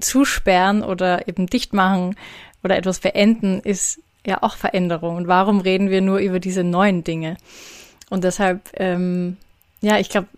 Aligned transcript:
zusperren 0.00 0.82
oder 0.82 1.28
eben 1.28 1.46
dicht 1.46 1.72
machen 1.72 2.16
oder 2.62 2.76
etwas 2.76 3.00
beenden 3.00 3.60
ist 3.60 4.00
ja 4.26 4.42
auch 4.42 4.56
Veränderung. 4.56 5.16
Und 5.16 5.28
warum 5.28 5.60
reden 5.60 5.90
wir 5.90 6.00
nur 6.00 6.18
über 6.18 6.40
diese 6.40 6.64
neuen 6.64 7.04
Dinge? 7.04 7.36
Und 8.10 8.24
deshalb, 8.24 8.70
ähm, 8.74 9.36
ja, 9.80 9.98
ich 9.98 10.10
glaube, 10.10 10.28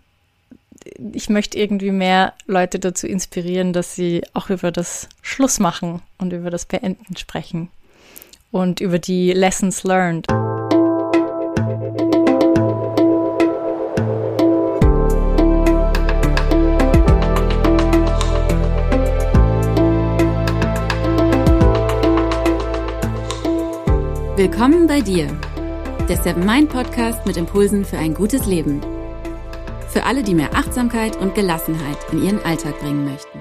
ich 1.13 1.29
möchte 1.29 1.57
irgendwie 1.57 1.91
mehr 1.91 2.33
Leute 2.45 2.79
dazu 2.79 3.07
inspirieren, 3.07 3.73
dass 3.73 3.95
sie 3.95 4.23
auch 4.33 4.49
über 4.49 4.71
das 4.71 5.09
Schluss 5.21 5.59
machen 5.59 6.01
und 6.17 6.31
über 6.33 6.49
das 6.49 6.65
Beenden 6.65 7.17
sprechen 7.17 7.69
und 8.51 8.79
über 8.79 8.99
die 8.99 9.33
Lessons 9.33 9.83
learned. 9.83 10.27
Willkommen 24.37 24.85
bei 24.85 24.99
dir, 24.99 25.27
der 26.09 26.21
Seven 26.21 26.45
Mind 26.45 26.69
Podcast 26.69 27.25
mit 27.25 27.37
Impulsen 27.37 27.85
für 27.85 27.97
ein 27.97 28.13
gutes 28.13 28.45
Leben. 28.45 28.81
Für 29.87 30.03
alle, 30.03 30.23
die 30.23 30.33
mehr 30.33 30.53
Achtsamkeit 30.53 31.15
und 31.15 31.35
Gelassenheit 31.35 31.95
in 32.11 32.21
ihren 32.21 32.43
Alltag 32.43 32.77
bringen 32.81 33.05
möchten. 33.05 33.39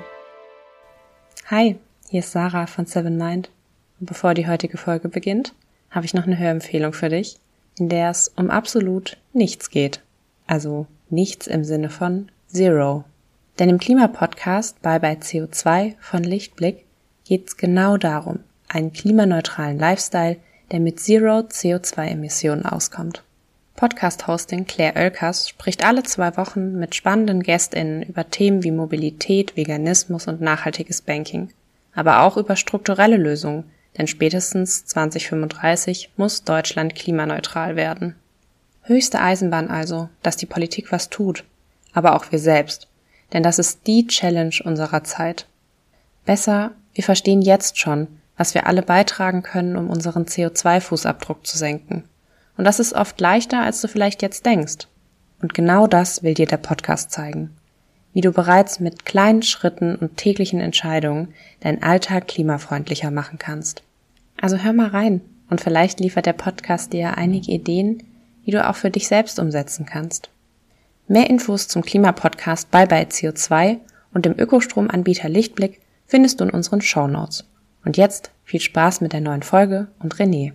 Hi, 1.47 1.81
hier 2.09 2.21
ist 2.21 2.31
Sarah 2.31 2.69
von 2.69 2.87
Seven 2.87 3.17
Mind. 3.17 3.51
Und 3.99 4.07
bevor 4.07 4.35
die 4.35 4.47
heutige 4.47 4.79
Folge 4.79 5.09
beginnt, 5.09 5.53
habe 5.91 6.07
ich 6.07 6.15
noch 6.15 6.29
eine 6.29 6.39
Hörempfehlung 6.39 6.93
für 6.93 7.09
dich, 7.09 7.41
in 7.77 7.89
der 7.89 8.11
es 8.11 8.29
um 8.29 8.49
absolut 8.49 9.17
nichts 9.33 9.71
geht. 9.71 10.01
Also 10.47 10.87
nichts 11.11 11.49
im 11.49 11.65
Sinne 11.65 11.91
von 11.91 12.31
Zero. 12.47 13.03
Denn 13.59 13.69
im 13.69 13.81
Klimapodcast 13.81 14.81
Bye 14.81 15.01
Bye 15.01 15.17
CO2 15.17 15.97
von 15.99 16.23
Lichtblick 16.23 16.85
geht 17.25 17.49
es 17.49 17.57
genau 17.57 17.97
darum, 17.97 18.45
einen 18.69 18.93
klimaneutralen 18.93 19.77
Lifestyle 19.77 20.37
der 20.73 20.81
mit 20.81 21.01
Zero 21.01 21.41
CO2-Emissionen 21.41 22.67
auskommt. 22.67 23.23
Podcast-Hosting 23.77 24.67
Claire 24.67 24.95
Oelkers 24.97 25.49
spricht 25.49 25.85
alle 25.85 26.05
zwei 26.05 26.37
Wochen 26.37 26.79
mit 26.79 26.95
spannenden 26.95 27.43
GästInnen 27.43 28.03
über 28.03 28.31
Themen 28.31 28.63
wie 28.63 28.71
Mobilität, 28.71 29.57
Veganismus 29.57 30.29
und 30.29 30.41
nachhaltiges 30.41 31.03
Banking. 31.03 31.51
Aber 31.95 32.23
auch 32.23 32.37
über 32.37 32.57
strukturelle 32.57 33.17
Lösungen, 33.17 33.65
denn 33.99 34.07
spätestens 34.07 34.85
2035 34.87 36.13
muss 36.17 36.45
Deutschland 36.45 36.95
klimaneutral 36.95 37.77
werden. 37.77 38.15
Höchste 38.83 39.21
Eisenbahn 39.21 39.69
also, 39.69 40.09
dass 40.23 40.37
die 40.37 40.47
Politik 40.47 40.93
was 40.93 41.11
tut, 41.11 41.45
aber 41.93 42.15
auch 42.15 42.31
wir 42.31 42.39
selbst, 42.39 42.89
denn 43.33 43.43
das 43.43 43.59
ist 43.59 43.87
die 43.87 44.07
Challenge 44.07 44.55
unserer 44.65 45.05
Zeit. 45.05 45.47
Besser, 46.25 46.73
wir 46.93 47.05
verstehen 47.05 47.43
jetzt 47.43 47.79
schon, 47.79 48.09
was 48.37 48.55
wir 48.55 48.67
alle 48.67 48.83
beitragen 48.83 49.43
können, 49.43 49.77
um 49.77 49.91
unseren 49.91 50.25
CO2-Fußabdruck 50.25 51.45
zu 51.45 51.57
senken. 51.57 52.05
Und 52.57 52.65
das 52.65 52.81
ist 52.81 52.93
oft 52.93 53.21
leichter, 53.21 53.63
als 53.63 53.81
du 53.81 53.89
vielleicht 53.89 54.23
jetzt 54.23 54.47
denkst. 54.47 54.87
Und 55.41 55.55
genau 55.55 55.87
das 55.87 56.23
will 56.23 56.35
dir 56.35 56.47
der 56.47 56.57
Podcast 56.57 57.11
zeigen. 57.11 57.51
Wie 58.13 58.21
du 58.21 58.31
bereits 58.31 58.81
mit 58.81 59.05
kleinen 59.05 59.43
Schritten 59.43 59.97
und 59.97 60.17
täglichen 60.17 60.61
Entscheidungen 60.61 61.35
deinen 61.61 61.83
Alltag 61.83 62.29
klimafreundlicher 62.29 63.11
machen 63.11 63.39
kannst. 63.39 63.83
Also 64.41 64.59
hör 64.59 64.73
mal 64.73 64.89
rein 64.89 65.21
und 65.51 65.61
vielleicht 65.61 66.01
liefert 66.01 66.27
der 66.27 66.33
Podcast 66.33 66.93
dir 66.93 67.19
einige 67.19 67.53
Ideen, 67.53 68.03
wie 68.45 68.53
du 68.53 68.69
auch 68.69 68.77
für 68.77 68.91
dich 68.91 69.09
selbst 69.09 69.39
umsetzen 69.39 69.85
kannst. 69.87 70.31
Mehr 71.09 71.29
Infos 71.29 71.69
zum 71.69 71.83
Klimapodcast 71.83 72.71
Bye 72.71 72.87
Bye 72.87 73.07
CO2 73.07 73.79
und 74.13 74.25
dem 74.25 74.39
Ökostromanbieter 74.39 75.29
Lichtblick 75.29 75.81
findest 76.07 76.41
du 76.41 76.45
in 76.45 76.51
unseren 76.51 76.81
Show 76.81 77.07
Notes. 77.07 77.45
Und 77.85 77.97
jetzt 77.97 78.31
viel 78.45 78.61
Spaß 78.61 79.01
mit 79.01 79.13
der 79.13 79.21
neuen 79.21 79.43
Folge 79.43 79.89
und 79.99 80.15
René. 80.15 80.53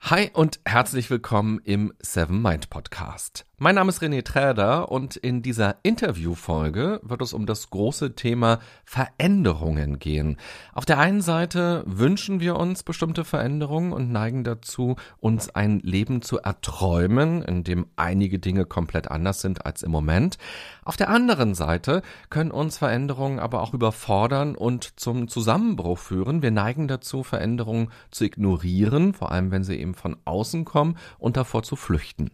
Hi 0.00 0.30
und 0.32 0.58
herzlich 0.64 1.08
willkommen 1.10 1.60
im 1.62 1.92
Seven 2.00 2.42
Mind 2.42 2.68
Podcast. 2.68 3.46
Mein 3.62 3.76
Name 3.76 3.90
ist 3.90 4.02
René 4.02 4.24
Träder 4.24 4.90
und 4.90 5.14
in 5.14 5.40
dieser 5.40 5.76
Interviewfolge 5.84 6.98
wird 7.04 7.22
es 7.22 7.32
um 7.32 7.46
das 7.46 7.70
große 7.70 8.16
Thema 8.16 8.58
Veränderungen 8.84 10.00
gehen. 10.00 10.36
Auf 10.72 10.84
der 10.84 10.98
einen 10.98 11.20
Seite 11.20 11.84
wünschen 11.86 12.40
wir 12.40 12.56
uns 12.56 12.82
bestimmte 12.82 13.24
Veränderungen 13.24 13.92
und 13.92 14.10
neigen 14.10 14.42
dazu, 14.42 14.96
uns 15.20 15.48
ein 15.48 15.78
Leben 15.78 16.22
zu 16.22 16.40
erträumen, 16.40 17.40
in 17.42 17.62
dem 17.62 17.86
einige 17.94 18.40
Dinge 18.40 18.66
komplett 18.66 19.12
anders 19.12 19.42
sind 19.42 19.64
als 19.64 19.84
im 19.84 19.92
Moment. 19.92 20.38
Auf 20.84 20.96
der 20.96 21.08
anderen 21.08 21.54
Seite 21.54 22.02
können 22.30 22.50
uns 22.50 22.78
Veränderungen 22.78 23.38
aber 23.38 23.62
auch 23.62 23.74
überfordern 23.74 24.56
und 24.56 24.98
zum 24.98 25.28
Zusammenbruch 25.28 26.00
führen. 26.00 26.42
Wir 26.42 26.50
neigen 26.50 26.88
dazu, 26.88 27.22
Veränderungen 27.22 27.92
zu 28.10 28.24
ignorieren, 28.24 29.14
vor 29.14 29.30
allem 29.30 29.52
wenn 29.52 29.62
sie 29.62 29.76
eben 29.76 29.94
von 29.94 30.16
außen 30.24 30.64
kommen 30.64 30.96
und 31.20 31.36
davor 31.36 31.62
zu 31.62 31.76
flüchten. 31.76 32.32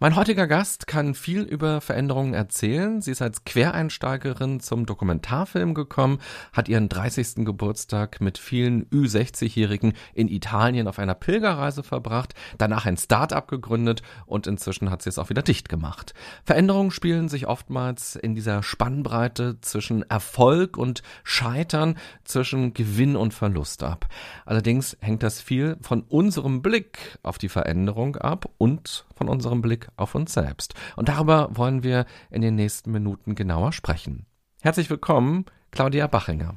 Mein 0.00 0.16
heutiger 0.16 0.46
Gast 0.46 0.86
kann 0.86 1.14
viel 1.14 1.42
über 1.42 1.80
Veränderungen 1.80 2.34
erzählen. 2.34 3.00
Sie 3.00 3.10
ist 3.10 3.22
als 3.22 3.44
Quereinsteigerin 3.44 4.60
zum 4.60 4.86
Dokumentarfilm 4.86 5.74
gekommen, 5.74 6.18
hat 6.52 6.68
ihren 6.68 6.88
30. 6.88 7.44
Geburtstag 7.44 8.20
mit 8.20 8.38
vielen 8.38 8.86
Ü60-Jährigen 8.86 9.92
in 10.14 10.28
Italien 10.28 10.88
auf 10.88 10.98
einer 10.98 11.14
Pilgerreise 11.14 11.82
verbracht, 11.82 12.34
danach 12.58 12.86
ein 12.86 12.96
Start-up 12.96 13.48
gegründet 13.48 14.02
und 14.26 14.46
inzwischen 14.46 14.90
hat 14.90 15.02
sie 15.02 15.08
es 15.08 15.18
auch 15.18 15.30
wieder 15.30 15.42
dicht 15.42 15.68
gemacht. 15.68 16.14
Veränderungen 16.44 16.90
spielen 16.90 17.28
sich 17.28 17.46
oftmals 17.46 18.16
in 18.16 18.34
dieser 18.34 18.62
Spannbreite 18.62 19.60
zwischen 19.60 20.02
Erfolg 20.08 20.76
und 20.76 21.02
Scheitern, 21.24 21.96
zwischen 22.24 22.74
Gewinn 22.74 23.16
und 23.16 23.34
Verlust 23.34 23.82
ab. 23.82 24.08
Allerdings 24.44 24.96
hängt 25.00 25.22
das 25.22 25.40
viel 25.40 25.76
von 25.80 26.02
unserem 26.02 26.62
Blick 26.62 27.18
auf 27.22 27.38
die 27.38 27.48
Veränderung 27.48 28.16
ab 28.16 28.48
und 28.58 29.04
von 29.22 29.28
unserem 29.28 29.62
Blick 29.62 29.86
auf 29.96 30.16
uns 30.16 30.32
selbst. 30.32 30.74
Und 30.96 31.08
darüber 31.08 31.48
wollen 31.52 31.84
wir 31.84 32.06
in 32.30 32.42
den 32.42 32.56
nächsten 32.56 32.90
Minuten 32.90 33.36
genauer 33.36 33.72
sprechen. 33.72 34.26
Herzlich 34.62 34.90
willkommen, 34.90 35.44
Claudia 35.70 36.08
Bachinger. 36.08 36.56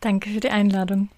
Danke 0.00 0.28
für 0.28 0.40
die 0.40 0.50
Einladung. 0.50 1.08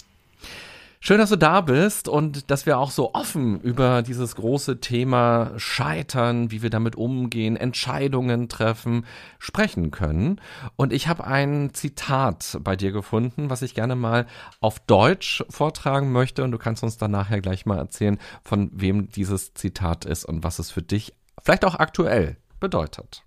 Schön, 1.07 1.19
dass 1.19 1.29
du 1.29 1.37
da 1.37 1.61
bist 1.61 2.09
und 2.09 2.51
dass 2.51 2.65
wir 2.65 2.79
auch 2.79 2.91
so 2.91 3.13
offen 3.13 3.61
über 3.61 4.01
dieses 4.01 4.37
große 4.37 4.81
Thema 4.81 5.53
Scheitern, 5.59 6.51
wie 6.51 6.63
wir 6.63 6.71
damit 6.71 6.97
umgehen, 6.97 7.59
Entscheidungen 7.59 8.49
treffen, 8.49 9.05
sprechen 9.39 9.91
können. 9.91 10.41
Und 10.77 10.95
ich 10.95 11.07
habe 11.07 11.27
ein 11.27 11.75
Zitat 11.75 12.57
bei 12.63 12.75
dir 12.75 12.91
gefunden, 12.91 13.51
was 13.51 13.61
ich 13.61 13.75
gerne 13.75 13.97
mal 13.97 14.25
auf 14.61 14.81
Deutsch 14.81 15.45
vortragen 15.51 16.11
möchte. 16.11 16.43
Und 16.43 16.53
du 16.53 16.59
kannst 16.59 16.83
uns 16.83 16.97
dann 16.97 17.11
nachher 17.11 17.43
gleich 17.43 17.67
mal 17.67 17.77
erzählen, 17.77 18.19
von 18.43 18.71
wem 18.73 19.11
dieses 19.11 19.53
Zitat 19.53 20.07
ist 20.07 20.25
und 20.25 20.43
was 20.43 20.59
es 20.59 20.71
für 20.71 20.81
dich 20.81 21.13
vielleicht 21.43 21.67
auch 21.67 21.75
aktuell 21.75 22.39
bedeutet. 22.61 23.25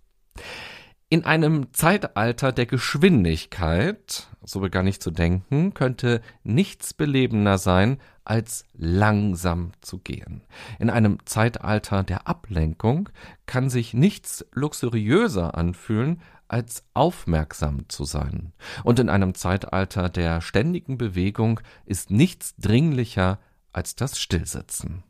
In 1.09 1.25
einem 1.25 1.71
Zeitalter 1.73 2.51
der 2.51 2.65
Geschwindigkeit, 2.65 4.29
so 4.47 4.61
begann 4.61 4.87
ich 4.87 4.99
zu 5.01 5.11
denken, 5.11 5.73
könnte 5.73 6.21
nichts 6.43 6.93
belebender 6.93 7.57
sein, 7.57 7.97
als 8.23 8.65
langsam 8.73 9.71
zu 9.81 9.99
gehen. 9.99 10.41
In 10.79 10.89
einem 10.89 11.19
Zeitalter 11.25 12.03
der 12.03 12.27
Ablenkung 12.27 13.09
kann 13.45 13.69
sich 13.69 13.93
nichts 13.93 14.45
luxuriöser 14.53 15.55
anfühlen, 15.55 16.21
als 16.47 16.83
aufmerksam 16.93 17.89
zu 17.89 18.05
sein. 18.05 18.53
Und 18.83 18.99
in 18.99 19.09
einem 19.09 19.35
Zeitalter 19.35 20.09
der 20.09 20.41
ständigen 20.41 20.97
Bewegung 20.97 21.59
ist 21.85 22.09
nichts 22.09 22.55
dringlicher 22.55 23.39
als 23.73 23.95
das 23.95 24.19
Stillsitzen. 24.19 25.03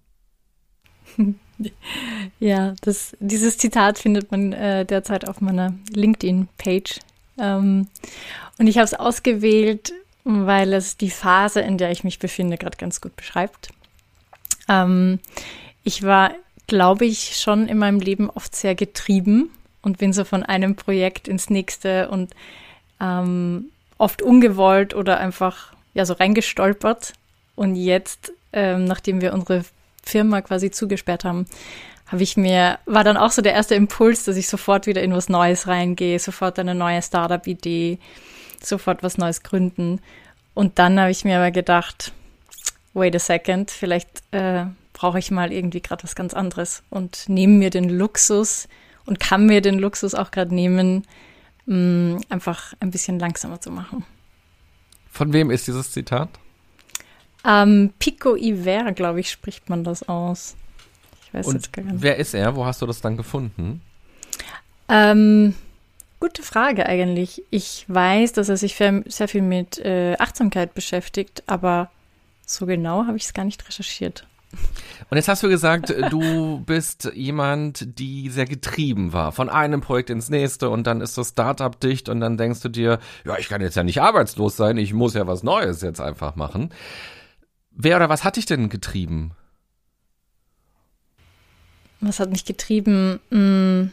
Ja, 2.40 2.75
das, 2.81 3.18
dieses 3.19 3.58
Zitat 3.58 3.98
findet 3.98 4.30
man 4.30 4.54
äh, 4.54 4.86
derzeit 4.86 5.28
auf 5.28 5.42
meiner 5.42 5.74
LinkedIn-Page. 5.92 7.00
Ähm, 7.40 7.88
und 8.58 8.68
ich 8.68 8.78
habe 8.78 8.86
es 8.86 8.94
ausgewählt, 8.94 9.94
weil 10.24 10.74
es 10.74 10.98
die 10.98 11.10
Phase, 11.10 11.62
in 11.62 11.78
der 11.78 11.92
ich 11.92 12.04
mich 12.04 12.19
befinde, 12.19 12.57
gerade 12.57 12.78
ganz 12.78 13.01
gut 13.01 13.16
beschreibt. 13.16 13.69
Ähm, 14.68 15.19
ich 15.84 16.04
war, 16.04 16.31
glaube 16.68 17.06
ich, 17.06 17.38
schon 17.38 17.68
in 17.68 17.78
meinem 17.78 18.00
Leben 18.00 18.30
oft 18.30 18.56
sehr 18.56 18.75
getrieben 18.75 19.51
und 19.81 20.00
bin 20.00 20.12
so 20.12 20.25
von 20.25 20.44
einem 20.44 20.75
Projekt 20.75 21.28
ins 21.28 21.50
nächste 21.50 22.10
und 22.10 22.34
ähm, 23.00 23.69
oft 23.98 24.22
ungewollt 24.22 24.94
oder 24.94 25.19
einfach 25.19 25.74
ja 25.94 26.06
so 26.06 26.13
reingestolpert. 26.13 27.13
Und 27.56 27.75
jetzt, 27.75 28.33
ähm, 28.54 28.86
nachdem 28.86 29.22
wir 29.22 29.33
unsere 29.33 29.63
Firma 30.04 30.42
quasi 30.42 30.72
zugesperrt 30.72 31.24
haben, 31.24 31.45
habe 32.07 32.24
ich 32.24 32.38
mir, 32.38 32.80
war 32.86 33.04
dann 33.04 33.18
auch 33.18 33.31
so 33.31 33.42
der 33.42 33.54
erste 33.54 33.75
Impuls, 33.75 34.24
dass 34.24 34.38
ich 34.38 34.48
sofort 34.48 34.88
wieder 34.88 35.04
in 35.04 35.13
was 35.13 35.30
Neues 35.30 35.68
reingehe, 35.68 36.19
sofort 36.19 36.57
eine 36.57 36.74
neue 36.74 37.01
Startup-Idee, 37.01 38.00
sofort 38.63 39.04
was 39.04 39.18
Neues 39.18 39.44
gründen. 39.44 40.00
Und 40.54 40.80
dann 40.80 41.00
habe 41.00 41.12
ich 41.12 41.25
mir 41.25 41.38
aber 41.38 41.51
gedacht, 41.51 42.13
wait 42.94 43.15
a 43.15 43.19
second, 43.19 43.71
vielleicht 43.71 44.24
äh, 44.31 44.65
brauche 44.94 45.19
ich 45.19 45.31
mal 45.31 45.51
irgendwie 45.51 45.81
gerade 45.81 46.04
was 46.04 46.15
ganz 46.15 46.33
anderes 46.33 46.81
und 46.89 47.27
nehme 47.27 47.54
mir 47.54 47.69
den 47.69 47.89
Luxus 47.89 48.68
und 49.06 49.19
kann 49.19 49.45
mir 49.45 49.62
den 49.62 49.77
Luxus 49.77 50.15
auch 50.15 50.31
gerade 50.31 50.56
nehmen, 50.56 51.06
mh, 51.65 52.21
einfach 52.30 52.74
ein 52.80 52.89
bisschen 52.89 53.19
langsamer 53.19 53.62
zu 53.62 53.69
machen. 53.69 54.06
Von 55.12 55.33
wem 55.33 55.51
ist 55.51 55.68
dieses 55.68 55.92
Zitat? 55.92 56.30
Ähm, 57.45 57.94
Pico 58.00 58.36
Iver, 58.36 58.92
glaube 58.94 59.19
ich, 59.19 59.30
spricht 59.30 59.69
man 59.69 59.83
das 59.83 60.07
aus. 60.07 60.56
Ich 61.27 61.33
weiß 61.33 61.47
Und 61.47 61.56
jetzt 61.56 61.74
gar 61.74 61.83
nicht. 61.83 62.01
Wer 62.01 62.15
ist 62.15 62.33
er? 62.33 62.56
Wo 62.56 62.65
hast 62.65 62.81
du 62.81 62.85
das 62.85 63.01
dann 63.01 63.18
gefunden? 63.18 63.81
Ähm, 64.88 65.56
gute 66.21 66.41
Frage 66.41 66.85
eigentlich. 66.85 67.44
Ich 67.50 67.83
weiß, 67.89 68.31
dass 68.31 68.47
er 68.47 68.56
sich 68.56 68.75
sehr 68.75 69.27
viel 69.27 69.41
mit 69.41 69.77
äh, 69.79 70.15
Achtsamkeit 70.19 70.74
beschäftigt, 70.74 71.44
aber 71.45 71.91
so 72.45 72.65
genau 72.65 73.06
habe 73.07 73.18
ich 73.18 73.24
es 73.24 73.33
gar 73.33 73.44
nicht 73.44 73.68
recherchiert. 73.68 74.25
Und 75.09 75.18
jetzt 75.18 75.27
hast 75.27 75.44
du 75.44 75.50
gesagt, 75.50 75.94
du 76.09 76.59
bist 76.65 77.12
jemand, 77.13 78.00
die 78.00 78.30
sehr 78.30 78.45
getrieben 78.45 79.12
war, 79.12 79.33
von 79.33 79.50
einem 79.50 79.81
Projekt 79.81 80.09
ins 80.09 80.30
nächste 80.30 80.69
und 80.69 80.88
dann 80.88 81.01
ist 81.01 81.18
das 81.18 81.30
Startup 81.30 81.77
dicht 81.77 82.07
und 82.07 82.21
dann 82.21 82.38
denkst 82.38 82.62
du 82.62 82.69
dir, 82.69 83.00
ja, 83.25 83.38
ich 83.38 83.50
kann 83.50 83.59
jetzt 83.59 83.75
ja 83.75 83.83
nicht 83.83 84.01
arbeitslos 84.01 84.56
sein, 84.56 84.77
ich 84.77 84.94
muss 84.94 85.13
ja 85.13 85.27
was 85.27 85.44
Neues 85.44 85.81
jetzt 85.81 86.00
einfach 86.00 86.38
machen. 86.38 86.73
Wer 87.71 87.97
oder 87.97 88.07
was 88.07 88.23
hat 88.23 88.38
dich 88.38 88.45
denn 88.45 88.69
getrieben? 88.69 89.33
Was 91.99 92.19
hat 92.19 92.29
mich 92.29 92.45
getrieben? 92.45 93.19
Hm. 93.31 93.91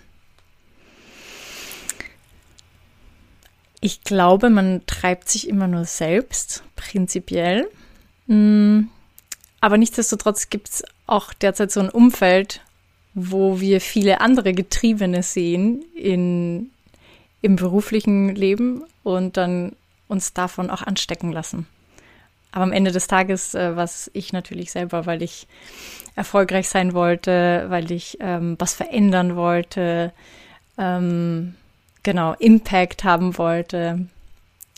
Ich 3.80 4.02
glaube, 4.02 4.50
man 4.50 4.82
treibt 4.86 5.28
sich 5.28 5.48
immer 5.48 5.66
nur 5.66 5.84
selbst, 5.84 6.62
prinzipiell. 6.76 7.68
Hm. 8.26 8.88
Aber 9.60 9.78
nichtsdestotrotz 9.78 10.50
gibt 10.50 10.68
es 10.68 10.84
auch 11.06 11.32
derzeit 11.32 11.70
so 11.72 11.80
ein 11.80 11.90
Umfeld, 11.90 12.60
wo 13.14 13.60
wir 13.60 13.80
viele 13.80 14.20
andere 14.20 14.52
Getriebene 14.52 15.22
sehen 15.22 15.84
in, 15.94 16.70
im 17.40 17.56
beruflichen 17.56 18.34
Leben 18.34 18.84
und 19.02 19.36
dann 19.36 19.76
uns 20.08 20.32
davon 20.32 20.70
auch 20.70 20.82
anstecken 20.82 21.32
lassen. 21.32 21.66
Aber 22.54 22.62
am 22.62 22.72
Ende 22.72 22.92
des 22.92 23.08
Tages 23.08 23.56
äh, 23.56 23.74
was 23.74 24.08
ich 24.14 24.32
natürlich 24.32 24.70
selber, 24.70 25.06
weil 25.06 25.22
ich 25.22 25.48
erfolgreich 26.14 26.68
sein 26.68 26.94
wollte, 26.94 27.66
weil 27.68 27.90
ich 27.90 28.18
ähm, 28.20 28.54
was 28.60 28.74
verändern 28.74 29.34
wollte, 29.34 30.12
ähm, 30.78 31.56
genau, 32.04 32.34
Impact 32.34 33.02
haben 33.02 33.36
wollte. 33.38 34.06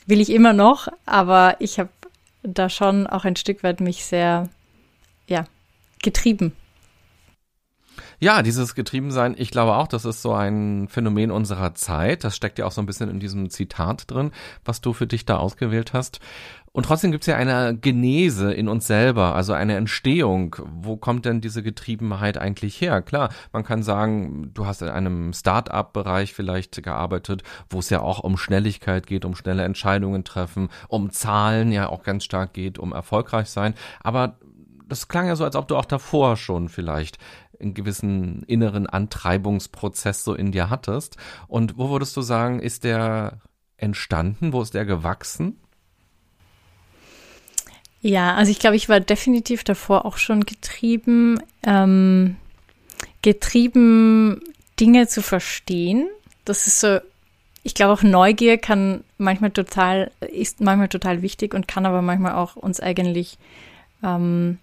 Will 0.06 0.22
ich 0.22 0.30
immer 0.30 0.54
noch, 0.54 0.88
aber 1.04 1.56
ich 1.58 1.78
habe 1.78 1.90
da 2.42 2.70
schon 2.70 3.06
auch 3.06 3.26
ein 3.26 3.36
Stück 3.36 3.62
weit 3.62 3.80
mich 3.80 4.06
sehr 4.06 4.48
ja, 5.26 5.44
getrieben. 6.02 6.52
Ja, 8.18 8.42
dieses 8.42 8.74
Getriebensein, 8.74 9.34
ich 9.38 9.50
glaube 9.50 9.74
auch, 9.76 9.88
das 9.88 10.04
ist 10.04 10.22
so 10.22 10.32
ein 10.32 10.88
Phänomen 10.88 11.30
unserer 11.30 11.74
Zeit. 11.74 12.24
Das 12.24 12.36
steckt 12.36 12.58
ja 12.58 12.66
auch 12.66 12.72
so 12.72 12.80
ein 12.80 12.86
bisschen 12.86 13.10
in 13.10 13.20
diesem 13.20 13.50
Zitat 13.50 14.10
drin, 14.10 14.32
was 14.64 14.80
du 14.80 14.92
für 14.92 15.06
dich 15.06 15.24
da 15.24 15.38
ausgewählt 15.38 15.92
hast. 15.92 16.20
Und 16.76 16.84
trotzdem 16.84 17.10
gibt 17.10 17.22
es 17.22 17.26
ja 17.26 17.36
eine 17.36 17.74
Genese 17.74 18.52
in 18.52 18.68
uns 18.68 18.86
selber, 18.86 19.34
also 19.34 19.54
eine 19.54 19.76
Entstehung. 19.76 20.56
Wo 20.62 20.98
kommt 20.98 21.24
denn 21.24 21.40
diese 21.40 21.62
Getriebenheit 21.62 22.36
eigentlich 22.36 22.78
her? 22.82 23.00
Klar, 23.00 23.30
man 23.50 23.64
kann 23.64 23.82
sagen, 23.82 24.50
du 24.52 24.66
hast 24.66 24.82
in 24.82 24.88
einem 24.88 25.32
Start-up-Bereich 25.32 26.34
vielleicht 26.34 26.82
gearbeitet, 26.82 27.44
wo 27.70 27.78
es 27.78 27.88
ja 27.88 28.02
auch 28.02 28.18
um 28.18 28.36
Schnelligkeit 28.36 29.06
geht, 29.06 29.24
um 29.24 29.34
schnelle 29.34 29.64
Entscheidungen 29.64 30.22
treffen, 30.22 30.68
um 30.88 31.10
Zahlen 31.12 31.72
ja 31.72 31.88
auch 31.88 32.02
ganz 32.02 32.24
stark 32.24 32.52
geht, 32.52 32.78
um 32.78 32.92
erfolgreich 32.92 33.48
sein. 33.48 33.72
Aber 34.02 34.36
das 34.86 35.08
klang 35.08 35.28
ja 35.28 35.36
so, 35.36 35.44
als 35.44 35.56
ob 35.56 35.68
du 35.68 35.76
auch 35.76 35.86
davor 35.86 36.36
schon 36.36 36.68
vielleicht 36.68 37.16
einen 37.60 37.74
gewissen 37.74 38.42
inneren 38.46 38.86
Antreibungsprozess 38.86 40.24
so 40.24 40.34
in 40.34 40.52
dir 40.52 40.70
hattest. 40.70 41.16
Und 41.48 41.78
wo 41.78 41.90
würdest 41.90 42.16
du 42.16 42.22
sagen, 42.22 42.60
ist 42.60 42.84
der 42.84 43.40
entstanden? 43.76 44.52
Wo 44.52 44.62
ist 44.62 44.74
der 44.74 44.84
gewachsen? 44.84 45.58
Ja, 48.00 48.34
also 48.34 48.50
ich 48.52 48.58
glaube, 48.58 48.76
ich 48.76 48.88
war 48.88 49.00
definitiv 49.00 49.64
davor 49.64 50.04
auch 50.04 50.16
schon 50.16 50.44
getrieben, 50.44 51.40
ähm, 51.64 52.36
getrieben, 53.22 54.40
Dinge 54.78 55.08
zu 55.08 55.22
verstehen. 55.22 56.08
Das 56.44 56.66
ist 56.66 56.80
so, 56.80 57.00
ich 57.62 57.74
glaube 57.74 57.92
auch 57.92 58.02
Neugier 58.02 58.58
kann 58.58 59.02
manchmal 59.18 59.50
total, 59.50 60.12
ist 60.20 60.60
manchmal 60.60 60.88
total 60.88 61.22
wichtig 61.22 61.54
und 61.54 61.66
kann 61.66 61.86
aber 61.86 62.02
manchmal 62.02 62.34
auch 62.34 62.54
uns 62.54 62.78
eigentlich 62.78 63.38
ähm, 64.04 64.58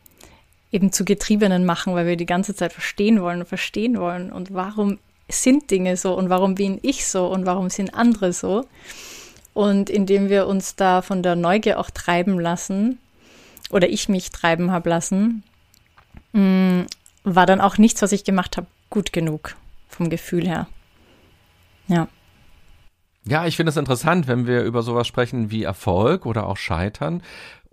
eben 0.73 0.91
zu 0.91 1.05
Getriebenen 1.05 1.65
machen, 1.65 1.93
weil 1.93 2.07
wir 2.07 2.17
die 2.17 2.25
ganze 2.25 2.55
Zeit 2.55 2.73
verstehen 2.73 3.21
wollen 3.21 3.41
und 3.41 3.47
verstehen 3.47 3.97
wollen. 3.97 4.31
Und 4.31 4.53
warum 4.53 4.99
sind 5.29 5.71
Dinge 5.71 5.95
so 5.95 6.17
und 6.17 6.29
warum 6.29 6.55
bin 6.55 6.79
ich 6.81 7.07
so 7.07 7.27
und 7.27 7.45
warum 7.45 7.69
sind 7.69 7.93
andere 7.93 8.33
so? 8.33 8.65
Und 9.53 9.89
indem 9.89 10.29
wir 10.29 10.47
uns 10.47 10.75
da 10.75 11.01
von 11.01 11.23
der 11.23 11.35
Neugier 11.35 11.79
auch 11.79 11.91
treiben 11.91 12.39
lassen, 12.39 12.97
oder 13.69 13.89
ich 13.89 14.07
mich 14.07 14.31
treiben 14.31 14.71
habe 14.71 14.89
lassen, 14.89 15.43
mm, 16.33 16.81
war 17.23 17.45
dann 17.45 17.61
auch 17.61 17.77
nichts, 17.77 18.01
was 18.01 18.11
ich 18.11 18.23
gemacht 18.23 18.57
habe, 18.57 18.67
gut 18.89 19.13
genug 19.13 19.55
vom 19.87 20.09
Gefühl 20.09 20.47
her. 20.47 20.67
Ja. 21.87 22.07
Ja, 23.25 23.45
ich 23.45 23.55
finde 23.55 23.69
es 23.69 23.77
interessant, 23.77 24.27
wenn 24.27 24.47
wir 24.47 24.63
über 24.63 24.83
sowas 24.83 25.07
sprechen 25.07 25.49
wie 25.49 25.63
Erfolg 25.63 26.25
oder 26.25 26.45
auch 26.45 26.57
Scheitern, 26.57 27.23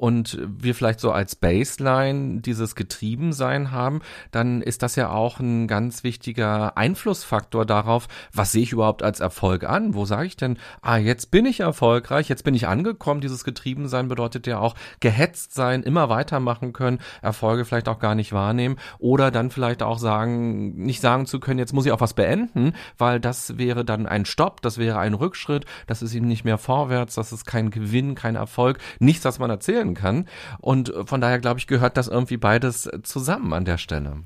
und 0.01 0.39
wir 0.41 0.75
vielleicht 0.75 0.99
so 0.99 1.13
als 1.13 1.37
Baseline 1.37 2.41
dieses 2.41 2.75
Getriebensein 2.75 3.71
haben, 3.71 4.01
dann 4.31 4.63
ist 4.63 4.83
das 4.83 4.97
ja 4.97 5.11
auch 5.11 5.41
ein 5.41 5.69
ganz 5.69 6.05
wichtiger 6.05 6.79
Einflussfaktor 6.79 7.67
darauf, 7.67 8.09
was 8.33 8.51
sehe 8.51 8.63
ich 8.63 8.73
überhaupt 8.73 9.03
als 9.03 9.21
Erfolg 9.21 9.65
an? 9.65 9.93
Wo 9.93 10.07
sage 10.07 10.27
ich 10.27 10.39
denn, 10.39 10.57
ah, 10.81 10.97
jetzt 10.97 11.31
bin 11.31 11.45
ich 11.45 11.61
erfolgreich, 11.61 12.31
jetzt 12.31 12.45
bin 12.45 12.55
ich 12.55 12.67
angekommen. 12.67 13.21
Dieses 13.21 13.45
Getriebensein 13.45 14.09
bedeutet 14.09 14.47
ja 14.47 14.59
auch 14.59 14.75
gehetzt 15.01 15.53
sein, 15.53 15.83
immer 15.83 16.09
weitermachen 16.09 16.73
können, 16.73 17.01
Erfolge 17.21 17.67
vielleicht 17.67 17.91
auch 17.91 17.99
gar 17.99 18.15
nicht 18.15 18.33
wahrnehmen 18.33 18.77
oder 19.01 19.31
dann 19.31 19.51
vielleicht 19.51 19.83
auch 19.83 19.99
sagen, 19.99 20.77
nicht 20.77 21.03
sagen 21.03 21.27
zu 21.27 21.41
können, 21.41 21.59
jetzt 21.59 21.75
muss 21.75 21.85
ich 21.85 21.93
auch 21.93 22.01
was 22.01 22.15
beenden, 22.15 22.73
weil 22.97 23.21
das 23.21 23.59
wäre 23.59 23.85
dann 23.85 24.07
ein 24.07 24.25
Stopp, 24.25 24.63
das 24.63 24.79
wäre 24.79 24.99
ein 24.99 25.13
Rückschritt, 25.13 25.67
das 25.87 26.01
ist 26.01 26.15
eben 26.15 26.27
nicht 26.27 26.47
mehr 26.47 26.57
vorwärts, 26.57 27.17
das 27.17 27.35
ist 27.35 27.45
kein 27.45 27.69
Gewinn, 27.69 28.15
kein 28.15 28.37
Erfolg, 28.37 28.79
nichts, 28.99 29.27
was 29.27 29.39
man 29.39 29.51
erzählen 29.51 29.90
werden 29.91 29.95
kann. 29.95 30.27
Und 30.61 30.93
von 31.05 31.21
daher, 31.21 31.39
glaube 31.39 31.61
ich, 31.61 31.67
gehört 31.67 31.97
das 31.97 32.09
irgendwie 32.09 32.37
beides 32.37 32.89
zusammen 33.03 33.53
an 33.53 33.65
der 33.65 33.79
Stelle. 33.79 34.17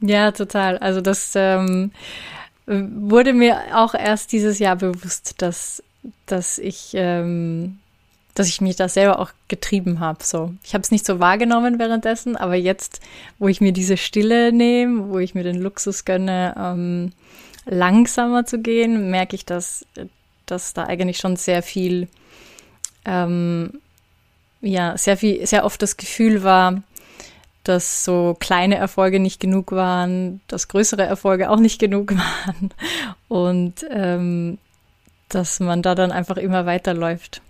Ja, 0.00 0.32
total. 0.32 0.78
Also 0.78 1.00
das 1.00 1.32
ähm, 1.36 1.92
wurde 2.66 3.32
mir 3.32 3.60
auch 3.74 3.94
erst 3.94 4.32
dieses 4.32 4.58
Jahr 4.58 4.76
bewusst, 4.76 5.34
dass, 5.38 5.82
dass 6.26 6.58
ich 6.58 6.92
ähm, 6.94 7.78
dass 8.34 8.48
ich 8.48 8.62
mich 8.62 8.76
da 8.76 8.88
selber 8.88 9.18
auch 9.18 9.30
getrieben 9.48 10.00
habe. 10.00 10.24
So, 10.24 10.54
ich 10.64 10.72
habe 10.72 10.80
es 10.80 10.90
nicht 10.90 11.04
so 11.04 11.20
wahrgenommen 11.20 11.78
währenddessen, 11.78 12.34
aber 12.34 12.54
jetzt, 12.54 13.02
wo 13.38 13.46
ich 13.48 13.60
mir 13.60 13.72
diese 13.72 13.98
Stille 13.98 14.52
nehme, 14.52 15.10
wo 15.10 15.18
ich 15.18 15.34
mir 15.34 15.44
den 15.44 15.60
Luxus 15.60 16.06
gönne, 16.06 16.54
ähm, 16.56 17.12
langsamer 17.66 18.46
zu 18.46 18.58
gehen, 18.58 19.10
merke 19.10 19.36
ich, 19.36 19.44
dass, 19.44 19.84
dass 20.46 20.72
da 20.72 20.84
eigentlich 20.84 21.18
schon 21.18 21.36
sehr 21.36 21.62
viel 21.62 22.08
ähm, 23.04 23.82
ja 24.62 24.96
sehr 24.96 25.16
viel, 25.16 25.46
sehr 25.46 25.64
oft 25.64 25.82
das 25.82 25.96
Gefühl 25.96 26.42
war, 26.42 26.82
dass 27.64 28.04
so 28.04 28.36
kleine 28.40 28.76
Erfolge 28.76 29.20
nicht 29.20 29.40
genug 29.40 29.72
waren, 29.72 30.40
dass 30.48 30.68
größere 30.68 31.02
Erfolge 31.02 31.50
auch 31.50 31.60
nicht 31.60 31.78
genug 31.78 32.14
waren 32.16 32.70
und 33.28 33.84
ähm, 33.90 34.58
dass 35.28 35.60
man 35.60 35.82
da 35.82 35.94
dann 35.94 36.12
einfach 36.12 36.36
immer 36.36 36.66
weiterläuft. 36.66 37.42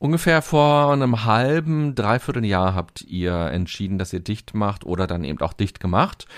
Ungefähr 0.00 0.42
vor 0.42 0.92
einem 0.92 1.24
halben, 1.24 1.96
dreiviertel 1.96 2.44
Jahr 2.44 2.76
habt 2.76 3.02
ihr 3.02 3.34
entschieden, 3.34 3.98
dass 3.98 4.12
ihr 4.12 4.20
dicht 4.20 4.54
macht 4.54 4.86
oder 4.86 5.08
dann 5.08 5.24
eben 5.24 5.40
auch 5.40 5.52
dicht 5.52 5.80
gemacht. 5.80 6.28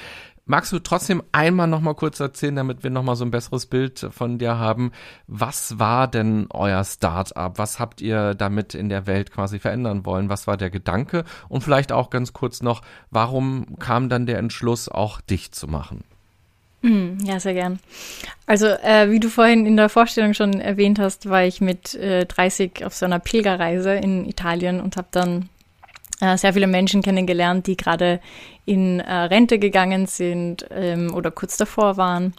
Magst 0.50 0.72
du 0.72 0.80
trotzdem 0.80 1.22
einmal 1.30 1.68
noch 1.68 1.80
mal 1.80 1.94
kurz 1.94 2.18
erzählen, 2.18 2.56
damit 2.56 2.82
wir 2.82 2.90
noch 2.90 3.04
mal 3.04 3.14
so 3.14 3.24
ein 3.24 3.30
besseres 3.30 3.66
Bild 3.66 4.08
von 4.10 4.38
dir 4.38 4.58
haben? 4.58 4.90
Was 5.28 5.78
war 5.78 6.08
denn 6.08 6.48
euer 6.50 6.82
Start-up? 6.82 7.56
Was 7.56 7.78
habt 7.78 8.00
ihr 8.00 8.34
damit 8.34 8.74
in 8.74 8.88
der 8.88 9.06
Welt 9.06 9.30
quasi 9.30 9.60
verändern 9.60 10.04
wollen? 10.04 10.28
Was 10.28 10.48
war 10.48 10.56
der 10.56 10.70
Gedanke? 10.70 11.24
Und 11.48 11.62
vielleicht 11.62 11.92
auch 11.92 12.10
ganz 12.10 12.32
kurz 12.32 12.62
noch, 12.62 12.82
warum 13.12 13.78
kam 13.78 14.08
dann 14.08 14.26
der 14.26 14.38
Entschluss, 14.38 14.88
auch 14.88 15.20
dich 15.20 15.52
zu 15.52 15.68
machen? 15.68 16.02
Hm, 16.82 17.18
ja, 17.22 17.38
sehr 17.38 17.54
gern. 17.54 17.78
Also, 18.46 18.66
äh, 18.66 19.08
wie 19.12 19.20
du 19.20 19.28
vorhin 19.28 19.66
in 19.66 19.76
der 19.76 19.88
Vorstellung 19.88 20.34
schon 20.34 20.54
erwähnt 20.54 20.98
hast, 20.98 21.30
war 21.30 21.44
ich 21.44 21.60
mit 21.60 21.94
äh, 21.94 22.26
30 22.26 22.84
auf 22.84 22.96
so 22.96 23.06
einer 23.06 23.20
Pilgerreise 23.20 23.92
in 23.92 24.28
Italien 24.28 24.80
und 24.80 24.96
habe 24.96 25.08
dann 25.12 25.48
sehr 26.20 26.52
viele 26.52 26.66
Menschen 26.66 27.02
kennengelernt, 27.02 27.66
die 27.66 27.76
gerade 27.76 28.20
in 28.66 29.00
äh, 29.00 29.12
Rente 29.12 29.58
gegangen 29.58 30.06
sind 30.06 30.66
ähm, 30.70 31.14
oder 31.14 31.30
kurz 31.30 31.56
davor 31.56 31.96
waren. 31.96 32.34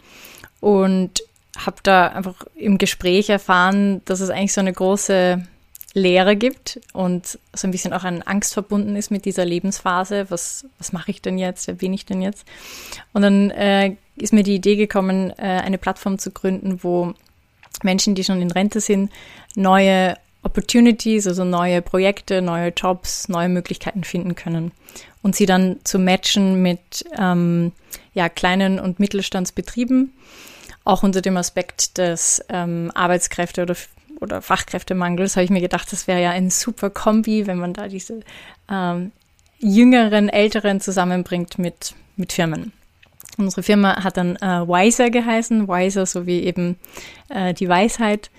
Und 0.60 1.22
habe 1.56 1.76
da 1.82 2.06
einfach 2.06 2.46
im 2.54 2.78
Gespräch 2.78 3.28
erfahren, 3.28 4.00
dass 4.04 4.20
es 4.20 4.30
eigentlich 4.30 4.52
so 4.52 4.60
eine 4.60 4.72
große 4.72 5.44
Lehre 5.94 6.36
gibt 6.36 6.80
und 6.92 7.38
so 7.52 7.68
ein 7.68 7.70
bisschen 7.70 7.92
auch 7.92 8.04
an 8.04 8.22
Angst 8.22 8.54
verbunden 8.54 8.96
ist 8.96 9.10
mit 9.10 9.24
dieser 9.24 9.44
Lebensphase. 9.44 10.26
Was, 10.30 10.66
was 10.78 10.92
mache 10.92 11.10
ich 11.10 11.20
denn 11.20 11.36
jetzt? 11.36 11.66
Wer 11.66 11.74
bin 11.74 11.92
ich 11.92 12.06
denn 12.06 12.22
jetzt? 12.22 12.46
Und 13.12 13.22
dann 13.22 13.50
äh, 13.50 13.96
ist 14.16 14.32
mir 14.32 14.42
die 14.42 14.54
Idee 14.54 14.76
gekommen, 14.76 15.30
äh, 15.36 15.42
eine 15.42 15.78
Plattform 15.78 16.18
zu 16.18 16.30
gründen, 16.30 16.82
wo 16.82 17.12
Menschen, 17.82 18.14
die 18.14 18.24
schon 18.24 18.40
in 18.40 18.50
Rente 18.50 18.80
sind, 18.80 19.10
neue 19.54 20.16
Opportunities, 20.42 21.26
also 21.26 21.44
neue 21.44 21.82
Projekte, 21.82 22.42
neue 22.42 22.72
Jobs, 22.76 23.28
neue 23.28 23.48
Möglichkeiten 23.48 24.04
finden 24.04 24.34
können. 24.34 24.72
Und 25.22 25.36
sie 25.36 25.46
dann 25.46 25.76
zu 25.84 25.98
matchen 25.98 26.62
mit 26.62 27.04
ähm, 27.16 27.72
ja, 28.12 28.28
kleinen 28.28 28.80
und 28.80 28.98
Mittelstandsbetrieben, 28.98 30.12
auch 30.84 31.02
unter 31.02 31.20
dem 31.20 31.36
Aspekt 31.36 31.96
des 31.98 32.44
ähm, 32.48 32.90
Arbeitskräfte- 32.94 33.62
oder, 33.62 33.76
oder 34.20 34.42
Fachkräftemangels, 34.42 35.36
habe 35.36 35.44
ich 35.44 35.50
mir 35.50 35.60
gedacht, 35.60 35.92
das 35.92 36.08
wäre 36.08 36.20
ja 36.20 36.30
ein 36.30 36.50
super 36.50 36.90
Kombi, 36.90 37.46
wenn 37.46 37.58
man 37.58 37.72
da 37.72 37.86
diese 37.86 38.20
ähm, 38.68 39.12
jüngeren, 39.60 40.28
älteren 40.28 40.80
zusammenbringt 40.80 41.58
mit, 41.58 41.94
mit 42.16 42.32
Firmen. 42.32 42.72
Unsere 43.38 43.62
Firma 43.62 44.02
hat 44.02 44.16
dann 44.16 44.36
äh, 44.36 44.66
Wiser 44.66 45.08
geheißen, 45.08 45.68
Wiser 45.68 46.04
sowie 46.04 46.40
eben 46.40 46.76
äh, 47.28 47.54
die 47.54 47.68
Weisheit. 47.68 48.30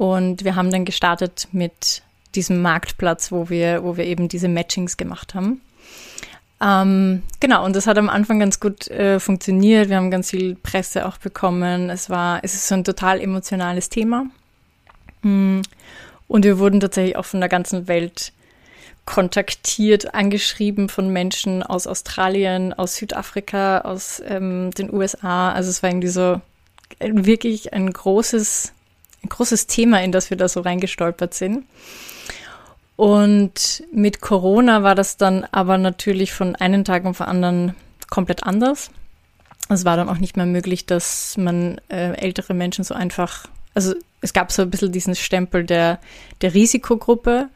Und 0.00 0.44
wir 0.44 0.56
haben 0.56 0.70
dann 0.70 0.86
gestartet 0.86 1.48
mit 1.52 2.00
diesem 2.34 2.62
Marktplatz, 2.62 3.30
wo 3.32 3.50
wir, 3.50 3.84
wo 3.84 3.98
wir 3.98 4.06
eben 4.06 4.28
diese 4.28 4.48
Matchings 4.48 4.96
gemacht 4.96 5.34
haben. 5.34 5.60
Ähm, 6.58 7.22
genau, 7.38 7.66
und 7.66 7.76
das 7.76 7.86
hat 7.86 7.98
am 7.98 8.08
Anfang 8.08 8.40
ganz 8.40 8.60
gut 8.60 8.88
äh, 8.88 9.20
funktioniert. 9.20 9.90
Wir 9.90 9.98
haben 9.98 10.10
ganz 10.10 10.30
viel 10.30 10.54
Presse 10.54 11.04
auch 11.04 11.18
bekommen. 11.18 11.90
Es 11.90 12.08
war, 12.08 12.40
es 12.42 12.54
ist 12.54 12.66
so 12.66 12.76
ein 12.76 12.84
total 12.84 13.20
emotionales 13.20 13.90
Thema. 13.90 14.24
Mm. 15.20 15.60
Und 16.28 16.44
wir 16.46 16.58
wurden 16.58 16.80
tatsächlich 16.80 17.16
auch 17.16 17.26
von 17.26 17.40
der 17.40 17.50
ganzen 17.50 17.86
Welt 17.86 18.32
kontaktiert, 19.04 20.14
angeschrieben 20.14 20.88
von 20.88 21.10
Menschen 21.10 21.62
aus 21.62 21.86
Australien, 21.86 22.72
aus 22.72 22.96
Südafrika, 22.96 23.82
aus 23.82 24.22
ähm, 24.26 24.70
den 24.70 24.90
USA. 24.90 25.52
Also 25.52 25.68
es 25.68 25.82
war 25.82 25.90
irgendwie 25.90 26.08
so 26.08 26.40
wirklich 27.00 27.74
ein 27.74 27.92
großes, 27.92 28.72
ein 29.22 29.28
großes 29.28 29.66
Thema, 29.66 30.02
in 30.02 30.12
das 30.12 30.30
wir 30.30 30.36
da 30.36 30.48
so 30.48 30.60
reingestolpert 30.60 31.34
sind. 31.34 31.64
Und 32.96 33.82
mit 33.92 34.20
Corona 34.20 34.82
war 34.82 34.94
das 34.94 35.16
dann 35.16 35.44
aber 35.52 35.78
natürlich 35.78 36.32
von 36.32 36.54
einem 36.56 36.84
Tag 36.84 37.06
auf 37.06 37.18
den 37.18 37.26
anderen 37.26 37.74
komplett 38.10 38.44
anders. 38.44 38.90
Es 39.70 39.84
war 39.84 39.96
dann 39.96 40.08
auch 40.08 40.18
nicht 40.18 40.36
mehr 40.36 40.46
möglich, 40.46 40.84
dass 40.84 41.36
man 41.38 41.80
äh, 41.88 42.12
ältere 42.12 42.54
Menschen 42.54 42.84
so 42.84 42.92
einfach, 42.92 43.46
also 43.72 43.94
es 44.20 44.32
gab 44.32 44.52
so 44.52 44.62
ein 44.62 44.70
bisschen 44.70 44.92
diesen 44.92 45.14
Stempel 45.14 45.64
der, 45.64 45.98
der 46.42 46.52
Risikogruppe, 46.52 47.48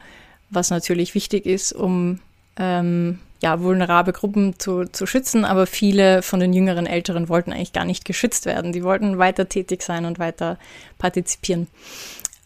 was 0.49 0.69
natürlich 0.69 1.13
wichtig 1.13 1.45
ist, 1.45 1.73
um 1.73 2.19
ähm, 2.57 3.19
ja, 3.41 3.61
vulnerable 3.61 4.13
Gruppen 4.13 4.57
zu, 4.57 4.85
zu 4.85 5.05
schützen, 5.05 5.45
aber 5.45 5.67
viele 5.67 6.21
von 6.21 6.39
den 6.39 6.53
jüngeren 6.53 6.85
Älteren 6.85 7.29
wollten 7.29 7.51
eigentlich 7.51 7.73
gar 7.73 7.85
nicht 7.85 8.05
geschützt 8.05 8.45
werden. 8.45 8.71
Die 8.71 8.83
wollten 8.83 9.17
weiter 9.17 9.49
tätig 9.49 9.81
sein 9.83 10.05
und 10.05 10.19
weiter 10.19 10.57
partizipieren. 10.97 11.67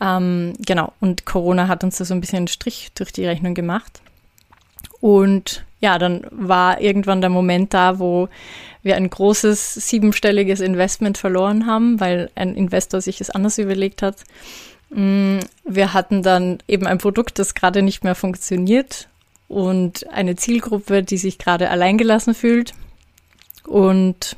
Ähm, 0.01 0.53
genau, 0.65 0.93
und 0.99 1.25
Corona 1.25 1.67
hat 1.67 1.83
uns 1.83 1.97
da 1.97 2.05
so 2.05 2.13
ein 2.13 2.21
bisschen 2.21 2.37
einen 2.37 2.47
Strich 2.47 2.91
durch 2.95 3.11
die 3.11 3.25
Rechnung 3.25 3.53
gemacht. 3.53 4.01
Und 5.01 5.63
ja, 5.79 5.97
dann 5.97 6.25
war 6.31 6.81
irgendwann 6.81 7.21
der 7.21 7.29
Moment 7.29 7.73
da, 7.73 7.99
wo 7.99 8.27
wir 8.81 8.95
ein 8.95 9.09
großes 9.09 9.75
siebenstelliges 9.75 10.59
Investment 10.59 11.17
verloren 11.17 11.65
haben, 11.65 11.99
weil 11.99 12.29
ein 12.35 12.55
Investor 12.55 13.01
sich 13.01 13.21
es 13.21 13.29
anders 13.29 13.57
überlegt 13.57 14.01
hat. 14.01 14.23
Mm, 14.89 15.39
wir 15.63 15.93
hatten 15.93 16.23
dann 16.23 16.59
eben 16.67 16.87
ein 16.87 16.97
Produkt, 16.97 17.39
das 17.39 17.53
gerade 17.53 17.81
nicht 17.81 18.03
mehr 18.03 18.15
funktioniert 18.15 19.07
und 19.49 20.09
eine 20.11 20.37
Zielgruppe, 20.37 21.03
die 21.03 21.17
sich 21.17 21.37
gerade 21.37 21.69
alleingelassen 21.69 22.33
fühlt. 22.33 22.73
Und 23.65 24.37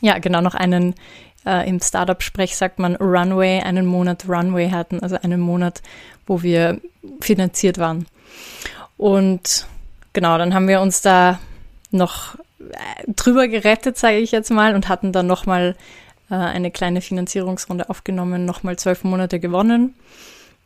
ja, 0.00 0.18
genau 0.18 0.40
noch 0.40 0.54
einen 0.54 0.94
äh, 1.44 1.68
im 1.68 1.80
Startup-Sprech 1.80 2.56
sagt 2.56 2.78
man 2.78 2.96
Runway, 2.96 3.60
einen 3.60 3.86
Monat 3.86 4.28
Runway 4.28 4.70
hatten, 4.70 5.00
also 5.00 5.16
einen 5.20 5.40
Monat, 5.40 5.82
wo 6.26 6.42
wir 6.42 6.80
finanziert 7.20 7.78
waren. 7.78 8.06
Und 8.96 9.66
genau, 10.12 10.38
dann 10.38 10.54
haben 10.54 10.68
wir 10.68 10.80
uns 10.80 11.02
da 11.02 11.38
noch 11.90 12.36
äh, 12.60 13.12
drüber 13.12 13.48
gerettet, 13.48 13.98
sage 13.98 14.18
ich 14.18 14.30
jetzt 14.30 14.50
mal, 14.50 14.74
und 14.74 14.88
hatten 14.88 15.12
dann 15.12 15.26
nochmal 15.26 15.74
äh, 16.30 16.34
eine 16.34 16.70
kleine 16.70 17.00
Finanzierungsrunde 17.00 17.90
aufgenommen, 17.90 18.44
nochmal 18.44 18.78
zwölf 18.78 19.02
Monate 19.02 19.40
gewonnen. 19.40 19.94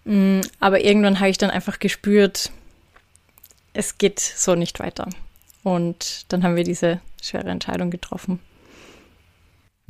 Mm, 0.04 0.40
aber 0.60 0.84
irgendwann 0.84 1.20
habe 1.20 1.30
ich 1.30 1.38
dann 1.38 1.50
einfach 1.50 1.78
gespürt, 1.78 2.50
es 3.74 3.98
geht 3.98 4.20
so 4.20 4.54
nicht 4.54 4.80
weiter. 4.80 5.08
Und 5.62 6.32
dann 6.32 6.42
haben 6.42 6.56
wir 6.56 6.64
diese 6.64 7.00
schwere 7.22 7.50
Entscheidung 7.50 7.90
getroffen. 7.90 8.40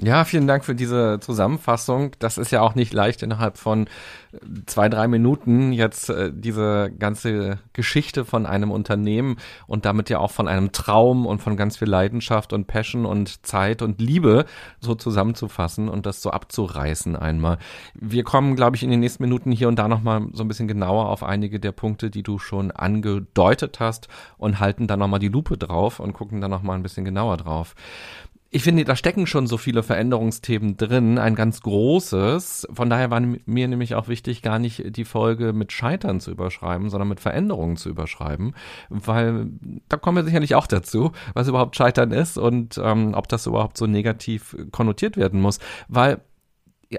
Ja, 0.03 0.25
vielen 0.25 0.49
Dank 0.49 0.65
für 0.65 0.75
diese 0.75 1.21
Zusammenfassung. 1.21 2.11
Das 2.19 2.37
ist 2.37 2.51
ja 2.51 2.63
auch 2.63 2.75
nicht 2.75 2.93
leicht 2.93 3.23
innerhalb 3.23 3.59
von 3.59 3.87
äh, 4.33 4.39
zwei, 4.67 4.89
drei 4.89 5.07
Minuten 5.07 5.73
jetzt 5.73 6.11
äh, 6.11 6.33
diese 6.35 6.91
ganze 6.99 7.61
Geschichte 7.75 8.25
von 8.25 8.45
einem 8.45 8.73
Unternehmen 8.73 9.37
und 9.69 9.85
damit 9.85 10.11
ja 10.11 10.19
auch 10.19 10.33
von 10.33 10.49
einem 10.49 10.73
Traum 10.73 11.27
und 11.27 11.41
von 11.41 11.57
ganz 11.57 11.77
viel 11.77 11.89
Leidenschaft 11.89 12.53
und 12.53 12.67
Passion 12.67 13.07
und 13.07 13.47
Zeit 13.47 13.83
und 13.83 14.01
Liebe 14.01 14.47
so 14.81 14.97
zusammenzufassen 14.97 15.89
und 15.89 16.07
das 16.07 16.21
so 16.23 16.33
abzureißen 16.33 17.15
einmal. 17.15 17.59
Wir 17.95 18.25
kommen, 18.25 18.57
glaube 18.57 18.75
ich, 18.75 18.83
in 18.83 18.91
den 18.91 18.99
nächsten 18.99 19.23
Minuten 19.23 19.53
hier 19.53 19.69
und 19.69 19.79
da 19.79 19.87
nochmal 19.87 20.27
so 20.33 20.43
ein 20.43 20.49
bisschen 20.49 20.67
genauer 20.67 21.09
auf 21.09 21.23
einige 21.23 21.61
der 21.61 21.73
Punkte, 21.73 22.11
die 22.11 22.25
du 22.25 22.41
schon 22.41 22.73
angedeutet 22.73 23.79
hast 23.79 24.09
und 24.39 24.59
halten 24.59 24.89
dann 24.89 24.99
nochmal 24.99 25.21
die 25.21 25.29
Lupe 25.29 25.57
drauf 25.57 26.01
und 26.01 26.15
gucken 26.15 26.41
dann 26.41 26.51
nochmal 26.51 26.77
ein 26.77 26.83
bisschen 26.83 27.05
genauer 27.05 27.37
drauf 27.37 27.77
ich 28.55 28.63
finde, 28.63 28.85
da 28.85 28.95
stecken 28.95 29.27
schon 29.27 29.49
so 29.49 29.57
viele 29.57 29.83
Veränderungsthemen 29.83 30.77
drin, 30.77 31.19
ein 31.19 31.35
ganz 31.35 31.61
großes. 31.61 32.69
Von 32.73 32.89
daher 32.89 33.11
war 33.11 33.21
mir 33.21 33.67
nämlich 33.67 33.97
auch 33.97 34.07
wichtig, 34.07 34.43
gar 34.43 34.61
nicht 34.61 34.97
die 34.97 35.05
Folge 35.05 35.53
mit 35.53 35.73
Scheitern 35.73 36.21
zu 36.21 36.31
überschreiben, 36.31 36.89
sondern 36.89 37.09
mit 37.09 37.19
Veränderungen 37.19 37.77
zu 37.77 37.89
überschreiben, 37.89 38.55
weil 38.91 39.49
da 39.89 39.97
kommen 39.97 40.19
wir 40.19 40.25
sicherlich 40.25 40.55
auch 40.55 40.69
dazu, 40.69 41.11
was 41.35 41.49
überhaupt 41.49 41.75
Scheitern 41.75 42.13
ist 42.13 42.39
und 42.39 42.81
ähm, 42.81 43.15
ob 43.15 43.27
das 43.27 43.47
überhaupt 43.47 43.77
so 43.77 43.89
negativ 43.89 44.57
konnotiert 44.71 45.17
werden 45.17 45.41
muss, 45.41 45.59
weil 45.89 46.21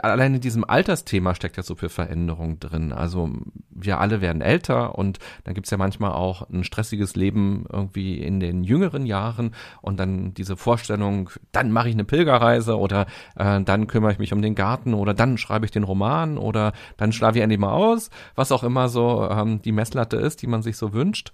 allein 0.04 0.36
in 0.36 0.42
diesem 0.42 0.64
Altersthema 0.64 1.36
steckt 1.36 1.58
ja 1.58 1.64
so 1.64 1.75
viel 1.75 1.90
Veränderung 1.90 2.60
drin. 2.60 2.92
Also 2.92 3.30
wir 3.70 4.00
alle 4.00 4.22
werden 4.22 4.42
älter 4.42 4.98
und 4.98 5.20
dann 5.44 5.54
gibt's 5.54 5.72
ja 5.72 5.78
manchmal 5.78 6.12
auch 6.12 6.50
ein 6.50 6.64
stressiges 6.64 7.16
Leben 7.16 7.66
irgendwie 7.72 8.20
in 8.22 8.40
den 8.40 8.64
jüngeren 8.64 9.06
Jahren 9.06 9.54
und 9.82 10.00
dann 10.00 10.34
diese 10.34 10.58
Vorstellung, 10.58 11.30
dann 11.52 11.72
mache 11.72 11.90
ich 11.90 11.96
eine 11.96 12.06
Pilgerreise 12.06 12.78
oder 12.78 13.06
äh, 13.36 13.62
dann 13.62 13.88
kümmere 13.88 14.12
ich 14.12 14.20
mich 14.20 14.34
um 14.34 14.42
den 14.42 14.56
Garten 14.56 14.94
oder 14.94 15.14
dann 15.14 15.38
schreibe 15.38 15.66
ich 15.66 15.72
den 15.72 15.84
Roman 15.84 16.38
oder 16.38 16.74
dann 16.98 17.12
schlafe 17.12 17.38
ich 17.38 17.44
endlich 17.44 17.60
mal 17.60 17.74
aus, 17.74 18.10
was 18.36 18.52
auch 18.52 18.64
immer 18.64 18.90
so 18.90 19.28
ähm, 19.30 19.62
die 19.62 19.72
Messlatte 19.72 20.18
ist, 20.18 20.42
die 20.42 20.48
man 20.48 20.62
sich 20.62 20.78
so 20.78 20.94
wünscht. 20.94 21.34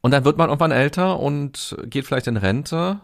Und 0.00 0.12
dann 0.12 0.24
wird 0.24 0.38
man 0.38 0.48
irgendwann 0.48 0.70
älter 0.70 1.20
und 1.20 1.76
geht 1.84 2.06
vielleicht 2.06 2.26
in 2.26 2.38
Rente 2.38 3.00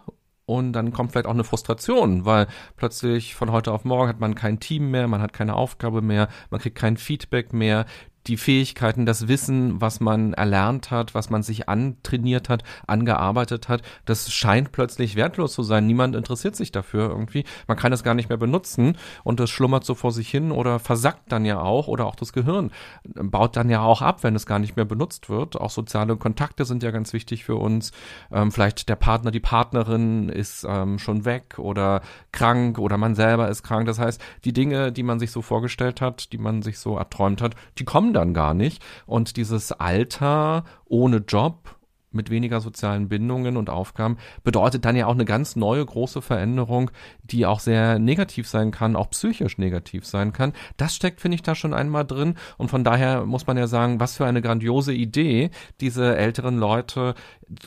und 0.46 0.72
dann 0.72 0.92
kommt 0.92 1.12
vielleicht 1.12 1.26
auch 1.26 1.32
eine 1.32 1.44
Frustration, 1.44 2.24
weil 2.24 2.46
plötzlich 2.76 3.34
von 3.34 3.50
heute 3.50 3.72
auf 3.72 3.84
morgen 3.84 4.08
hat 4.08 4.20
man 4.20 4.34
kein 4.34 4.60
Team 4.60 4.90
mehr, 4.90 5.08
man 5.08 5.20
hat 5.20 5.32
keine 5.32 5.54
Aufgabe 5.54 6.02
mehr, 6.02 6.28
man 6.50 6.60
kriegt 6.60 6.78
kein 6.78 6.96
Feedback 6.96 7.52
mehr, 7.52 7.84
die 8.26 8.36
Fähigkeiten, 8.36 9.06
das 9.06 9.28
Wissen, 9.28 9.80
was 9.80 10.00
man 10.00 10.32
erlernt 10.32 10.90
hat, 10.90 11.14
was 11.14 11.30
man 11.30 11.42
sich 11.42 11.68
antrainiert 11.68 12.48
hat, 12.48 12.62
angearbeitet 12.86 13.68
hat, 13.68 13.82
das 14.04 14.32
scheint 14.32 14.72
plötzlich 14.72 15.16
wertlos 15.16 15.52
zu 15.52 15.62
sein. 15.62 15.86
Niemand 15.86 16.16
interessiert 16.16 16.56
sich 16.56 16.72
dafür 16.72 17.08
irgendwie. 17.08 17.44
Man 17.66 17.76
kann 17.76 17.92
es 17.92 18.02
gar 18.02 18.14
nicht 18.14 18.28
mehr 18.28 18.38
benutzen 18.38 18.96
und 19.24 19.40
das 19.40 19.50
schlummert 19.50 19.84
so 19.84 19.94
vor 19.94 20.12
sich 20.12 20.28
hin 20.28 20.52
oder 20.52 20.78
versackt 20.78 21.30
dann 21.32 21.44
ja 21.44 21.60
auch 21.60 21.88
oder 21.88 22.06
auch 22.06 22.16
das 22.16 22.32
Gehirn 22.32 22.70
baut 23.04 23.56
dann 23.56 23.70
ja 23.70 23.82
auch 23.82 24.02
ab, 24.02 24.22
wenn 24.22 24.34
es 24.34 24.46
gar 24.46 24.58
nicht 24.58 24.76
mehr 24.76 24.84
benutzt 24.84 25.28
wird. 25.28 25.60
Auch 25.60 25.70
soziale 25.70 26.16
Kontakte 26.16 26.64
sind 26.64 26.82
ja 26.82 26.90
ganz 26.90 27.12
wichtig 27.12 27.44
für 27.44 27.56
uns. 27.56 27.92
Ähm, 28.32 28.52
vielleicht 28.52 28.88
der 28.88 28.96
Partner, 28.96 29.30
die 29.30 29.40
Partnerin 29.40 30.28
ist 30.28 30.66
ähm, 30.68 30.98
schon 30.98 31.24
weg 31.24 31.58
oder 31.58 32.00
krank 32.32 32.78
oder 32.78 32.96
man 32.96 33.14
selber 33.14 33.48
ist 33.48 33.62
krank. 33.62 33.86
Das 33.86 33.98
heißt, 33.98 34.20
die 34.44 34.52
Dinge, 34.52 34.92
die 34.92 35.02
man 35.02 35.18
sich 35.18 35.30
so 35.30 35.42
vorgestellt 35.42 36.00
hat, 36.00 36.32
die 36.32 36.38
man 36.38 36.62
sich 36.62 36.78
so 36.78 36.96
erträumt 36.96 37.40
hat, 37.40 37.54
die 37.78 37.84
kommen 37.84 38.12
dann 38.16 38.34
gar 38.34 38.54
nicht. 38.54 38.82
Und 39.06 39.36
dieses 39.36 39.72
Alter 39.72 40.64
ohne 40.86 41.18
Job 41.18 41.75
mit 42.16 42.30
weniger 42.30 42.60
sozialen 42.60 43.08
Bindungen 43.08 43.56
und 43.56 43.70
Aufgaben 43.70 44.16
bedeutet 44.42 44.84
dann 44.84 44.96
ja 44.96 45.06
auch 45.06 45.14
eine 45.14 45.24
ganz 45.24 45.54
neue 45.56 45.84
große 45.84 46.22
Veränderung, 46.22 46.90
die 47.22 47.46
auch 47.46 47.60
sehr 47.60 47.98
negativ 47.98 48.48
sein 48.48 48.70
kann, 48.70 48.96
auch 48.96 49.10
psychisch 49.10 49.58
negativ 49.58 50.04
sein 50.06 50.32
kann. 50.32 50.52
Das 50.76 50.94
steckt, 50.94 51.20
finde 51.20 51.36
ich, 51.36 51.42
da 51.42 51.54
schon 51.54 51.74
einmal 51.74 52.04
drin. 52.04 52.34
Und 52.58 52.70
von 52.70 52.82
daher 52.82 53.24
muss 53.24 53.46
man 53.46 53.56
ja 53.56 53.66
sagen, 53.66 54.00
was 54.00 54.16
für 54.16 54.26
eine 54.26 54.42
grandiose 54.42 54.92
Idee, 54.92 55.50
diese 55.80 56.16
älteren 56.16 56.58
Leute 56.58 57.14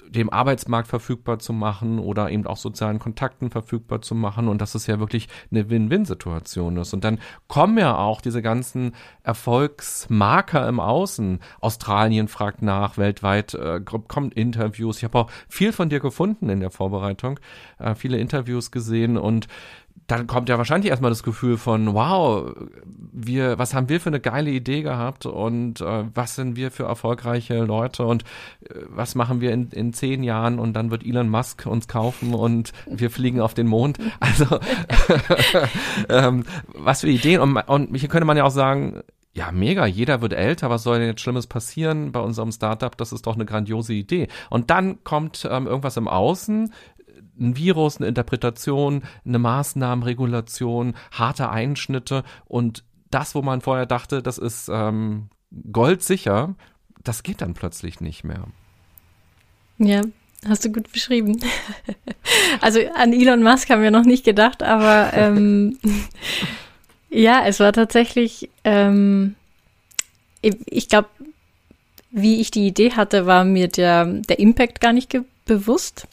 dem 0.10 0.30
Arbeitsmarkt 0.30 0.90
verfügbar 0.90 1.40
zu 1.40 1.54
machen 1.54 2.00
oder 2.00 2.30
eben 2.30 2.46
auch 2.46 2.58
sozialen 2.58 3.00
Kontakten 3.00 3.50
verfügbar 3.50 4.02
zu 4.02 4.14
machen 4.14 4.50
und 4.50 4.60
dass 4.60 4.76
es 4.76 4.88
ja 4.88 5.00
wirklich 5.00 5.30
eine 5.52 5.70
Win-Win-Situation 5.70 6.78
ist. 6.78 6.94
Und 6.94 7.04
dann 7.04 7.20
kommen 7.48 7.78
ja 7.78 7.98
auch 7.98 8.20
diese 8.20 8.42
ganzen 8.42 8.94
Erfolgsmarker 9.24 10.68
im 10.68 10.80
Außen. 10.80 11.40
Australien 11.62 12.28
fragt 12.28 12.62
nach, 12.62 12.98
weltweit 12.98 13.54
äh, 13.54 13.80
kommt 13.80 14.34
Interviews. 14.40 14.98
Ich 14.98 15.04
habe 15.04 15.20
auch 15.20 15.32
viel 15.48 15.72
von 15.72 15.90
dir 15.90 16.00
gefunden 16.00 16.50
in 16.50 16.60
der 16.60 16.72
Vorbereitung, 16.72 17.40
äh, 17.80 17.96
viele 17.96 18.18
Interviews 18.18 18.72
gesehen 18.72 19.18
und 19.18 19.48
dann 20.10 20.26
kommt 20.26 20.50
ja 20.50 20.58
wahrscheinlich 20.58 20.90
erstmal 20.90 21.12
das 21.12 21.22
Gefühl 21.24 21.58
von, 21.58 21.94
wow, 21.94 22.52
wir, 23.12 23.60
was 23.60 23.74
haben 23.74 23.90
wir 23.90 24.00
für 24.00 24.10
eine 24.10 24.20
geile 24.20 24.50
Idee 24.50 24.82
gehabt 24.82 25.26
und 25.28 25.82
äh, 25.82 26.04
was 26.14 26.36
sind 26.36 26.56
wir 26.56 26.72
für 26.72 26.84
erfolgreiche 26.84 27.64
Leute 27.64 28.06
und 28.06 28.24
äh, 28.24 28.80
was 28.88 29.14
machen 29.14 29.40
wir 29.40 29.52
in, 29.52 29.70
in 29.70 29.94
zehn 29.94 30.24
Jahren 30.24 30.58
und 30.58 30.74
dann 30.74 30.90
wird 30.90 31.06
Elon 31.06 31.30
Musk 31.30 31.68
uns 31.68 31.88
kaufen 31.88 32.34
und 32.34 32.72
wir 32.88 33.12
fliegen 33.12 33.40
auf 33.40 33.54
den 33.54 33.68
Mond. 33.68 34.00
Also 34.20 34.60
ähm, 36.10 36.44
was 36.68 37.02
für 37.02 37.10
Ideen 37.10 37.40
und, 37.40 37.56
und 37.58 37.96
hier 37.96 38.10
könnte 38.10 38.26
man 38.26 38.38
ja 38.38 38.46
auch 38.46 38.52
sagen, 38.52 39.02
ja, 39.34 39.52
mega, 39.52 39.86
jeder 39.86 40.22
wird 40.22 40.34
älter, 40.34 40.70
was 40.70 40.84
soll 40.84 41.00
denn 41.00 41.08
jetzt 41.08 41.22
Schlimmes 41.22 41.48
passieren 41.48 42.12
bei 42.12 42.20
unserem 42.20 42.52
Startup? 42.52 42.96
Das 42.98 43.12
ist 43.12 43.28
doch 43.28 43.36
eine 43.36 43.46
grandiose 43.46 43.94
Idee. 43.94 44.28
Und 44.50 44.70
dann 44.70 45.04
kommt 45.04 45.48
ähm, 45.50 45.68
irgendwas 45.68 45.98
im 45.98 46.08
Außen, 46.08 46.74
ein 47.40 47.56
Virus, 47.56 47.98
eine 47.98 48.08
Interpretation, 48.08 49.04
eine 49.26 49.40
Maßnahmenregulation, 49.40 50.96
harte 51.12 51.50
Einschnitte 51.50 52.24
und 52.46 52.84
das, 53.12 53.34
wo 53.34 53.42
man 53.42 53.62
vorher 53.62 53.86
dachte, 53.86 54.22
das 54.22 54.38
ist 54.38 54.70
ähm, 54.72 55.30
goldsicher, 55.72 56.56
das 57.04 57.24
geht 57.24 57.42
dann 57.42 57.54
plötzlich 57.54 58.02
nicht 58.02 58.24
mehr. 58.24 58.46
Ja, 59.78 60.02
hast 60.48 60.66
du 60.66 60.72
gut 60.72 60.92
beschrieben. 60.92 61.40
also 62.62 62.80
an 62.96 63.14
Elon 63.14 63.42
Musk 63.42 63.70
haben 63.70 63.82
wir 63.82 63.92
noch 63.92 64.06
nicht 64.06 64.26
gedacht, 64.26 64.62
aber 64.62 65.14
ähm, 65.14 65.80
ja, 67.10 67.46
es 67.46 67.60
war 67.60 67.74
tatsächlich, 67.74 68.50
ähm, 68.64 69.36
ich 70.42 70.90
glaube, 70.90 71.10
wie 72.12 72.40
ich 72.40 72.52
die 72.52 72.68
Idee 72.68 72.92
hatte, 72.92 73.26
war 73.26 73.44
mir 73.44 73.68
der, 73.68 74.06
der 74.06 74.40
Impact 74.40 74.82
gar 74.82 74.94
nicht 74.94 75.16
bewusst. 75.46 76.08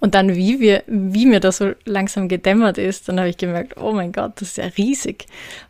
Und 0.00 0.14
dann, 0.14 0.34
wie, 0.34 0.58
wir, 0.58 0.82
wie 0.86 1.26
mir 1.26 1.40
das 1.40 1.58
so 1.58 1.72
langsam 1.84 2.28
gedämmert 2.28 2.76
ist, 2.76 3.08
dann 3.08 3.18
habe 3.18 3.28
ich 3.28 3.36
gemerkt, 3.36 3.76
oh 3.76 3.92
mein 3.92 4.12
Gott, 4.12 4.32
das 4.36 4.48
ist 4.48 4.56
ja 4.56 4.64
riesig. 4.64 5.26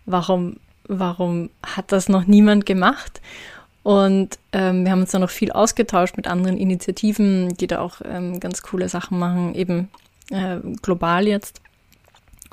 Warum, 0.06 0.56
warum 0.88 1.50
hat 1.62 1.92
das 1.92 2.08
noch 2.08 2.26
niemand 2.26 2.64
gemacht? 2.64 3.20
Und 3.82 4.38
ähm, 4.52 4.84
wir 4.84 4.92
haben 4.92 5.00
uns 5.00 5.10
dann 5.10 5.22
noch 5.22 5.30
viel 5.30 5.52
ausgetauscht 5.52 6.16
mit 6.16 6.28
anderen 6.28 6.56
Initiativen, 6.56 7.56
die 7.56 7.66
da 7.66 7.80
auch 7.80 8.00
ähm, 8.04 8.40
ganz 8.40 8.62
coole 8.62 8.88
Sachen 8.88 9.18
machen, 9.18 9.54
eben 9.54 9.90
äh, 10.30 10.58
global 10.80 11.26
jetzt. 11.26 11.60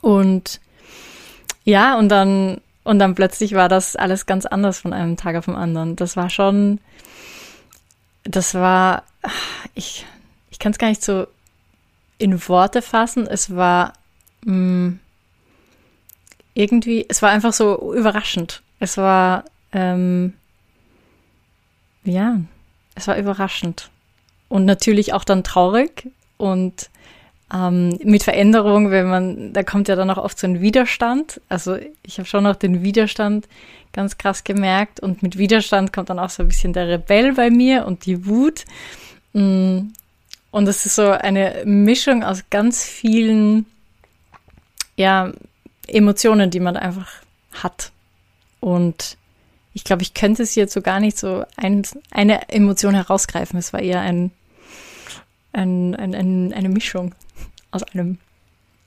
Und 0.01 0.59
ja, 1.63 1.97
und 1.97 2.09
dann, 2.09 2.61
und 2.83 2.99
dann 2.99 3.15
plötzlich 3.15 3.53
war 3.53 3.69
das 3.69 3.95
alles 3.95 4.25
ganz 4.25 4.45
anders 4.45 4.79
von 4.79 4.93
einem 4.93 5.17
Tag 5.17 5.35
auf 5.35 5.45
den 5.45 5.55
anderen. 5.55 5.95
Das 5.95 6.15
war 6.17 6.29
schon, 6.29 6.79
das 8.23 8.53
war, 8.53 9.03
ich, 9.75 10.05
ich 10.51 10.59
kann 10.59 10.71
es 10.71 10.77
gar 10.77 10.89
nicht 10.89 11.03
so 11.03 11.27
in 12.17 12.47
Worte 12.47 12.81
fassen. 12.81 13.27
Es 13.27 13.55
war 13.55 13.93
mh, 14.45 14.53
mm, 14.53 14.99
irgendwie, 16.53 17.05
es 17.07 17.21
war 17.21 17.29
einfach 17.29 17.53
so 17.53 17.93
überraschend. 17.93 18.61
Es 18.79 18.97
war, 18.97 19.45
ähm, 19.71 20.33
ja, 22.03 22.37
es 22.95 23.07
war 23.07 23.17
überraschend. 23.17 23.89
Und 24.49 24.65
natürlich 24.65 25.13
auch 25.13 25.23
dann 25.23 25.43
traurig 25.43 26.07
und 26.37 26.89
ähm, 27.53 27.97
mit 28.03 28.23
Veränderung, 28.23 28.91
wenn 28.91 29.07
man, 29.07 29.53
da 29.53 29.63
kommt 29.63 29.87
ja 29.87 29.95
dann 29.95 30.09
auch 30.09 30.17
oft 30.17 30.37
so 30.37 30.47
ein 30.47 30.61
Widerstand. 30.61 31.41
Also 31.49 31.77
ich 32.03 32.17
habe 32.17 32.27
schon 32.27 32.45
auch 32.45 32.55
den 32.55 32.83
Widerstand 32.83 33.47
ganz 33.91 34.17
krass 34.17 34.43
gemerkt 34.43 34.99
und 34.99 35.23
mit 35.23 35.37
Widerstand 35.37 35.91
kommt 35.91 36.09
dann 36.09 36.19
auch 36.19 36.29
so 36.29 36.43
ein 36.43 36.47
bisschen 36.47 36.73
der 36.73 36.87
Rebell 36.87 37.33
bei 37.33 37.49
mir 37.49 37.85
und 37.85 38.05
die 38.05 38.25
Wut. 38.27 38.65
Mm, 39.33 39.87
und 40.51 40.67
es 40.67 40.85
ist 40.85 40.95
so 40.95 41.09
eine 41.09 41.63
Mischung 41.65 42.23
aus 42.23 42.43
ganz 42.49 42.83
vielen, 42.83 43.65
ja, 44.95 45.31
Emotionen, 45.87 46.51
die 46.51 46.59
man 46.59 46.77
einfach 46.77 47.09
hat. 47.51 47.91
Und 48.59 49.17
ich 49.73 49.83
glaube, 49.83 50.03
ich 50.03 50.13
könnte 50.13 50.43
es 50.43 50.55
jetzt 50.55 50.73
so 50.73 50.81
gar 50.81 50.99
nicht 50.99 51.17
so 51.17 51.45
ein, 51.55 51.83
eine 52.11 52.49
Emotion 52.49 52.93
herausgreifen. 52.93 53.57
Es 53.57 53.73
war 53.73 53.81
eher 53.81 54.01
ein, 54.01 54.31
ein, 55.51 55.95
ein, 55.95 56.13
ein, 56.13 56.53
eine 56.53 56.69
Mischung 56.69 57.15
aus 57.71 57.83
allem. 57.83 58.17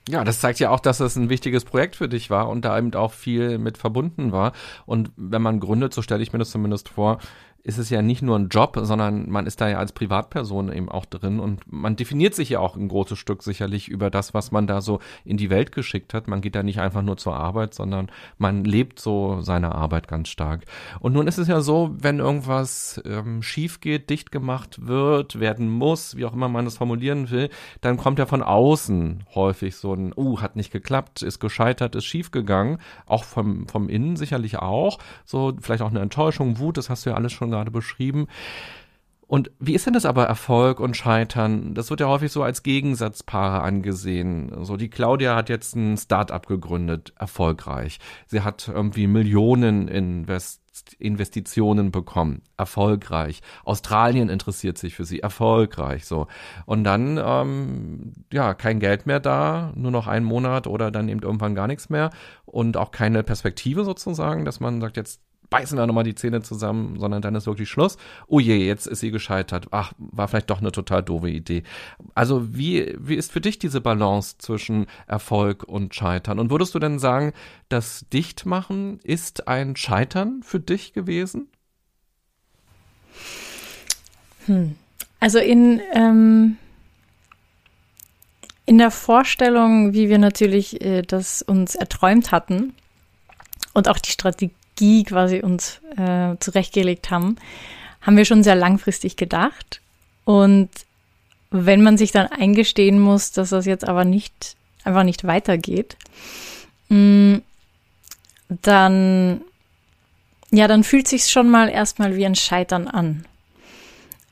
Ja, 0.09 0.25
das 0.25 0.41
zeigt 0.41 0.59
ja 0.59 0.69
auch, 0.69 0.81
dass 0.81 0.99
es 0.99 1.15
ein 1.15 1.29
wichtiges 1.29 1.63
Projekt 1.63 1.95
für 1.95 2.09
dich 2.09 2.29
war 2.29 2.49
und 2.49 2.65
da 2.65 2.77
eben 2.77 2.93
auch 2.93 3.13
viel 3.13 3.57
mit 3.57 3.77
verbunden 3.77 4.33
war. 4.33 4.51
Und 4.85 5.11
wenn 5.15 5.41
man 5.41 5.61
gründet, 5.61 5.93
so 5.93 6.01
stelle 6.01 6.21
ich 6.21 6.33
mir 6.33 6.39
das 6.39 6.51
zumindest 6.51 6.89
vor, 6.89 7.19
ist 7.65 7.77
es 7.77 7.89
ja 7.89 8.01
nicht 8.01 8.21
nur 8.21 8.37
ein 8.37 8.49
Job, 8.49 8.77
sondern 8.81 9.29
man 9.29 9.45
ist 9.45 9.61
da 9.61 9.69
ja 9.69 9.77
als 9.77 9.93
Privatperson 9.93 10.71
eben 10.71 10.89
auch 10.89 11.05
drin 11.05 11.39
und 11.39 11.61
man 11.71 11.95
definiert 11.95 12.35
sich 12.35 12.49
ja 12.49 12.59
auch 12.59 12.75
ein 12.75 12.89
großes 12.89 13.17
Stück 13.17 13.41
sicherlich 13.41 13.87
über 13.87 14.09
das, 14.09 14.33
was 14.33 14.51
man 14.51 14.67
da 14.67 14.81
so 14.81 14.99
in 15.23 15.37
die 15.37 15.49
Welt 15.49 15.71
geschickt 15.71 16.13
hat. 16.13 16.27
Man 16.27 16.41
geht 16.41 16.55
da 16.55 16.63
nicht 16.63 16.81
einfach 16.81 17.01
nur 17.01 17.15
zur 17.15 17.37
Arbeit, 17.37 17.73
sondern 17.73 18.11
man 18.37 18.65
lebt 18.65 18.99
so 18.99 19.39
seine 19.39 19.75
Arbeit 19.75 20.09
ganz 20.09 20.27
stark. 20.27 20.65
Und 20.99 21.13
nun 21.13 21.25
ist 21.25 21.37
es 21.37 21.47
ja 21.47 21.61
so, 21.61 21.91
wenn 21.97 22.19
irgendwas 22.19 23.01
ähm, 23.05 23.41
schief 23.41 23.79
geht, 23.79 24.09
dicht 24.09 24.31
gemacht 24.31 24.85
wird, 24.85 25.39
werden 25.39 25.69
muss, 25.69 26.17
wie 26.17 26.25
auch 26.25 26.33
immer 26.33 26.49
man 26.49 26.65
das 26.65 26.77
formulieren 26.77 27.31
will, 27.31 27.49
dann 27.79 27.95
kommt 27.95 28.19
ja 28.19 28.25
von 28.25 28.43
außen 28.43 29.23
häufig 29.35 29.77
so 29.77 29.93
ein, 29.93 30.13
uh, 30.17 30.41
hat 30.41 30.57
nicht 30.57 30.71
geklappt, 30.71 31.21
ist 31.21 31.39
gescheitert, 31.39 31.95
ist 31.95 32.05
schief 32.05 32.31
gegangen, 32.31 32.79
auch 33.05 33.23
vom, 33.23 33.69
vom 33.69 33.87
Innen 33.87 34.17
sicherlich 34.17 34.57
auch, 34.57 34.99
so 35.23 35.53
vielleicht 35.61 35.81
auch 35.81 35.91
eine 35.91 36.01
Enttäuschung, 36.01 36.59
Wut, 36.59 36.75
das 36.75 36.89
hast 36.89 37.05
du 37.05 37.11
ja 37.11 37.15
alles 37.15 37.31
schon 37.31 37.52
gerade 37.53 37.71
beschrieben. 37.71 38.27
Und 39.33 39.49
wie 39.59 39.73
ist 39.73 39.87
denn 39.87 39.93
das 39.93 40.05
aber 40.05 40.25
Erfolg 40.25 40.79
und 40.79 40.95
Scheitern? 40.95 41.73
Das 41.73 41.89
wird 41.89 42.01
ja 42.01 42.07
häufig 42.07 42.31
so 42.31 42.43
als 42.43 42.61
Gegensatzpaare 42.61 43.61
angesehen. 43.63 44.63
So 44.63 44.77
die 44.77 44.89
Claudia 44.89 45.35
hat 45.35 45.49
jetzt 45.49 45.75
ein 45.75 45.97
Start-up 45.97 46.45
gegründet, 46.45 47.13
erfolgreich. 47.17 47.99
Sie 48.27 48.41
hat 48.41 48.67
irgendwie 48.67 49.07
Millionen 49.07 49.87
Invest 49.87 50.61
Investitionen 50.97 51.91
bekommen, 51.91 52.41
erfolgreich. 52.57 53.41
Australien 53.63 54.29
interessiert 54.29 54.77
sich 54.77 54.95
für 54.95 55.05
sie, 55.05 55.19
erfolgreich. 55.19 56.05
So 56.05 56.27
und 56.65 56.83
dann 56.83 57.19
ähm, 57.23 58.13
ja 58.31 58.53
kein 58.53 58.79
Geld 58.79 59.05
mehr 59.05 59.19
da, 59.19 59.71
nur 59.75 59.91
noch 59.91 60.07
einen 60.07 60.25
Monat 60.25 60.67
oder 60.67 60.91
dann 60.91 61.09
eben 61.09 61.21
irgendwann 61.21 61.55
gar 61.55 61.67
nichts 61.67 61.89
mehr 61.89 62.09
und 62.45 62.75
auch 62.75 62.91
keine 62.91 63.23
Perspektive 63.23 63.83
sozusagen, 63.83 64.45
dass 64.45 64.59
man 64.59 64.81
sagt 64.81 64.97
jetzt 64.97 65.21
beißen 65.53 65.77
wir 65.77 65.85
nochmal 65.85 66.03
die 66.03 66.15
Zähne 66.15 66.41
zusammen, 66.41 66.99
sondern 66.99 67.21
dann 67.21 67.35
ist 67.35 67.45
wirklich 67.45 67.69
Schluss. 67.69 67.97
Oh 68.25 68.39
je, 68.39 68.57
jetzt 68.57 68.87
ist 68.87 69.01
sie 69.01 69.11
gescheitert. 69.11 69.67
Ach, 69.69 69.93
war 69.99 70.27
vielleicht 70.27 70.49
doch 70.49 70.61
eine 70.61 70.71
total 70.71 71.03
doofe 71.03 71.29
Idee. 71.29 71.61
Also 72.15 72.55
wie, 72.57 72.95
wie 72.97 73.13
ist 73.13 73.31
für 73.31 73.39
dich 73.39 73.59
diese 73.59 73.79
Balance 73.79 74.39
zwischen 74.39 74.87
Erfolg 75.05 75.63
und 75.63 75.93
Scheitern? 75.93 76.39
Und 76.39 76.49
würdest 76.49 76.73
du 76.73 76.79
denn 76.79 76.97
sagen, 76.97 77.33
das 77.69 78.07
Dichtmachen 78.11 78.99
ist 79.03 79.47
ein 79.47 79.75
Scheitern 79.75 80.41
für 80.41 80.59
dich 80.59 80.91
gewesen? 80.91 81.49
Hm. 84.47 84.75
Also 85.19 85.37
in, 85.37 85.81
ähm, 85.93 86.57
in 88.65 88.79
der 88.79 88.89
Vorstellung, 88.89 89.93
wie 89.93 90.09
wir 90.09 90.17
natürlich 90.17 90.81
äh, 90.81 91.03
das 91.03 91.43
uns 91.43 91.75
erträumt 91.75 92.31
hatten 92.31 92.73
und 93.75 93.87
auch 93.87 93.99
die 93.99 94.09
Strategie, 94.09 94.55
Strategie 94.73 95.03
quasi 95.03 95.39
uns 95.41 95.79
äh, 95.97 96.35
zurechtgelegt 96.39 97.11
haben, 97.11 97.37
haben 98.01 98.17
wir 98.17 98.25
schon 98.25 98.43
sehr 98.43 98.55
langfristig 98.55 99.15
gedacht. 99.15 99.81
Und 100.25 100.69
wenn 101.51 101.83
man 101.83 101.97
sich 101.97 102.11
dann 102.11 102.27
eingestehen 102.27 102.99
muss, 102.99 103.31
dass 103.31 103.49
das 103.49 103.65
jetzt 103.65 103.87
aber 103.87 104.05
nicht, 104.05 104.55
einfach 104.83 105.03
nicht 105.03 105.25
weitergeht, 105.25 105.95
mm, 106.89 107.37
dann, 108.49 109.41
ja, 110.51 110.67
dann 110.67 110.83
fühlt 110.83 111.07
sich 111.07 111.27
schon 111.27 111.49
mal 111.49 111.69
erstmal 111.69 112.15
wie 112.15 112.25
ein 112.25 112.35
Scheitern 112.35 112.87
an. 112.87 113.25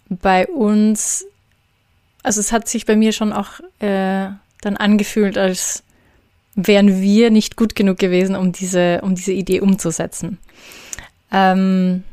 Bei 0.09 0.47
uns, 0.47 1.25
also 2.23 2.39
es 2.39 2.51
hat 2.51 2.67
sich 2.67 2.85
bei 2.85 2.95
mir 2.95 3.13
schon 3.13 3.31
auch 3.31 3.59
äh, 3.79 4.29
dann 4.61 4.77
angefühlt, 4.77 5.37
als 5.37 5.83
wären 6.55 7.01
wir 7.01 7.31
nicht 7.31 7.55
gut 7.55 7.75
genug 7.75 7.97
gewesen, 7.97 8.35
um 8.35 8.51
diese, 8.51 9.01
um 9.01 9.15
diese 9.15 9.31
Idee 9.31 9.61
umzusetzen. 9.61 10.37
Ähm, 11.31 12.03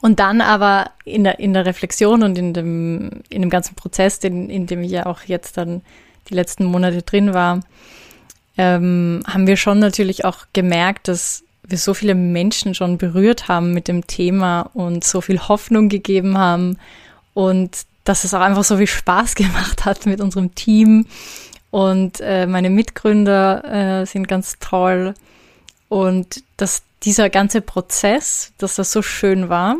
und 0.00 0.20
dann 0.20 0.42
aber 0.42 0.90
in 1.04 1.24
der, 1.24 1.38
in 1.38 1.54
der 1.54 1.64
Reflexion 1.64 2.22
und 2.22 2.36
in 2.36 2.52
dem, 2.52 3.22
in 3.30 3.40
dem 3.40 3.50
ganzen 3.50 3.74
Prozess, 3.74 4.18
den, 4.18 4.50
in 4.50 4.66
dem 4.66 4.82
ich 4.82 4.90
ja 4.90 5.06
auch 5.06 5.22
jetzt 5.22 5.56
dann 5.56 5.80
die 6.28 6.34
letzten 6.34 6.64
Monate 6.64 7.02
drin 7.02 7.32
war, 7.32 7.60
ähm, 8.58 9.22
haben 9.26 9.46
wir 9.46 9.56
schon 9.56 9.78
natürlich 9.78 10.24
auch 10.24 10.46
gemerkt, 10.52 11.08
dass 11.08 11.42
wir 11.66 11.78
so 11.78 11.94
viele 11.94 12.14
Menschen 12.14 12.74
schon 12.74 12.98
berührt 12.98 13.48
haben 13.48 13.72
mit 13.72 13.88
dem 13.88 14.06
Thema 14.06 14.70
und 14.74 15.04
so 15.04 15.20
viel 15.20 15.40
Hoffnung 15.40 15.88
gegeben 15.88 16.36
haben 16.36 16.78
und 17.32 17.86
dass 18.04 18.24
es 18.24 18.34
auch 18.34 18.40
einfach 18.40 18.64
so 18.64 18.76
viel 18.76 18.86
Spaß 18.86 19.34
gemacht 19.36 19.84
hat 19.84 20.06
mit 20.06 20.20
unserem 20.20 20.54
Team 20.54 21.06
und 21.74 22.20
äh, 22.20 22.46
meine 22.46 22.70
Mitgründer 22.70 23.64
äh, 24.02 24.06
sind 24.06 24.28
ganz 24.28 24.60
toll. 24.60 25.14
Und 25.88 26.44
dass 26.56 26.84
dieser 27.02 27.30
ganze 27.30 27.62
Prozess, 27.62 28.52
dass 28.58 28.76
das 28.76 28.92
so 28.92 29.02
schön 29.02 29.48
war 29.48 29.74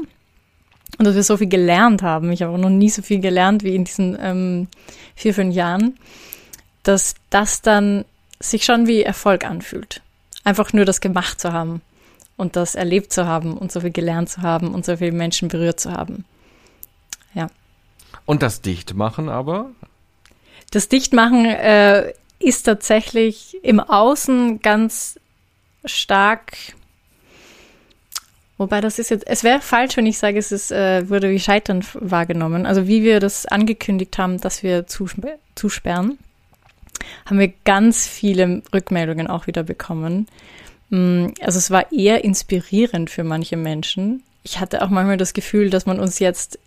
und 0.98 1.04
dass 1.04 1.14
wir 1.14 1.22
so 1.22 1.36
viel 1.36 1.46
gelernt 1.46 2.02
haben. 2.02 2.32
Ich 2.32 2.42
habe 2.42 2.52
auch 2.52 2.58
noch 2.58 2.68
nie 2.68 2.90
so 2.90 3.00
viel 3.00 3.20
gelernt 3.20 3.62
wie 3.62 3.76
in 3.76 3.84
diesen 3.84 4.18
ähm, 4.20 4.66
vier, 5.14 5.34
fünf 5.34 5.54
Jahren, 5.54 5.96
dass 6.82 7.14
das 7.30 7.62
dann 7.62 8.04
sich 8.40 8.64
schon 8.64 8.88
wie 8.88 9.04
Erfolg 9.04 9.44
anfühlt. 9.44 10.02
Einfach 10.42 10.72
nur 10.72 10.86
das 10.86 11.00
gemacht 11.00 11.40
zu 11.40 11.52
haben 11.52 11.80
und 12.36 12.56
das 12.56 12.74
erlebt 12.74 13.12
zu 13.12 13.24
haben 13.24 13.56
und 13.56 13.70
so 13.70 13.82
viel 13.82 13.92
gelernt 13.92 14.30
zu 14.30 14.42
haben 14.42 14.74
und 14.74 14.84
so 14.84 14.96
viele 14.96 15.12
Menschen 15.12 15.46
berührt 15.46 15.78
zu 15.78 15.92
haben. 15.92 16.24
Ja. 17.34 17.46
Und 18.26 18.42
das 18.42 18.62
Dichtmachen 18.62 19.28
aber? 19.28 19.70
Das 20.74 20.88
Dichtmachen 20.88 21.44
äh, 21.46 22.12
ist 22.38 22.64
tatsächlich 22.64 23.56
im 23.62 23.80
Außen 23.80 24.60
ganz 24.60 25.18
stark 25.84 26.56
Wobei 28.56 28.80
das 28.80 29.00
ist 29.00 29.10
jetzt, 29.10 29.26
es 29.26 29.42
wäre 29.42 29.60
falsch, 29.60 29.96
wenn 29.96 30.06
ich 30.06 30.18
sage, 30.18 30.38
es 30.38 30.52
ist, 30.52 30.70
äh, 30.70 31.08
wurde 31.08 31.30
wie 31.30 31.40
Scheitern 31.40 31.84
wahrgenommen. 31.94 32.66
Also 32.66 32.86
wie 32.86 33.02
wir 33.02 33.18
das 33.18 33.46
angekündigt 33.46 34.16
haben, 34.16 34.40
dass 34.40 34.62
wir 34.62 34.86
zusper 34.86 35.38
zusperren, 35.56 36.18
haben 37.26 37.38
wir 37.38 37.52
ganz 37.64 38.06
viele 38.06 38.62
Rückmeldungen 38.72 39.26
auch 39.26 39.48
wieder 39.48 39.64
bekommen. 39.64 40.28
Mm, 40.90 41.26
also 41.40 41.58
es 41.58 41.70
war 41.70 41.90
eher 41.90 42.22
inspirierend 42.22 43.10
für 43.10 43.24
manche 43.24 43.56
Menschen. 43.56 44.22
Ich 44.44 44.60
hatte 44.60 44.82
auch 44.82 44.88
manchmal 44.88 45.16
das 45.16 45.34
Gefühl, 45.34 45.70
dass 45.70 45.86
man 45.86 45.98
uns 45.98 46.20
jetzt 46.20 46.58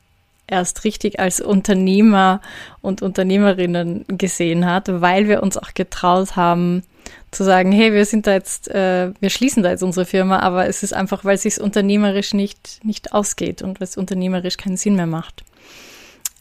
erst 0.47 0.83
richtig 0.83 1.19
als 1.19 1.41
Unternehmer 1.41 2.41
und 2.81 3.01
Unternehmerinnen 3.01 4.05
gesehen 4.07 4.65
hat, 4.65 5.01
weil 5.01 5.27
wir 5.27 5.43
uns 5.43 5.57
auch 5.57 5.73
getraut 5.73 6.35
haben, 6.35 6.83
zu 7.31 7.43
sagen, 7.43 7.71
hey, 7.71 7.93
wir 7.93 8.05
sind 8.05 8.27
da 8.27 8.33
jetzt, 8.33 8.69
äh, 8.69 9.11
wir 9.19 9.29
schließen 9.29 9.63
da 9.63 9.69
jetzt 9.69 9.83
unsere 9.83 10.05
Firma, 10.05 10.39
aber 10.39 10.67
es 10.67 10.83
ist 10.83 10.93
einfach, 10.93 11.25
weil 11.25 11.35
es 11.35 11.43
sich 11.43 11.59
unternehmerisch 11.59 12.33
nicht, 12.33 12.79
nicht 12.83 13.13
ausgeht 13.13 13.61
und 13.61 13.79
weil 13.79 13.85
es 13.85 13.97
unternehmerisch 13.97 14.57
keinen 14.57 14.77
Sinn 14.77 14.95
mehr 14.95 15.07
macht. 15.07 15.43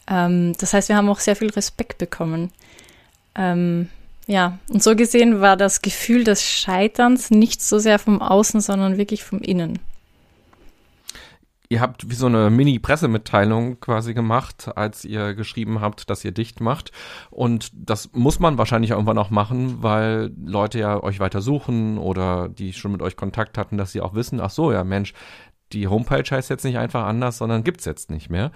Ähm, 0.09 0.53
das 0.57 0.73
heißt, 0.73 0.89
wir 0.89 0.95
haben 0.95 1.09
auch 1.09 1.19
sehr 1.19 1.35
viel 1.35 1.49
Respekt 1.49 1.97
bekommen. 1.97 2.51
Ähm, 3.35 3.89
ja, 4.27 4.59
und 4.69 4.83
so 4.83 4.95
gesehen 4.95 5.41
war 5.41 5.55
das 5.57 5.81
Gefühl 5.81 6.23
des 6.23 6.43
Scheiterns 6.43 7.31
nicht 7.31 7.61
so 7.61 7.79
sehr 7.79 7.99
vom 7.99 8.21
Außen, 8.21 8.61
sondern 8.61 8.97
wirklich 8.97 9.23
vom 9.23 9.39
Innen 9.39 9.79
ihr 11.69 11.81
habt 11.81 12.09
wie 12.09 12.15
so 12.15 12.27
eine 12.27 12.49
Mini-Pressemitteilung 12.49 13.79
quasi 13.79 14.13
gemacht, 14.13 14.69
als 14.75 15.05
ihr 15.05 15.33
geschrieben 15.33 15.81
habt, 15.81 16.09
dass 16.09 16.23
ihr 16.23 16.31
dicht 16.31 16.61
macht. 16.61 16.91
Und 17.29 17.71
das 17.73 18.11
muss 18.13 18.39
man 18.39 18.57
wahrscheinlich 18.57 18.91
irgendwann 18.91 19.17
auch 19.17 19.29
machen, 19.29 19.83
weil 19.83 20.31
Leute 20.43 20.79
ja 20.79 21.01
euch 21.03 21.19
weiter 21.19 21.41
suchen 21.41 21.97
oder 21.97 22.49
die 22.49 22.73
schon 22.73 22.91
mit 22.91 23.01
euch 23.01 23.15
Kontakt 23.15 23.57
hatten, 23.57 23.77
dass 23.77 23.91
sie 23.91 24.01
auch 24.01 24.13
wissen, 24.13 24.39
ach 24.39 24.51
so, 24.51 24.71
ja 24.71 24.83
Mensch, 24.83 25.13
die 25.73 25.87
Homepage 25.87 26.23
heißt 26.29 26.49
jetzt 26.49 26.63
nicht 26.63 26.77
einfach 26.77 27.05
anders, 27.05 27.37
sondern 27.37 27.63
gibt's 27.63 27.85
jetzt 27.85 28.09
nicht 28.09 28.29
mehr. 28.29 28.51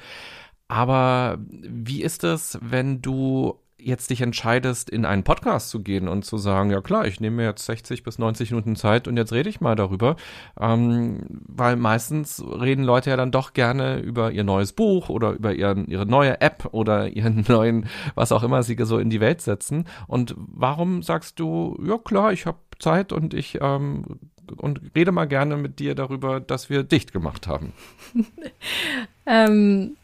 Aber 0.67 1.37
wie 1.47 2.01
ist 2.01 2.23
es, 2.23 2.57
wenn 2.61 3.01
du 3.01 3.60
jetzt 3.83 4.09
dich 4.09 4.21
entscheidest, 4.21 4.89
in 4.89 5.05
einen 5.05 5.23
Podcast 5.23 5.69
zu 5.69 5.81
gehen 5.81 6.07
und 6.07 6.23
zu 6.23 6.37
sagen, 6.37 6.71
ja 6.71 6.81
klar, 6.81 7.07
ich 7.07 7.19
nehme 7.19 7.37
mir 7.37 7.45
jetzt 7.45 7.65
60 7.65 8.03
bis 8.03 8.19
90 8.19 8.51
Minuten 8.51 8.75
Zeit 8.75 9.07
und 9.07 9.17
jetzt 9.17 9.33
rede 9.33 9.49
ich 9.49 9.61
mal 9.61 9.75
darüber, 9.75 10.15
ähm, 10.59 11.23
weil 11.29 11.75
meistens 11.75 12.43
reden 12.43 12.83
Leute 12.83 13.09
ja 13.09 13.17
dann 13.17 13.31
doch 13.31 13.53
gerne 13.53 13.99
über 13.99 14.31
ihr 14.31 14.43
neues 14.43 14.73
Buch 14.73 15.09
oder 15.09 15.31
über 15.31 15.53
ihren, 15.53 15.87
ihre 15.87 16.05
neue 16.05 16.41
App 16.41 16.69
oder 16.71 17.07
ihren 17.15 17.45
neuen, 17.47 17.87
was 18.15 18.31
auch 18.31 18.43
immer 18.43 18.63
sie 18.63 18.77
so 18.81 18.97
in 18.97 19.09
die 19.09 19.21
Welt 19.21 19.41
setzen. 19.41 19.85
Und 20.07 20.35
warum 20.37 21.03
sagst 21.03 21.39
du, 21.39 21.77
ja 21.85 21.97
klar, 21.97 22.33
ich 22.33 22.45
habe 22.45 22.57
Zeit 22.79 23.11
und 23.11 23.33
ich 23.33 23.59
ähm, 23.61 24.19
und 24.57 24.81
rede 24.95 25.11
mal 25.11 25.25
gerne 25.25 25.55
mit 25.57 25.79
dir 25.79 25.95
darüber, 25.95 26.39
dass 26.39 26.69
wir 26.69 26.83
dicht 26.83 27.13
gemacht 27.13 27.47
haben? 27.47 27.73
ähm, 29.25 29.95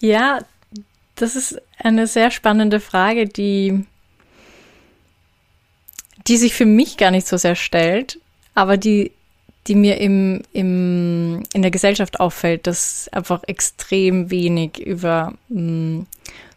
ja, 0.00 0.38
das 1.16 1.36
ist 1.36 1.60
eine 1.78 2.06
sehr 2.06 2.30
spannende 2.30 2.80
Frage, 2.80 3.26
die, 3.26 3.84
die 6.26 6.36
sich 6.36 6.54
für 6.54 6.66
mich 6.66 6.96
gar 6.96 7.10
nicht 7.10 7.26
so 7.26 7.36
sehr 7.36 7.54
stellt, 7.54 8.18
aber 8.54 8.76
die, 8.76 9.12
die 9.66 9.74
mir 9.74 9.98
im, 9.98 10.42
im, 10.52 11.42
in 11.52 11.62
der 11.62 11.70
Gesellschaft 11.70 12.20
auffällt, 12.20 12.66
dass 12.66 13.08
einfach 13.12 13.42
extrem 13.44 14.30
wenig 14.30 14.78
über 14.78 15.34
mh, 15.48 15.60
mm, 15.60 16.06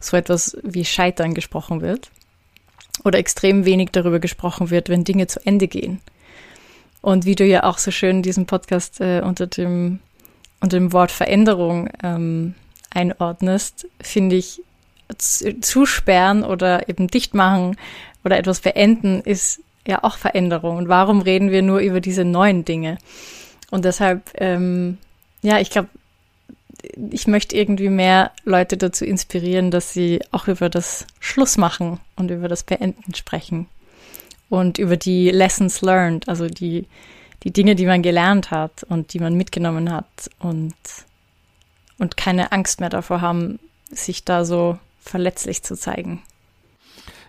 so 0.00 0.16
etwas 0.16 0.56
wie 0.62 0.84
Scheitern 0.84 1.34
gesprochen 1.34 1.80
wird. 1.80 2.10
Oder 3.04 3.18
extrem 3.20 3.64
wenig 3.64 3.90
darüber 3.92 4.18
gesprochen 4.18 4.70
wird, 4.70 4.88
wenn 4.88 5.04
Dinge 5.04 5.28
zu 5.28 5.44
Ende 5.46 5.68
gehen. 5.68 6.00
Und 7.00 7.26
wie 7.26 7.36
du 7.36 7.44
ja 7.44 7.62
auch 7.62 7.78
so 7.78 7.92
schön 7.92 8.22
diesen 8.22 8.46
Podcast 8.46 9.00
äh, 9.00 9.22
unter, 9.24 9.46
dem, 9.46 10.00
unter 10.60 10.76
dem 10.76 10.92
Wort 10.92 11.12
Veränderung 11.12 11.88
ähm, 12.02 12.54
einordnest, 12.90 13.86
finde 14.00 14.36
ich, 14.36 14.62
zusperren 15.60 16.44
oder 16.44 16.88
eben 16.88 17.08
dicht 17.08 17.34
machen 17.34 17.76
oder 18.24 18.38
etwas 18.38 18.60
beenden 18.60 19.20
ist 19.20 19.60
ja 19.86 20.04
auch 20.04 20.18
Veränderung. 20.18 20.76
Und 20.76 20.88
warum 20.88 21.22
reden 21.22 21.50
wir 21.50 21.62
nur 21.62 21.80
über 21.80 22.00
diese 22.00 22.24
neuen 22.24 22.64
Dinge? 22.64 22.98
Und 23.70 23.84
deshalb, 23.84 24.30
ähm, 24.34 24.98
ja, 25.42 25.58
ich 25.58 25.70
glaube, 25.70 25.88
ich 27.10 27.26
möchte 27.26 27.56
irgendwie 27.56 27.88
mehr 27.88 28.32
Leute 28.44 28.76
dazu 28.76 29.04
inspirieren, 29.04 29.70
dass 29.70 29.92
sie 29.92 30.20
auch 30.30 30.46
über 30.46 30.68
das 30.68 31.06
Schluss 31.20 31.56
machen 31.56 32.00
und 32.16 32.30
über 32.30 32.48
das 32.48 32.62
Beenden 32.62 33.14
sprechen. 33.14 33.66
Und 34.48 34.78
über 34.78 34.96
die 34.96 35.30
Lessons 35.30 35.82
learned, 35.82 36.28
also 36.28 36.46
die, 36.46 36.86
die 37.42 37.52
Dinge, 37.52 37.74
die 37.74 37.86
man 37.86 38.02
gelernt 38.02 38.50
hat 38.50 38.84
und 38.84 39.12
die 39.12 39.18
man 39.18 39.34
mitgenommen 39.34 39.92
hat 39.92 40.30
und 40.38 40.74
und 41.98 42.16
keine 42.16 42.52
Angst 42.52 42.80
mehr 42.80 42.90
davor 42.90 43.20
haben, 43.20 43.58
sich 43.90 44.24
da 44.24 44.44
so 44.44 44.78
verletzlich 45.00 45.62
zu 45.62 45.76
zeigen. 45.76 46.22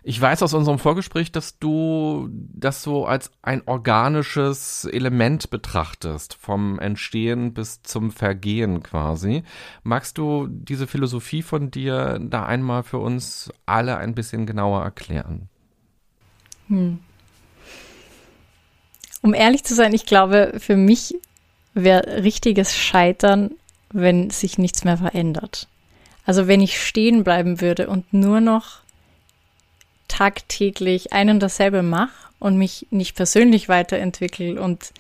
Ich 0.01 0.19
weiß 0.19 0.43
aus 0.43 0.53
unserem 0.53 0.79
Vorgespräch, 0.79 1.32
dass 1.32 1.60
du 1.60 2.29
das 2.32 2.82
so 2.82 3.05
als 3.05 3.32
ein 3.41 3.62
organisches 3.67 4.86
Element 4.86 5.49
betrachtest, 5.49 6.36
vom 6.36 6.79
Entstehen 6.79 7.53
bis 7.53 7.84
zum 7.84 8.12
Vergehen 8.12 8.82
quasi. 8.82 9.43
Magst 9.84 10.17
du 10.17 10.47
diese 10.49 10.88
Philosophie 10.88 11.41
von 11.41 11.69
dir 11.69 12.17
da 12.21 12.45
einmal 12.45 12.84
für 12.84 12.99
uns 12.99 13.51
alle 13.65 13.97
ein 13.97 14.15
bisschen 14.15 14.45
genauer 14.45 14.84
erklären? 14.84 15.49
Hm. 16.69 16.99
Um 19.21 19.34
ehrlich 19.34 19.65
zu 19.65 19.75
sein, 19.75 19.93
ich 19.93 20.05
glaube, 20.05 20.53
für 20.60 20.77
mich 20.77 21.13
wäre 21.73 22.23
richtiges 22.23 22.75
Scheitern 22.75 23.51
wenn 23.91 24.30
sich 24.30 24.58
nichts 24.58 24.84
mehr 24.84 24.97
verändert. 24.97 25.67
Also 26.25 26.47
wenn 26.47 26.62
ich 26.62 26.82
stehen 26.82 27.23
bleiben 27.23 27.62
würde 27.62 27.88
und 27.88 28.13
nur 28.13 28.39
noch 28.39 28.80
tagtäglich 30.08 31.13
ein 31.13 31.30
und 31.30 31.39
dasselbe 31.39 31.82
mache 31.82 32.30
und 32.39 32.58
mich 32.58 32.88
nicht 32.91 33.15
persönlich 33.15 33.69
weiterentwickle 33.69 34.62
und 34.62 34.91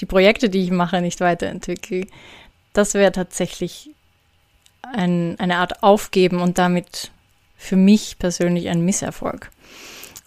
die 0.00 0.06
Projekte, 0.06 0.48
die 0.48 0.62
ich 0.62 0.70
mache, 0.70 1.00
nicht 1.00 1.20
weiterentwickle, 1.20 2.06
das 2.72 2.94
wäre 2.94 3.12
tatsächlich 3.12 3.90
ein, 4.82 5.38
eine 5.38 5.56
Art 5.56 5.82
Aufgeben 5.82 6.40
und 6.40 6.58
damit 6.58 7.10
für 7.56 7.76
mich 7.76 8.18
persönlich 8.18 8.68
ein 8.68 8.84
Misserfolg. 8.84 9.50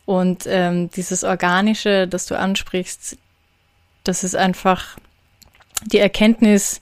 Und 0.06 0.44
ähm, 0.48 0.90
dieses 0.92 1.24
Organische, 1.24 2.08
das 2.08 2.26
du 2.26 2.38
ansprichst, 2.38 3.18
das 4.04 4.24
ist 4.24 4.36
einfach 4.36 4.98
die 5.86 6.00
Erkenntnis, 6.00 6.82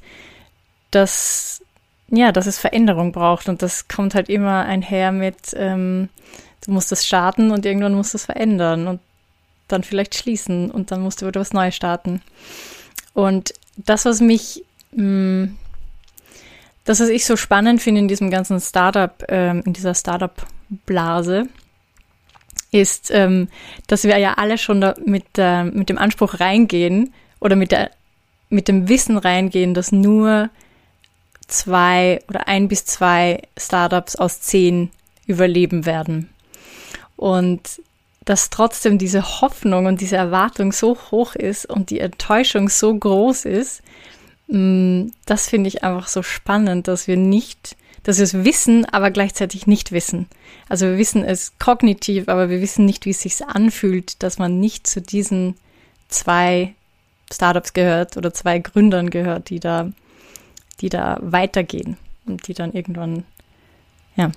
dass, 0.92 1.62
ja, 2.10 2.32
dass 2.32 2.48
es 2.48 2.58
Veränderung 2.58 3.12
braucht 3.12 3.50
und 3.50 3.62
das 3.62 3.88
kommt 3.88 4.16
halt 4.16 4.30
immer 4.30 4.66
einher 4.66 5.12
mit, 5.12 5.54
ähm, 5.56 6.10
du 6.66 6.72
musst 6.72 6.92
das 6.92 7.06
starten 7.06 7.52
und 7.52 7.66
irgendwann 7.66 7.94
musst 7.94 8.14
du 8.14 8.18
es 8.18 8.26
verändern 8.26 8.88
und 8.88 9.00
dann 9.68 9.84
vielleicht 9.84 10.16
schließen 10.16 10.72
und 10.72 10.92
dann 10.92 11.02
musst 11.02 11.22
du 11.22 11.28
wieder 11.28 11.40
was 11.40 11.54
Neues 11.54 11.76
starten. 11.76 12.22
Und 13.14 13.54
das, 13.78 14.06
was 14.06 14.20
mich, 14.20 14.64
mh, 14.92 15.04
mm, 15.04 15.58
das, 16.86 17.00
was 17.00 17.10
ich 17.10 17.26
so 17.26 17.36
spannend 17.36 17.82
finde 17.82 18.02
in 18.02 18.08
diesem 18.08 18.32
ganzen 18.32 18.60
Startup, 18.60 19.24
ähm, 19.30 19.62
in 19.66 19.74
dieser 19.74 19.94
Startup-Blase, 19.94 21.48
ist, 22.72 23.12
ähm, 23.12 23.48
dass 23.88 24.04
wir 24.04 24.18
ja 24.18 24.36
alle 24.36 24.58
schon 24.58 24.82
da 24.82 24.96
mit, 25.06 25.26
äh, 25.38 25.64
mit 25.66 25.90
dem 25.90 25.98
Anspruch 25.98 26.40
reingehen 26.40 27.14
oder 27.40 27.56
mit, 27.56 27.72
der, 27.72 27.92
mit 28.50 28.68
dem 28.68 28.90
Wissen 28.90 29.18
reingehen, 29.18 29.74
dass 29.74 29.92
nur 29.92 30.50
zwei 31.50 32.22
oder 32.30 32.48
ein 32.48 32.68
bis 32.68 32.86
zwei 32.86 33.42
Startups 33.58 34.16
aus 34.16 34.42
zehn 34.42 34.92
überleben 35.28 35.86
werden. 35.86 36.30
Und 37.16 37.82
dass 38.26 38.50
trotzdem 38.50 38.98
diese 38.98 39.42
Hoffnung 39.42 39.88
und 39.88 40.02
diese 40.02 40.16
Erwartung 40.16 40.72
so 40.72 40.98
hoch 41.12 41.36
ist 41.36 41.66
und 41.66 41.90
die 41.90 42.00
Enttäuschung 42.00 42.70
so 42.70 42.94
groß 42.96 43.46
ist, 43.46 43.82
mm, 44.48 45.08
das 45.26 45.50
finde 45.50 45.68
ich 45.68 45.84
einfach 45.84 46.08
so 46.08 46.22
spannend, 46.22 46.88
dass 46.88 47.08
wir 47.08 47.18
nicht, 47.18 47.76
dass 48.04 48.18
wir 48.18 48.24
es 48.24 48.46
wissen, 48.46 48.86
aber 48.86 49.12
gleichzeitig 49.12 49.68
nicht 49.68 49.92
wissen. 49.92 50.28
Also 50.70 50.86
wir 50.86 50.98
wissen 50.98 51.24
es 51.26 51.54
kognitiv, 51.58 52.30
aber 52.30 52.50
wir 52.50 52.62
wissen 52.62 52.86
nicht, 52.86 53.06
wie 53.06 53.12
es 53.12 53.22
sich 53.22 53.44
anfühlt, 53.46 54.22
dass 54.22 54.38
man 54.38 54.60
nicht 54.60 54.86
zu 54.86 55.02
diesen 55.02 55.56
zwei 56.08 56.76
Startups 57.32 57.74
gehört 57.74 58.18
oder 58.18 58.34
zwei 58.34 58.60
Gründern 58.60 59.10
gehört, 59.10 59.50
die 59.50 59.60
da 59.60 59.92
die 60.82 60.90
da 60.90 61.18
weitergehen 61.22 61.98
und 62.26 62.48
die 62.48 62.54
dann 62.54 62.74
irgendwann, 62.74 63.24
ja, 64.16 64.32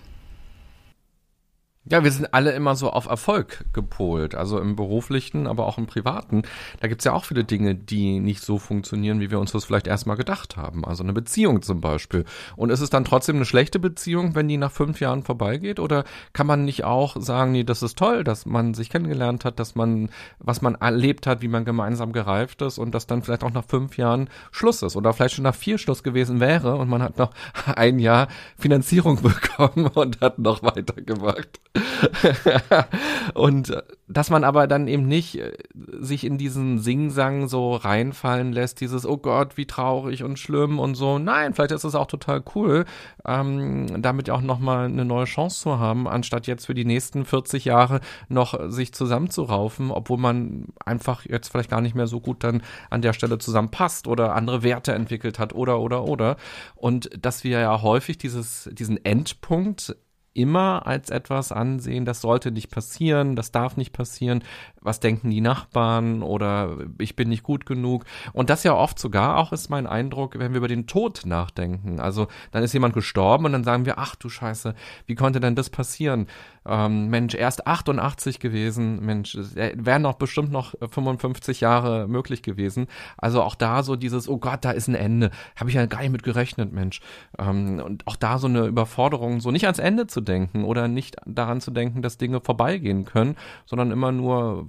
ja, 1.85 2.05
wir 2.05 2.13
sind 2.13 2.33
alle 2.33 2.53
immer 2.53 2.77
so 2.77 2.91
auf 2.91 3.07
Erfolg 3.07 3.65
gepolt, 3.73 4.37
also 4.37 4.61
im 4.61 4.77
beruflichen, 4.77 5.49
aber 5.49 5.67
auch 5.67 5.79
im 5.79 5.87
privaten. 5.87 6.43
Da 6.81 6.87
gibt's 6.87 7.05
ja 7.05 7.13
auch 7.13 7.25
viele 7.25 7.43
Dinge, 7.43 7.75
die 7.75 8.21
nicht 8.21 8.41
so 8.41 8.59
funktionieren, 8.59 9.19
wie 9.19 9.33
wir 9.33 9.41
uns 9.41 9.51
das 9.51 9.65
vielleicht 9.65 9.89
erstmal 9.89 10.17
gedacht 10.17 10.57
haben. 10.57 10.85
Also 10.85 11.03
eine 11.03 11.13
Beziehung 11.13 11.61
zum 11.61 11.81
Beispiel. 11.81 12.25
Und 12.55 12.71
ist 12.71 12.83
es 12.83 12.91
dann 12.91 13.05
trotzdem 13.05 13.37
eine 13.37 13.45
schlechte 13.45 13.81
Beziehung, 13.81 14.37
wenn 14.37 14.47
die 14.47 14.59
nach 14.59 14.71
fünf 14.71 15.01
Jahren 15.01 15.25
vorbeigeht? 15.25 15.81
Oder 15.81 16.05
kann 16.33 16.47
man 16.47 16.65
nicht 16.65 16.85
auch 16.85 17.17
sagen, 17.21 17.51
nee, 17.51 17.65
das 17.65 17.83
ist 17.83 17.99
toll, 17.99 18.23
dass 18.23 18.47
man 18.47 18.75
sich 18.75 18.89
kennengelernt 18.89 19.45
hat, 19.45 19.59
dass 19.59 19.75
man, 19.75 20.09
was 20.39 20.63
man 20.63 20.77
erlebt 20.77 21.27
hat, 21.27 21.43
wie 21.43 21.49
man 21.49 21.65
gemeinsam 21.65 22.13
gereift 22.13 22.63
ist 22.63 22.79
und 22.79 22.95
dass 22.95 23.09
dann 23.09 23.23
vielleicht 23.23 23.43
auch 23.43 23.53
nach 23.53 23.65
fünf 23.67 23.97
Jahren 23.97 24.31
Schluss 24.53 24.83
ist 24.83 24.95
oder 24.95 25.13
vielleicht 25.13 25.35
schon 25.35 25.43
nach 25.43 25.55
vier 25.57 25.79
Schluss 25.79 26.05
gewesen 26.05 26.39
wäre 26.39 26.77
und 26.77 26.89
man 26.89 27.03
hat 27.03 27.19
noch 27.19 27.33
ein 27.75 27.99
Jahr 27.99 28.29
Finanzierung 28.57 29.21
bekommen 29.23 29.89
und 29.89 30.21
hat 30.21 30.39
noch 30.39 30.63
weitergemacht. 30.63 31.61
und 33.35 33.71
äh, 33.71 33.83
dass 34.07 34.29
man 34.29 34.45
aber 34.45 34.67
dann 34.67 34.89
eben 34.89 35.07
nicht 35.09 35.39
äh, 35.39 35.53
sich 36.01 36.25
in 36.25 36.37
diesen 36.37 36.79
Singsang 36.79 37.49
so 37.49 37.75
reinfallen 37.75 38.53
lässt, 38.53 38.81
dieses, 38.81 39.07
oh 39.07 39.17
Gott, 39.17 39.57
wie 39.57 39.67
traurig 39.67 40.23
und 40.23 40.39
schlimm 40.39 40.79
und 40.79 40.95
so. 40.97 41.19
Nein, 41.19 41.55
vielleicht 41.55 41.73
ist 41.73 41.85
es 41.85 41.95
auch 41.95 42.07
total 42.07 42.43
cool, 42.55 42.85
ähm, 43.27 44.03
damit 44.03 44.29
auch 44.29 44.43
nochmal 44.43 44.87
eine 44.87 45.07
neue 45.07 45.25
Chance 45.25 45.63
zu 45.63 45.79
haben, 45.79 46.07
anstatt 46.07 46.47
jetzt 46.47 46.67
für 46.67 46.75
die 46.75 46.85
nächsten 46.85 47.25
40 47.25 47.65
Jahre 47.65 48.01
noch 48.29 48.71
sich 48.71 48.93
zusammenzuraufen, 48.93 49.91
obwohl 49.91 50.19
man 50.19 50.67
einfach 50.85 51.25
jetzt 51.25 51.49
vielleicht 51.49 51.71
gar 51.71 51.81
nicht 51.81 51.95
mehr 51.95 52.07
so 52.07 52.21
gut 52.21 52.45
dann 52.45 52.63
an 52.91 53.01
der 53.01 53.15
Stelle 53.15 53.39
zusammenpasst 53.39 54.09
oder 54.09 54.35
andere 54.35 54.63
Werte 54.63 54.93
entwickelt 54.93 55.39
hat 55.39 55.55
oder, 55.55 55.81
oder, 55.81 56.05
oder. 56.05 56.37
Und 56.75 57.09
dass 57.19 57.45
wir 57.45 57.61
ja 57.61 57.81
häufig 57.81 58.19
dieses, 58.19 58.69
diesen 58.73 59.03
Endpunkt 59.03 59.97
immer 60.35 60.87
als 60.87 61.11
etwas 61.11 61.53
ansehen, 61.53 62.05
das 62.05 62.21
sollte 62.21 62.51
nicht 62.51 62.71
passieren, 62.71 63.37
das 63.37 63.53
darf 63.53 63.77
nicht 63.77 63.93
passieren, 63.93 64.43
was 64.81 65.01
denken 65.01 65.31
die 65.31 65.41
Nachbarn 65.41 66.23
oder 66.23 66.77
ich 66.99 67.17
bin 67.17 67.29
nicht 67.29 67.43
gut 67.43 67.67
genug. 67.67 68.05
Und 68.33 68.51
das 68.51 68.65
ja 68.65 68.75
oft 68.75 68.99
sogar 68.99 69.37
auch 69.37 69.53
ist 69.53 69.69
mein 69.69 69.87
Eindruck, 69.87 70.39
wenn 70.39 70.53
wir 70.53 70.59
über 70.59 70.69
den 70.69 70.87
Tod 70.87 71.23
nachdenken. 71.27 72.01
Also 72.01 72.29
dann 72.51 72.63
ist 72.63 72.73
jemand 72.73 72.95
gestorben 72.95 73.45
und 73.45 73.53
dann 73.53 73.65
sagen 73.65 73.87
wir, 73.87 73.99
ach 73.99 74.17
du 74.17 74.29
Scheiße, 74.29 74.75
wie 75.07 75.15
konnte 75.15 75.41
denn 75.41 75.55
das 75.55 75.71
passieren? 75.71 76.27
Ähm, 76.65 77.09
Mensch, 77.09 77.35
erst 77.35 77.67
88 77.67 78.39
gewesen, 78.41 79.05
Mensch, 79.05 79.37
wären 79.37 80.03
noch 80.03 80.15
bestimmt 80.15 80.53
noch 80.53 80.75
55 80.91 81.61
Jahre 81.61 82.09
möglich 82.09 82.43
gewesen. 82.43 82.87
Also 83.19 83.43
auch 83.43 83.55
da 83.55 83.83
so 83.83 83.97
dieses, 83.97 84.29
oh 84.29 84.39
Gott, 84.39 84.65
da 84.65 84.71
ist 84.71 84.89
ein 84.89 84.95
Ende. 84.95 85.31
Habe 85.57 85.71
ich 85.71 85.77
ja 85.77 85.87
gar 85.87 86.01
nicht 86.01 86.13
mit 86.13 86.23
gerechnet, 86.23 86.73
Mensch. 86.73 87.01
Ähm, 87.39 87.81
und 87.85 88.07
auch 88.07 88.17
da 88.17 88.39
so 88.39 88.47
eine 88.47 88.67
Überforderung, 88.67 89.41
so 89.41 89.51
nicht 89.51 89.65
ans 89.65 89.79
Ende 89.79 90.07
zu 90.07 90.22
denken 90.23 90.65
oder 90.65 90.89
nicht 90.89 91.17
daran 91.27 91.61
zu 91.61 91.71
denken, 91.71 92.03
dass 92.03 92.19
Dinge 92.19 92.41
vorbeigehen 92.41 93.05
können, 93.05 93.37
sondern 93.67 93.91
immer 93.91 94.13
nur 94.13 94.69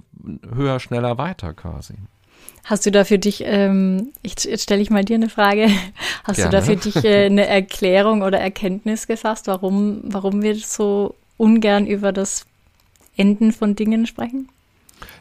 höher, 0.54 0.80
schneller, 0.80 1.18
weiter 1.18 1.54
quasi. 1.54 1.94
Hast 2.64 2.86
du 2.86 2.90
da 2.90 3.04
für 3.04 3.18
dich, 3.18 3.42
ähm, 3.44 4.12
ich, 4.22 4.44
jetzt 4.44 4.62
stelle 4.62 4.80
ich 4.80 4.90
mal 4.90 5.04
dir 5.04 5.16
eine 5.16 5.28
Frage, 5.28 5.68
hast 6.24 6.36
Gerne. 6.36 6.50
du 6.50 6.56
da 6.56 6.62
für 6.62 6.76
dich 6.76 7.04
äh, 7.04 7.26
eine 7.26 7.46
Erklärung 7.46 8.22
oder 8.22 8.40
Erkenntnis 8.40 9.06
gefasst, 9.06 9.46
warum, 9.48 10.00
warum 10.04 10.42
wir 10.42 10.56
so 10.56 11.14
ungern 11.36 11.86
über 11.86 12.12
das 12.12 12.46
Enden 13.16 13.52
von 13.52 13.76
Dingen 13.76 14.06
sprechen? 14.06 14.48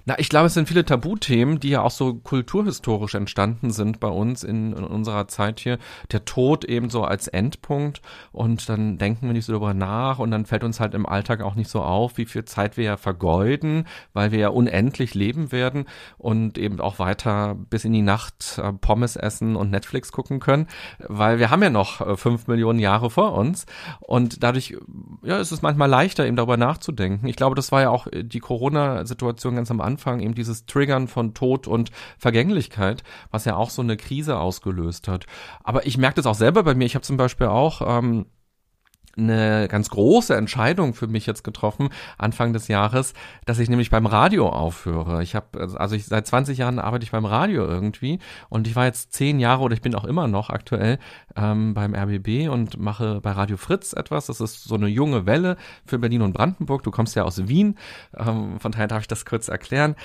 Na, 0.06 0.20
ich 0.20 0.28
glaube, 0.28 0.48
es 0.48 0.54
sind 0.54 0.68
viele 0.68 0.84
Tabuthemen, 0.84 1.62
die 1.62 1.70
ja 1.70 1.82
auch 1.82 1.92
so 1.92 2.16
kulturhistorisch 2.16 3.16
entstanden 3.16 3.72
sind 3.72 4.02
bei 4.02 4.10
uns 4.10 4.44
in, 4.44 4.74
in, 4.74 4.84
unserer 4.84 5.30
Zeit 5.30 5.62
hier. 5.62 5.78
Der 6.12 6.26
Tod 6.26 6.66
eben 6.66 6.90
so 6.90 7.06
als 7.06 7.30
Endpunkt 7.30 8.02
und 8.34 8.68
dann 8.68 8.98
denken 8.98 9.28
wir 9.28 9.34
nicht 9.34 9.46
so 9.46 9.54
darüber 9.54 9.74
nach 9.74 10.20
und 10.20 10.30
dann 10.32 10.46
fällt 10.46 10.66
uns 10.66 10.82
halt 10.82 10.94
im 10.94 11.06
Alltag 11.06 11.42
auch 11.42 11.56
nicht 11.56 11.70
so 11.70 11.82
auf, 11.82 12.18
wie 12.18 12.26
viel 12.26 12.44
Zeit 12.44 12.76
wir 12.76 12.84
ja 12.84 12.98
vergeuden, 12.98 13.88
weil 14.12 14.34
wir 14.34 14.40
ja 14.40 14.50
unendlich 14.50 15.14
leben 15.14 15.54
werden 15.54 15.86
und 16.18 16.58
eben 16.58 16.82
auch 16.82 17.00
weiter 17.00 17.56
bis 17.56 17.86
in 17.86 17.94
die 17.94 18.02
Nacht 18.02 18.60
äh, 18.62 18.74
Pommes 18.74 19.16
essen 19.16 19.56
und 19.56 19.72
Netflix 19.72 20.12
gucken 20.12 20.42
können, 20.42 20.68
weil 21.00 21.40
wir 21.40 21.50
haben 21.50 21.64
ja 21.64 21.70
noch 21.70 22.02
äh, 22.02 22.18
fünf 22.18 22.48
Millionen 22.48 22.80
Jahre 22.80 23.10
vor 23.10 23.36
uns 23.36 23.66
und 24.02 24.44
dadurch 24.44 24.76
ja, 25.22 25.38
ist 25.38 25.54
es 25.54 25.62
manchmal 25.62 25.90
leichter, 25.90 26.26
eben 26.26 26.36
darüber 26.36 26.58
nachzudenken. 26.58 27.26
Ich 27.28 27.38
glaube, 27.38 27.56
das 27.56 27.72
war 27.72 27.82
ja 27.82 27.90
auch 27.90 28.08
äh, 28.08 28.24
die 28.26 28.42
Corona-Situation 28.42 29.56
ganz 29.56 29.72
am 29.72 29.80
Anfang 29.80 29.93
Anfang 29.94 30.20
eben 30.22 30.34
dieses 30.34 30.66
Triggern 30.66 31.08
von 31.08 31.34
Tod 31.34 31.68
und 31.68 31.92
Vergänglichkeit, 32.18 33.04
was 33.30 33.46
ja 33.46 33.56
auch 33.56 33.70
so 33.70 33.84
eine 33.84 33.96
Krise 33.96 34.40
ausgelöst 34.40 35.08
hat. 35.08 35.28
Aber 35.64 35.86
ich 35.86 35.98
merke 35.98 36.16
das 36.16 36.26
auch 36.26 36.36
selber 36.36 36.64
bei 36.64 36.74
mir. 36.74 36.86
Ich 36.86 36.96
habe 36.96 37.04
zum 37.04 37.18
Beispiel 37.18 37.48
auch 37.48 37.82
ähm, 37.86 38.26
eine 39.16 39.68
ganz 39.68 39.90
große 39.90 40.36
Entscheidung 40.36 40.94
für 40.94 41.08
mich 41.08 41.26
jetzt 41.26 41.44
getroffen, 41.44 41.90
Anfang 42.18 42.54
des 42.54 42.68
Jahres, 42.68 43.14
dass 43.46 43.60
ich 43.60 43.70
nämlich 43.70 43.90
beim 43.90 44.06
Radio 44.06 44.50
aufhöre. 44.50 45.22
Ich 45.22 45.36
habe, 45.36 45.76
also 45.78 45.96
ich 45.96 46.06
seit 46.06 46.26
20 46.26 46.58
Jahren 46.58 46.80
arbeite 46.80 47.04
ich 47.04 47.12
beim 47.12 47.26
Radio 47.26 47.66
irgendwie 47.66 48.20
und 48.50 48.68
ich 48.68 48.76
war 48.76 48.86
jetzt 48.86 49.14
zehn 49.14 49.40
Jahre 49.40 49.62
oder 49.62 49.76
ich 49.76 49.82
bin 49.82 49.96
auch 49.96 50.06
immer 50.06 50.28
noch 50.28 50.50
aktuell 50.50 50.98
ähm, 51.36 51.74
beim 51.74 51.94
RBB 51.94 52.50
und 52.50 52.80
mache 52.80 53.22
bei 53.22 53.32
Radio 53.32 53.58
Fritz 53.58 53.94
etwas. 53.94 54.26
Das 54.28 54.42
ist 54.42 54.64
so 54.64 54.76
eine 54.76 54.88
junge 54.88 55.26
Welle 55.26 55.58
für 55.86 56.00
Berlin 56.00 56.24
und 56.24 56.34
Brandenburg. 56.34 56.84
Du 56.84 56.92
kommst 56.92 57.16
ja 57.16 57.24
aus 57.24 57.48
Wien, 57.48 57.78
ähm, 58.18 58.60
von 58.60 58.72
daher 58.72 58.88
darf 58.88 59.02
ich 59.02 59.08
das 59.08 59.26
kurz 59.26 59.48
erklären. 59.48 59.96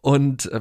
Und 0.00 0.50
äh, 0.52 0.60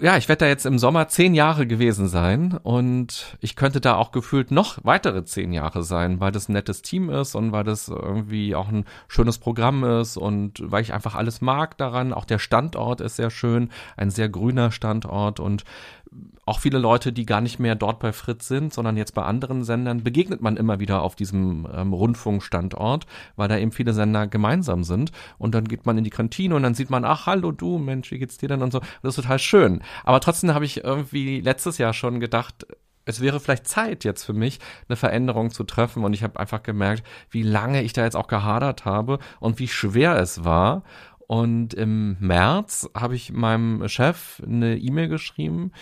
ja, 0.00 0.16
ich 0.16 0.28
werde 0.28 0.40
da 0.40 0.48
jetzt 0.48 0.66
im 0.66 0.78
Sommer 0.78 1.08
zehn 1.08 1.34
Jahre 1.34 1.66
gewesen 1.66 2.08
sein 2.08 2.58
und 2.62 3.36
ich 3.40 3.56
könnte 3.56 3.80
da 3.80 3.96
auch 3.96 4.12
gefühlt 4.12 4.50
noch 4.50 4.78
weitere 4.82 5.24
zehn 5.24 5.52
Jahre 5.52 5.82
sein, 5.82 6.20
weil 6.20 6.32
das 6.32 6.48
ein 6.48 6.52
nettes 6.52 6.82
Team 6.82 7.08
ist 7.08 7.34
und 7.34 7.52
weil 7.52 7.64
das 7.64 7.88
irgendwie 7.88 8.54
auch 8.54 8.68
ein 8.68 8.84
schönes 9.08 9.38
Programm 9.38 9.84
ist 9.84 10.16
und 10.16 10.60
weil 10.62 10.82
ich 10.82 10.92
einfach 10.92 11.14
alles 11.14 11.40
mag 11.40 11.78
daran. 11.78 12.12
Auch 12.12 12.26
der 12.26 12.38
Standort 12.38 13.00
ist 13.00 13.16
sehr 13.16 13.30
schön, 13.30 13.70
ein 13.96 14.10
sehr 14.10 14.28
grüner 14.28 14.70
Standort 14.70 15.40
und 15.40 15.64
auch 16.44 16.60
viele 16.60 16.78
Leute, 16.78 17.12
die 17.12 17.26
gar 17.26 17.40
nicht 17.40 17.58
mehr 17.58 17.74
dort 17.74 17.98
bei 17.98 18.12
Fritz 18.12 18.46
sind, 18.46 18.72
sondern 18.72 18.96
jetzt 18.96 19.14
bei 19.14 19.22
anderen 19.22 19.64
Sendern, 19.64 20.04
begegnet 20.04 20.40
man 20.40 20.56
immer 20.56 20.78
wieder 20.78 21.02
auf 21.02 21.16
diesem 21.16 21.66
ähm, 21.74 21.92
Rundfunkstandort, 21.92 23.06
weil 23.34 23.48
da 23.48 23.58
eben 23.58 23.72
viele 23.72 23.92
Sender 23.92 24.26
gemeinsam 24.26 24.84
sind. 24.84 25.10
Und 25.38 25.54
dann 25.54 25.66
geht 25.66 25.86
man 25.86 25.98
in 25.98 26.04
die 26.04 26.10
Kantine 26.10 26.54
und 26.54 26.62
dann 26.62 26.74
sieht 26.74 26.90
man, 26.90 27.04
ach, 27.04 27.26
hallo 27.26 27.50
du, 27.50 27.78
Mensch, 27.78 28.10
wie 28.12 28.18
geht's 28.18 28.38
dir 28.38 28.48
denn 28.48 28.62
und 28.62 28.72
so. 28.72 28.80
Das 29.02 29.16
ist 29.16 29.22
total 29.22 29.38
schön. 29.38 29.82
Aber 30.04 30.20
trotzdem 30.20 30.54
habe 30.54 30.64
ich 30.64 30.84
irgendwie 30.84 31.40
letztes 31.40 31.78
Jahr 31.78 31.92
schon 31.92 32.20
gedacht, 32.20 32.66
es 33.06 33.20
wäre 33.20 33.40
vielleicht 33.40 33.68
Zeit 33.68 34.04
jetzt 34.04 34.24
für 34.24 34.32
mich, 34.32 34.58
eine 34.88 34.96
Veränderung 34.96 35.50
zu 35.50 35.64
treffen. 35.64 36.04
Und 36.04 36.12
ich 36.12 36.22
habe 36.22 36.38
einfach 36.38 36.62
gemerkt, 36.62 37.04
wie 37.30 37.42
lange 37.42 37.82
ich 37.82 37.92
da 37.92 38.04
jetzt 38.04 38.16
auch 38.16 38.26
gehadert 38.26 38.84
habe 38.84 39.18
und 39.40 39.58
wie 39.58 39.68
schwer 39.68 40.16
es 40.16 40.44
war. 40.44 40.82
Und 41.26 41.74
im 41.74 42.16
März 42.20 42.88
habe 42.94 43.16
ich 43.16 43.32
meinem 43.32 43.88
Chef 43.88 44.40
eine 44.46 44.78
E-Mail 44.78 45.08
geschrieben, 45.08 45.72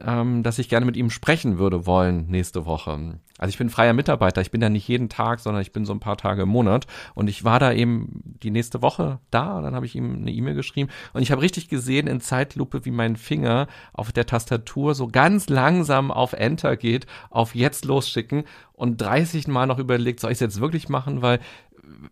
ähm, 0.00 0.42
dass 0.42 0.58
ich 0.58 0.68
gerne 0.68 0.84
mit 0.84 0.96
ihm 0.96 1.10
sprechen 1.10 1.58
würde 1.58 1.86
wollen 1.86 2.26
nächste 2.26 2.66
Woche. 2.66 3.20
Also 3.38 3.50
ich 3.50 3.58
bin 3.58 3.70
freier 3.70 3.92
Mitarbeiter, 3.92 4.40
ich 4.40 4.50
bin 4.50 4.60
da 4.60 4.68
nicht 4.68 4.88
jeden 4.88 5.08
Tag, 5.08 5.38
sondern 5.38 5.62
ich 5.62 5.70
bin 5.70 5.84
so 5.84 5.92
ein 5.92 6.00
paar 6.00 6.16
Tage 6.16 6.42
im 6.42 6.48
Monat. 6.48 6.88
Und 7.14 7.28
ich 7.28 7.44
war 7.44 7.60
da 7.60 7.72
eben 7.72 8.20
die 8.42 8.50
nächste 8.50 8.82
Woche 8.82 9.20
da, 9.30 9.60
dann 9.60 9.76
habe 9.76 9.86
ich 9.86 9.94
ihm 9.94 10.16
eine 10.16 10.32
E-Mail 10.32 10.54
geschrieben 10.54 10.90
und 11.12 11.22
ich 11.22 11.30
habe 11.30 11.42
richtig 11.42 11.68
gesehen 11.68 12.08
in 12.08 12.20
Zeitlupe, 12.20 12.84
wie 12.84 12.90
mein 12.90 13.14
Finger 13.14 13.68
auf 13.92 14.10
der 14.10 14.26
Tastatur 14.26 14.94
so 14.94 15.06
ganz 15.06 15.48
langsam 15.48 16.10
auf 16.10 16.32
Enter 16.32 16.76
geht, 16.76 17.06
auf 17.30 17.54
jetzt 17.54 17.84
losschicken 17.84 18.44
und 18.72 19.00
30 19.00 19.46
Mal 19.48 19.66
noch 19.66 19.78
überlegt, 19.78 20.20
soll 20.20 20.30
ich 20.30 20.36
es 20.36 20.40
jetzt 20.40 20.60
wirklich 20.60 20.88
machen, 20.88 21.22
weil 21.22 21.40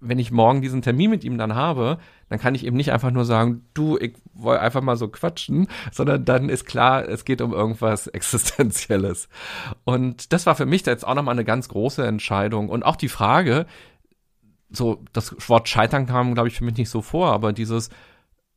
wenn 0.00 0.18
ich 0.18 0.30
morgen 0.30 0.62
diesen 0.62 0.82
Termin 0.82 1.10
mit 1.10 1.24
ihm 1.24 1.38
dann 1.38 1.54
habe, 1.54 1.98
dann 2.28 2.38
kann 2.38 2.54
ich 2.54 2.64
eben 2.64 2.76
nicht 2.76 2.92
einfach 2.92 3.10
nur 3.10 3.24
sagen, 3.24 3.64
du, 3.74 3.96
ich 3.98 4.14
wollte 4.34 4.62
einfach 4.62 4.82
mal 4.82 4.96
so 4.96 5.08
quatschen, 5.08 5.68
sondern 5.92 6.24
dann 6.24 6.48
ist 6.48 6.64
klar, 6.66 7.08
es 7.08 7.24
geht 7.24 7.40
um 7.40 7.52
irgendwas 7.52 8.06
Existenzielles. 8.16 9.28
Und 9.84 10.32
das 10.32 10.46
war 10.46 10.54
für 10.54 10.66
mich 10.66 10.84
jetzt 10.86 11.06
auch 11.06 11.14
nochmal 11.14 11.34
eine 11.34 11.44
ganz 11.44 11.68
große 11.68 12.06
Entscheidung. 12.06 12.68
Und 12.68 12.84
auch 12.84 12.96
die 12.96 13.08
Frage, 13.08 13.66
so, 14.70 15.02
das 15.12 15.34
Wort 15.48 15.68
Scheitern 15.68 16.06
kam, 16.06 16.34
glaube 16.34 16.48
ich, 16.48 16.56
für 16.56 16.64
mich 16.64 16.76
nicht 16.76 16.90
so 16.90 17.02
vor, 17.02 17.32
aber 17.32 17.52
dieses, 17.52 17.90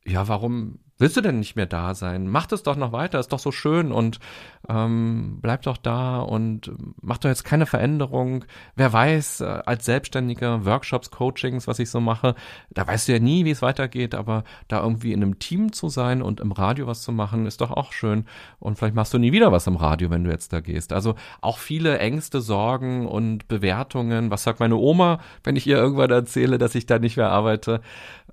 ja, 0.04 0.28
warum 0.28 0.78
willst 1.00 1.16
du 1.16 1.22
denn 1.22 1.38
nicht 1.38 1.56
mehr 1.56 1.66
da 1.66 1.94
sein? 1.94 2.28
Mach 2.28 2.46
das 2.46 2.62
doch 2.62 2.76
noch 2.76 2.92
weiter, 2.92 3.18
ist 3.18 3.32
doch 3.32 3.38
so 3.38 3.50
schön 3.50 3.90
und 3.90 4.20
ähm, 4.68 5.38
bleib 5.40 5.62
doch 5.62 5.78
da 5.78 6.18
und 6.20 6.70
mach 7.00 7.18
doch 7.18 7.30
jetzt 7.30 7.44
keine 7.44 7.64
Veränderung. 7.64 8.44
Wer 8.76 8.92
weiß, 8.92 9.40
äh, 9.40 9.62
als 9.64 9.86
Selbstständiger, 9.86 10.66
Workshops, 10.66 11.10
Coachings, 11.10 11.66
was 11.66 11.78
ich 11.78 11.90
so 11.90 12.00
mache, 12.00 12.34
da 12.70 12.86
weißt 12.86 13.08
du 13.08 13.12
ja 13.12 13.18
nie, 13.18 13.46
wie 13.46 13.50
es 13.50 13.62
weitergeht, 13.62 14.14
aber 14.14 14.44
da 14.68 14.82
irgendwie 14.82 15.12
in 15.12 15.22
einem 15.22 15.38
Team 15.38 15.72
zu 15.72 15.88
sein 15.88 16.20
und 16.20 16.38
im 16.38 16.52
Radio 16.52 16.86
was 16.86 17.00
zu 17.00 17.12
machen, 17.12 17.46
ist 17.46 17.62
doch 17.62 17.70
auch 17.70 17.92
schön. 17.92 18.26
Und 18.58 18.76
vielleicht 18.76 18.94
machst 18.94 19.14
du 19.14 19.18
nie 19.18 19.32
wieder 19.32 19.52
was 19.52 19.66
im 19.66 19.76
Radio, 19.76 20.10
wenn 20.10 20.24
du 20.24 20.30
jetzt 20.30 20.52
da 20.52 20.60
gehst. 20.60 20.92
Also 20.92 21.14
auch 21.40 21.56
viele 21.56 21.98
Ängste, 21.98 22.42
Sorgen 22.42 23.06
und 23.06 23.48
Bewertungen. 23.48 24.30
Was 24.30 24.42
sagt 24.42 24.60
meine 24.60 24.76
Oma, 24.76 25.20
wenn 25.44 25.56
ich 25.56 25.66
ihr 25.66 25.78
irgendwann 25.78 26.10
erzähle, 26.10 26.58
dass 26.58 26.74
ich 26.74 26.84
da 26.84 26.98
nicht 26.98 27.16
mehr 27.16 27.30
arbeite? 27.30 27.80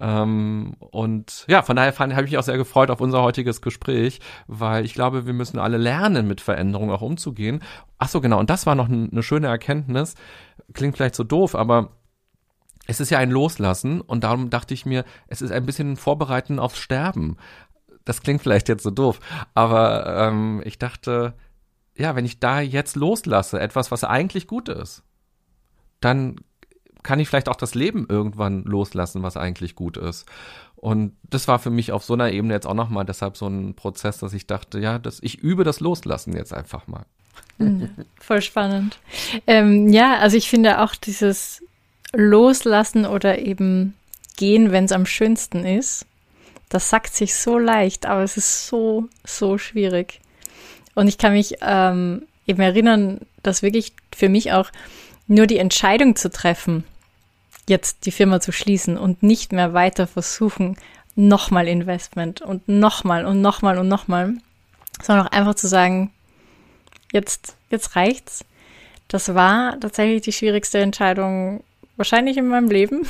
Ähm, 0.01 0.75
und 0.80 1.45
ja, 1.47 1.62
von 1.62 1.77
daher 1.77 1.97
habe 1.97 2.12
ich 2.12 2.32
mich 2.32 2.38
auch 2.38 2.43
sehr 2.43 2.57
sehr 2.57 2.57
gefreut 2.58 2.91
auf 2.91 3.02
unser 3.02 3.22
heutiges 3.22 3.62
Gespräch, 3.62 4.20
weil 4.48 4.86
ich 4.86 4.93
glaube, 4.93 5.26
wir 5.26 5.34
müssen 5.34 5.60
alle 5.60 5.78
lernen, 5.78 6.28
mit 6.28 6.41
Veränderungen 6.41 6.91
auch 6.91 7.02
umzugehen. 7.02 7.62
Ach 7.98 8.10
so, 8.10 8.22
genau. 8.22 8.39
Und 8.39 8.50
das 8.50 8.65
war 8.65 8.76
noch 8.76 8.89
eine 8.89 9.24
schöne 9.24 9.48
Erkenntnis. 9.48 10.15
Klingt 10.74 10.98
vielleicht 10.98 11.15
so 11.15 11.24
doof, 11.24 11.56
aber 11.56 11.91
es 12.88 13.00
ist 13.00 13.10
ja 13.10 13.20
ein 13.20 13.32
Loslassen 13.32 14.02
und 14.02 14.24
darum 14.24 14.50
dachte 14.50 14.74
ich 14.74 14.86
mir, 14.86 15.04
es 15.28 15.41
ist 15.41 15.52
ein 15.52 15.65
bisschen 15.65 15.98
Vorbereiten 15.98 16.58
aufs 16.58 16.80
Sterben. 16.80 17.38
Das 18.06 18.22
klingt 18.22 18.41
vielleicht 18.41 18.70
jetzt 18.70 18.84
so 18.84 18.91
doof, 18.91 19.20
aber 19.54 20.28
ähm, 20.28 20.62
ich 20.63 20.80
dachte, 20.80 21.34
ja, 21.98 22.15
wenn 22.15 22.26
ich 22.26 22.39
da 22.39 22.62
jetzt 22.62 22.96
loslasse, 22.96 23.60
etwas, 23.60 23.91
was 23.91 24.04
eigentlich 24.06 24.48
gut 24.48 24.70
ist, 24.70 25.04
dann 26.00 26.38
kann 27.04 27.20
ich 27.20 27.28
vielleicht 27.28 27.50
auch 27.50 27.56
das 27.56 27.76
Leben 27.76 28.06
irgendwann 28.08 28.63
loslassen, 28.63 29.24
was 29.24 29.38
eigentlich 29.38 29.76
gut 29.76 29.98
ist. 29.98 30.26
Und 30.88 31.17
das 31.30 31.50
war 31.50 31.60
für 31.60 31.69
mich 31.69 31.91
auf 31.91 32.06
so 32.06 32.13
einer 32.13 32.32
Ebene 32.32 32.54
jetzt 32.54 32.65
auch 32.65 32.73
nochmal 32.73 33.04
deshalb 33.04 33.36
so 33.36 33.45
ein 33.45 33.73
Prozess, 33.73 34.19
dass 34.19 34.32
ich 34.32 34.47
dachte, 34.47 34.80
ja, 34.80 35.00
dass 35.00 35.19
ich 35.21 35.38
übe 35.38 35.65
das 35.65 35.82
Loslassen 35.82 36.34
jetzt 36.34 36.54
einfach 36.54 36.88
mal. 36.88 37.06
Mhm, 37.58 37.89
voll 38.21 38.41
spannend. 38.41 38.97
Ähm, 39.47 39.91
ja, 39.91 40.17
also 40.19 40.38
ich 40.38 40.50
finde 40.50 40.80
auch 40.82 40.95
dieses 40.95 41.62
Loslassen 42.13 43.06
oder 43.06 43.38
eben 43.39 43.95
gehen, 44.38 44.71
wenn 44.71 44.86
es 44.86 44.93
am 44.93 45.06
schönsten 45.06 45.65
ist, 45.65 46.06
das 46.69 46.89
sagt 46.89 47.13
sich 47.13 47.36
so 47.36 47.58
leicht, 47.58 48.06
aber 48.06 48.23
es 48.23 48.38
ist 48.38 48.67
so, 48.67 49.10
so 49.26 49.58
schwierig. 49.58 50.21
Und 50.95 51.10
ich 51.10 51.17
kann 51.17 51.34
mich 51.34 51.56
ähm, 51.60 52.28
eben 52.45 52.62
erinnern, 52.62 53.19
dass 53.43 53.62
wirklich 53.62 53.91
für 54.15 54.30
mich 54.30 54.54
auch 54.54 54.71
nur 55.28 55.47
die 55.47 55.58
Entscheidung 55.58 56.15
zu 56.15 56.32
treffen, 56.32 56.86
jetzt 57.67 58.06
die 58.06 58.12
Firma 58.12 58.39
zu 58.39 58.51
schließen 58.51 58.97
und 58.97 59.23
nicht 59.23 59.51
mehr 59.51 59.73
weiter 59.73 60.08
versuchen, 60.08 60.77
nochmal 61.15 61.67
Investment 61.67 62.41
und 62.41 62.67
nochmal 62.67 63.25
und 63.25 63.41
nochmal 63.41 63.77
und 63.77 63.88
nochmal, 63.88 64.36
sondern 65.01 65.27
auch 65.27 65.32
einfach 65.32 65.56
zu 65.56 65.67
sagen, 65.67 66.12
jetzt, 67.12 67.56
jetzt 67.69 67.95
reicht's. 67.95 68.45
Das 69.08 69.34
war 69.34 69.80
tatsächlich 69.80 70.21
die 70.21 70.34
schwierigste 70.34 70.80
Entscheidung 70.80 71.63
wahrscheinlich 71.95 72.38
in 72.38 72.47
meinem 72.47 72.69
Leben, 72.69 73.08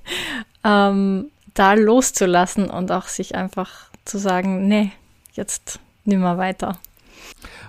ähm, 0.64 1.30
da 1.54 1.74
loszulassen 1.74 2.70
und 2.70 2.90
auch 2.90 3.06
sich 3.08 3.34
einfach 3.34 3.86
zu 4.04 4.18
sagen, 4.18 4.66
nee, 4.68 4.92
jetzt 5.34 5.80
nimmer 6.04 6.38
weiter. 6.38 6.78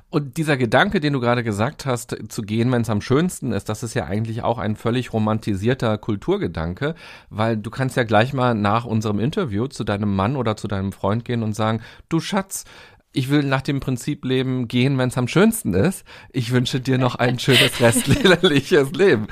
Und 0.10 0.38
dieser 0.38 0.58
Gedanke, 0.58 1.00
den 1.00 1.14
du 1.14 1.20
gerade 1.20 1.44
gesagt 1.44 1.86
hast, 1.88 2.16
zu 2.30 2.42
gehen, 2.44 2.72
wenn 2.72 2.84
es 2.84 2.90
am 2.90 3.02
schönsten 3.02 3.52
ist, 3.52 3.68
das 3.68 3.82
ist 3.82 3.96
ja 3.96 4.06
eigentlich 4.06 4.44
auch 4.44 4.60
ein 4.60 4.76
völlig 4.76 5.12
romantisierter 5.12 5.98
Kulturgedanke, 5.98 6.94
weil 7.32 7.58
du 7.58 7.72
kannst 7.72 7.98
ja 7.98 8.04
gleich 8.04 8.32
mal 8.32 8.54
nach 8.54 8.86
unserem 8.86 9.20
Interview 9.20 9.68
zu 9.68 9.84
deinem 9.84 10.16
Mann 10.16 10.36
oder 10.36 10.56
zu 10.56 10.68
deinem 10.68 10.92
Freund 10.92 11.26
gehen 11.26 11.42
und 11.42 11.56
sagen, 11.56 11.82
du 12.10 12.20
Schatz, 12.20 12.66
ich 13.12 13.30
will 13.30 13.44
nach 13.44 13.62
dem 13.62 13.80
Prinzip 13.80 14.26
leben, 14.26 14.68
gehen, 14.68 14.98
wenn 14.98 15.10
es 15.10 15.18
am 15.18 15.28
schönsten 15.28 15.74
ist. 15.74 16.04
Ich 16.32 16.52
wünsche 16.52 16.80
dir 16.80 16.98
noch 16.98 17.16
ein 17.16 17.40
schönes 17.40 17.80
restliches 17.80 18.92
Leben 18.94 19.28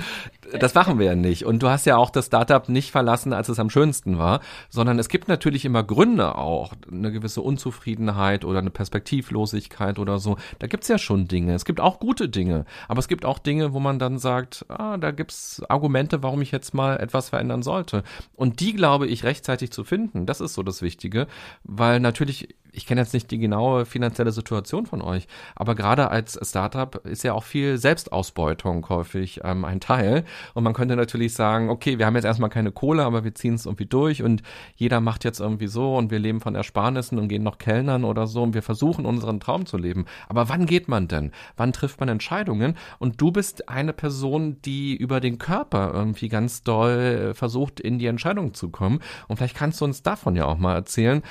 das 0.59 0.73
machen 0.73 0.99
wir 0.99 1.05
ja 1.07 1.15
nicht. 1.15 1.45
Und 1.45 1.63
du 1.63 1.69
hast 1.69 1.85
ja 1.85 1.97
auch 1.97 2.09
das 2.09 2.27
Startup 2.27 2.67
nicht 2.69 2.91
verlassen, 2.91 3.33
als 3.33 3.49
es 3.49 3.59
am 3.59 3.69
schönsten 3.69 4.17
war, 4.17 4.41
sondern 4.69 4.99
es 4.99 5.09
gibt 5.09 5.27
natürlich 5.27 5.65
immer 5.65 5.83
Gründe 5.83 6.35
auch, 6.35 6.73
eine 6.91 7.11
gewisse 7.11 7.41
Unzufriedenheit 7.41 8.45
oder 8.45 8.59
eine 8.59 8.69
Perspektivlosigkeit 8.69 9.99
oder 9.99 10.19
so. 10.19 10.37
Da 10.59 10.67
gibt's 10.67 10.87
ja 10.87 10.97
schon 10.97 11.27
Dinge. 11.27 11.53
Es 11.53 11.65
gibt 11.65 11.79
auch 11.79 11.99
gute 11.99 12.29
Dinge, 12.29 12.65
aber 12.87 12.99
es 12.99 13.07
gibt 13.07 13.25
auch 13.25 13.39
Dinge, 13.39 13.73
wo 13.73 13.79
man 13.79 13.99
dann 13.99 14.17
sagt, 14.17 14.65
ah, 14.69 14.97
da 14.97 15.11
gibt's 15.11 15.61
Argumente, 15.69 16.23
warum 16.23 16.41
ich 16.41 16.51
jetzt 16.51 16.73
mal 16.73 16.97
etwas 16.97 17.29
verändern 17.29 17.63
sollte. 17.63 18.03
Und 18.35 18.59
die, 18.59 18.73
glaube 18.73 19.07
ich, 19.07 19.23
rechtzeitig 19.23 19.71
zu 19.71 19.83
finden, 19.83 20.25
das 20.25 20.41
ist 20.41 20.53
so 20.53 20.63
das 20.63 20.81
Wichtige, 20.81 21.27
weil 21.63 21.99
natürlich 21.99 22.55
ich 22.71 22.85
kenne 22.85 23.01
jetzt 23.01 23.13
nicht 23.13 23.29
die 23.31 23.37
genaue 23.37 23.85
finanzielle 23.85 24.31
Situation 24.31 24.85
von 24.85 25.01
euch, 25.01 25.27
aber 25.55 25.75
gerade 25.75 26.09
als 26.09 26.39
Startup 26.41 26.95
ist 27.05 27.23
ja 27.23 27.33
auch 27.33 27.43
viel 27.43 27.77
Selbstausbeutung 27.77 28.87
häufig 28.89 29.41
ähm, 29.43 29.65
ein 29.65 29.79
Teil. 29.79 30.23
Und 30.53 30.63
man 30.63 30.73
könnte 30.73 30.95
natürlich 30.95 31.33
sagen, 31.33 31.69
okay, 31.69 31.97
wir 31.97 32.05
haben 32.05 32.15
jetzt 32.15 32.25
erstmal 32.25 32.49
keine 32.49 32.71
Kohle, 32.71 33.03
aber 33.03 33.23
wir 33.23 33.35
ziehen 33.35 33.55
es 33.55 33.65
irgendwie 33.65 33.85
durch 33.85 34.23
und 34.23 34.41
jeder 34.75 35.01
macht 35.01 35.23
jetzt 35.23 35.39
irgendwie 35.39 35.67
so 35.67 35.95
und 35.95 36.11
wir 36.11 36.19
leben 36.19 36.39
von 36.39 36.55
Ersparnissen 36.55 37.19
und 37.19 37.27
gehen 37.27 37.43
noch 37.43 37.57
Kellnern 37.57 38.03
oder 38.03 38.27
so 38.27 38.43
und 38.43 38.53
wir 38.53 38.63
versuchen 38.63 39.05
unseren 39.05 39.39
Traum 39.39 39.65
zu 39.65 39.77
leben. 39.77 40.05
Aber 40.29 40.49
wann 40.49 40.65
geht 40.65 40.87
man 40.87 41.07
denn? 41.07 41.31
Wann 41.57 41.73
trifft 41.73 41.99
man 41.99 42.09
Entscheidungen? 42.09 42.77
Und 42.99 43.19
du 43.19 43.31
bist 43.31 43.69
eine 43.69 43.93
Person, 43.93 44.61
die 44.63 44.95
über 44.95 45.19
den 45.19 45.37
Körper 45.37 45.91
irgendwie 45.93 46.29
ganz 46.29 46.63
doll 46.63 47.33
versucht, 47.33 47.79
in 47.79 47.99
die 47.99 48.05
Entscheidung 48.05 48.53
zu 48.53 48.69
kommen. 48.69 48.99
Und 49.27 49.37
vielleicht 49.37 49.55
kannst 49.55 49.81
du 49.81 49.85
uns 49.85 50.03
davon 50.03 50.35
ja 50.35 50.45
auch 50.45 50.57
mal 50.57 50.75
erzählen 50.75 51.21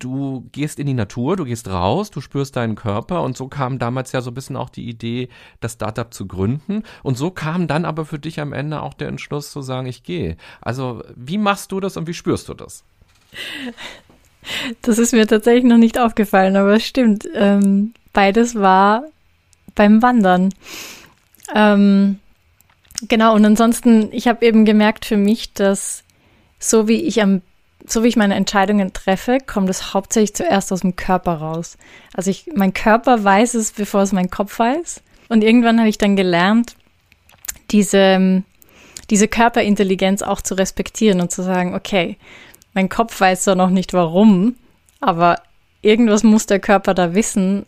du 0.00 0.48
gehst 0.50 0.78
in 0.80 0.86
die 0.86 0.94
Natur, 0.94 1.36
du 1.36 1.44
gehst 1.44 1.68
raus, 1.68 2.10
du 2.10 2.20
spürst 2.20 2.56
deinen 2.56 2.74
Körper 2.74 3.22
und 3.22 3.36
so 3.36 3.46
kam 3.46 3.78
damals 3.78 4.10
ja 4.12 4.20
so 4.20 4.30
ein 4.30 4.34
bisschen 4.34 4.56
auch 4.56 4.70
die 4.70 4.88
Idee, 4.88 5.28
das 5.60 5.74
Startup 5.74 6.12
zu 6.12 6.26
gründen 6.26 6.82
und 7.02 7.16
so 7.16 7.30
kam 7.30 7.68
dann 7.68 7.84
aber 7.84 8.04
für 8.04 8.18
dich 8.18 8.40
am 8.40 8.52
Ende 8.52 8.82
auch 8.82 8.94
der 8.94 9.08
Entschluss 9.08 9.52
zu 9.52 9.62
sagen, 9.62 9.86
ich 9.86 10.02
gehe. 10.02 10.36
Also 10.60 11.04
wie 11.14 11.38
machst 11.38 11.70
du 11.70 11.80
das 11.80 11.96
und 11.96 12.08
wie 12.08 12.14
spürst 12.14 12.48
du 12.48 12.54
das? 12.54 12.82
Das 14.82 14.98
ist 14.98 15.12
mir 15.12 15.26
tatsächlich 15.26 15.64
noch 15.64 15.76
nicht 15.78 15.98
aufgefallen, 15.98 16.56
aber 16.56 16.74
es 16.74 16.86
stimmt. 16.86 17.28
Ähm, 17.34 17.92
beides 18.12 18.54
war 18.54 19.04
beim 19.74 20.02
Wandern. 20.02 20.54
Ähm, 21.54 22.18
genau, 23.08 23.34
und 23.34 23.44
ansonsten, 23.44 24.08
ich 24.12 24.28
habe 24.28 24.46
eben 24.46 24.64
gemerkt 24.64 25.04
für 25.04 25.16
mich, 25.16 25.52
dass 25.52 26.04
so 26.58 26.88
wie 26.88 27.02
ich 27.02 27.22
am 27.22 27.42
so 27.92 28.02
wie 28.02 28.08
ich 28.08 28.16
meine 28.16 28.34
Entscheidungen 28.34 28.92
treffe, 28.92 29.38
kommt 29.44 29.68
es 29.68 29.94
hauptsächlich 29.94 30.34
zuerst 30.34 30.72
aus 30.72 30.80
dem 30.80 30.96
Körper 30.96 31.34
raus. 31.34 31.76
Also 32.14 32.30
ich, 32.30 32.46
mein 32.54 32.74
Körper 32.74 33.22
weiß 33.22 33.54
es, 33.54 33.72
bevor 33.72 34.02
es 34.02 34.12
mein 34.12 34.30
Kopf 34.30 34.58
weiß. 34.58 35.02
Und 35.28 35.42
irgendwann 35.42 35.78
habe 35.78 35.88
ich 35.88 35.98
dann 35.98 36.16
gelernt, 36.16 36.74
diese, 37.70 38.42
diese 39.10 39.28
Körperintelligenz 39.28 40.22
auch 40.22 40.40
zu 40.40 40.54
respektieren 40.54 41.20
und 41.20 41.30
zu 41.30 41.42
sagen, 41.42 41.74
okay, 41.74 42.16
mein 42.74 42.88
Kopf 42.88 43.20
weiß 43.20 43.44
zwar 43.44 43.54
noch 43.54 43.70
nicht 43.70 43.92
warum, 43.92 44.56
aber 45.00 45.40
irgendwas 45.82 46.22
muss 46.22 46.46
der 46.46 46.60
Körper 46.60 46.94
da 46.94 47.14
wissen, 47.14 47.66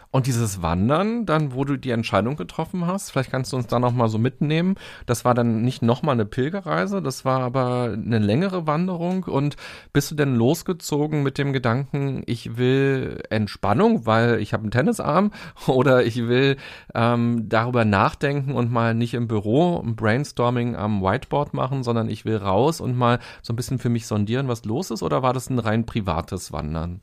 Und 0.09 0.25
dieses 0.25 0.61
Wandern, 0.61 1.25
dann, 1.25 1.53
wo 1.53 1.65
du 1.65 1.75
die 1.75 1.91
Entscheidung 1.91 2.37
getroffen 2.37 2.87
hast, 2.87 3.11
vielleicht 3.11 3.29
kannst 3.29 3.51
du 3.51 3.57
uns 3.57 3.67
da 3.67 3.77
nochmal 3.77 4.07
so 4.07 4.17
mitnehmen. 4.17 4.75
Das 5.05 5.25
war 5.25 5.33
dann 5.33 5.63
nicht 5.63 5.81
nochmal 5.81 6.13
eine 6.13 6.25
Pilgerreise, 6.25 7.01
das 7.01 7.25
war 7.25 7.41
aber 7.41 7.91
eine 7.93 8.19
längere 8.19 8.65
Wanderung. 8.65 9.25
Und 9.25 9.57
bist 9.91 10.09
du 10.09 10.15
denn 10.15 10.35
losgezogen 10.35 11.23
mit 11.23 11.37
dem 11.37 11.51
Gedanken, 11.51 12.23
ich 12.25 12.57
will 12.57 13.21
Entspannung, 13.29 14.05
weil 14.05 14.39
ich 14.39 14.53
habe 14.53 14.63
einen 14.63 14.71
Tennisarm 14.71 15.31
oder 15.67 16.05
ich 16.05 16.27
will 16.27 16.55
ähm, 16.95 17.49
darüber 17.49 17.83
nachdenken 17.83 18.53
und 18.53 18.71
mal 18.71 18.93
nicht 18.93 19.13
im 19.13 19.27
Büro 19.27 19.79
ein 19.79 19.95
Brainstorming 19.97 20.75
am 20.77 21.01
Whiteboard 21.01 21.53
machen, 21.53 21.83
sondern 21.83 22.09
ich 22.09 22.23
will 22.23 22.37
raus 22.37 22.79
und 22.79 22.97
mal 22.97 23.19
so 23.41 23.51
ein 23.51 23.57
bisschen 23.57 23.77
für 23.77 23.89
mich 23.89 24.07
sondieren, 24.07 24.47
was 24.47 24.63
los 24.63 24.89
ist? 24.89 25.03
Oder 25.03 25.21
war 25.21 25.33
das 25.33 25.49
ein 25.49 25.59
rein 25.59 25.85
privates 25.85 26.53
Wandern? 26.53 27.01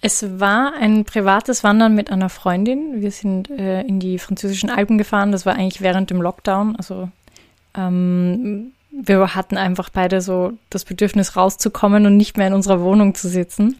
Es 0.00 0.38
war 0.38 0.74
ein 0.74 1.04
privates 1.04 1.64
Wandern 1.64 1.94
mit 1.94 2.10
einer 2.10 2.28
Freundin. 2.28 3.00
Wir 3.00 3.10
sind 3.10 3.50
äh, 3.50 3.82
in 3.82 3.98
die 3.98 4.18
französischen 4.18 4.70
Alpen 4.70 4.96
gefahren. 4.96 5.32
Das 5.32 5.44
war 5.44 5.54
eigentlich 5.54 5.80
während 5.80 6.10
dem 6.10 6.22
Lockdown. 6.22 6.76
Also 6.76 7.08
ähm, 7.76 8.72
wir 8.90 9.34
hatten 9.34 9.56
einfach 9.56 9.88
beide 9.90 10.20
so 10.20 10.52
das 10.70 10.84
Bedürfnis 10.84 11.36
rauszukommen 11.36 12.06
und 12.06 12.16
nicht 12.16 12.36
mehr 12.36 12.46
in 12.46 12.54
unserer 12.54 12.80
Wohnung 12.80 13.14
zu 13.14 13.28
sitzen. 13.28 13.76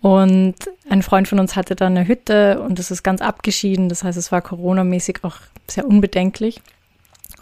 Und 0.00 0.56
ein 0.88 1.02
Freund 1.02 1.28
von 1.28 1.38
uns 1.38 1.54
hatte 1.56 1.76
da 1.76 1.86
eine 1.86 2.06
Hütte 2.06 2.60
und 2.60 2.78
das 2.78 2.90
ist 2.90 3.02
ganz 3.02 3.20
abgeschieden. 3.20 3.88
Das 3.88 4.04
heißt, 4.04 4.18
es 4.18 4.32
war 4.32 4.42
coronamäßig 4.42 5.18
auch 5.22 5.36
sehr 5.68 5.86
unbedenklich. 5.86 6.60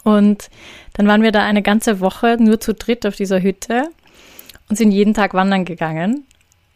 Und 0.03 0.49
dann 0.93 1.07
waren 1.07 1.21
wir 1.21 1.31
da 1.31 1.43
eine 1.43 1.61
ganze 1.61 1.99
Woche 1.99 2.37
nur 2.39 2.59
zu 2.59 2.73
dritt 2.73 3.05
auf 3.05 3.15
dieser 3.15 3.41
Hütte 3.41 3.89
und 4.69 4.75
sind 4.75 4.91
jeden 4.91 5.13
Tag 5.13 5.33
wandern 5.33 5.65
gegangen. 5.65 6.25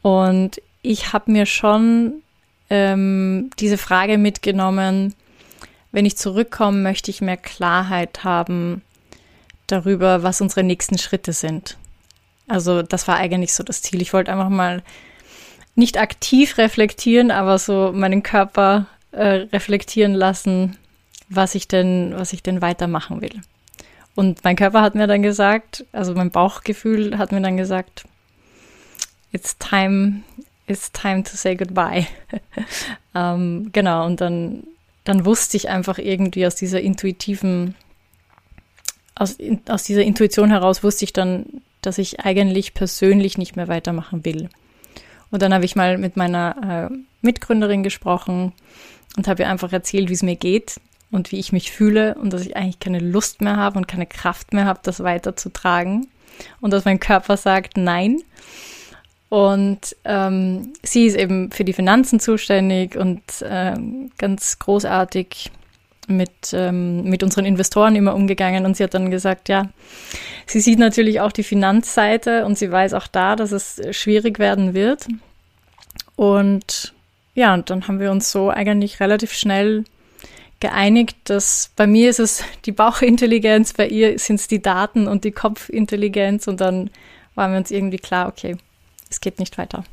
Und 0.02 0.62
ich 0.86 1.14
habe 1.14 1.32
mir 1.32 1.46
schon 1.46 2.22
ähm, 2.70 3.50
diese 3.60 3.78
Frage 3.78 4.18
mitgenommen, 4.18 5.14
wenn 5.92 6.06
ich 6.06 6.18
zurückkomme, 6.18 6.78
möchte 6.80 7.12
ich 7.12 7.22
mehr 7.22 7.38
Klarheit 7.38 8.24
haben 8.24 8.82
darüber, 9.68 10.24
was 10.24 10.42
unsere 10.42 10.64
nächsten 10.64 10.98
Schritte 10.98 11.34
sind. 11.34 11.78
Also 12.48 12.82
das 12.82 13.08
war 13.08 13.18
eigentlich 13.18 13.54
so 13.54 13.64
das 13.64 13.82
Ziel. 13.82 14.02
Ich 14.02 14.14
wollte 14.14 14.32
einfach 14.32 14.50
mal 14.50 14.84
nicht 15.76 15.98
aktiv 15.98 16.58
reflektieren, 16.58 17.32
aber 17.32 17.58
so 17.58 17.92
meinen 17.94 18.24
Körper 18.24 18.88
äh, 19.12 19.48
reflektieren 19.52 20.14
lassen, 20.14 20.78
was 21.30 21.56
ich 21.56 21.68
denn, 21.68 22.14
was 22.16 22.34
ich 22.34 22.44
denn 22.44 22.62
weitermachen 22.62 23.22
will. 23.22 23.42
Und 24.16 24.44
mein 24.44 24.56
Körper 24.56 24.82
hat 24.82 24.96
mir 24.96 25.08
dann 25.08 25.22
gesagt, 25.22 25.86
also 25.92 26.14
mein 26.14 26.32
Bauchgefühl 26.32 27.18
hat 27.18 27.32
mir 27.32 27.42
dann 27.42 27.58
gesagt, 27.58 28.06
it's 29.32 29.58
time, 29.58 30.24
it's 30.68 30.92
time 30.92 31.24
to 31.24 31.36
say 31.36 31.56
goodbye. 31.56 32.08
ähm, 33.16 33.70
genau, 33.72 34.06
und 34.06 34.22
dann, 34.22 34.64
dann 35.04 35.26
wusste 35.26 35.58
ich 35.58 35.70
einfach 35.70 35.98
irgendwie 35.98 36.46
aus 36.46 36.56
dieser 36.56 36.82
intuitiven, 36.82 37.76
aus, 39.16 39.38
aus 39.68 39.84
dieser 39.84 40.04
Intuition 40.04 40.50
heraus 40.50 40.84
wusste 40.84 41.06
ich 41.06 41.14
dann, 41.14 41.46
dass 41.82 41.98
ich 41.98 42.22
eigentlich 42.22 42.74
persönlich 42.74 43.38
nicht 43.38 43.56
mehr 43.56 43.68
weitermachen 43.68 44.26
will. 44.26 44.50
Und 45.32 45.42
dann 45.42 45.54
habe 45.54 45.66
ich 45.66 45.76
mal 45.76 45.98
mit 45.98 46.18
meiner 46.18 46.90
äh, 46.92 46.96
Mitgründerin 47.22 47.84
gesprochen 47.84 48.54
und 49.18 49.28
habe 49.28 49.44
ihr 49.44 49.50
einfach 49.50 49.72
erzählt, 49.72 50.10
wie 50.10 50.14
es 50.14 50.24
mir 50.24 50.36
geht 50.36 50.80
und 51.12 51.32
wie 51.32 51.40
ich 51.40 51.52
mich 51.52 51.72
fühle 51.72 52.16
und 52.16 52.34
dass 52.34 52.42
ich 52.42 52.56
eigentlich 52.56 52.80
keine 52.80 53.00
Lust 53.00 53.42
mehr 53.42 53.56
habe 53.56 53.78
und 53.78 53.88
keine 53.88 54.06
Kraft 54.06 54.54
mehr 54.54 54.66
habe, 54.66 54.80
das 54.84 55.02
weiterzutragen. 55.04 56.08
Und 56.60 56.72
dass 56.72 56.86
mein 56.86 57.00
Körper 57.00 57.38
sagt, 57.38 57.78
nein. 57.78 58.22
Und 59.30 59.96
ähm, 60.06 60.74
sie 60.84 61.08
ist 61.08 61.18
eben 61.18 61.52
für 61.52 61.64
die 61.64 61.74
Finanzen 61.74 62.20
zuständig 62.20 62.96
und 62.96 63.22
ähm, 63.44 64.12
ganz 64.18 64.60
großartig 64.60 65.52
mit, 66.08 66.54
ähm, 66.54 67.04
mit 67.04 67.24
unseren 67.24 67.46
Investoren 67.46 67.96
immer 67.96 68.16
umgegangen. 68.16 68.66
Und 68.66 68.78
sie 68.78 68.84
hat 68.84 68.94
dann 68.94 69.10
gesagt, 69.10 69.50
ja, 69.50 69.70
sie 70.46 70.60
sieht 70.60 70.80
natürlich 70.80 71.22
auch 71.22 71.32
die 71.32 71.44
Finanzseite 71.44 72.46
und 72.46 72.58
sie 72.58 72.72
weiß 72.72 72.94
auch 72.94 73.08
da, 73.08 73.36
dass 73.36 73.52
es 73.52 73.82
schwierig 73.92 74.40
werden 74.40 74.74
wird. 74.74 75.08
Und 76.16 76.94
ja, 77.34 77.54
und 77.54 77.70
dann 77.70 77.88
haben 77.88 78.00
wir 78.00 78.12
uns 78.12 78.32
so 78.32 78.50
eigentlich 78.50 79.00
relativ 79.00 79.34
schnell 79.34 79.84
geeinigt, 80.60 81.18
dass 81.26 81.72
bei 81.76 81.86
mir 81.86 82.10
ist 82.10 82.20
es 82.20 82.44
die 82.66 82.72
Bauchintelligenz, 82.72 83.74
bei 83.74 83.88
ihr 83.88 84.18
sind 84.18 84.40
es 84.40 84.48
die 84.48 84.62
Daten 84.62 85.08
und 85.08 85.26
die 85.26 85.32
Kopfintelligenz 85.32 86.48
und 86.48 86.62
dann 86.62 86.90
waren 87.36 87.52
wir 87.52 87.58
uns 87.58 87.72
irgendwie 87.72 87.98
klar, 87.98 88.30
okay, 88.30 88.56
es 89.16 89.22
geht 89.22 89.40
nicht 89.40 89.58
weiter. 89.58 89.84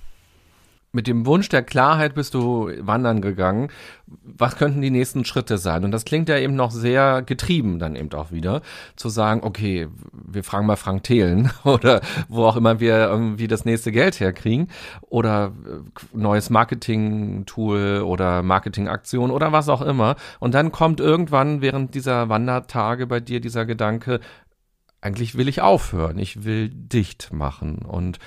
Mit 0.94 1.06
dem 1.06 1.24
Wunsch 1.24 1.48
der 1.48 1.62
Klarheit 1.62 2.14
bist 2.14 2.34
du 2.34 2.70
wandern 2.80 3.22
gegangen. 3.22 3.68
Was 4.06 4.56
könnten 4.56 4.82
die 4.82 4.90
nächsten 4.90 5.24
Schritte 5.24 5.56
sein? 5.56 5.84
Und 5.84 5.90
das 5.90 6.04
klingt 6.04 6.28
ja 6.28 6.36
eben 6.36 6.54
noch 6.54 6.70
sehr 6.70 7.22
getrieben 7.22 7.78
dann 7.78 7.96
eben 7.96 8.12
auch 8.12 8.30
wieder, 8.30 8.60
zu 8.94 9.08
sagen, 9.08 9.40
okay, 9.42 9.88
wir 10.12 10.44
fragen 10.44 10.66
mal 10.66 10.76
Frank 10.76 11.04
Thelen 11.04 11.50
oder 11.64 12.02
wo 12.28 12.44
auch 12.44 12.56
immer 12.56 12.78
wir 12.78 12.98
irgendwie 13.08 13.48
das 13.48 13.64
nächste 13.64 13.90
Geld 13.90 14.20
herkriegen 14.20 14.68
oder 15.00 15.52
äh, 15.66 16.18
neues 16.18 16.50
Marketing-Tool 16.50 18.02
oder 18.04 18.42
Marketingaktion 18.42 19.30
oder 19.30 19.50
was 19.50 19.70
auch 19.70 19.82
immer. 19.82 20.16
Und 20.40 20.52
dann 20.52 20.72
kommt 20.72 21.00
irgendwann 21.00 21.62
während 21.62 21.94
dieser 21.94 22.28
Wandertage 22.28 23.06
bei 23.06 23.20
dir 23.20 23.40
dieser 23.40 23.64
Gedanke, 23.64 24.20
eigentlich 25.00 25.36
will 25.36 25.48
ich 25.48 25.62
aufhören, 25.62 26.18
ich 26.18 26.44
will 26.44 26.68
dicht 26.68 27.32
machen. 27.32 27.78
Und 27.78 28.18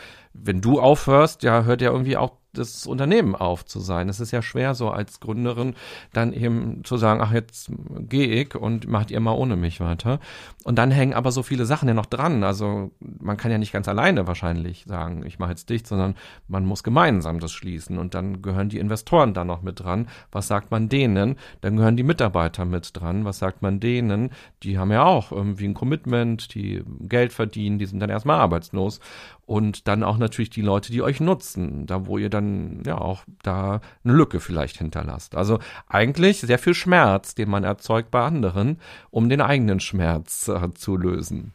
wenn 0.43 0.61
du 0.61 0.79
aufhörst, 0.79 1.43
ja, 1.43 1.63
hört 1.63 1.81
ja 1.81 1.91
irgendwie 1.91 2.17
auch 2.17 2.33
das 2.57 2.87
Unternehmen 2.87 3.35
auf 3.35 3.65
zu 3.65 3.79
sein. 3.79 4.09
Es 4.09 4.19
ist 4.19 4.31
ja 4.31 4.41
schwer, 4.41 4.75
so 4.75 4.89
als 4.89 5.19
Gründerin 5.19 5.75
dann 6.13 6.33
eben 6.33 6.83
zu 6.83 6.97
sagen, 6.97 7.21
ach, 7.21 7.31
jetzt 7.31 7.71
gehe 7.99 8.27
ich 8.27 8.55
und 8.55 8.87
macht 8.87 9.11
ihr 9.11 9.19
mal 9.19 9.33
ohne 9.33 9.55
mich 9.55 9.79
weiter. 9.79 10.19
Und 10.63 10.77
dann 10.77 10.91
hängen 10.91 11.13
aber 11.13 11.31
so 11.31 11.43
viele 11.43 11.65
Sachen 11.65 11.87
ja 11.87 11.93
noch 11.93 12.05
dran. 12.05 12.43
Also 12.43 12.91
man 12.99 13.37
kann 13.37 13.51
ja 13.51 13.57
nicht 13.57 13.71
ganz 13.71 13.87
alleine 13.87 14.27
wahrscheinlich 14.27 14.85
sagen, 14.87 15.25
ich 15.25 15.39
mache 15.39 15.51
jetzt 15.51 15.69
dicht, 15.69 15.87
sondern 15.87 16.15
man 16.47 16.65
muss 16.65 16.83
gemeinsam 16.83 17.39
das 17.39 17.51
schließen. 17.51 17.97
Und 17.97 18.13
dann 18.13 18.41
gehören 18.41 18.69
die 18.69 18.79
Investoren 18.79 19.33
da 19.33 19.45
noch 19.45 19.61
mit 19.61 19.79
dran. 19.79 20.07
Was 20.31 20.47
sagt 20.47 20.71
man 20.71 20.89
denen? 20.89 21.35
Dann 21.61 21.75
gehören 21.75 21.97
die 21.97 22.03
Mitarbeiter 22.03 22.65
mit 22.65 22.91
dran. 22.93 23.25
Was 23.25 23.39
sagt 23.39 23.61
man 23.61 23.79
denen? 23.79 24.31
Die 24.63 24.77
haben 24.77 24.91
ja 24.91 25.03
auch 25.03 25.31
irgendwie 25.31 25.65
ein 25.65 25.73
Commitment, 25.73 26.53
die 26.55 26.83
Geld 27.01 27.33
verdienen, 27.33 27.79
die 27.79 27.85
sind 27.85 27.99
dann 27.99 28.09
erstmal 28.09 28.39
arbeitslos 28.39 28.99
und 29.45 29.87
dann 29.87 30.03
auch 30.03 30.17
natürlich 30.17 30.49
die 30.49 30.61
Leute, 30.61 30.91
die 30.91 31.01
euch 31.01 31.19
nutzen, 31.19 31.85
da 31.85 32.07
wo 32.07 32.17
ihr 32.17 32.29
dann 32.29 32.44
ja 32.85 32.97
auch 32.97 33.23
da 33.43 33.81
eine 34.03 34.13
Lücke 34.13 34.39
vielleicht 34.39 34.77
hinterlasst. 34.77 35.35
Also 35.35 35.59
eigentlich 35.87 36.41
sehr 36.41 36.59
viel 36.59 36.73
Schmerz, 36.73 37.35
den 37.35 37.49
man 37.49 37.63
erzeugt 37.63 38.11
bei 38.11 38.23
anderen, 38.23 38.79
um 39.11 39.29
den 39.29 39.41
eigenen 39.41 39.79
Schmerz 39.79 40.47
äh, 40.47 40.73
zu 40.73 40.97
lösen. 40.97 41.53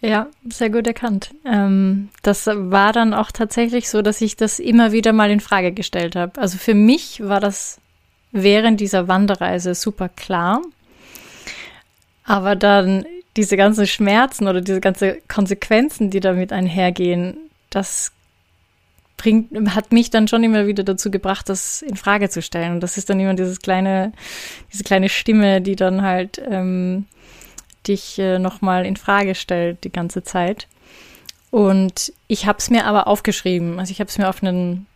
Ja, 0.00 0.26
sehr 0.48 0.70
gut 0.70 0.86
erkannt. 0.86 1.34
Ähm, 1.44 2.10
das 2.22 2.46
war 2.46 2.92
dann 2.92 3.14
auch 3.14 3.32
tatsächlich 3.32 3.88
so, 3.88 4.02
dass 4.02 4.20
ich 4.20 4.36
das 4.36 4.58
immer 4.58 4.92
wieder 4.92 5.12
mal 5.12 5.30
in 5.30 5.40
Frage 5.40 5.72
gestellt 5.72 6.16
habe. 6.16 6.40
Also 6.40 6.58
für 6.58 6.74
mich 6.74 7.20
war 7.24 7.40
das 7.40 7.80
während 8.32 8.80
dieser 8.80 9.08
Wanderreise 9.08 9.74
super 9.74 10.08
klar. 10.08 10.60
Aber 12.24 12.56
dann 12.56 13.06
diese 13.36 13.56
ganzen 13.56 13.86
Schmerzen 13.86 14.48
oder 14.48 14.60
diese 14.60 14.80
ganzen 14.80 15.16
Konsequenzen, 15.28 16.10
die 16.10 16.20
damit 16.20 16.52
einhergehen, 16.52 17.36
das 17.70 18.12
bringt, 19.16 19.74
hat 19.74 19.92
mich 19.92 20.10
dann 20.10 20.28
schon 20.28 20.44
immer 20.44 20.66
wieder 20.66 20.84
dazu 20.84 21.10
gebracht, 21.10 21.48
das 21.48 21.82
in 21.82 21.96
Frage 21.96 22.28
zu 22.28 22.42
stellen. 22.42 22.72
Und 22.72 22.80
das 22.80 22.98
ist 22.98 23.10
dann 23.10 23.20
immer 23.20 23.34
dieses 23.34 23.60
kleine, 23.60 24.12
diese 24.72 24.84
kleine 24.84 25.08
Stimme, 25.08 25.60
die 25.60 25.76
dann 25.76 26.02
halt 26.02 26.40
ähm, 26.48 27.06
dich 27.86 28.18
äh, 28.18 28.38
nochmal 28.38 28.84
in 28.86 28.96
Frage 28.96 29.34
stellt 29.34 29.84
die 29.84 29.92
ganze 29.92 30.22
Zeit. 30.22 30.68
Und 31.50 32.12
ich 32.28 32.46
habe 32.46 32.58
es 32.58 32.70
mir 32.70 32.84
aber 32.86 33.06
aufgeschrieben. 33.06 33.78
Also 33.78 33.92
ich 33.92 34.00
habe 34.00 34.08
es 34.08 34.18
mir 34.18 34.28
auf 34.28 34.42
einen 34.42 34.86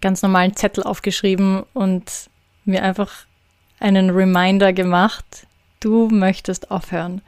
ganz 0.00 0.22
normalen 0.22 0.54
Zettel 0.56 0.84
aufgeschrieben 0.84 1.62
und 1.72 2.28
mir 2.64 2.82
einfach 2.82 3.24
einen 3.78 4.10
Reminder 4.10 4.72
gemacht, 4.72 5.46
Du 5.80 6.08
möchtest 6.08 6.70
aufhören. 6.70 7.22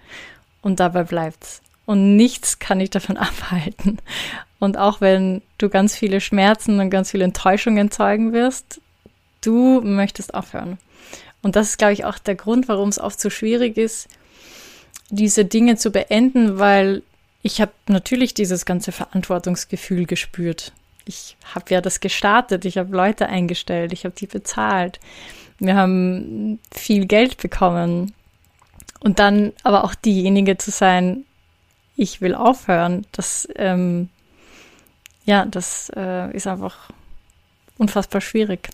Und 0.60 0.78
dabei 0.78 1.02
bleibt's. 1.04 1.62
Und 1.86 2.16
nichts 2.16 2.58
kann 2.58 2.78
dich 2.78 2.90
davon 2.90 3.16
abhalten. 3.16 3.98
Und 4.62 4.78
auch 4.78 5.00
wenn 5.00 5.42
du 5.58 5.68
ganz 5.68 5.96
viele 5.96 6.20
Schmerzen 6.20 6.78
und 6.78 6.88
ganz 6.88 7.10
viele 7.10 7.24
Enttäuschungen 7.24 7.90
zeugen 7.90 8.32
wirst, 8.32 8.80
du 9.40 9.80
möchtest 9.80 10.34
aufhören. 10.34 10.78
Und 11.42 11.56
das 11.56 11.70
ist, 11.70 11.78
glaube 11.78 11.94
ich, 11.94 12.04
auch 12.04 12.16
der 12.20 12.36
Grund, 12.36 12.68
warum 12.68 12.88
es 12.88 13.00
oft 13.00 13.20
so 13.20 13.28
schwierig 13.28 13.76
ist, 13.76 14.06
diese 15.10 15.44
Dinge 15.44 15.74
zu 15.78 15.90
beenden, 15.90 16.60
weil 16.60 17.02
ich 17.42 17.60
habe 17.60 17.72
natürlich 17.88 18.34
dieses 18.34 18.64
ganze 18.64 18.92
Verantwortungsgefühl 18.92 20.06
gespürt. 20.06 20.70
Ich 21.06 21.36
habe 21.56 21.74
ja 21.74 21.80
das 21.80 21.98
gestartet, 21.98 22.64
ich 22.64 22.78
habe 22.78 22.96
Leute 22.96 23.26
eingestellt, 23.26 23.92
ich 23.92 24.04
habe 24.04 24.14
die 24.16 24.28
bezahlt. 24.28 25.00
Wir 25.58 25.74
haben 25.74 26.60
viel 26.72 27.06
Geld 27.06 27.36
bekommen. 27.38 28.14
Und 29.00 29.18
dann 29.18 29.54
aber 29.64 29.82
auch 29.82 29.96
diejenige 29.96 30.56
zu 30.56 30.70
sein, 30.70 31.24
ich 31.96 32.20
will 32.20 32.36
aufhören, 32.36 33.06
das, 33.10 33.48
ähm, 33.56 34.08
ja, 35.24 35.44
das 35.46 35.90
äh, 35.94 36.34
ist 36.34 36.46
einfach 36.46 36.90
unfassbar 37.78 38.20
schwierig. 38.20 38.70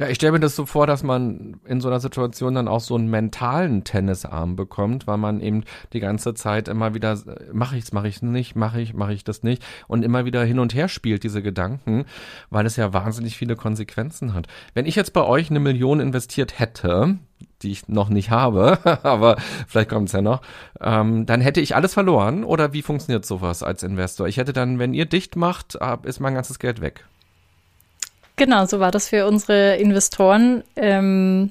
Ja, 0.00 0.08
ich 0.08 0.14
stelle 0.14 0.32
mir 0.32 0.40
das 0.40 0.56
so 0.56 0.64
vor, 0.64 0.86
dass 0.86 1.02
man 1.02 1.60
in 1.66 1.82
so 1.82 1.88
einer 1.88 2.00
Situation 2.00 2.54
dann 2.54 2.68
auch 2.68 2.80
so 2.80 2.94
einen 2.94 3.10
mentalen 3.10 3.84
Tennisarm 3.84 4.56
bekommt, 4.56 5.06
weil 5.06 5.18
man 5.18 5.42
eben 5.42 5.64
die 5.92 6.00
ganze 6.00 6.32
Zeit 6.32 6.68
immer 6.68 6.94
wieder, 6.94 7.18
mache 7.52 7.76
ich's, 7.76 7.92
mache 7.92 8.08
ich's 8.08 8.22
nicht, 8.22 8.56
mache 8.56 8.80
ich, 8.80 8.94
mache 8.94 9.12
ich 9.12 9.24
das 9.24 9.42
nicht 9.42 9.62
und 9.88 10.02
immer 10.02 10.24
wieder 10.24 10.42
hin 10.42 10.58
und 10.58 10.74
her 10.74 10.88
spielt 10.88 11.22
diese 11.22 11.42
Gedanken, 11.42 12.06
weil 12.48 12.64
es 12.64 12.76
ja 12.76 12.94
wahnsinnig 12.94 13.36
viele 13.36 13.56
Konsequenzen 13.56 14.32
hat. 14.32 14.46
Wenn 14.72 14.86
ich 14.86 14.94
jetzt 14.96 15.12
bei 15.12 15.22
euch 15.22 15.50
eine 15.50 15.60
Million 15.60 16.00
investiert 16.00 16.58
hätte, 16.58 17.18
die 17.60 17.70
ich 17.70 17.86
noch 17.88 18.08
nicht 18.08 18.30
habe, 18.30 18.78
aber 19.02 19.36
vielleicht 19.68 19.90
kommt 19.90 20.08
es 20.08 20.14
ja 20.14 20.22
noch, 20.22 20.40
ähm, 20.80 21.26
dann 21.26 21.42
hätte 21.42 21.60
ich 21.60 21.76
alles 21.76 21.92
verloren 21.92 22.42
oder 22.42 22.72
wie 22.72 22.80
funktioniert 22.80 23.26
sowas 23.26 23.62
als 23.62 23.82
Investor? 23.82 24.28
Ich 24.28 24.38
hätte 24.38 24.54
dann, 24.54 24.78
wenn 24.78 24.94
ihr 24.94 25.04
dicht 25.04 25.36
macht, 25.36 25.78
ist 26.04 26.20
mein 26.20 26.32
ganzes 26.32 26.58
Geld 26.58 26.80
weg. 26.80 27.04
Genau, 28.40 28.64
so 28.64 28.80
war 28.80 28.90
das 28.90 29.10
für 29.10 29.26
unsere 29.26 29.76
Investoren. 29.76 30.64
Ähm, 30.74 31.50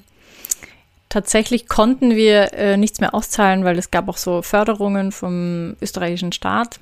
tatsächlich 1.08 1.68
konnten 1.68 2.16
wir 2.16 2.52
äh, 2.52 2.76
nichts 2.76 2.98
mehr 2.98 3.14
auszahlen, 3.14 3.62
weil 3.62 3.78
es 3.78 3.92
gab 3.92 4.08
auch 4.08 4.16
so 4.16 4.42
Förderungen 4.42 5.12
vom 5.12 5.76
österreichischen 5.80 6.32
Staat. 6.32 6.80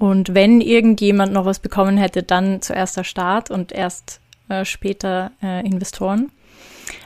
Und 0.00 0.34
wenn 0.34 0.60
irgendjemand 0.60 1.32
noch 1.32 1.44
was 1.44 1.60
bekommen 1.60 1.98
hätte, 1.98 2.24
dann 2.24 2.62
zuerst 2.62 2.96
der 2.96 3.04
Staat 3.04 3.48
und 3.48 3.70
erst 3.70 4.18
äh, 4.48 4.64
später 4.64 5.30
äh, 5.40 5.64
Investoren. 5.64 6.32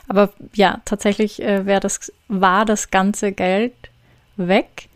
Aber 0.07 0.31
ja, 0.55 0.81
tatsächlich 0.85 1.39
äh, 1.39 1.79
das, 1.79 2.11
war 2.27 2.65
das 2.65 2.89
ganze 2.89 3.31
Geld 3.31 3.75
weg. 4.37 4.89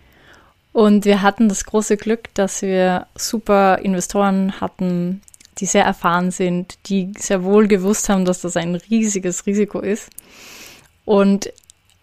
Und 0.73 1.05
wir 1.05 1.21
hatten 1.21 1.49
das 1.49 1.65
große 1.65 1.97
Glück, 1.97 2.33
dass 2.33 2.63
wir 2.63 3.05
super 3.13 3.77
Investoren 3.77 4.59
hatten, 4.59 5.21
die 5.59 5.65
sehr 5.65 5.83
erfahren 5.83 6.31
sind, 6.31 6.77
die 6.87 7.11
sehr 7.17 7.43
wohl 7.43 7.67
gewusst 7.67 8.09
haben, 8.09 8.25
dass 8.25 8.41
das 8.41 8.57
ein 8.57 8.75
riesiges 8.75 9.45
Risiko 9.45 9.79
ist. 9.79 10.09
Und 11.05 11.51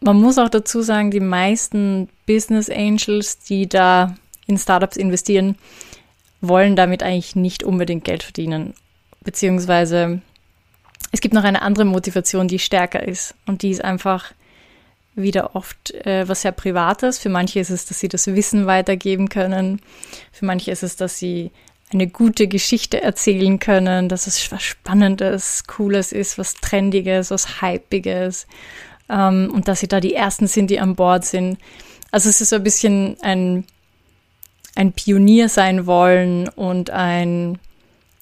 man 0.00 0.20
muss 0.20 0.38
auch 0.38 0.48
dazu 0.48 0.82
sagen, 0.82 1.11
die 1.11 1.20
meisten 1.20 2.09
Business 2.26 2.68
Angels, 2.68 3.38
die 3.38 3.68
da 3.68 4.16
in 4.46 4.59
Startups 4.59 4.96
investieren, 4.96 5.57
wollen 6.40 6.76
damit 6.76 7.02
eigentlich 7.02 7.34
nicht 7.34 7.64
unbedingt 7.64 8.04
Geld 8.04 8.22
verdienen. 8.22 8.74
Beziehungsweise 9.22 10.20
es 11.12 11.20
gibt 11.20 11.34
noch 11.34 11.44
eine 11.44 11.62
andere 11.62 11.84
Motivation, 11.84 12.48
die 12.48 12.59
stärker 12.59 13.02
ist. 13.07 13.34
Und 13.46 13.62
die 13.62 13.70
ist 13.70 13.82
einfach 13.82 14.32
wieder 15.14 15.57
oft 15.57 15.92
äh, 16.07 16.28
was 16.28 16.42
sehr 16.42 16.52
Privates. 16.52 17.18
Für 17.18 17.30
manche 17.30 17.59
ist 17.59 17.70
es, 17.70 17.86
dass 17.86 17.98
sie 17.98 18.09
das 18.09 18.26
Wissen 18.26 18.66
weitergeben 18.66 19.28
können. 19.28 19.80
Für 20.30 20.44
manche 20.44 20.70
ist 20.70 20.82
es, 20.82 20.96
dass 20.96 21.18
sie 21.18 21.50
eine 21.93 22.09
gute 22.09 22.49
Geschichte 22.49 23.03
erzählen 23.03 23.59
können, 23.59 24.09
dass 24.09 24.26
es 24.26 24.51
was 24.51 24.62
Spannendes, 24.62 25.64
Cooles 25.66 26.12
ist, 26.12 26.37
was 26.37 26.55
Trendiges, 26.55 27.30
was 27.30 27.61
Hypiges 27.61 28.47
ähm, 29.09 29.51
und 29.53 29.68
dass 29.68 29.80
sie 29.80 29.89
da 29.89 30.01
die 30.01 30.14
Ersten 30.14 30.47
sind, 30.47 30.68
die 30.68 30.80
an 30.80 30.97
Bord 30.97 31.24
sind. 31.24 31.59
Also 32.11 32.28
es 32.28 32.41
ist 32.41 32.51
so 32.51 32.57
ein 32.57 32.64
bisschen 32.64 33.16
ein, 33.22 33.64
ein 34.74 34.93
Pionier 34.93 35.49
sein 35.49 35.87
wollen 35.87 36.49
und 36.49 36.91
ein, 36.91 37.59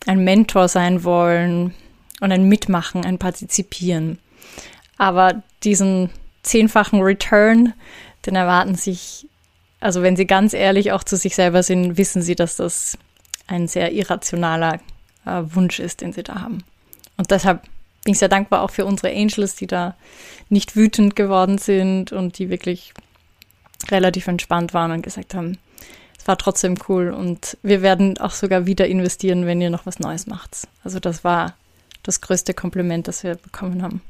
ein 0.07 0.25
Mentor 0.25 0.69
sein 0.69 1.05
wollen 1.05 1.75
und 2.21 2.33
ein 2.33 2.49
Mitmachen, 2.49 3.05
ein 3.05 3.19
Partizipieren. 3.19 4.19
Aber 4.99 5.43
diesen 5.63 6.11
zehnfachen 6.43 7.01
Return, 7.01 7.73
den 8.27 8.37
erwarten 8.37 8.75
sich, 8.75 9.27
also 9.81 10.03
wenn 10.03 10.17
sie 10.17 10.27
ganz 10.27 10.53
ehrlich 10.53 10.93
auch 10.93 11.05
zu 11.05 11.17
sich 11.17 11.35
selber 11.35 11.63
sind, 11.63 11.97
wissen 11.97 12.23
sie, 12.23 12.35
dass 12.35 12.57
das 12.57 12.99
ein 13.47 13.69
sehr 13.69 13.93
irrationaler 13.93 14.81
äh, 15.25 15.43
Wunsch 15.47 15.81
ist, 15.81 16.01
den 16.01 16.13
sie 16.13 16.23
da 16.23 16.41
haben. 16.41 16.65
Und 17.17 17.31
deshalb 17.31 17.63
bin 18.05 18.13
ich 18.13 18.19
sehr 18.19 18.29
dankbar 18.29 18.63
auch 18.63 18.71
für 18.71 18.85
unsere 18.85 19.15
Angels, 19.15 19.57
die 19.57 19.67
da 19.67 19.97
nicht 20.49 20.77
wütend 20.77 21.17
geworden 21.17 21.59
sind 21.59 22.13
und 22.13 22.39
die 22.39 22.51
wirklich 22.51 22.93
relativ 23.91 24.27
entspannt 24.27 24.75
waren 24.75 24.93
und 24.93 25.03
gesagt 25.03 25.35
haben, 25.35 25.59
es 26.19 26.29
war 26.29 26.39
trotzdem 26.39 26.77
cool 26.89 27.11
und 27.11 27.59
wir 27.63 27.83
werden 27.83 28.19
auch 28.19 28.31
sogar 28.31 28.67
wieder 28.67 28.87
investieren, 28.87 29.47
wenn 29.47 29.61
ihr 29.61 29.71
noch 29.71 29.87
was 29.87 29.99
Neues 29.99 30.27
macht. 30.27 30.69
Also 30.83 30.99
das 31.01 31.25
war 31.25 31.55
das 32.03 32.21
größte 32.21 32.55
Kompliment, 32.55 33.09
das 33.09 33.25
wir 33.25 33.35
bekommen 33.35 33.83
haben. 33.83 34.01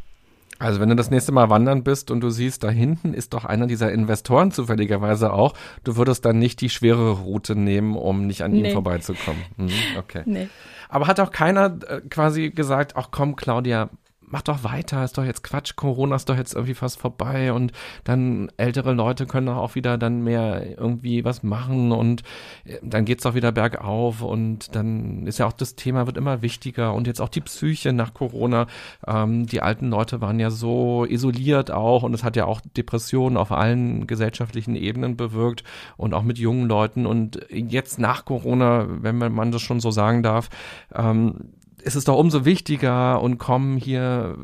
Also 0.59 0.81
wenn 0.81 0.89
du 0.89 0.97
das 0.97 1.11
nächste 1.11 1.33
Mal 1.33 1.51
wandern 1.51 1.83
bist 1.83 2.11
und 2.11 2.21
du 2.21 2.31
siehst, 2.31 2.63
da 2.63 2.71
hinten 2.71 3.13
ist 3.13 3.35
doch 3.35 3.45
einer 3.45 3.67
dieser 3.67 3.93
Investoren 3.93 4.53
zufälligerweise 4.53 5.33
auch, 5.33 5.55
du 5.83 5.97
würdest 5.97 6.25
dann 6.25 6.39
nicht 6.39 6.61
die 6.61 6.71
schwere 6.71 7.11
Route 7.11 7.57
nehmen, 7.57 7.97
um 7.97 8.27
nicht 8.27 8.43
an 8.43 8.53
nee. 8.53 8.69
ihm 8.69 8.73
vorbeizukommen. 8.73 9.43
Mhm, 9.57 9.71
okay. 9.99 10.23
Nee. 10.27 10.49
Aber 10.89 11.07
hat 11.07 11.19
auch 11.19 11.33
keiner 11.33 11.77
äh, 11.89 12.01
quasi 12.09 12.51
gesagt, 12.51 12.95
ach 12.97 13.09
komm, 13.11 13.35
Claudia, 13.35 13.91
mach 14.35 14.43
doch 14.43 14.65
weiter, 14.65 15.05
ist 15.05 15.17
doch 15.17 15.25
jetzt 15.25 15.45
Quatsch, 15.45 15.77
Corona 15.77 16.17
ist 16.17 16.29
doch 16.29 16.37
jetzt 16.37 16.55
irgendwie 16.55 16.75
fast 16.75 16.99
vorbei 16.99 17.53
und 17.53 17.71
dann 18.03 18.51
ältere 18.57 18.93
Leute 18.93 19.27
können 19.27 19.49
auch 19.49 19.77
wieder 19.77 19.97
dann 19.97 20.25
mehr 20.25 20.77
irgendwie 20.77 21.25
was 21.25 21.45
machen 21.45 21.93
und 21.93 22.25
äh, 22.65 22.79
dann 22.83 23.05
geht's 23.05 23.23
doch 23.23 23.37
wieder 23.37 23.53
bergauf 23.53 24.23
und 24.23 24.75
dann 24.75 25.25
ist 25.29 25.39
ja 25.39 25.47
auch 25.47 25.53
das 25.53 25.77
Thema 25.77 26.07
wird 26.07 26.17
immer 26.17 26.43
wichtiger 26.43 26.95
und 26.95 27.07
jetzt 27.07 27.21
auch 27.21 27.29
die 27.29 27.43
Psyche 27.43 27.93
nach 27.93 28.13
Corona. 28.13 28.67
Ähm, 29.07 29.47
die 29.47 29.63
alten 29.63 29.89
Leute 29.89 30.21
waren 30.21 30.41
ja 30.41 30.51
so 30.51 31.05
isoliert 31.05 31.71
auch 31.71 32.03
und 32.03 32.13
es 32.13 32.25
hat 32.25 32.35
ja 32.35 32.47
auch 32.47 32.61
Depressionen 32.77 33.37
auf 33.37 33.53
allen 33.53 34.09
gesellschaftlichen 34.09 34.75
Ebenen 34.75 35.17
bewirkt 35.17 35.63
und 35.97 36.13
auch 36.13 36.25
mit 36.25 36.39
jungen 36.39 36.67
Leuten 36.69 37.07
und 37.07 37.47
jetzt 37.51 38.01
nach 38.01 38.25
Corona, 38.25 38.89
wenn 38.89 39.17
man 39.17 39.53
das 39.53 39.63
schon 39.63 39.79
so 39.79 39.93
sagen 39.93 40.25
darf, 40.25 40.49
ähm, 40.93 41.53
ist 41.85 41.95
es 41.95 42.05
doch 42.05 42.17
umso 42.17 42.45
wichtiger 42.45 43.21
und 43.21 43.39
komm 43.39 43.77
hier, 43.77 44.37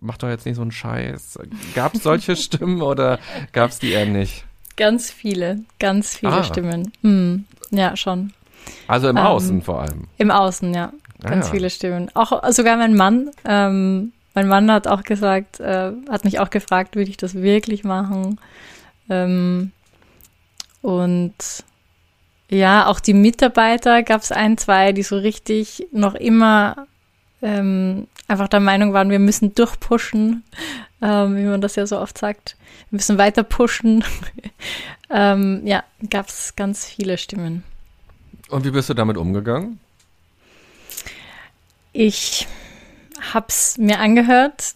mach 0.00 0.16
doch 0.16 0.28
jetzt 0.28 0.46
nicht 0.46 0.56
so 0.56 0.62
einen 0.62 0.72
Scheiß. 0.72 1.38
Gab 1.74 1.94
es 1.94 2.02
solche 2.02 2.36
Stimmen 2.36 2.82
oder 2.82 3.18
gab 3.52 3.70
es 3.70 3.78
die 3.78 3.90
eher 3.90 4.06
nicht? 4.06 4.44
Ganz 4.76 5.10
viele, 5.10 5.60
ganz 5.78 6.16
viele 6.16 6.32
ah. 6.32 6.44
Stimmen. 6.44 6.92
Hm, 7.02 7.44
ja, 7.70 7.96
schon. 7.96 8.32
Also 8.86 9.08
im 9.08 9.16
ähm, 9.16 9.22
Außen 9.24 9.62
vor 9.62 9.82
allem. 9.82 10.08
Im 10.18 10.30
Außen, 10.30 10.72
ja. 10.72 10.92
Ganz 11.20 11.46
ah, 11.46 11.48
ja. 11.48 11.52
viele 11.52 11.70
Stimmen. 11.70 12.10
Auch 12.14 12.50
sogar 12.50 12.76
mein 12.76 12.94
Mann. 12.94 13.30
Ähm, 13.44 14.12
mein 14.34 14.48
Mann 14.48 14.70
hat 14.70 14.88
auch 14.88 15.02
gesagt, 15.02 15.60
äh, 15.60 15.92
hat 16.10 16.24
mich 16.24 16.40
auch 16.40 16.50
gefragt, 16.50 16.96
würde 16.96 17.10
ich 17.10 17.16
das 17.16 17.34
wirklich 17.34 17.84
machen? 17.84 18.40
Ähm, 19.08 19.72
und 20.82 21.34
ja, 22.54 22.86
auch 22.86 23.00
die 23.00 23.14
Mitarbeiter 23.14 24.02
gab 24.02 24.22
es 24.22 24.32
ein, 24.32 24.56
zwei, 24.56 24.92
die 24.92 25.02
so 25.02 25.16
richtig 25.16 25.88
noch 25.92 26.14
immer 26.14 26.86
ähm, 27.42 28.06
einfach 28.26 28.48
der 28.48 28.60
Meinung 28.60 28.92
waren, 28.92 29.10
wir 29.10 29.18
müssen 29.18 29.54
durchpushen, 29.54 30.44
ähm, 31.02 31.36
wie 31.36 31.42
man 31.44 31.60
das 31.60 31.76
ja 31.76 31.86
so 31.86 31.98
oft 31.98 32.16
sagt. 32.18 32.56
Wir 32.90 32.96
müssen 32.96 33.18
weiter 33.18 33.42
pushen. 33.42 34.02
ähm, 35.10 35.62
ja, 35.64 35.84
gab 36.10 36.28
es 36.28 36.56
ganz 36.56 36.86
viele 36.86 37.18
Stimmen. 37.18 37.62
Und 38.48 38.64
wie 38.64 38.70
bist 38.70 38.88
du 38.88 38.94
damit 38.94 39.16
umgegangen? 39.16 39.78
Ich 41.92 42.46
hab's 43.32 43.78
mir 43.78 44.00
angehört, 44.00 44.74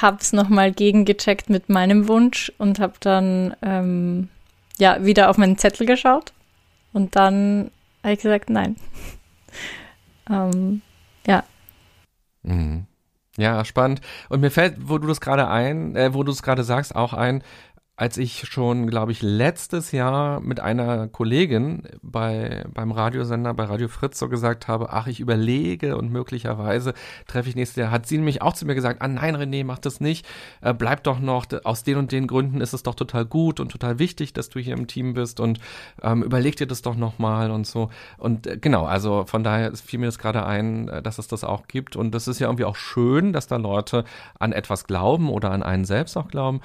hab's 0.00 0.32
nochmal 0.32 0.72
gegengecheckt 0.72 1.50
mit 1.50 1.68
meinem 1.68 2.08
Wunsch 2.08 2.52
und 2.58 2.78
hab 2.78 3.00
dann 3.00 3.56
ähm, 3.62 4.28
ja 4.78 5.04
wieder 5.04 5.30
auf 5.30 5.38
meinen 5.38 5.56
Zettel 5.56 5.86
geschaut 5.86 6.32
und 6.92 7.16
dann 7.16 7.70
habe 8.02 8.14
ich 8.14 8.20
gesagt, 8.20 8.50
nein. 8.50 8.76
ähm, 10.30 10.82
ja. 11.26 11.44
Mhm. 12.42 12.86
Ja, 13.36 13.64
spannend. 13.64 14.00
Und 14.28 14.40
mir 14.40 14.50
fällt, 14.50 14.76
wo 14.88 14.98
du 14.98 15.06
das 15.06 15.20
gerade 15.20 15.48
ein, 15.48 15.96
äh, 15.96 16.12
wo 16.12 16.24
du 16.24 16.32
es 16.32 16.42
gerade 16.42 16.64
sagst, 16.64 16.94
auch 16.94 17.14
ein, 17.14 17.42
als 18.00 18.16
ich 18.16 18.46
schon, 18.50 18.86
glaube 18.86 19.12
ich, 19.12 19.20
letztes 19.20 19.92
Jahr 19.92 20.40
mit 20.40 20.58
einer 20.58 21.06
Kollegin 21.08 21.82
bei, 22.00 22.64
beim 22.72 22.92
Radiosender, 22.92 23.52
bei 23.52 23.64
Radio 23.64 23.88
Fritz 23.88 24.18
so 24.18 24.30
gesagt 24.30 24.68
habe, 24.68 24.90
ach, 24.90 25.06
ich 25.06 25.20
überlege 25.20 25.98
und 25.98 26.10
möglicherweise 26.10 26.94
treffe 27.26 27.50
ich 27.50 27.56
nächstes 27.56 27.76
Jahr, 27.76 27.90
hat 27.90 28.06
sie 28.06 28.16
nämlich 28.16 28.40
auch 28.40 28.54
zu 28.54 28.64
mir 28.64 28.74
gesagt, 28.74 29.02
ah 29.02 29.08
nein, 29.08 29.36
René, 29.36 29.66
mach 29.66 29.78
das 29.78 30.00
nicht, 30.00 30.26
äh, 30.62 30.72
bleib 30.72 31.04
doch 31.04 31.18
noch, 31.18 31.44
aus 31.64 31.84
den 31.84 31.98
und 31.98 32.10
den 32.10 32.26
Gründen 32.26 32.62
ist 32.62 32.72
es 32.72 32.82
doch 32.82 32.94
total 32.94 33.26
gut 33.26 33.60
und 33.60 33.70
total 33.70 33.98
wichtig, 33.98 34.32
dass 34.32 34.48
du 34.48 34.60
hier 34.60 34.78
im 34.78 34.86
Team 34.86 35.12
bist 35.12 35.38
und 35.38 35.58
ähm, 36.00 36.22
überleg 36.22 36.56
dir 36.56 36.66
das 36.66 36.80
doch 36.80 36.96
nochmal 36.96 37.50
und 37.50 37.66
so. 37.66 37.90
Und 38.16 38.46
äh, 38.46 38.56
genau, 38.56 38.86
also 38.86 39.26
von 39.26 39.44
daher 39.44 39.76
fiel 39.76 39.98
mir 39.98 40.06
das 40.06 40.18
gerade 40.18 40.46
ein, 40.46 40.88
äh, 40.88 41.02
dass 41.02 41.18
es 41.18 41.28
das 41.28 41.44
auch 41.44 41.68
gibt. 41.68 41.96
Und 41.96 42.14
das 42.14 42.28
ist 42.28 42.38
ja 42.38 42.46
irgendwie 42.46 42.64
auch 42.64 42.76
schön, 42.76 43.34
dass 43.34 43.46
da 43.46 43.56
Leute 43.56 44.04
an 44.38 44.52
etwas 44.52 44.86
glauben 44.86 45.28
oder 45.28 45.50
an 45.50 45.62
einen 45.62 45.84
selbst 45.84 46.16
auch 46.16 46.28
glauben, 46.28 46.62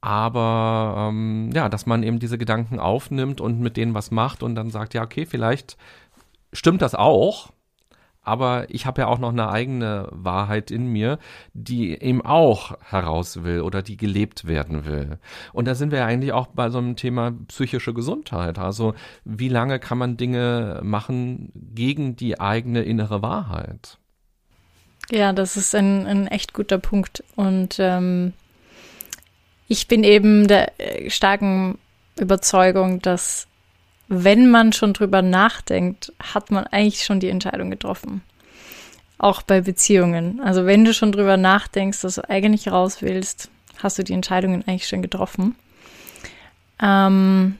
aber 0.00 1.08
ähm, 1.10 1.50
ja, 1.52 1.68
dass 1.68 1.86
man 1.86 2.02
eben 2.02 2.18
diese 2.18 2.38
Gedanken 2.38 2.78
aufnimmt 2.78 3.40
und 3.40 3.60
mit 3.60 3.76
denen 3.76 3.94
was 3.94 4.10
macht 4.10 4.42
und 4.42 4.54
dann 4.54 4.70
sagt, 4.70 4.94
ja, 4.94 5.02
okay, 5.02 5.26
vielleicht 5.26 5.76
stimmt 6.52 6.82
das 6.82 6.94
auch, 6.94 7.50
aber 8.28 8.66
ich 8.68 8.84
habe 8.84 9.00
ja 9.00 9.06
auch 9.06 9.18
noch 9.18 9.30
eine 9.30 9.48
eigene 9.48 10.06
Wahrheit 10.10 10.70
in 10.70 10.86
mir, 10.86 11.18
die 11.54 11.98
eben 12.00 12.20
auch 12.22 12.76
heraus 12.82 13.42
will 13.42 13.62
oder 13.62 13.80
die 13.80 13.96
gelebt 13.96 14.46
werden 14.46 14.84
will. 14.84 15.18
Und 15.54 15.66
da 15.66 15.74
sind 15.74 15.92
wir 15.92 16.00
ja 16.00 16.06
eigentlich 16.06 16.32
auch 16.32 16.48
bei 16.48 16.68
so 16.68 16.76
einem 16.76 16.94
Thema 16.94 17.32
psychische 17.48 17.94
Gesundheit. 17.94 18.58
Also 18.58 18.94
wie 19.24 19.48
lange 19.48 19.78
kann 19.78 19.96
man 19.96 20.18
Dinge 20.18 20.80
machen 20.82 21.50
gegen 21.54 22.16
die 22.16 22.38
eigene 22.38 22.82
innere 22.82 23.22
Wahrheit? 23.22 23.96
Ja, 25.10 25.32
das 25.32 25.56
ist 25.56 25.74
ein, 25.74 26.06
ein 26.06 26.26
echt 26.26 26.52
guter 26.52 26.76
Punkt. 26.76 27.24
Und 27.34 27.76
ähm, 27.78 28.34
ich 29.68 29.86
bin 29.86 30.02
eben 30.02 30.48
der 30.48 30.80
äh, 30.80 31.10
starken 31.10 31.78
Überzeugung, 32.18 33.00
dass 33.00 33.46
wenn 34.08 34.50
man 34.50 34.72
schon 34.72 34.94
drüber 34.94 35.20
nachdenkt, 35.20 36.12
hat 36.18 36.50
man 36.50 36.66
eigentlich 36.66 37.04
schon 37.04 37.20
die 37.20 37.28
Entscheidung 37.28 37.70
getroffen. 37.70 38.22
Auch 39.18 39.42
bei 39.42 39.60
Beziehungen. 39.60 40.40
Also 40.40 40.64
wenn 40.64 40.84
du 40.84 40.94
schon 40.94 41.12
drüber 41.12 41.36
nachdenkst, 41.36 42.00
dass 42.00 42.14
du 42.14 42.28
eigentlich 42.28 42.68
raus 42.68 43.02
willst, 43.02 43.50
hast 43.82 43.98
du 43.98 44.04
die 44.04 44.14
Entscheidungen 44.14 44.64
eigentlich 44.66 44.88
schon 44.88 45.02
getroffen. 45.02 45.56
Ähm, 46.80 47.56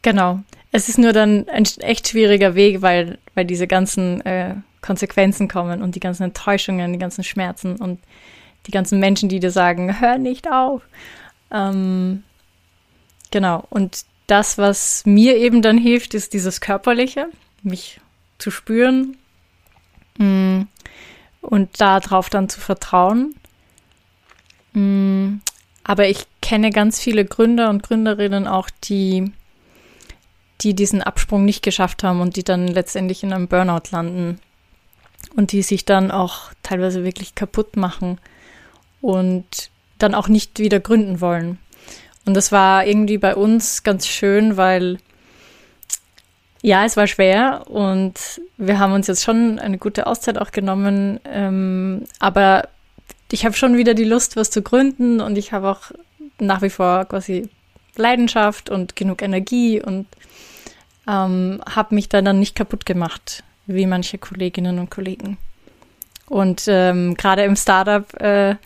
genau. 0.00 0.40
Es 0.70 0.88
ist 0.88 0.98
nur 0.98 1.12
dann 1.12 1.46
ein 1.48 1.66
echt 1.80 2.08
schwieriger 2.08 2.54
Weg, 2.54 2.80
weil, 2.80 3.18
weil 3.34 3.44
diese 3.44 3.66
ganzen 3.66 4.22
äh, 4.22 4.54
Konsequenzen 4.80 5.48
kommen 5.48 5.82
und 5.82 5.94
die 5.94 6.00
ganzen 6.00 6.22
Enttäuschungen, 6.22 6.92
die 6.92 6.98
ganzen 6.98 7.24
Schmerzen 7.24 7.76
und 7.76 8.00
die 8.66 8.70
ganzen 8.70 9.00
Menschen, 9.00 9.28
die 9.28 9.40
dir 9.40 9.50
sagen, 9.50 10.00
hör 10.00 10.18
nicht 10.18 10.50
auf. 10.50 10.82
Ähm, 11.50 12.22
genau. 13.30 13.64
Und 13.70 14.04
das, 14.26 14.58
was 14.58 15.04
mir 15.04 15.36
eben 15.36 15.62
dann 15.62 15.78
hilft, 15.78 16.14
ist 16.14 16.32
dieses 16.32 16.60
Körperliche, 16.60 17.28
mich 17.62 18.00
zu 18.38 18.50
spüren 18.50 19.16
mh, 20.18 20.26
mm, 20.26 20.68
und 21.42 21.80
darauf 21.80 22.30
dann 22.30 22.48
zu 22.48 22.60
vertrauen. 22.60 23.34
Mh, 24.72 24.82
mm, 24.82 25.40
aber 25.84 26.08
ich 26.08 26.26
kenne 26.40 26.70
ganz 26.70 27.00
viele 27.00 27.24
Gründer 27.24 27.68
und 27.68 27.82
Gründerinnen 27.82 28.46
auch, 28.46 28.70
die, 28.84 29.32
die 30.60 30.74
diesen 30.74 31.02
Absprung 31.02 31.44
nicht 31.44 31.62
geschafft 31.62 32.04
haben 32.04 32.20
und 32.20 32.36
die 32.36 32.44
dann 32.44 32.68
letztendlich 32.68 33.24
in 33.24 33.32
einem 33.32 33.48
Burnout 33.48 33.90
landen 33.90 34.38
und 35.34 35.50
die 35.50 35.62
sich 35.62 35.84
dann 35.84 36.12
auch 36.12 36.52
teilweise 36.62 37.04
wirklich 37.04 37.34
kaputt 37.34 37.76
machen 37.76 38.18
und 39.02 39.70
dann 39.98 40.14
auch 40.14 40.28
nicht 40.28 40.58
wieder 40.58 40.80
gründen 40.80 41.20
wollen. 41.20 41.58
Und 42.24 42.34
das 42.34 42.52
war 42.52 42.86
irgendwie 42.86 43.18
bei 43.18 43.36
uns 43.36 43.82
ganz 43.82 44.06
schön, 44.06 44.56
weil 44.56 44.98
ja, 46.62 46.84
es 46.84 46.96
war 46.96 47.08
schwer 47.08 47.64
und 47.68 48.40
wir 48.56 48.78
haben 48.78 48.92
uns 48.92 49.08
jetzt 49.08 49.24
schon 49.24 49.58
eine 49.58 49.78
gute 49.78 50.06
Auszeit 50.06 50.38
auch 50.38 50.52
genommen, 50.52 51.18
ähm, 51.24 52.04
aber 52.20 52.68
ich 53.32 53.44
habe 53.44 53.56
schon 53.56 53.76
wieder 53.76 53.94
die 53.94 54.04
Lust, 54.04 54.36
was 54.36 54.50
zu 54.50 54.62
gründen 54.62 55.20
und 55.20 55.36
ich 55.36 55.52
habe 55.52 55.68
auch 55.68 55.90
nach 56.38 56.62
wie 56.62 56.70
vor 56.70 57.04
quasi 57.06 57.48
Leidenschaft 57.96 58.70
und 58.70 58.94
genug 58.94 59.22
Energie 59.22 59.82
und 59.82 60.06
ähm, 61.08 61.60
habe 61.68 61.96
mich 61.96 62.08
da 62.08 62.22
dann 62.22 62.38
nicht 62.38 62.54
kaputt 62.54 62.86
gemacht, 62.86 63.42
wie 63.66 63.86
manche 63.86 64.18
Kolleginnen 64.18 64.78
und 64.78 64.90
Kollegen. 64.90 65.38
Und 66.28 66.64
ähm, 66.66 67.14
gerade 67.14 67.42
im 67.42 67.56
Startup, 67.56 68.20
äh, 68.20 68.56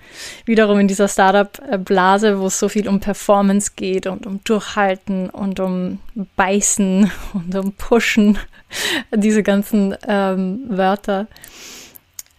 wiederum 0.44 0.78
in 0.78 0.88
dieser 0.88 1.08
Startup-Blase, 1.08 2.38
wo 2.38 2.46
es 2.46 2.58
so 2.58 2.68
viel 2.68 2.86
um 2.86 3.00
Performance 3.00 3.72
geht 3.74 4.06
und 4.06 4.26
um 4.26 4.40
Durchhalten 4.44 5.30
und 5.30 5.58
um 5.58 5.98
Beißen 6.36 7.10
und 7.32 7.54
um 7.56 7.72
Pushen, 7.72 8.38
diese 9.14 9.42
ganzen 9.42 9.96
ähm, 10.06 10.64
Wörter, 10.68 11.26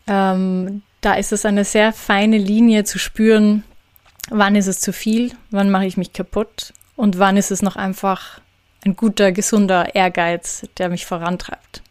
ähm, 0.08 0.82
da 1.02 1.14
ist 1.14 1.34
es 1.34 1.46
eine 1.46 1.66
sehr 1.66 1.94
feine 1.94 2.38
Linie 2.38 2.84
zu 2.84 3.00
spüren, 3.00 3.64
wann 4.30 4.56
ist 4.56 4.68
es 4.68 4.80
zu 4.80 4.94
viel, 4.94 5.34
wann 5.52 5.70
mache 5.70 5.86
ich 5.86 5.98
mich 5.98 6.14
kaputt 6.14 6.74
und 6.96 7.20
wann 7.20 7.38
ist 7.38 7.52
es 7.52 7.62
noch 7.62 7.76
einfach 7.76 8.40
ein 8.86 8.96
guter, 8.96 9.32
gesunder 9.32 9.96
Ehrgeiz, 9.96 10.66
der 10.78 10.90
mich 10.90 11.06
vorantreibt. 11.06 11.82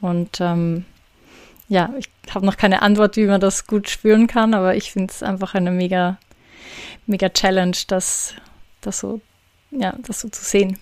Und 0.00 0.40
ähm, 0.40 0.84
ja, 1.70 1.94
ich 1.96 2.10
habe 2.34 2.44
noch 2.44 2.56
keine 2.56 2.82
Antwort, 2.82 3.16
wie 3.16 3.26
man 3.26 3.40
das 3.40 3.68
gut 3.68 3.88
spüren 3.88 4.26
kann, 4.26 4.54
aber 4.54 4.74
ich 4.74 4.90
finde 4.90 5.12
es 5.12 5.22
einfach 5.22 5.54
eine 5.54 5.70
mega, 5.70 6.18
mega 7.06 7.28
Challenge, 7.28 7.76
das, 7.86 8.34
das 8.80 8.98
so, 8.98 9.20
ja, 9.70 9.94
das 10.04 10.20
so 10.20 10.28
zu 10.28 10.44
sehen. 10.44 10.78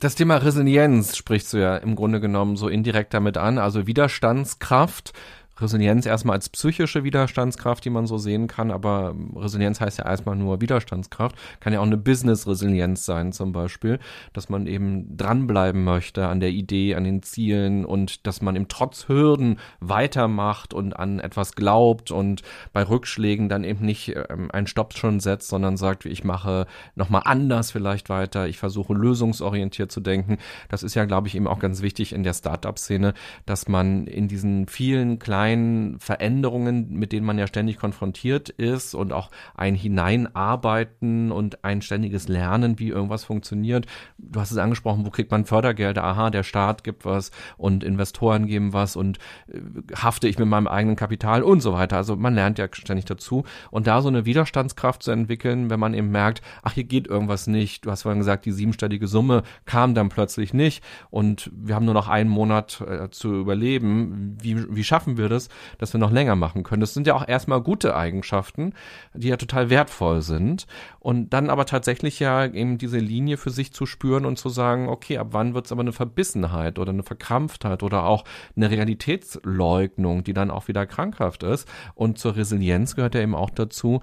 Das 0.00 0.14
Thema 0.14 0.36
Resilienz 0.36 1.16
sprichst 1.16 1.54
du 1.54 1.56
ja 1.56 1.78
im 1.78 1.96
Grunde 1.96 2.20
genommen 2.20 2.56
so 2.56 2.68
indirekt 2.68 3.14
damit 3.14 3.38
an, 3.38 3.56
also 3.56 3.86
Widerstandskraft 3.86 5.14
Resilienz 5.60 6.06
erstmal 6.06 6.36
als 6.36 6.48
psychische 6.48 7.04
Widerstandskraft, 7.04 7.84
die 7.84 7.90
man 7.90 8.06
so 8.06 8.18
sehen 8.18 8.48
kann, 8.48 8.70
aber 8.70 9.14
Resilienz 9.36 9.80
heißt 9.80 9.98
ja 9.98 10.06
erstmal 10.06 10.36
nur 10.36 10.60
Widerstandskraft, 10.60 11.36
kann 11.60 11.72
ja 11.72 11.80
auch 11.80 11.86
eine 11.86 11.96
Business-Resilienz 11.96 13.04
sein 13.04 13.32
zum 13.32 13.52
Beispiel, 13.52 14.00
dass 14.32 14.48
man 14.48 14.66
eben 14.66 15.16
dranbleiben 15.16 15.84
möchte 15.84 16.26
an 16.26 16.40
der 16.40 16.50
Idee, 16.50 16.96
an 16.96 17.04
den 17.04 17.22
Zielen 17.22 17.84
und 17.84 18.26
dass 18.26 18.42
man 18.42 18.56
im 18.56 18.68
Trotz 18.68 19.08
Hürden 19.08 19.60
weitermacht 19.80 20.74
und 20.74 20.94
an 20.94 21.20
etwas 21.20 21.54
glaubt 21.54 22.10
und 22.10 22.42
bei 22.72 22.82
Rückschlägen 22.82 23.48
dann 23.48 23.62
eben 23.62 23.84
nicht 23.84 24.14
ähm, 24.28 24.50
einen 24.50 24.66
Stopp 24.66 24.94
schon 24.94 25.20
setzt, 25.20 25.48
sondern 25.48 25.76
sagt, 25.76 26.04
ich 26.04 26.24
mache 26.24 26.66
nochmal 26.96 27.22
anders 27.24 27.70
vielleicht 27.70 28.08
weiter, 28.08 28.48
ich 28.48 28.58
versuche 28.58 28.92
lösungsorientiert 28.92 29.92
zu 29.92 30.00
denken. 30.00 30.38
Das 30.68 30.82
ist 30.82 30.94
ja, 30.94 31.04
glaube 31.04 31.28
ich, 31.28 31.36
eben 31.36 31.46
auch 31.46 31.60
ganz 31.60 31.80
wichtig 31.82 32.12
in 32.12 32.24
der 32.24 32.34
Startup-Szene, 32.34 33.14
dass 33.46 33.68
man 33.68 34.06
in 34.06 34.26
diesen 34.26 34.66
vielen 34.66 35.18
kleinen 35.18 35.43
kleinen 35.44 35.98
Veränderungen, 35.98 36.94
mit 36.94 37.12
denen 37.12 37.26
man 37.26 37.38
ja 37.38 37.46
ständig 37.46 37.76
konfrontiert 37.76 38.48
ist 38.48 38.94
und 38.94 39.12
auch 39.12 39.30
ein 39.54 39.74
Hineinarbeiten 39.74 41.30
und 41.32 41.64
ein 41.64 41.82
ständiges 41.82 42.28
Lernen, 42.28 42.78
wie 42.78 42.88
irgendwas 42.88 43.24
funktioniert. 43.24 43.84
Du 44.16 44.40
hast 44.40 44.52
es 44.52 44.56
angesprochen, 44.56 45.04
wo 45.04 45.10
kriegt 45.10 45.30
man 45.30 45.44
Fördergelder? 45.44 46.02
Aha, 46.02 46.30
der 46.30 46.44
Staat 46.44 46.82
gibt 46.82 47.04
was 47.04 47.30
und 47.58 47.84
Investoren 47.84 48.46
geben 48.46 48.72
was 48.72 48.96
und 48.96 49.18
äh, 49.48 49.60
hafte 49.94 50.28
ich 50.28 50.38
mit 50.38 50.48
meinem 50.48 50.66
eigenen 50.66 50.96
Kapital 50.96 51.42
und 51.42 51.60
so 51.60 51.74
weiter. 51.74 51.98
Also 51.98 52.16
man 52.16 52.34
lernt 52.34 52.58
ja 52.58 52.68
ständig 52.72 53.04
dazu 53.04 53.44
und 53.70 53.86
da 53.86 54.00
so 54.00 54.08
eine 54.08 54.24
Widerstandskraft 54.24 55.02
zu 55.02 55.10
entwickeln, 55.10 55.68
wenn 55.68 55.80
man 55.80 55.92
eben 55.92 56.10
merkt, 56.10 56.40
ach, 56.62 56.72
hier 56.72 56.84
geht 56.84 57.06
irgendwas 57.06 57.46
nicht. 57.46 57.84
Du 57.84 57.90
hast 57.90 58.02
vorhin 58.02 58.20
gesagt, 58.20 58.46
die 58.46 58.52
siebenstellige 58.52 59.08
Summe 59.08 59.42
kam 59.66 59.94
dann 59.94 60.08
plötzlich 60.08 60.54
nicht 60.54 60.82
und 61.10 61.50
wir 61.54 61.74
haben 61.74 61.84
nur 61.84 61.92
noch 61.92 62.08
einen 62.08 62.30
Monat 62.30 62.80
äh, 62.80 63.10
zu 63.10 63.34
überleben. 63.34 64.38
Wie, 64.40 64.74
wie 64.74 64.84
schaffen 64.84 65.18
wir 65.18 65.28
das? 65.28 65.33
Das, 65.34 65.48
dass 65.78 65.92
wir 65.92 66.00
noch 66.00 66.10
länger 66.10 66.36
machen 66.36 66.62
können. 66.62 66.80
Das 66.80 66.94
sind 66.94 67.06
ja 67.06 67.14
auch 67.14 67.26
erstmal 67.26 67.60
gute 67.60 67.96
Eigenschaften, 67.96 68.72
die 69.12 69.28
ja 69.28 69.36
total 69.36 69.70
wertvoll 69.70 70.22
sind. 70.22 70.66
Und 71.00 71.30
dann 71.30 71.50
aber 71.50 71.66
tatsächlich 71.66 72.20
ja 72.20 72.46
eben 72.46 72.78
diese 72.78 72.98
Linie 72.98 73.36
für 73.36 73.50
sich 73.50 73.72
zu 73.72 73.86
spüren 73.86 74.24
und 74.24 74.38
zu 74.38 74.48
sagen, 74.48 74.88
okay, 74.88 75.18
ab 75.18 75.28
wann 75.30 75.54
wird 75.54 75.66
es 75.66 75.72
aber 75.72 75.82
eine 75.82 75.92
Verbissenheit 75.92 76.78
oder 76.78 76.92
eine 76.92 77.02
Verkrampftheit 77.02 77.82
oder 77.82 78.04
auch 78.04 78.24
eine 78.56 78.70
Realitätsleugnung, 78.70 80.24
die 80.24 80.32
dann 80.32 80.50
auch 80.50 80.68
wieder 80.68 80.86
krankhaft 80.86 81.42
ist. 81.42 81.68
Und 81.94 82.18
zur 82.18 82.36
Resilienz 82.36 82.96
gehört 82.96 83.14
ja 83.14 83.20
eben 83.20 83.34
auch 83.34 83.50
dazu, 83.50 84.00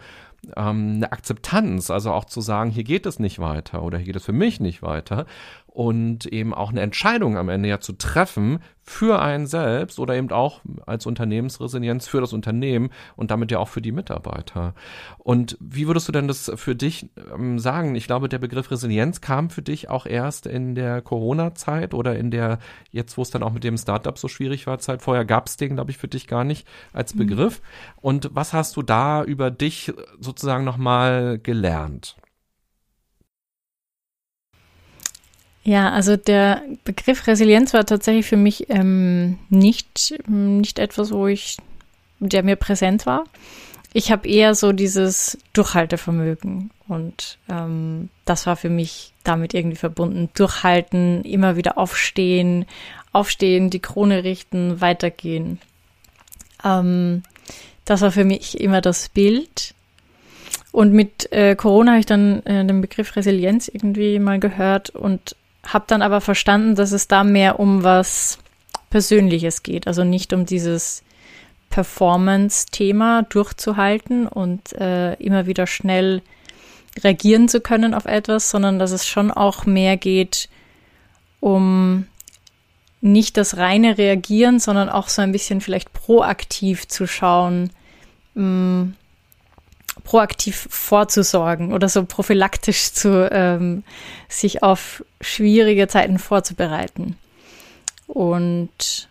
ähm, 0.56 0.96
eine 0.96 1.12
Akzeptanz, 1.12 1.92
also 1.92 2.12
auch 2.12 2.26
zu 2.26 2.42
sagen, 2.42 2.72
hier 2.72 2.84
geht 2.84 3.06
es 3.06 3.20
nicht 3.20 3.40
weiter 3.40 3.84
oder 3.84 3.98
hier 3.98 4.08
geht 4.08 4.16
es 4.16 4.26
für 4.26 4.34
mich 4.34 4.60
nicht 4.60 4.82
weiter 4.82 5.26
und 5.72 6.26
eben 6.26 6.54
auch 6.54 6.70
eine 6.70 6.82
Entscheidung 6.82 7.38
am 7.38 7.48
Ende 7.48 7.70
ja 7.70 7.80
zu 7.80 7.94
treffen 7.94 8.60
für 8.84 9.22
einen 9.22 9.48
selbst 9.48 10.00
oder 10.00 10.16
eben 10.16 10.30
auch 10.32 10.60
als 10.86 11.06
Unternehmensresilienz 11.06 12.08
für 12.08 12.20
das 12.20 12.34
Unternehmen 12.34 12.90
und 13.16 13.32
damit 13.32 13.52
ja 13.52 13.60
auch 13.60 13.70
für 13.70 13.82
die 13.82 13.94
Mitarbeiter. 13.94 14.74
Und 15.18 15.58
wie 15.62 15.88
würdest 15.88 16.10
du 16.10 16.12
denn 16.12 16.28
das 16.28 16.52
für 16.56 16.76
dich 16.76 17.10
ähm, 17.34 17.58
sagen? 17.58 17.96
Ich 17.96 18.06
glaube, 18.06 18.28
der 18.28 18.40
Begriff 18.40 18.70
Resilienz 18.70 19.22
kam 19.22 19.50
für 19.50 19.62
dich 19.62 19.90
auch 19.90 20.06
erst 20.06 20.46
in 20.46 20.76
der 20.76 21.02
Corona-Zeit 21.02 21.94
oder 21.94 22.18
in 22.18 22.32
der, 22.32 22.60
jetzt 22.92 23.18
wo 23.18 23.22
es 23.22 23.30
dann 23.30 23.44
auch 23.44 23.54
mit 23.54 23.64
dem 23.64 23.78
Startup 23.78 24.18
so 24.18 24.28
schwierig 24.28 24.68
war, 24.68 24.80
Zeit 24.80 25.02
vorher 25.02 25.24
gab 25.24 25.48
es 25.48 25.56
den, 25.56 25.76
glaube 25.76 25.92
ich, 25.92 25.98
für 25.98 26.10
dich 26.10 26.28
gar 26.28 26.44
nicht 26.44 26.68
als 26.92 27.16
mhm. 27.16 27.20
Begriff. 27.20 27.62
Mhm. 27.62 27.98
Und 28.02 28.30
was 28.34 28.52
hast 28.52 28.76
du 28.76 28.82
da 28.82 29.24
über 29.24 29.52
dich 29.52 29.94
sozusagen 30.20 30.66
nochmal 30.66 31.40
gelernt? 31.40 32.18
Ja, 35.64 35.92
also 35.92 36.18
der 36.18 36.64
Begriff 36.84 37.28
Resilienz 37.28 37.74
war 37.74 37.86
tatsächlich 37.86 38.26
für 38.26 38.38
mich 38.38 38.70
ähm, 38.70 39.38
nicht, 39.50 40.16
nicht 40.28 40.80
etwas, 40.80 41.12
wo 41.12 41.28
ich, 41.28 41.58
der 42.20 42.44
mir 42.44 42.56
präsent 42.56 43.06
war. 43.06 43.26
Ich 43.94 44.12
habe 44.12 44.28
eher 44.28 44.56
so 44.56 44.72
dieses 44.72 45.38
Durchhaltevermögen 45.54 46.72
und 46.88 47.38
ähm, 47.50 48.10
das 48.26 48.48
war 48.48 48.56
für 48.56 48.70
mich 48.70 49.14
damit 49.24 49.54
irgendwie 49.54 49.78
verbunden. 49.78 50.30
Durchhalten, 50.34 51.24
immer 51.24 51.58
wieder 51.58 51.78
aufstehen, 51.78 52.66
aufstehen, 53.12 53.70
die 53.70 53.82
Krone 53.82 54.24
richten, 54.24 54.82
weitergehen. 54.82 55.60
Ähm, 56.64 57.24
das 57.86 58.02
war 58.02 58.12
für 58.12 58.24
mich 58.24 58.60
immer 58.60 58.82
das 58.82 59.10
Bild. 59.10 59.76
Und 60.72 60.94
mit 60.94 61.32
äh, 61.34 61.56
Corona 61.56 61.92
habe 61.92 62.00
ich 62.00 62.06
dann 62.06 62.44
äh, 62.46 62.66
den 62.66 62.80
Begriff 62.80 63.16
Resilienz 63.16 63.68
irgendwie 63.68 64.20
mal 64.20 64.40
gehört 64.40 64.90
und 64.90 65.36
habe 65.66 65.86
dann 65.88 66.02
aber 66.02 66.22
verstanden, 66.22 66.76
dass 66.76 66.92
es 66.92 67.08
da 67.08 67.24
mehr 67.24 67.60
um 67.60 67.84
was 67.84 68.40
Persönliches 68.90 69.64
geht, 69.64 69.88
also 69.88 70.04
nicht 70.04 70.34
um 70.34 70.46
dieses 70.46 71.04
Performance-Thema 71.70 73.24
durchzuhalten 73.24 74.28
und 74.28 74.74
äh, 74.74 75.14
immer 75.16 75.46
wieder 75.46 75.68
schnell 75.68 76.22
reagieren 77.02 77.48
zu 77.48 77.62
können 77.62 77.94
auf 77.94 78.06
etwas, 78.06 78.50
sondern 78.50 78.80
dass 78.80 78.92
es 78.92 79.08
schon 79.08 79.32
auch 79.32 79.66
mehr 79.66 79.96
geht 79.98 80.50
um 81.42 82.08
nicht 83.02 83.36
das 83.36 83.58
reine 83.58 83.98
Reagieren, 83.98 84.60
sondern 84.60 84.88
auch 84.88 85.10
so 85.10 85.22
ein 85.22 85.34
bisschen 85.34 85.60
vielleicht 85.60 85.92
proaktiv 85.92 86.88
zu 86.88 87.08
schauen, 87.08 87.72
mh, 88.36 88.44
mm, 88.44 88.96
proaktiv 90.04 90.68
vorzusorgen 90.70 91.74
oder 91.74 91.90
so 91.90 92.06
prophylaktisch 92.06 92.94
zu 92.94 93.30
ähm, 93.32 93.84
sich 94.30 94.64
auf 94.64 95.04
schwierige 95.20 95.88
Zeiten 95.88 96.18
vorzubereiten. 96.18 97.18
Und 98.08 99.10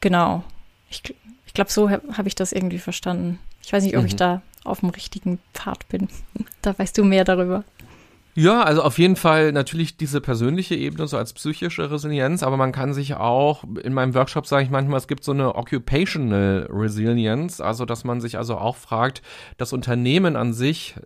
genau, 0.00 0.42
ich, 0.90 1.14
ich 1.46 1.54
glaube, 1.54 1.70
so 1.70 1.90
habe 1.90 2.16
hab 2.16 2.26
ich 2.26 2.34
das 2.34 2.52
irgendwie 2.52 2.78
verstanden. 2.78 3.38
Ich 3.62 3.72
weiß 3.72 3.84
nicht, 3.84 3.96
ob 3.96 4.02
mhm. 4.02 4.08
ich 4.08 4.16
da 4.16 4.42
auf 4.64 4.80
dem 4.80 4.90
richtigen 4.90 5.38
Pfad 5.54 5.88
bin. 5.88 6.08
da 6.62 6.78
weißt 6.78 6.96
du 6.98 7.04
mehr 7.04 7.24
darüber. 7.24 7.64
Ja, 8.38 8.62
also 8.64 8.82
auf 8.82 8.98
jeden 8.98 9.16
Fall 9.16 9.50
natürlich 9.52 9.96
diese 9.96 10.20
persönliche 10.20 10.74
Ebene, 10.74 11.06
so 11.06 11.16
als 11.16 11.32
psychische 11.32 11.90
Resilienz, 11.90 12.42
aber 12.42 12.58
man 12.58 12.70
kann 12.70 12.92
sich 12.92 13.14
auch, 13.14 13.64
in 13.82 13.94
meinem 13.94 14.12
Workshop 14.14 14.46
sage 14.46 14.62
ich 14.64 14.70
manchmal, 14.70 14.98
es 14.98 15.08
gibt 15.08 15.24
so 15.24 15.32
eine 15.32 15.54
Occupational 15.54 16.68
Resilience, 16.70 17.62
also 17.62 17.86
dass 17.86 18.04
man 18.04 18.20
sich 18.20 18.36
also 18.36 18.58
auch 18.58 18.76
fragt, 18.76 19.22
das 19.56 19.72
Unternehmen 19.72 20.36
an 20.36 20.52
sich 20.52 20.96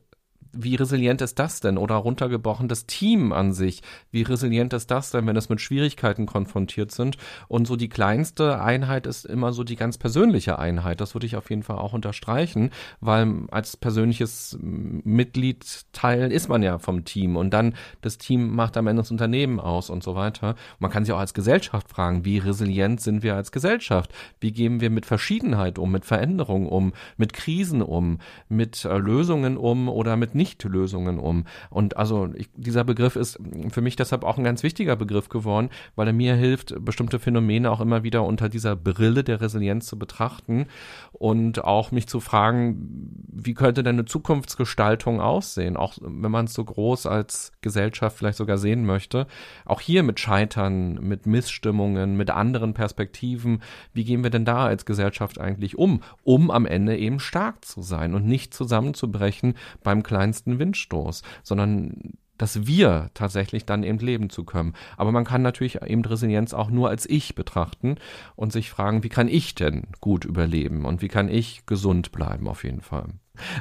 wie 0.52 0.74
resilient 0.74 1.20
ist 1.20 1.38
das 1.38 1.60
denn? 1.60 1.78
Oder 1.78 1.96
runtergebrochen 1.96 2.68
das 2.68 2.86
Team 2.86 3.32
an 3.32 3.52
sich, 3.52 3.82
wie 4.10 4.22
resilient 4.22 4.72
ist 4.72 4.90
das 4.90 5.10
denn, 5.10 5.26
wenn 5.26 5.36
es 5.36 5.48
mit 5.48 5.60
Schwierigkeiten 5.60 6.26
konfrontiert 6.26 6.92
sind? 6.92 7.16
Und 7.48 7.66
so 7.66 7.76
die 7.76 7.88
kleinste 7.88 8.60
Einheit 8.60 9.06
ist 9.06 9.24
immer 9.24 9.52
so 9.52 9.64
die 9.64 9.76
ganz 9.76 9.98
persönliche 9.98 10.58
Einheit. 10.58 11.00
Das 11.00 11.14
würde 11.14 11.26
ich 11.26 11.36
auf 11.36 11.50
jeden 11.50 11.62
Fall 11.62 11.78
auch 11.78 11.92
unterstreichen, 11.92 12.70
weil 13.00 13.46
als 13.50 13.76
persönliches 13.76 14.58
Mitgliedteil 14.60 16.32
ist 16.32 16.48
man 16.48 16.62
ja 16.62 16.78
vom 16.78 17.04
Team 17.04 17.36
und 17.36 17.50
dann 17.50 17.74
das 18.00 18.18
Team 18.18 18.54
macht 18.54 18.76
am 18.76 18.86
Ende 18.86 19.02
das 19.02 19.10
Unternehmen 19.10 19.60
aus 19.60 19.90
und 19.90 20.02
so 20.02 20.14
weiter. 20.14 20.54
Man 20.78 20.90
kann 20.90 21.04
sich 21.04 21.12
auch 21.14 21.18
als 21.18 21.34
Gesellschaft 21.34 21.88
fragen, 21.88 22.24
wie 22.24 22.38
resilient 22.38 23.00
sind 23.00 23.22
wir 23.22 23.34
als 23.34 23.52
Gesellschaft? 23.52 24.12
Wie 24.40 24.52
gehen 24.52 24.80
wir 24.80 24.90
mit 24.90 25.06
Verschiedenheit 25.06 25.78
um, 25.78 25.90
mit 25.90 26.04
Veränderungen 26.04 26.66
um, 26.66 26.92
mit 27.16 27.32
Krisen 27.32 27.82
um, 27.82 28.18
mit 28.48 28.84
äh, 28.84 28.96
Lösungen 28.96 29.56
um 29.56 29.88
oder 29.88 30.16
mit 30.16 30.34
nicht-Lösungen 30.40 31.18
um. 31.18 31.44
Und 31.68 31.98
also 31.98 32.30
ich, 32.34 32.48
dieser 32.56 32.82
Begriff 32.82 33.14
ist 33.14 33.38
für 33.70 33.82
mich 33.82 33.96
deshalb 33.96 34.24
auch 34.24 34.38
ein 34.38 34.44
ganz 34.44 34.62
wichtiger 34.62 34.96
Begriff 34.96 35.28
geworden, 35.28 35.68
weil 35.96 36.06
er 36.06 36.14
mir 36.14 36.34
hilft, 36.34 36.74
bestimmte 36.82 37.18
Phänomene 37.18 37.70
auch 37.70 37.82
immer 37.82 38.02
wieder 38.02 38.24
unter 38.24 38.48
dieser 38.48 38.74
Brille 38.74 39.22
der 39.22 39.42
Resilienz 39.42 39.86
zu 39.86 39.98
betrachten 39.98 40.66
und 41.12 41.62
auch 41.62 41.92
mich 41.92 42.06
zu 42.06 42.20
fragen, 42.20 43.26
wie 43.28 43.52
könnte 43.52 43.82
denn 43.82 43.96
eine 43.96 44.06
Zukunftsgestaltung 44.06 45.20
aussehen, 45.20 45.76
auch 45.76 45.98
wenn 46.00 46.30
man 46.30 46.46
es 46.46 46.54
so 46.54 46.64
groß 46.64 47.04
als 47.04 47.52
Gesellschaft 47.60 48.16
vielleicht 48.16 48.38
sogar 48.38 48.56
sehen 48.56 48.86
möchte. 48.86 49.26
Auch 49.66 49.82
hier 49.82 50.02
mit 50.02 50.20
Scheitern, 50.20 50.94
mit 50.94 51.26
Missstimmungen, 51.26 52.16
mit 52.16 52.30
anderen 52.30 52.72
Perspektiven. 52.72 53.62
Wie 53.92 54.04
gehen 54.04 54.22
wir 54.22 54.30
denn 54.30 54.46
da 54.46 54.64
als 54.64 54.86
Gesellschaft 54.86 55.38
eigentlich 55.38 55.76
um, 55.76 56.02
um 56.24 56.50
am 56.50 56.64
Ende 56.64 56.96
eben 56.96 57.20
stark 57.20 57.62
zu 57.64 57.82
sein 57.82 58.14
und 58.14 58.24
nicht 58.24 58.54
zusammenzubrechen 58.54 59.54
beim 59.82 60.02
kleinen 60.02 60.29
kleinsten 60.30 60.58
Windstoß, 60.58 61.22
sondern 61.42 62.14
dass 62.38 62.66
wir 62.66 63.10
tatsächlich 63.12 63.66
dann 63.66 63.82
eben 63.82 63.98
leben 63.98 64.30
zu 64.30 64.44
können. 64.44 64.72
Aber 64.96 65.12
man 65.12 65.24
kann 65.24 65.42
natürlich 65.42 65.82
eben 65.82 66.02
Resilienz 66.02 66.54
auch 66.54 66.70
nur 66.70 66.88
als 66.88 67.04
ich 67.08 67.34
betrachten 67.34 67.96
und 68.34 68.50
sich 68.50 68.70
fragen, 68.70 69.02
wie 69.02 69.10
kann 69.10 69.28
ich 69.28 69.54
denn 69.54 69.88
gut 70.00 70.24
überleben 70.24 70.86
und 70.86 71.02
wie 71.02 71.08
kann 71.08 71.28
ich 71.28 71.66
gesund 71.66 72.12
bleiben 72.12 72.48
auf 72.48 72.64
jeden 72.64 72.80
Fall. 72.80 73.08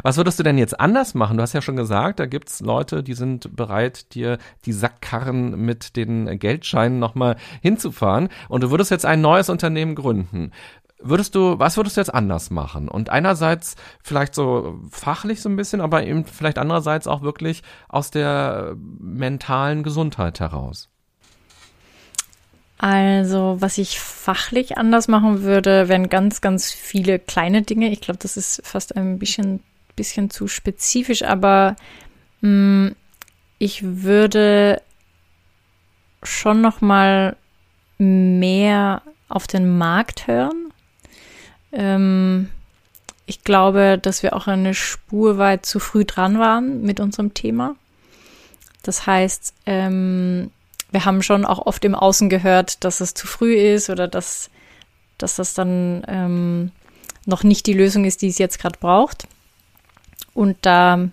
Was 0.03 0.17
würdest 0.17 0.39
du 0.39 0.43
denn 0.43 0.57
jetzt 0.57 0.79
anders 0.79 1.13
machen? 1.13 1.37
Du 1.37 1.43
hast 1.43 1.53
ja 1.53 1.61
schon 1.61 1.75
gesagt, 1.75 2.19
da 2.19 2.25
gibt's 2.25 2.61
Leute, 2.61 3.03
die 3.03 3.13
sind 3.13 3.55
bereit, 3.55 4.13
dir 4.13 4.37
die 4.65 4.73
Sackkarren 4.73 5.59
mit 5.59 5.95
den 5.97 6.39
Geldscheinen 6.39 6.99
nochmal 6.99 7.35
hinzufahren 7.61 8.29
und 8.47 8.63
du 8.63 8.71
würdest 8.71 8.91
jetzt 8.91 9.05
ein 9.05 9.21
neues 9.21 9.49
Unternehmen 9.49 9.95
gründen 9.95 10.51
würdest 11.01 11.35
du, 11.35 11.57
was 11.59 11.77
würdest 11.77 11.97
du 11.97 12.01
jetzt 12.01 12.13
anders 12.13 12.49
machen? 12.49 12.87
Und 12.87 13.09
einerseits 13.09 13.75
vielleicht 14.03 14.35
so 14.35 14.79
fachlich 14.91 15.41
so 15.41 15.49
ein 15.49 15.55
bisschen, 15.55 15.81
aber 15.81 16.03
eben 16.03 16.25
vielleicht 16.25 16.57
andererseits 16.57 17.07
auch 17.07 17.21
wirklich 17.21 17.63
aus 17.87 18.11
der 18.11 18.75
mentalen 18.75 19.83
Gesundheit 19.83 20.39
heraus. 20.39 20.89
Also, 22.77 23.57
was 23.59 23.77
ich 23.77 23.99
fachlich 23.99 24.77
anders 24.77 25.09
machen 25.09 25.41
würde, 25.41 25.89
wären 25.89 26.07
ganz, 26.07 26.39
ganz 26.39 26.71
viele 26.71 27.19
kleine 27.19 27.61
Dinge. 27.61 27.91
Ich 27.91 27.99
glaube, 27.99 28.19
das 28.21 28.37
ist 28.37 28.61
fast 28.63 28.95
ein 28.95 29.19
bisschen, 29.19 29.61
bisschen 29.97 30.29
zu 30.29 30.47
spezifisch, 30.47 31.23
aber 31.23 31.75
mh, 32.41 32.49
mm, 32.49 32.95
ich 33.57 33.83
würde 33.83 34.81
schon 36.23 36.61
noch 36.61 36.79
mal 36.79 37.35
mehr 37.97 39.01
auf 39.27 39.45
den 39.45 39.77
Markt 39.77 40.27
hören 40.27 40.68
ähm, 41.71 42.49
ich 43.25 43.43
glaube, 43.43 43.99
dass 44.01 44.23
wir 44.23 44.35
auch 44.35 44.47
eine 44.47 44.73
Spur 44.73 45.37
weit 45.37 45.65
zu 45.65 45.79
früh 45.79 46.03
dran 46.03 46.39
waren 46.39 46.81
mit 46.81 46.99
unserem 46.99 47.33
Thema. 47.33 47.75
Das 48.81 49.05
heißt, 49.05 49.53
ähm, 49.65 50.51
wir 50.91 51.05
haben 51.05 51.21
schon 51.21 51.45
auch 51.45 51.65
oft 51.65 51.85
im 51.85 51.95
Außen 51.95 52.29
gehört, 52.29 52.83
dass 52.83 53.01
es 53.01 53.13
zu 53.13 53.27
früh 53.27 53.55
ist 53.55 53.89
oder 53.89 54.07
dass, 54.07 54.49
dass 55.17 55.35
das 55.35 55.53
dann 55.53 56.03
ähm, 56.07 56.71
noch 57.25 57.43
nicht 57.43 57.67
die 57.67 57.73
Lösung 57.73 58.05
ist, 58.05 58.21
die 58.21 58.29
es 58.29 58.39
jetzt 58.39 58.59
gerade 58.59 58.79
braucht. 58.79 59.27
Und 60.33 60.57
da 60.61 61.09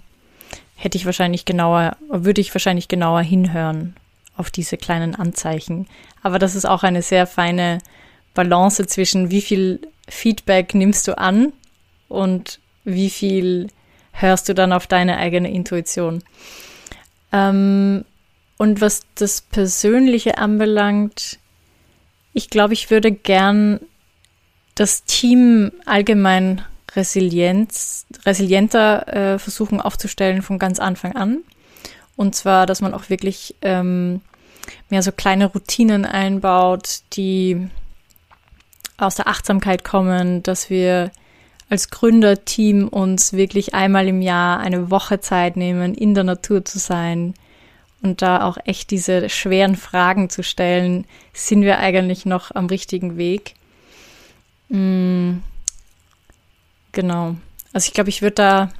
hätte 0.76 0.96
ich 0.96 1.06
wahrscheinlich 1.06 1.44
genauer, 1.44 1.96
würde 2.08 2.40
ich 2.40 2.54
wahrscheinlich 2.54 2.88
genauer 2.88 3.20
hinhören 3.20 3.94
auf 4.36 4.50
diese 4.50 4.76
kleinen 4.76 5.14
Anzeichen. 5.14 5.86
Aber 6.22 6.38
das 6.38 6.54
ist 6.54 6.64
auch 6.64 6.82
eine 6.82 7.02
sehr 7.02 7.26
feine 7.26 7.78
Balance 8.34 8.86
zwischen 8.86 9.30
wie 9.30 9.40
viel 9.40 9.80
Feedback 10.08 10.74
nimmst 10.74 11.08
du 11.08 11.18
an 11.18 11.52
und 12.08 12.60
wie 12.84 13.10
viel 13.10 13.68
hörst 14.12 14.48
du 14.48 14.54
dann 14.54 14.72
auf 14.72 14.86
deine 14.86 15.18
eigene 15.18 15.50
Intuition. 15.50 16.22
Ähm, 17.32 18.04
und 18.56 18.80
was 18.80 19.02
das 19.14 19.42
Persönliche 19.42 20.38
anbelangt, 20.38 21.38
ich 22.32 22.48
glaube, 22.48 22.74
ich 22.74 22.90
würde 22.90 23.12
gern 23.12 23.80
das 24.74 25.04
Team 25.04 25.72
allgemein 25.84 26.62
Resilienz, 26.94 28.06
resilienter 28.24 29.34
äh, 29.34 29.38
versuchen 29.38 29.80
aufzustellen 29.80 30.42
von 30.42 30.58
ganz 30.58 30.78
Anfang 30.78 31.14
an. 31.14 31.42
Und 32.16 32.34
zwar, 32.34 32.64
dass 32.66 32.80
man 32.80 32.94
auch 32.94 33.10
wirklich 33.10 33.54
ähm, 33.60 34.22
mehr 34.88 35.02
so 35.02 35.12
kleine 35.12 35.46
Routinen 35.46 36.06
einbaut, 36.06 37.00
die 37.12 37.68
aus 38.98 39.16
der 39.16 39.28
Achtsamkeit 39.28 39.84
kommen, 39.84 40.42
dass 40.42 40.70
wir 40.70 41.10
als 41.68 41.90
Gründerteam 41.90 42.88
uns 42.88 43.32
wirklich 43.32 43.74
einmal 43.74 44.06
im 44.08 44.22
Jahr 44.22 44.60
eine 44.60 44.90
Woche 44.90 45.20
Zeit 45.20 45.56
nehmen, 45.56 45.94
in 45.94 46.14
der 46.14 46.24
Natur 46.24 46.64
zu 46.64 46.78
sein 46.78 47.34
und 48.02 48.22
da 48.22 48.44
auch 48.44 48.56
echt 48.64 48.90
diese 48.90 49.28
schweren 49.28 49.76
Fragen 49.76 50.30
zu 50.30 50.42
stellen, 50.42 51.06
sind 51.32 51.62
wir 51.62 51.78
eigentlich 51.78 52.24
noch 52.24 52.54
am 52.54 52.66
richtigen 52.66 53.16
Weg? 53.16 53.54
Mhm. 54.68 55.42
Genau. 56.92 57.36
Also 57.72 57.88
ich 57.88 57.94
glaube, 57.94 58.10
ich 58.10 58.22
würde 58.22 58.36
da 58.36 58.70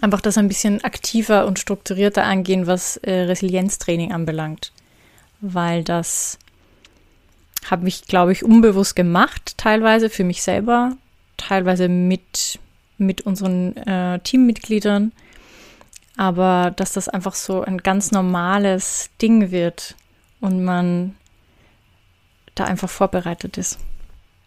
einfach 0.00 0.20
das 0.20 0.38
ein 0.38 0.48
bisschen 0.48 0.84
aktiver 0.84 1.46
und 1.46 1.58
strukturierter 1.58 2.24
angehen, 2.24 2.66
was 2.66 2.98
äh, 2.98 3.12
Resilienztraining 3.12 4.12
anbelangt, 4.12 4.72
weil 5.40 5.82
das 5.82 6.38
habe 7.70 7.84
mich, 7.84 8.06
glaube 8.06 8.32
ich, 8.32 8.44
unbewusst 8.44 8.96
gemacht, 8.96 9.56
teilweise 9.56 10.10
für 10.10 10.24
mich 10.24 10.42
selber, 10.42 10.96
teilweise 11.36 11.88
mit, 11.88 12.58
mit 12.98 13.22
unseren 13.22 13.76
äh, 13.76 14.18
Teammitgliedern. 14.20 15.12
Aber 16.16 16.72
dass 16.76 16.92
das 16.92 17.08
einfach 17.08 17.34
so 17.34 17.62
ein 17.62 17.78
ganz 17.78 18.12
normales 18.12 19.10
Ding 19.20 19.50
wird 19.50 19.96
und 20.40 20.64
man 20.64 21.14
da 22.54 22.64
einfach 22.64 22.90
vorbereitet 22.90 23.56
ist. 23.56 23.78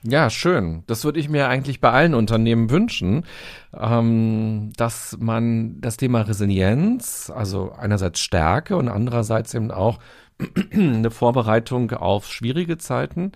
Ja, 0.07 0.29
schön. 0.29 0.83
Das 0.85 1.03
würde 1.03 1.19
ich 1.19 1.29
mir 1.29 1.47
eigentlich 1.47 1.81
bei 1.81 1.89
allen 1.89 2.13
Unternehmen 2.13 2.69
wünschen, 2.69 3.25
ähm, 3.73 4.71
dass 4.77 5.17
man 5.19 5.81
das 5.81 5.97
Thema 5.97 6.21
Resilienz, 6.21 7.31
also 7.35 7.71
einerseits 7.71 8.19
Stärke 8.19 8.77
und 8.77 8.87
andererseits 8.87 9.55
eben 9.55 9.71
auch 9.71 9.97
eine 10.71 11.11
Vorbereitung 11.11 11.91
auf 11.91 12.27
schwierige 12.27 12.77
Zeiten, 12.77 13.31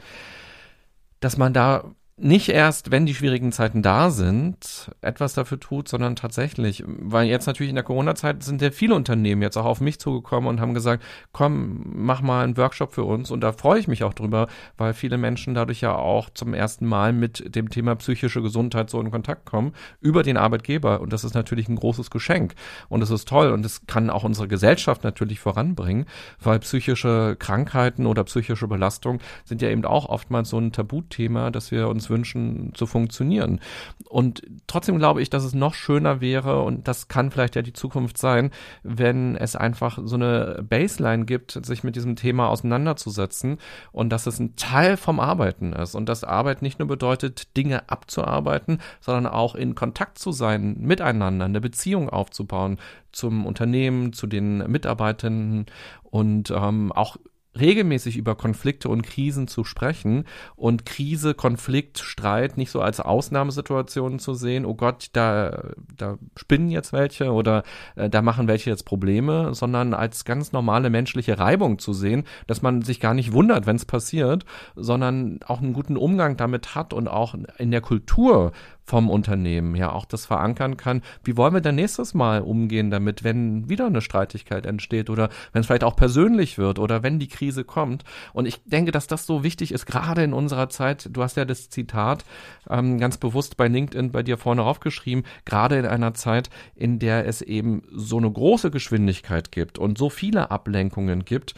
dass 1.19 1.37
man 1.37 1.53
da 1.53 1.95
nicht 2.21 2.49
erst, 2.49 2.91
wenn 2.91 3.05
die 3.05 3.15
schwierigen 3.15 3.51
Zeiten 3.51 3.81
da 3.81 4.09
sind, 4.11 4.91
etwas 5.01 5.33
dafür 5.33 5.59
tut, 5.59 5.87
sondern 5.87 6.15
tatsächlich, 6.15 6.83
weil 6.85 7.27
jetzt 7.27 7.47
natürlich 7.47 7.69
in 7.69 7.75
der 7.75 7.83
Corona-Zeit 7.83 8.43
sind 8.43 8.61
ja 8.61 8.71
viele 8.71 8.95
Unternehmen 8.95 9.41
jetzt 9.41 9.57
auch 9.57 9.65
auf 9.65 9.79
mich 9.79 9.99
zugekommen 9.99 10.49
und 10.49 10.59
haben 10.59 10.73
gesagt, 10.73 11.03
komm, 11.31 11.81
mach 11.85 12.21
mal 12.21 12.43
einen 12.43 12.57
Workshop 12.57 12.93
für 12.93 13.05
uns. 13.05 13.31
Und 13.31 13.41
da 13.41 13.53
freue 13.53 13.79
ich 13.79 13.87
mich 13.87 14.03
auch 14.03 14.13
drüber, 14.13 14.47
weil 14.77 14.93
viele 14.93 15.17
Menschen 15.17 15.53
dadurch 15.53 15.81
ja 15.81 15.95
auch 15.95 16.29
zum 16.29 16.53
ersten 16.53 16.85
Mal 16.85 17.13
mit 17.13 17.55
dem 17.55 17.69
Thema 17.69 17.95
psychische 17.95 18.41
Gesundheit 18.41 18.89
so 18.89 18.99
in 18.99 19.11
Kontakt 19.11 19.45
kommen 19.45 19.73
über 20.01 20.23
den 20.23 20.35
Arbeitgeber. 20.35 20.99
Und 20.99 21.13
das 21.13 21.23
ist 21.23 21.35
natürlich 21.35 21.69
ein 21.69 21.77
großes 21.77 22.09
Geschenk. 22.09 22.55
Und 22.89 23.01
es 23.01 23.11
ist 23.11 23.27
toll. 23.29 23.51
Und 23.51 23.65
es 23.65 23.85
kann 23.87 24.09
auch 24.09 24.25
unsere 24.25 24.47
Gesellschaft 24.47 25.03
natürlich 25.03 25.39
voranbringen, 25.39 26.05
weil 26.41 26.59
psychische 26.59 27.37
Krankheiten 27.39 28.05
oder 28.05 28.25
psychische 28.25 28.67
Belastung 28.67 29.19
sind 29.45 29.61
ja 29.61 29.69
eben 29.69 29.85
auch 29.85 30.09
oftmals 30.09 30.49
so 30.49 30.57
ein 30.57 30.73
Tabuthema, 30.73 31.49
dass 31.51 31.71
wir 31.71 31.87
uns 31.87 32.08
wünschen 32.09 32.71
zu 32.73 32.85
funktionieren. 32.85 33.59
Und 34.07 34.43
trotzdem 34.67 34.97
glaube 34.97 35.21
ich, 35.21 35.29
dass 35.29 35.43
es 35.43 35.53
noch 35.53 35.73
schöner 35.73 36.21
wäre 36.21 36.61
und 36.63 36.87
das 36.87 37.07
kann 37.07 37.31
vielleicht 37.31 37.55
ja 37.55 37.61
die 37.61 37.73
Zukunft 37.73 38.17
sein, 38.17 38.51
wenn 38.83 39.35
es 39.35 39.55
einfach 39.55 39.99
so 40.03 40.15
eine 40.15 40.63
Baseline 40.67 41.25
gibt, 41.25 41.65
sich 41.65 41.83
mit 41.83 41.95
diesem 41.95 42.15
Thema 42.15 42.49
auseinanderzusetzen 42.49 43.57
und 43.91 44.09
dass 44.09 44.27
es 44.27 44.39
ein 44.39 44.55
Teil 44.55 44.97
vom 44.97 45.19
Arbeiten 45.19 45.73
ist 45.73 45.95
und 45.95 46.09
dass 46.09 46.23
Arbeit 46.23 46.61
nicht 46.61 46.79
nur 46.79 46.87
bedeutet, 46.87 47.55
Dinge 47.57 47.89
abzuarbeiten, 47.89 48.79
sondern 48.99 49.27
auch 49.27 49.55
in 49.55 49.75
Kontakt 49.75 50.19
zu 50.19 50.31
sein, 50.31 50.77
miteinander, 50.79 51.45
eine 51.45 51.61
Beziehung 51.61 52.09
aufzubauen 52.09 52.77
zum 53.11 53.45
Unternehmen, 53.45 54.13
zu 54.13 54.27
den 54.27 54.57
Mitarbeitenden 54.69 55.65
und 56.03 56.51
ähm, 56.51 56.91
auch 56.91 57.17
regelmäßig 57.57 58.17
über 58.17 58.35
Konflikte 58.35 58.89
und 58.89 59.03
Krisen 59.03 59.47
zu 59.47 59.63
sprechen 59.63 60.25
und 60.55 60.85
Krise, 60.85 61.33
Konflikt, 61.33 61.99
Streit 61.99 62.57
nicht 62.57 62.71
so 62.71 62.81
als 62.81 62.99
Ausnahmesituationen 62.99 64.19
zu 64.19 64.33
sehen, 64.33 64.65
oh 64.65 64.75
Gott, 64.75 65.09
da, 65.13 65.71
da 65.95 66.17
spinnen 66.35 66.69
jetzt 66.69 66.93
welche 66.93 67.31
oder 67.31 67.63
äh, 67.95 68.09
da 68.09 68.21
machen 68.21 68.47
welche 68.47 68.69
jetzt 68.69 68.83
Probleme, 68.83 69.53
sondern 69.53 69.93
als 69.93 70.25
ganz 70.25 70.51
normale 70.51 70.89
menschliche 70.89 71.39
Reibung 71.39 71.79
zu 71.79 71.93
sehen, 71.93 72.23
dass 72.47 72.61
man 72.61 72.81
sich 72.81 72.99
gar 72.99 73.13
nicht 73.13 73.33
wundert, 73.33 73.65
wenn 73.65 73.75
es 73.75 73.85
passiert, 73.85 74.45
sondern 74.75 75.39
auch 75.45 75.61
einen 75.61 75.73
guten 75.73 75.97
Umgang 75.97 76.37
damit 76.37 76.75
hat 76.75 76.93
und 76.93 77.07
auch 77.07 77.35
in 77.57 77.71
der 77.71 77.81
Kultur 77.81 78.51
vom 78.89 79.09
Unternehmen 79.09 79.75
ja 79.75 79.91
auch 79.91 80.05
das 80.05 80.25
verankern 80.25 80.75
kann. 80.75 81.03
Wie 81.23 81.37
wollen 81.37 81.53
wir 81.53 81.61
denn 81.61 81.75
nächstes 81.75 82.15
Mal 82.15 82.41
umgehen 82.41 82.89
damit, 82.89 83.23
wenn 83.23 83.69
wieder 83.69 83.85
eine 83.85 84.01
Streitigkeit 84.01 84.65
entsteht 84.65 85.11
oder 85.11 85.29
wenn 85.53 85.59
es 85.59 85.67
vielleicht 85.67 85.83
auch 85.83 85.95
persönlich 85.95 86.57
wird 86.57 86.79
oder 86.79 87.03
wenn 87.03 87.19
die 87.19 87.27
Krise 87.27 87.63
kommt? 87.63 88.03
Und 88.33 88.47
ich 88.47 88.63
denke, 88.63 88.91
dass 88.91 89.05
das 89.05 89.27
so 89.27 89.43
wichtig 89.43 89.71
ist, 89.71 89.85
gerade 89.85 90.23
in 90.23 90.33
unserer 90.33 90.69
Zeit. 90.69 91.07
Du 91.13 91.21
hast 91.21 91.37
ja 91.37 91.45
das 91.45 91.69
Zitat 91.69 92.25
ähm, 92.67 92.97
ganz 92.97 93.17
bewusst 93.17 93.57
bei 93.57 93.67
LinkedIn 93.67 94.11
bei 94.11 94.23
dir 94.23 94.39
vorne 94.39 94.63
aufgeschrieben, 94.63 95.23
gerade 95.45 95.77
in 95.77 95.85
einer 95.85 96.15
Zeit, 96.15 96.49
in 96.75 96.97
der 96.97 97.27
es 97.27 97.43
eben 97.43 97.83
so 97.91 98.17
eine 98.17 98.31
große 98.31 98.71
Geschwindigkeit 98.71 99.51
gibt 99.51 99.77
und 99.77 99.99
so 99.99 100.09
viele 100.09 100.49
Ablenkungen 100.49 101.25
gibt, 101.25 101.53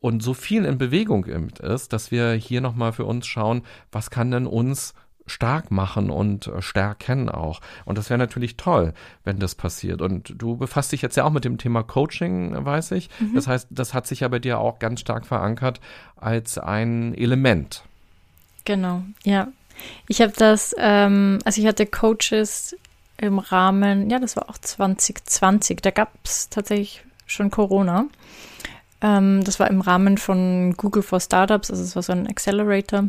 und 0.00 0.22
so 0.22 0.32
viel 0.32 0.64
in 0.64 0.78
Bewegung 0.78 1.26
ist, 1.26 1.92
dass 1.92 2.10
wir 2.10 2.32
hier 2.32 2.62
nochmal 2.62 2.94
für 2.94 3.04
uns 3.04 3.26
schauen, 3.26 3.60
was 3.92 4.08
kann 4.08 4.30
denn 4.30 4.46
uns 4.46 4.94
stark 5.30 5.70
machen 5.70 6.10
und 6.10 6.46
äh, 6.46 6.60
stärken 6.62 7.28
auch. 7.28 7.60
Und 7.84 7.98
das 7.98 8.10
wäre 8.10 8.18
natürlich 8.18 8.56
toll, 8.56 8.92
wenn 9.24 9.38
das 9.38 9.54
passiert. 9.54 10.02
Und 10.02 10.34
du 10.36 10.56
befasst 10.56 10.92
dich 10.92 11.02
jetzt 11.02 11.16
ja 11.16 11.24
auch 11.24 11.30
mit 11.30 11.44
dem 11.44 11.58
Thema 11.58 11.82
Coaching, 11.82 12.64
weiß 12.64 12.92
ich. 12.92 13.08
Mhm. 13.18 13.34
Das 13.34 13.46
heißt, 13.46 13.68
das 13.70 13.94
hat 13.94 14.06
sich 14.06 14.20
ja 14.20 14.28
bei 14.28 14.38
dir 14.38 14.58
auch 14.58 14.78
ganz 14.78 15.00
stark 15.00 15.26
verankert 15.26 15.80
als 16.16 16.58
ein 16.58 17.14
Element. 17.14 17.84
Genau, 18.64 19.02
ja. 19.24 19.48
Ich 20.08 20.20
habe 20.20 20.32
das, 20.36 20.74
ähm, 20.78 21.38
also 21.44 21.60
ich 21.60 21.66
hatte 21.66 21.86
Coaches 21.86 22.76
im 23.16 23.38
Rahmen, 23.38 24.10
ja, 24.10 24.18
das 24.18 24.36
war 24.36 24.48
auch 24.50 24.58
2020, 24.58 25.80
da 25.80 25.90
gab 25.90 26.12
es 26.24 26.48
tatsächlich 26.48 27.04
schon 27.26 27.50
Corona. 27.50 28.06
Ähm, 29.02 29.42
das 29.44 29.58
war 29.60 29.68
im 29.70 29.80
Rahmen 29.80 30.18
von 30.18 30.74
Google 30.76 31.02
for 31.02 31.20
Startups, 31.20 31.70
also 31.70 31.82
es 31.82 31.96
war 31.96 32.02
so 32.02 32.12
ein 32.12 32.26
Accelerator. 32.26 33.08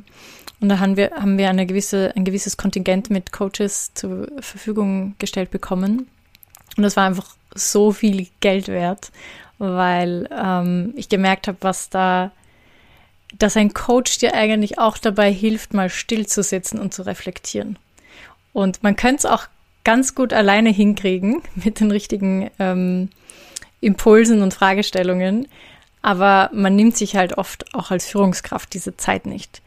Und 0.62 0.70
da 0.70 0.80
haben 0.80 0.96
wir, 0.96 1.12
haben 1.12 1.38
wir 1.38 1.50
eine 1.50 1.66
gewisse, 1.66 2.14
ein 2.16 2.24
gewisses 2.24 2.56
Kontingent 2.56 3.10
mit 3.10 3.32
Coaches 3.32 3.94
zur 3.94 4.28
Verfügung 4.40 5.16
gestellt 5.18 5.52
bekommen. 5.52 6.08
Und 6.78 6.84
das 6.84 6.96
war 6.96 7.06
einfach 7.06 7.36
so 7.54 7.92
viel 7.92 8.28
Geld 8.40 8.68
wert, 8.68 9.12
weil 9.58 10.30
ähm, 10.32 10.94
ich 10.96 11.10
gemerkt 11.10 11.48
habe, 11.48 11.58
was 11.62 11.90
da, 11.90 12.32
dass 13.38 13.58
ein 13.58 13.74
Coach 13.74 14.20
dir 14.20 14.34
eigentlich 14.34 14.80
auch 14.80 14.98
dabei 14.98 15.32
hilft, 15.32 15.74
mal 15.74 15.90
still 15.90 16.28
zu 16.28 16.44
sitzen 16.44 16.80
und 16.80 16.94
zu 16.94 17.02
reflektieren. 17.06 17.78
Und 18.54 18.84
man 18.84 18.96
könnte 18.96 19.20
es 19.20 19.26
auch 19.26 19.48
ganz 19.84 20.16
gut 20.16 20.32
alleine 20.32 20.70
hinkriegen 20.70 21.42
mit 21.56 21.80
den 21.80 21.92
richtigen 21.92 22.50
ähm, 22.60 23.10
Impulsen 23.82 24.44
und 24.44 24.54
Fragestellungen. 24.54 25.48
Aber 26.02 26.50
man 26.54 26.76
nimmt 26.76 26.98
sich 26.98 27.16
halt 27.16 27.38
oft 27.38 27.74
auch 27.76 27.92
als 27.92 28.08
Führungskraft 28.08 28.74
diese 28.74 28.98
Zeit 28.98 29.26
nicht. 29.26 29.62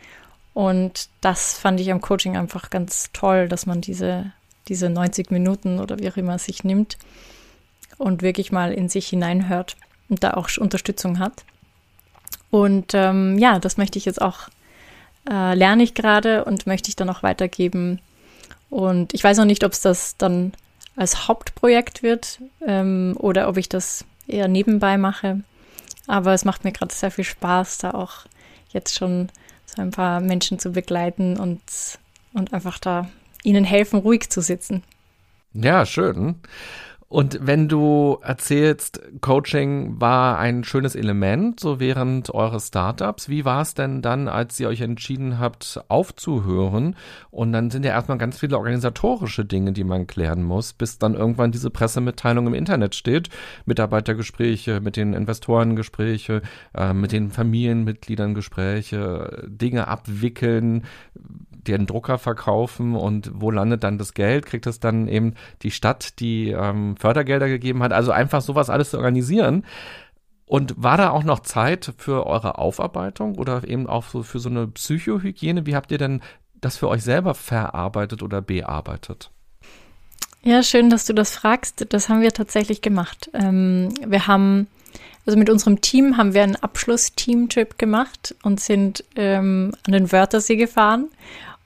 Und 0.52 1.08
das 1.20 1.58
fand 1.58 1.80
ich 1.80 1.90
am 1.90 2.00
Coaching 2.00 2.36
einfach 2.36 2.70
ganz 2.70 3.10
toll, 3.12 3.48
dass 3.48 3.66
man 3.66 3.80
diese, 3.80 4.32
diese 4.68 4.88
90 4.88 5.30
Minuten 5.30 5.80
oder 5.80 5.98
wie 5.98 6.10
auch 6.10 6.16
immer 6.16 6.38
sich 6.38 6.64
nimmt 6.64 6.96
und 7.98 8.22
wirklich 8.22 8.52
mal 8.52 8.72
in 8.72 8.88
sich 8.88 9.08
hineinhört 9.08 9.76
und 10.08 10.22
da 10.22 10.34
auch 10.34 10.48
Unterstützung 10.58 11.18
hat. 11.18 11.44
Und 12.50 12.94
ähm, 12.94 13.36
ja, 13.38 13.58
das 13.58 13.76
möchte 13.76 13.98
ich 13.98 14.04
jetzt 14.04 14.22
auch, 14.22 14.48
äh, 15.28 15.54
lerne 15.54 15.82
ich 15.82 15.94
gerade 15.94 16.44
und 16.44 16.66
möchte 16.68 16.88
ich 16.88 16.96
dann 16.96 17.10
auch 17.10 17.24
weitergeben. 17.24 18.00
Und 18.70 19.12
ich 19.12 19.24
weiß 19.24 19.38
noch 19.38 19.44
nicht, 19.44 19.64
ob 19.64 19.72
es 19.72 19.80
das 19.80 20.16
dann 20.16 20.52
als 20.94 21.26
Hauptprojekt 21.26 22.04
wird 22.04 22.40
ähm, 22.64 23.16
oder 23.18 23.48
ob 23.48 23.56
ich 23.56 23.68
das 23.68 24.04
eher 24.28 24.46
nebenbei 24.46 24.98
mache. 24.98 25.40
Aber 26.06 26.34
es 26.34 26.44
macht 26.44 26.64
mir 26.64 26.72
gerade 26.72 26.94
sehr 26.94 27.10
viel 27.10 27.24
Spaß, 27.24 27.78
da 27.78 27.92
auch 27.92 28.26
jetzt 28.70 28.94
schon 28.94 29.30
so 29.64 29.80
ein 29.80 29.90
paar 29.90 30.20
Menschen 30.20 30.58
zu 30.58 30.72
begleiten 30.72 31.38
und, 31.38 31.62
und 32.32 32.52
einfach 32.52 32.78
da 32.78 33.08
ihnen 33.42 33.64
helfen, 33.64 34.00
ruhig 34.00 34.30
zu 34.30 34.40
sitzen. 34.40 34.82
Ja, 35.54 35.86
schön. 35.86 36.36
Und 37.14 37.38
wenn 37.40 37.68
du 37.68 38.18
erzählst, 38.22 39.00
Coaching 39.20 40.00
war 40.00 40.36
ein 40.36 40.64
schönes 40.64 40.96
Element, 40.96 41.60
so 41.60 41.78
während 41.78 42.34
eures 42.34 42.66
Startups, 42.66 43.28
wie 43.28 43.44
war 43.44 43.62
es 43.62 43.74
denn 43.74 44.02
dann, 44.02 44.26
als 44.26 44.58
ihr 44.58 44.66
euch 44.66 44.80
entschieden 44.80 45.38
habt, 45.38 45.80
aufzuhören? 45.86 46.96
Und 47.30 47.52
dann 47.52 47.70
sind 47.70 47.84
ja 47.84 47.92
erstmal 47.92 48.18
ganz 48.18 48.40
viele 48.40 48.56
organisatorische 48.56 49.44
Dinge, 49.44 49.72
die 49.72 49.84
man 49.84 50.08
klären 50.08 50.42
muss, 50.42 50.72
bis 50.72 50.98
dann 50.98 51.14
irgendwann 51.14 51.52
diese 51.52 51.70
Pressemitteilung 51.70 52.48
im 52.48 52.54
Internet 52.54 52.96
steht. 52.96 53.28
Mitarbeitergespräche, 53.64 54.80
mit 54.80 54.96
den 54.96 55.14
Investoren 55.14 55.76
Gespräche, 55.76 56.42
äh, 56.76 56.94
mit 56.94 57.12
den 57.12 57.30
Familienmitgliedern 57.30 58.34
Gespräche, 58.34 59.44
Dinge 59.46 59.86
abwickeln, 59.86 60.82
den 61.64 61.86
Drucker 61.86 62.18
verkaufen 62.18 62.94
und 62.94 63.30
wo 63.34 63.50
landet 63.50 63.84
dann 63.84 63.98
das 63.98 64.14
Geld? 64.14 64.46
Kriegt 64.46 64.66
es 64.66 64.80
dann 64.80 65.08
eben 65.08 65.34
die 65.62 65.70
Stadt, 65.70 66.20
die 66.20 66.50
ähm, 66.50 66.96
Fördergelder 66.96 67.48
gegeben 67.48 67.82
hat? 67.82 67.92
Also 67.92 68.12
einfach 68.12 68.42
sowas 68.42 68.70
alles 68.70 68.90
zu 68.90 68.98
organisieren. 68.98 69.64
Und 70.46 70.74
war 70.76 70.96
da 70.98 71.10
auch 71.10 71.24
noch 71.24 71.40
Zeit 71.40 71.94
für 71.96 72.26
eure 72.26 72.58
Aufarbeitung 72.58 73.38
oder 73.38 73.66
eben 73.66 73.86
auch 73.86 74.04
so 74.04 74.22
für 74.22 74.38
so 74.38 74.50
eine 74.50 74.66
Psychohygiene? 74.66 75.66
Wie 75.66 75.74
habt 75.74 75.90
ihr 75.90 75.98
denn 75.98 76.20
das 76.60 76.76
für 76.76 76.88
euch 76.88 77.02
selber 77.02 77.34
verarbeitet 77.34 78.22
oder 78.22 78.42
bearbeitet? 78.42 79.30
Ja, 80.42 80.62
schön, 80.62 80.90
dass 80.90 81.06
du 81.06 81.14
das 81.14 81.34
fragst. 81.34 81.86
Das 81.88 82.10
haben 82.10 82.20
wir 82.20 82.32
tatsächlich 82.32 82.82
gemacht. 82.82 83.30
Ähm, 83.32 83.94
wir 84.06 84.26
haben, 84.26 84.66
also 85.24 85.38
mit 85.38 85.48
unserem 85.48 85.80
Team 85.80 86.18
haben 86.18 86.34
wir 86.34 86.42
einen 86.42 86.56
Abschluss-Team-Trip 86.56 87.78
gemacht 87.78 88.34
und 88.42 88.60
sind 88.60 89.04
ähm, 89.16 89.72
an 89.86 89.92
den 89.92 90.12
Wörthersee 90.12 90.56
gefahren 90.56 91.08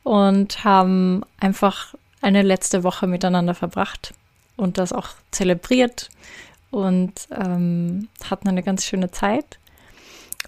und 0.08 0.64
haben 0.64 1.22
einfach 1.38 1.94
eine 2.22 2.40
letzte 2.40 2.82
Woche 2.82 3.06
miteinander 3.06 3.54
verbracht 3.54 4.14
und 4.56 4.78
das 4.78 4.94
auch 4.94 5.08
zelebriert 5.32 6.08
und 6.70 7.12
ähm, 7.30 8.08
hatten 8.24 8.48
eine 8.48 8.62
ganz 8.62 8.86
schöne 8.86 9.10
Zeit. 9.10 9.58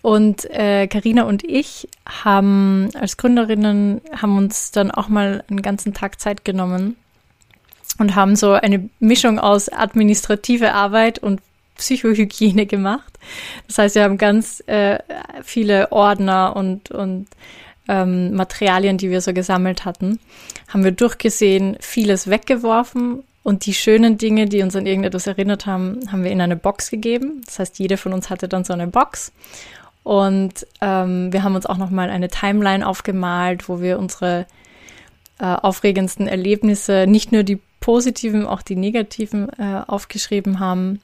Und 0.01 0.49
Karina 0.51 1.23
äh, 1.23 1.27
und 1.27 1.45
ich 1.45 1.89
haben 2.07 2.89
als 2.95 3.19
Gründerinnen 3.19 4.01
haben 4.17 4.39
uns 4.39 4.71
dann 4.71 4.91
auch 4.91 5.09
mal 5.09 5.45
einen 5.51 5.61
ganzen 5.61 5.93
Tag 5.93 6.19
Zeit 6.21 6.47
genommen 6.47 6.97
und 7.99 8.15
haben 8.15 8.37
so 8.37 8.53
eine 8.53 8.89
Mischung 8.99 9.39
aus 9.39 9.69
administrative 9.69 10.73
Arbeit 10.73 11.19
und 11.19 11.43
Psychohygiene 11.77 12.65
gemacht. 12.65 13.13
Das 13.67 13.77
heißt, 13.77 13.95
wir 13.95 14.05
haben 14.05 14.17
ganz 14.17 14.63
äh, 14.67 14.99
viele 15.43 15.93
Ordner 15.93 16.57
und, 16.57 16.91
und 16.91 17.27
ähm, 17.91 18.35
Materialien, 18.35 18.99
die 18.99 19.11
wir 19.11 19.21
so 19.21 19.33
gesammelt 19.33 19.85
hatten, 19.85 20.21
haben 20.69 20.85
wir 20.85 20.93
durchgesehen, 20.93 21.77
vieles 21.81 22.31
weggeworfen 22.31 23.25
und 23.43 23.67
die 23.67 23.75
schönen 23.75 24.17
Dinge, 24.17 24.47
die 24.47 24.63
uns 24.63 24.77
an 24.77 24.87
irgendetwas 24.87 25.27
erinnert 25.27 25.67
haben, 25.67 26.01
haben 26.13 26.23
wir 26.23 26.31
in 26.31 26.41
eine 26.41 26.57
Box 26.57 26.91
gegeben. 26.91 27.43
Das 27.45 27.59
heißt, 27.59 27.79
jede 27.81 27.97
von 27.97 28.13
uns 28.13 28.31
hatte 28.31 28.49
dann 28.49 28.65
so 28.65 28.73
eine 28.73 28.87
Box. 28.87 29.33
Und 30.05 30.67
ähm, 30.81 31.33
wir 31.33 31.43
haben 31.43 31.57
uns 31.57 31.67
auch 31.67 31.77
nochmal 31.77 32.11
eine 32.11 32.29
Timeline 32.29 32.87
aufgemalt, 32.87 33.69
wo 33.69 33.81
wir 33.81 33.99
unsere 33.99 34.47
äh, 35.41 35.45
aufregendsten 35.45 36.29
Erlebnisse, 36.29 37.07
nicht 37.09 37.33
nur 37.33 37.43
die 37.43 37.59
positiven, 37.81 38.47
auch 38.47 38.63
die 38.63 38.77
negativen 38.77 39.49
äh, 39.59 39.83
aufgeschrieben 39.87 40.61
haben 40.61 41.01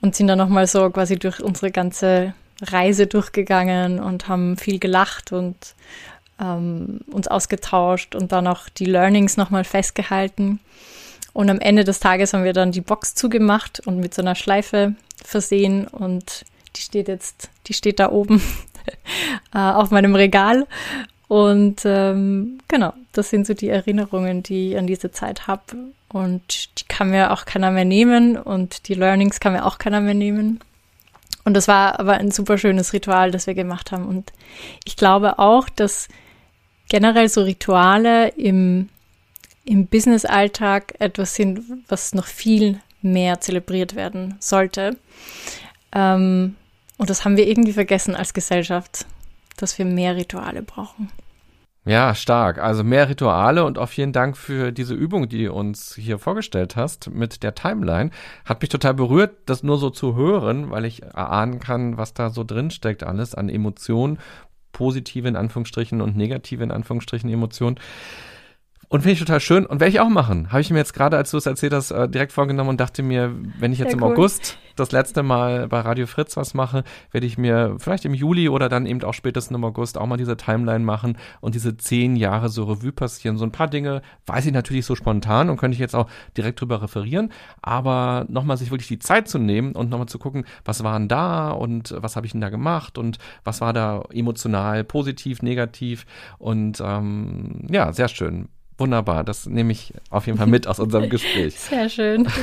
und 0.00 0.16
sind 0.16 0.26
dann 0.26 0.38
nochmal 0.38 0.66
so 0.66 0.90
quasi 0.90 1.18
durch 1.18 1.40
unsere 1.40 1.70
ganze 1.70 2.34
Reise 2.62 3.06
durchgegangen 3.06 4.00
und 4.00 4.28
haben 4.28 4.56
viel 4.56 4.78
gelacht 4.78 5.32
und 5.32 5.74
ähm, 6.40 7.00
uns 7.10 7.28
ausgetauscht 7.28 8.14
und 8.14 8.32
dann 8.32 8.46
auch 8.46 8.68
die 8.68 8.84
Learnings 8.84 9.36
nochmal 9.36 9.64
festgehalten. 9.64 10.60
Und 11.32 11.50
am 11.50 11.60
Ende 11.60 11.84
des 11.84 12.00
Tages 12.00 12.32
haben 12.32 12.44
wir 12.44 12.52
dann 12.52 12.72
die 12.72 12.80
Box 12.80 13.14
zugemacht 13.14 13.80
und 13.86 13.98
mit 13.98 14.14
so 14.14 14.22
einer 14.22 14.34
Schleife 14.34 14.94
versehen 15.22 15.86
und 15.86 16.44
die 16.76 16.82
steht 16.82 17.08
jetzt, 17.08 17.50
die 17.66 17.74
steht 17.74 17.98
da 18.00 18.10
oben 18.10 18.42
äh, 19.54 19.58
auf 19.58 19.90
meinem 19.90 20.14
Regal. 20.14 20.66
Und 21.28 21.82
ähm, 21.84 22.60
genau, 22.68 22.92
das 23.12 23.30
sind 23.30 23.46
so 23.46 23.54
die 23.54 23.68
Erinnerungen, 23.68 24.42
die 24.42 24.70
ich 24.70 24.78
an 24.78 24.86
diese 24.86 25.10
Zeit 25.10 25.46
habe. 25.46 25.62
Und 26.08 26.80
die 26.80 26.84
kann 26.84 27.10
mir 27.10 27.32
auch 27.32 27.44
keiner 27.44 27.70
mehr 27.70 27.84
nehmen 27.84 28.36
und 28.36 28.88
die 28.88 28.94
Learnings 28.94 29.40
kann 29.40 29.52
mir 29.52 29.66
auch 29.66 29.78
keiner 29.78 30.00
mehr 30.00 30.14
nehmen. 30.14 30.60
Und 31.44 31.54
das 31.54 31.68
war 31.68 31.98
aber 32.00 32.14
ein 32.14 32.30
super 32.30 32.58
schönes 32.58 32.92
Ritual, 32.92 33.30
das 33.30 33.46
wir 33.46 33.54
gemacht 33.54 33.92
haben. 33.92 34.06
Und 34.06 34.32
ich 34.84 34.96
glaube 34.96 35.38
auch, 35.38 35.68
dass 35.68 36.08
generell 36.88 37.28
so 37.28 37.42
Rituale 37.42 38.28
im, 38.28 38.88
im 39.64 39.86
Business-Alltag 39.86 40.94
etwas 40.98 41.34
sind, 41.34 41.62
was 41.88 42.14
noch 42.14 42.26
viel 42.26 42.80
mehr 43.02 43.40
zelebriert 43.40 43.94
werden 43.94 44.36
sollte. 44.40 44.96
Ähm, 45.92 46.56
und 46.98 47.10
das 47.10 47.24
haben 47.24 47.36
wir 47.36 47.46
irgendwie 47.46 47.72
vergessen 47.72 48.14
als 48.14 48.34
Gesellschaft, 48.34 49.06
dass 49.56 49.78
wir 49.78 49.84
mehr 49.84 50.16
Rituale 50.16 50.62
brauchen. 50.62 51.10
Ja, 51.84 52.16
stark. 52.16 52.58
Also 52.58 52.82
mehr 52.82 53.08
Rituale 53.08 53.64
und 53.64 53.78
auch 53.78 53.88
vielen 53.88 54.12
Dank 54.12 54.36
für 54.36 54.72
diese 54.72 54.94
Übung, 54.94 55.28
die 55.28 55.44
du 55.44 55.52
uns 55.52 55.94
hier 55.94 56.18
vorgestellt 56.18 56.74
hast 56.74 57.10
mit 57.10 57.44
der 57.44 57.54
Timeline. 57.54 58.10
Hat 58.44 58.60
mich 58.60 58.70
total 58.70 58.94
berührt, 58.94 59.36
das 59.46 59.62
nur 59.62 59.78
so 59.78 59.90
zu 59.90 60.16
hören, 60.16 60.70
weil 60.70 60.84
ich 60.84 61.04
erahnen 61.04 61.60
kann, 61.60 61.96
was 61.96 62.12
da 62.12 62.30
so 62.30 62.42
drin 62.42 62.72
steckt 62.72 63.04
alles 63.04 63.36
an 63.36 63.48
Emotionen, 63.48 64.18
positive 64.76 65.26
in 65.26 65.36
Anführungsstrichen 65.36 66.02
und 66.02 66.18
negative 66.18 66.62
in 66.62 66.70
Anführungsstrichen 66.70 67.30
Emotionen. 67.30 67.80
Und 68.88 69.00
finde 69.00 69.14
ich 69.14 69.18
total 69.18 69.40
schön 69.40 69.66
und 69.66 69.80
werde 69.80 69.90
ich 69.90 70.00
auch 70.00 70.08
machen. 70.08 70.52
Habe 70.52 70.60
ich 70.60 70.70
mir 70.70 70.78
jetzt 70.78 70.94
gerade, 70.94 71.16
als 71.16 71.32
du 71.32 71.38
es 71.38 71.46
erzählt 71.46 71.72
hast, 71.72 71.90
äh, 71.90 72.08
direkt 72.08 72.32
vorgenommen 72.32 72.70
und 72.70 72.80
dachte 72.80 73.02
mir, 73.02 73.34
wenn 73.58 73.72
ich 73.72 73.78
jetzt 73.78 73.90
Sehr 73.90 73.98
im 73.98 74.04
cool. 74.04 74.12
August 74.12 74.58
das 74.76 74.92
letzte 74.92 75.22
Mal 75.22 75.68
bei 75.68 75.80
Radio 75.80 76.06
Fritz 76.06 76.36
was 76.36 76.54
mache, 76.54 76.84
werde 77.10 77.26
ich 77.26 77.38
mir 77.38 77.76
vielleicht 77.78 78.04
im 78.04 78.14
Juli 78.14 78.48
oder 78.48 78.68
dann 78.68 78.86
eben 78.86 79.02
auch 79.02 79.14
spätestens 79.14 79.56
im 79.56 79.64
August 79.64 79.98
auch 79.98 80.06
mal 80.06 80.18
diese 80.18 80.36
Timeline 80.36 80.84
machen 80.84 81.16
und 81.40 81.54
diese 81.54 81.76
zehn 81.76 82.14
Jahre 82.14 82.48
so 82.48 82.64
Revue 82.64 82.92
passieren. 82.92 83.38
So 83.38 83.44
ein 83.44 83.52
paar 83.52 83.68
Dinge 83.68 84.02
weiß 84.26 84.46
ich 84.46 84.52
natürlich 84.52 84.86
so 84.86 84.94
spontan 84.94 85.50
und 85.50 85.56
könnte 85.56 85.74
ich 85.74 85.80
jetzt 85.80 85.96
auch 85.96 86.08
direkt 86.36 86.60
drüber 86.60 86.82
referieren, 86.82 87.32
aber 87.62 88.26
nochmal 88.28 88.58
sich 88.58 88.70
wirklich 88.70 88.88
die 88.88 88.98
Zeit 88.98 89.28
zu 89.28 89.38
nehmen 89.38 89.72
und 89.72 89.90
nochmal 89.90 90.08
zu 90.08 90.18
gucken, 90.18 90.44
was 90.64 90.84
waren 90.84 91.08
da 91.08 91.50
und 91.50 91.94
was 91.96 92.14
habe 92.14 92.26
ich 92.26 92.32
denn 92.32 92.40
da 92.40 92.50
gemacht 92.50 92.98
und 92.98 93.18
was 93.44 93.60
war 93.60 93.72
da 93.72 94.04
emotional, 94.12 94.84
positiv, 94.84 95.42
negativ 95.42 96.06
und 96.38 96.82
ähm, 96.84 97.66
ja, 97.70 97.92
sehr 97.92 98.08
schön. 98.08 98.48
Wunderbar, 98.78 99.24
das 99.24 99.46
nehme 99.46 99.72
ich 99.72 99.94
auf 100.10 100.26
jeden 100.26 100.36
Fall 100.36 100.46
mit 100.46 100.66
aus 100.66 100.78
unserem 100.78 101.08
Gespräch. 101.10 101.58
Sehr 101.58 101.88
schön. 101.88 102.28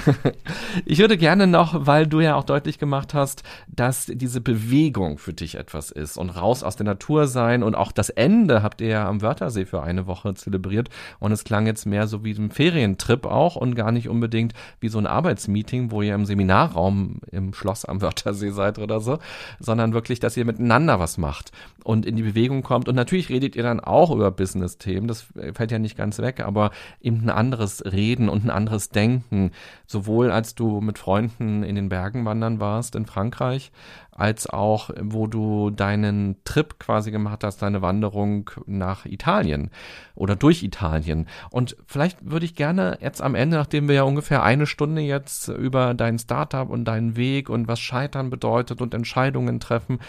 Ich 0.85 0.97
würde 0.97 1.17
gerne 1.17 1.45
noch, 1.45 1.85
weil 1.85 2.07
du 2.07 2.19
ja 2.19 2.35
auch 2.35 2.43
deutlich 2.43 2.79
gemacht 2.79 3.13
hast, 3.13 3.43
dass 3.67 4.07
diese 4.07 4.41
Bewegung 4.41 5.19
für 5.19 5.31
dich 5.31 5.55
etwas 5.55 5.91
ist 5.91 6.17
und 6.17 6.31
raus 6.31 6.63
aus 6.63 6.75
der 6.75 6.85
Natur 6.85 7.27
sein 7.27 7.61
und 7.61 7.75
auch 7.75 7.91
das 7.91 8.09
Ende 8.09 8.63
habt 8.63 8.81
ihr 8.81 8.87
ja 8.87 9.07
am 9.07 9.21
Wörthersee 9.21 9.65
für 9.65 9.83
eine 9.83 10.07
Woche 10.07 10.33
zelebriert 10.33 10.89
und 11.19 11.31
es 11.31 11.43
klang 11.43 11.67
jetzt 11.67 11.85
mehr 11.85 12.07
so 12.07 12.23
wie 12.23 12.33
ein 12.33 12.49
Ferientrip 12.49 13.25
auch 13.25 13.55
und 13.55 13.75
gar 13.75 13.91
nicht 13.91 14.09
unbedingt 14.09 14.53
wie 14.79 14.89
so 14.89 14.97
ein 14.97 15.05
Arbeitsmeeting, 15.05 15.91
wo 15.91 16.01
ihr 16.01 16.15
im 16.15 16.25
Seminarraum 16.25 17.19
im 17.31 17.53
Schloss 17.53 17.85
am 17.85 18.01
Wörthersee 18.01 18.49
seid 18.49 18.79
oder 18.79 18.99
so, 18.99 19.19
sondern 19.59 19.93
wirklich, 19.93 20.19
dass 20.19 20.35
ihr 20.35 20.45
miteinander 20.45 20.99
was 20.99 21.19
macht 21.19 21.51
und 21.83 22.05
in 22.05 22.15
die 22.15 22.23
Bewegung 22.23 22.63
kommt 22.63 22.89
und 22.89 22.95
natürlich 22.95 23.29
redet 23.29 23.55
ihr 23.55 23.63
dann 23.63 23.79
auch 23.79 24.09
über 24.09 24.31
Business-Themen, 24.31 25.07
das 25.07 25.27
fällt 25.53 25.71
ja 25.71 25.77
nicht 25.77 25.97
ganz 25.97 26.19
weg, 26.23 26.39
aber 26.39 26.71
eben 26.99 27.21
ein 27.21 27.29
anderes 27.29 27.85
Reden 27.85 28.29
und 28.29 28.43
ein 28.43 28.49
anderes 28.49 28.89
Denken, 28.89 29.51
sowohl 29.85 30.31
als 30.31 30.55
du 30.55 30.81
mit 30.81 30.97
Freunden 30.97 31.61
in 31.61 31.75
den 31.75 31.89
Bergen 31.89 32.25
wandern 32.25 32.59
warst 32.59 32.95
in 32.95 33.05
Frankreich, 33.05 33.71
als 34.15 34.49
auch 34.49 34.89
wo 34.99 35.27
du 35.27 35.69
deinen 35.69 36.37
Trip 36.45 36.79
quasi 36.79 37.11
gemacht 37.11 37.43
hast, 37.43 37.61
deine 37.61 37.81
Wanderung 37.81 38.49
nach 38.65 39.05
Italien 39.05 39.71
oder 40.15 40.35
durch 40.35 40.63
Italien. 40.63 41.27
Und 41.49 41.75
vielleicht 41.85 42.29
würde 42.29 42.45
ich 42.45 42.55
gerne 42.55 42.97
jetzt 43.01 43.21
am 43.21 43.35
Ende, 43.35 43.57
nachdem 43.57 43.87
wir 43.87 43.95
ja 43.95 44.03
ungefähr 44.03 44.43
eine 44.43 44.65
Stunde 44.65 45.01
jetzt 45.01 45.47
über 45.49 45.93
dein 45.93 46.19
Startup 46.19 46.69
und 46.69 46.85
deinen 46.85 47.15
Weg 47.15 47.49
und 47.49 47.67
was 47.67 47.79
Scheitern 47.79 48.29
bedeutet 48.29 48.81
und 48.81 48.93
Entscheidungen 48.93 49.59
treffen, 49.59 49.99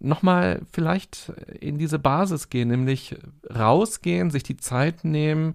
nochmal 0.00 0.62
vielleicht 0.72 1.32
in 1.60 1.78
diese 1.78 1.98
Basis 1.98 2.48
gehen, 2.48 2.68
nämlich 2.68 3.16
rausgehen, 3.54 4.30
sich 4.30 4.42
die 4.42 4.56
Zeit 4.56 5.04
nehmen 5.04 5.54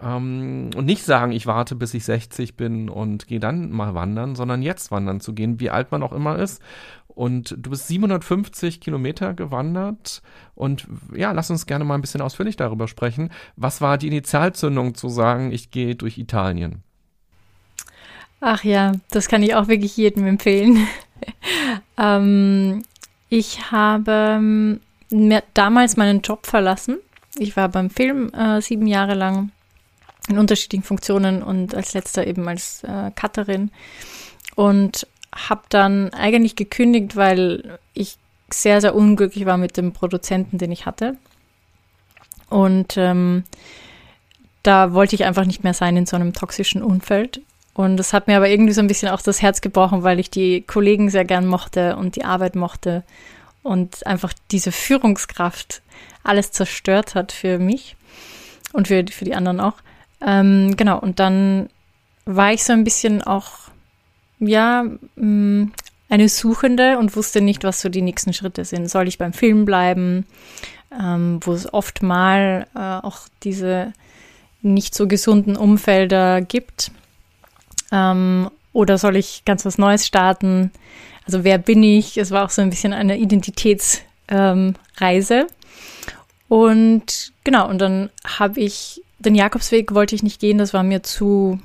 ähm, 0.00 0.70
und 0.76 0.84
nicht 0.84 1.04
sagen, 1.04 1.32
ich 1.32 1.46
warte, 1.46 1.74
bis 1.74 1.94
ich 1.94 2.04
60 2.04 2.56
bin 2.56 2.88
und 2.88 3.26
gehe 3.26 3.40
dann 3.40 3.70
mal 3.70 3.94
wandern, 3.94 4.34
sondern 4.34 4.62
jetzt 4.62 4.90
wandern 4.90 5.20
zu 5.20 5.34
gehen, 5.34 5.60
wie 5.60 5.70
alt 5.70 5.92
man 5.92 6.02
auch 6.02 6.12
immer 6.12 6.38
ist. 6.38 6.62
Und 7.08 7.54
du 7.58 7.70
bist 7.70 7.86
750 7.86 8.80
Kilometer 8.80 9.34
gewandert 9.34 10.20
und 10.56 10.88
ja, 11.14 11.30
lass 11.30 11.50
uns 11.50 11.66
gerne 11.66 11.84
mal 11.84 11.94
ein 11.94 12.00
bisschen 12.00 12.20
ausführlich 12.20 12.56
darüber 12.56 12.88
sprechen. 12.88 13.30
Was 13.54 13.80
war 13.80 13.98
die 13.98 14.08
Initialzündung 14.08 14.94
zu 14.96 15.08
sagen, 15.08 15.52
ich 15.52 15.70
gehe 15.70 15.94
durch 15.94 16.18
Italien? 16.18 16.82
Ach 18.40 18.64
ja, 18.64 18.92
das 19.10 19.28
kann 19.28 19.42
ich 19.42 19.54
auch 19.54 19.68
wirklich 19.68 19.96
jedem 19.96 20.26
empfehlen. 20.26 20.86
ähm, 21.96 22.82
ich 23.28 23.70
habe 23.70 24.36
ähm, 24.36 24.80
mir 25.10 25.42
damals 25.54 25.96
meinen 25.96 26.20
Job 26.20 26.46
verlassen. 26.46 26.98
Ich 27.36 27.56
war 27.56 27.68
beim 27.68 27.90
Film 27.90 28.32
äh, 28.32 28.60
sieben 28.60 28.86
Jahre 28.86 29.14
lang 29.14 29.50
in 30.28 30.38
unterschiedlichen 30.38 30.84
Funktionen 30.84 31.42
und 31.42 31.74
als 31.74 31.94
letzter 31.94 32.26
eben 32.26 32.48
als 32.48 32.82
äh, 32.84 33.10
Cutterin 33.18 33.70
und 34.54 35.06
habe 35.34 35.62
dann 35.68 36.12
eigentlich 36.14 36.56
gekündigt, 36.56 37.16
weil 37.16 37.78
ich 37.92 38.16
sehr, 38.52 38.80
sehr 38.80 38.94
unglücklich 38.94 39.46
war 39.46 39.56
mit 39.56 39.76
dem 39.76 39.92
Produzenten, 39.92 40.58
den 40.58 40.70
ich 40.70 40.86
hatte. 40.86 41.16
Und 42.48 42.96
ähm, 42.96 43.44
da 44.62 44.92
wollte 44.92 45.16
ich 45.16 45.24
einfach 45.24 45.44
nicht 45.44 45.64
mehr 45.64 45.74
sein 45.74 45.96
in 45.96 46.06
so 46.06 46.16
einem 46.16 46.32
toxischen 46.32 46.82
Umfeld. 46.82 47.42
Und 47.74 47.96
das 47.96 48.12
hat 48.12 48.28
mir 48.28 48.36
aber 48.36 48.48
irgendwie 48.48 48.72
so 48.72 48.80
ein 48.80 48.86
bisschen 48.86 49.08
auch 49.08 49.20
das 49.20 49.42
Herz 49.42 49.60
gebrochen, 49.60 50.04
weil 50.04 50.20
ich 50.20 50.30
die 50.30 50.62
Kollegen 50.62 51.10
sehr 51.10 51.24
gern 51.24 51.46
mochte 51.46 51.96
und 51.96 52.16
die 52.16 52.24
Arbeit 52.24 52.54
mochte 52.54 53.02
und 53.62 54.06
einfach 54.06 54.32
diese 54.52 54.70
Führungskraft 54.70 55.82
alles 56.22 56.52
zerstört 56.52 57.14
hat 57.14 57.32
für 57.32 57.58
mich 57.58 57.96
und 58.72 58.88
für, 58.88 59.04
für 59.10 59.24
die 59.24 59.34
anderen 59.34 59.60
auch. 59.60 59.74
Ähm, 60.24 60.76
genau, 60.76 60.98
und 61.00 61.18
dann 61.18 61.68
war 62.24 62.52
ich 62.52 62.64
so 62.64 62.72
ein 62.72 62.84
bisschen 62.84 63.22
auch, 63.22 63.50
ja, 64.38 64.84
mh, 65.16 65.24
mm, 65.24 65.72
eine 66.10 66.28
Suchende 66.28 66.98
und 66.98 67.16
wusste 67.16 67.40
nicht, 67.40 67.64
was 67.64 67.80
so 67.80 67.88
die 67.88 68.02
nächsten 68.02 68.32
Schritte 68.32 68.64
sind. 68.64 68.88
Soll 68.88 69.08
ich 69.08 69.18
beim 69.18 69.32
Film 69.32 69.64
bleiben, 69.64 70.26
ähm, 70.96 71.40
wo 71.42 71.52
es 71.52 71.72
oft 71.72 72.02
mal 72.02 72.66
äh, 72.74 72.78
auch 72.78 73.22
diese 73.42 73.92
nicht 74.62 74.94
so 74.94 75.08
gesunden 75.08 75.56
Umfelder 75.56 76.40
gibt? 76.40 76.92
Ähm, 77.94 78.50
oder 78.72 78.98
soll 78.98 79.16
ich 79.16 79.44
ganz 79.44 79.64
was 79.64 79.78
Neues 79.78 80.04
starten? 80.06 80.72
Also 81.26 81.44
wer 81.44 81.58
bin 81.58 81.82
ich? 81.82 82.18
Es 82.18 82.32
war 82.32 82.44
auch 82.44 82.50
so 82.50 82.60
ein 82.60 82.70
bisschen 82.70 82.92
eine 82.92 83.16
Identitätsreise. 83.16 84.04
Ähm, 84.28 85.46
und 86.48 87.32
genau, 87.44 87.68
und 87.68 87.78
dann 87.78 88.10
habe 88.38 88.60
ich 88.60 89.00
den 89.20 89.34
Jakobsweg 89.34 89.94
wollte 89.94 90.14
ich 90.14 90.22
nicht 90.22 90.40
gehen, 90.40 90.58
das 90.58 90.74
war 90.74 90.82
mir 90.82 91.02
zu, 91.02 91.58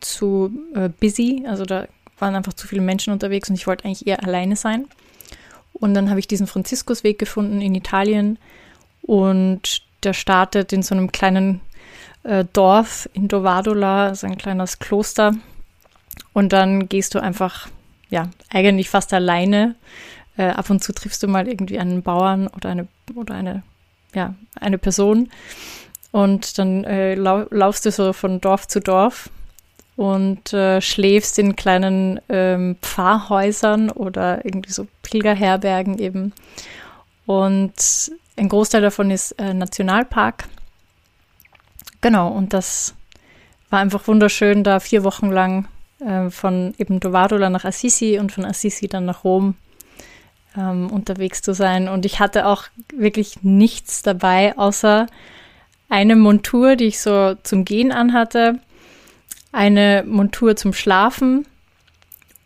zu 0.00 0.52
äh, 0.74 0.88
busy. 0.88 1.44
Also 1.46 1.64
da 1.64 1.88
waren 2.18 2.36
einfach 2.36 2.52
zu 2.52 2.68
viele 2.68 2.82
Menschen 2.82 3.12
unterwegs 3.12 3.48
und 3.48 3.56
ich 3.56 3.66
wollte 3.66 3.84
eigentlich 3.84 4.06
eher 4.06 4.22
alleine 4.22 4.56
sein. 4.56 4.86
Und 5.72 5.94
dann 5.94 6.08
habe 6.08 6.20
ich 6.20 6.28
diesen 6.28 6.46
Franziskusweg 6.46 7.18
gefunden 7.18 7.60
in 7.60 7.74
Italien 7.74 8.38
und 9.02 9.82
der 10.04 10.12
startet 10.12 10.72
in 10.72 10.82
so 10.82 10.94
einem 10.94 11.10
kleinen 11.10 11.60
äh, 12.22 12.44
Dorf 12.52 13.08
in 13.12 13.28
Dovadola, 13.28 14.14
so 14.14 14.26
ein 14.26 14.38
kleines 14.38 14.78
Kloster. 14.78 15.34
Und 16.32 16.52
dann 16.52 16.88
gehst 16.88 17.14
du 17.14 17.20
einfach, 17.20 17.68
ja, 18.10 18.28
eigentlich 18.50 18.90
fast 18.90 19.12
alleine. 19.12 19.74
Äh, 20.36 20.48
ab 20.48 20.70
und 20.70 20.82
zu 20.82 20.92
triffst 20.92 21.22
du 21.22 21.28
mal 21.28 21.48
irgendwie 21.48 21.78
einen 21.78 22.02
Bauern 22.02 22.48
oder 22.48 22.70
eine, 22.70 22.88
oder 23.14 23.34
eine, 23.34 23.62
ja, 24.14 24.34
eine 24.60 24.78
Person. 24.78 25.30
Und 26.10 26.58
dann 26.58 26.84
äh, 26.84 27.14
lau 27.14 27.46
laufst 27.50 27.86
du 27.86 27.90
so 27.90 28.12
von 28.12 28.40
Dorf 28.40 28.68
zu 28.68 28.80
Dorf 28.80 29.30
und 29.96 30.52
äh, 30.52 30.80
schläfst 30.80 31.38
in 31.38 31.56
kleinen 31.56 32.20
ähm, 32.28 32.76
Pfarrhäusern 32.82 33.90
oder 33.90 34.44
irgendwie 34.44 34.72
so 34.72 34.86
Pilgerherbergen 35.02 35.98
eben. 35.98 36.32
Und 37.26 38.12
ein 38.36 38.48
Großteil 38.48 38.82
davon 38.82 39.10
ist 39.10 39.32
äh, 39.32 39.54
Nationalpark 39.54 40.44
genau, 42.04 42.28
und 42.28 42.52
das 42.52 42.94
war 43.70 43.80
einfach 43.80 44.06
wunderschön, 44.06 44.62
da 44.62 44.78
vier 44.78 45.02
Wochen 45.02 45.30
lang 45.30 45.66
äh, 46.04 46.30
von 46.30 46.74
eben 46.78 47.00
Dovadula 47.00 47.50
nach 47.50 47.64
Assisi 47.64 48.18
und 48.18 48.32
von 48.32 48.44
Assisi 48.44 48.88
dann 48.88 49.04
nach 49.04 49.24
Rom 49.24 49.54
ähm, 50.56 50.90
unterwegs 50.90 51.42
zu 51.42 51.54
sein. 51.54 51.88
Und 51.88 52.04
ich 52.04 52.20
hatte 52.20 52.46
auch 52.46 52.64
wirklich 52.94 53.42
nichts 53.42 54.02
dabei, 54.02 54.56
außer 54.56 55.06
eine 55.88 56.16
Montur, 56.16 56.76
die 56.76 56.86
ich 56.86 57.00
so 57.00 57.34
zum 57.42 57.64
Gehen 57.64 57.92
anhatte, 57.92 58.58
eine 59.52 60.04
Montur 60.06 60.56
zum 60.56 60.72
Schlafen 60.72 61.46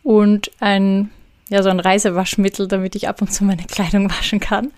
und 0.03 0.51
ein 0.61 1.11
ja, 1.51 1.63
so 1.63 1.71
ein 1.71 1.81
Reisewaschmittel, 1.81 2.69
damit 2.69 2.95
ich 2.95 3.09
ab 3.09 3.23
und 3.23 3.33
zu 3.33 3.43
meine 3.43 3.65
Kleidung 3.65 4.11
waschen 4.19 4.41
kann. 4.41 4.71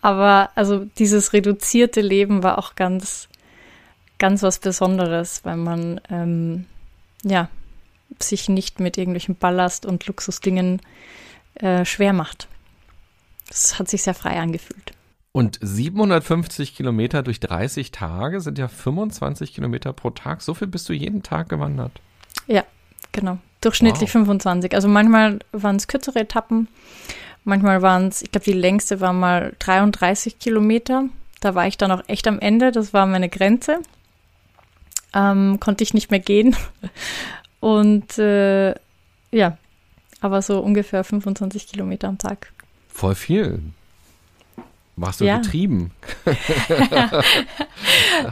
Aber 0.00 0.50
also 0.54 0.86
dieses 0.98 1.32
reduzierte 1.32 2.00
Leben 2.00 2.42
war 2.42 2.58
auch 2.58 2.76
ganz, 2.76 3.28
ganz 4.18 4.42
was 4.42 4.60
Besonderes, 4.60 5.40
weil 5.44 5.56
man 5.56 6.00
ähm, 6.10 6.66
ja 7.24 7.48
sich 8.20 8.48
nicht 8.48 8.80
mit 8.80 8.98
irgendwelchen 8.98 9.36
Ballast 9.36 9.86
und 9.86 10.06
Luxusdingen 10.06 10.80
äh, 11.54 11.84
schwer 11.84 12.12
macht. 12.12 12.48
Das 13.48 13.78
hat 13.78 13.88
sich 13.88 14.02
sehr 14.02 14.14
frei 14.14 14.40
angefühlt. 14.40 14.92
Und 15.32 15.58
750 15.60 16.76
Kilometer 16.76 17.22
durch 17.22 17.40
30 17.40 17.90
Tage 17.90 18.40
sind 18.40 18.56
ja 18.56 18.68
25 18.68 19.52
Kilometer 19.52 19.92
pro 19.92 20.10
Tag. 20.10 20.42
So 20.42 20.54
viel 20.54 20.68
bist 20.68 20.88
du 20.88 20.92
jeden 20.92 21.24
Tag 21.24 21.48
gewandert. 21.48 22.00
Ja, 22.46 22.64
genau. 23.10 23.38
Durchschnittlich 23.60 24.10
wow. 24.10 24.24
25. 24.24 24.74
Also 24.74 24.86
manchmal 24.86 25.40
waren 25.50 25.76
es 25.76 25.88
kürzere 25.88 26.20
Etappen. 26.20 26.68
Manchmal 27.42 27.82
waren 27.82 28.08
es, 28.08 28.22
ich 28.22 28.30
glaube, 28.30 28.44
die 28.44 28.52
längste 28.52 29.00
war 29.00 29.12
mal 29.12 29.54
33 29.58 30.38
Kilometer. 30.38 31.06
Da 31.40 31.54
war 31.54 31.66
ich 31.66 31.76
dann 31.76 31.90
auch 31.90 32.02
echt 32.06 32.28
am 32.28 32.38
Ende. 32.38 32.70
Das 32.70 32.92
war 32.92 33.04
meine 33.06 33.28
Grenze. 33.28 33.80
Ähm, 35.14 35.58
konnte 35.58 35.82
ich 35.82 35.94
nicht 35.94 36.10
mehr 36.10 36.20
gehen. 36.20 36.56
Und 37.64 38.18
äh, 38.18 38.74
ja, 39.30 39.56
aber 40.20 40.42
so 40.42 40.58
ungefähr 40.58 41.02
25 41.02 41.66
Kilometer 41.66 42.08
am 42.08 42.18
Tag. 42.18 42.52
Voll 42.90 43.14
viel. 43.14 43.58
Warst 44.96 45.22
du 45.22 45.24
ja. 45.24 45.38
getrieben? 45.38 45.90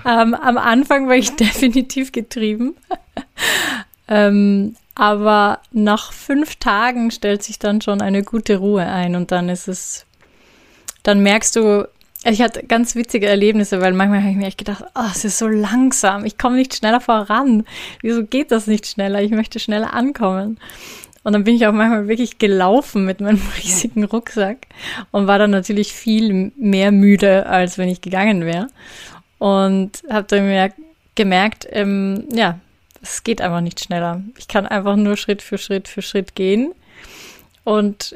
ähm, 0.05 0.35
am 0.35 0.59
Anfang 0.59 1.09
war 1.09 1.15
ich 1.15 1.35
definitiv 1.37 2.13
getrieben. 2.13 2.77
ähm, 4.07 4.77
aber 4.95 5.61
nach 5.71 6.13
fünf 6.13 6.57
Tagen 6.57 7.11
stellt 7.11 7.43
sich 7.43 7.59
dann 7.59 7.81
schon 7.81 8.03
eine 8.03 8.25
gute 8.25 8.59
Ruhe 8.59 8.85
ein 8.85 9.17
und 9.17 9.33
dann 9.33 9.49
ist 9.49 9.67
es, 9.67 10.05
dann 11.05 11.23
merkst 11.23 11.57
du, 11.57 11.89
ich 12.25 12.41
hatte 12.41 12.65
ganz 12.65 12.95
witzige 12.95 13.27
Erlebnisse, 13.27 13.81
weil 13.81 13.93
manchmal 13.93 14.21
habe 14.21 14.31
ich 14.31 14.37
mir 14.37 14.47
echt 14.47 14.59
gedacht, 14.59 14.85
oh, 14.95 15.09
es 15.11 15.25
ist 15.25 15.39
so 15.39 15.49
langsam, 15.49 16.25
ich 16.25 16.39
komme 16.39 16.57
nicht 16.57 16.75
schneller 16.75 17.01
voran. 17.01 17.65
Wieso 18.01 18.25
geht 18.25 18.53
das 18.53 18.67
nicht 18.67 18.87
schneller? 18.87 19.23
Ich 19.23 19.31
möchte 19.31 19.59
schneller 19.59 19.93
ankommen. 19.93 20.59
Und 21.25 21.33
dann 21.33 21.45
bin 21.45 21.55
ich 21.55 21.67
auch 21.67 21.73
manchmal 21.73 22.09
wirklich 22.09 22.39
gelaufen 22.39 23.05
mit 23.05 23.21
meinem 23.21 23.41
riesigen 23.63 24.05
Rucksack 24.05 24.67
und 25.11 25.27
war 25.27 25.39
dann 25.39 25.51
natürlich 25.51 25.93
viel 25.93 26.53
mehr 26.57 26.93
müde, 26.93 27.47
als 27.47 27.79
wenn 27.79 27.89
ich 27.89 28.01
gegangen 28.01 28.45
wäre. 28.45 28.69
Und 29.39 30.03
habe 30.09 30.27
dann 30.29 30.41
gemerkt, 30.41 30.77
gemerkt 31.15 31.67
ähm, 31.71 32.25
ja, 32.33 32.59
es 33.03 33.25
geht 33.25 33.41
einfach 33.41 33.61
nicht 33.61 33.81
schneller. 33.81 34.23
Ich 34.39 34.47
kann 34.47 34.67
einfach 34.67 34.97
nur 34.97 35.17
Schritt 35.17 35.43
für 35.43 35.59
Schritt 35.59 35.89
für 35.89 36.03
Schritt 36.03 36.35
gehen. 36.35 36.73
Und 37.65 38.15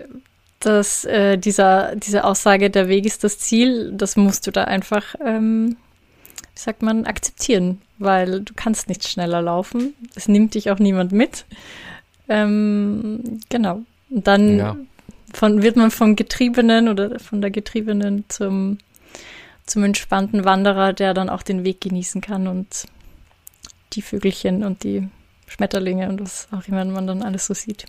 dass 0.66 1.04
äh, 1.04 1.38
dieser, 1.38 1.94
diese 1.94 2.24
Aussage, 2.24 2.70
der 2.70 2.88
Weg 2.88 3.06
ist 3.06 3.22
das 3.22 3.38
Ziel, 3.38 3.92
das 3.92 4.16
musst 4.16 4.48
du 4.48 4.50
da 4.50 4.64
einfach, 4.64 5.14
ähm, 5.24 5.76
wie 6.54 6.60
sagt 6.60 6.82
man, 6.82 7.06
akzeptieren, 7.06 7.80
weil 7.98 8.40
du 8.40 8.52
kannst 8.54 8.88
nicht 8.88 9.06
schneller 9.06 9.42
laufen. 9.42 9.94
Es 10.16 10.26
nimmt 10.26 10.54
dich 10.54 10.72
auch 10.72 10.80
niemand 10.80 11.12
mit. 11.12 11.44
Ähm, 12.28 13.40
genau. 13.48 13.82
Und 14.10 14.26
dann 14.26 14.58
ja. 14.58 14.76
von, 15.32 15.62
wird 15.62 15.76
man 15.76 15.92
vom 15.92 16.16
Getriebenen 16.16 16.88
oder 16.88 17.20
von 17.20 17.40
der 17.40 17.52
Getriebenen 17.52 18.24
zum, 18.26 18.78
zum 19.66 19.84
entspannten 19.84 20.44
Wanderer, 20.44 20.92
der 20.92 21.14
dann 21.14 21.28
auch 21.28 21.42
den 21.42 21.62
Weg 21.62 21.80
genießen 21.80 22.20
kann 22.20 22.48
und 22.48 22.86
die 23.92 24.02
Vögelchen 24.02 24.64
und 24.64 24.82
die 24.82 25.06
Schmetterlinge 25.46 26.08
und 26.08 26.20
was 26.20 26.48
auch 26.50 26.66
immer 26.66 26.84
man 26.86 27.06
dann 27.06 27.22
alles 27.22 27.46
so 27.46 27.54
sieht. 27.54 27.86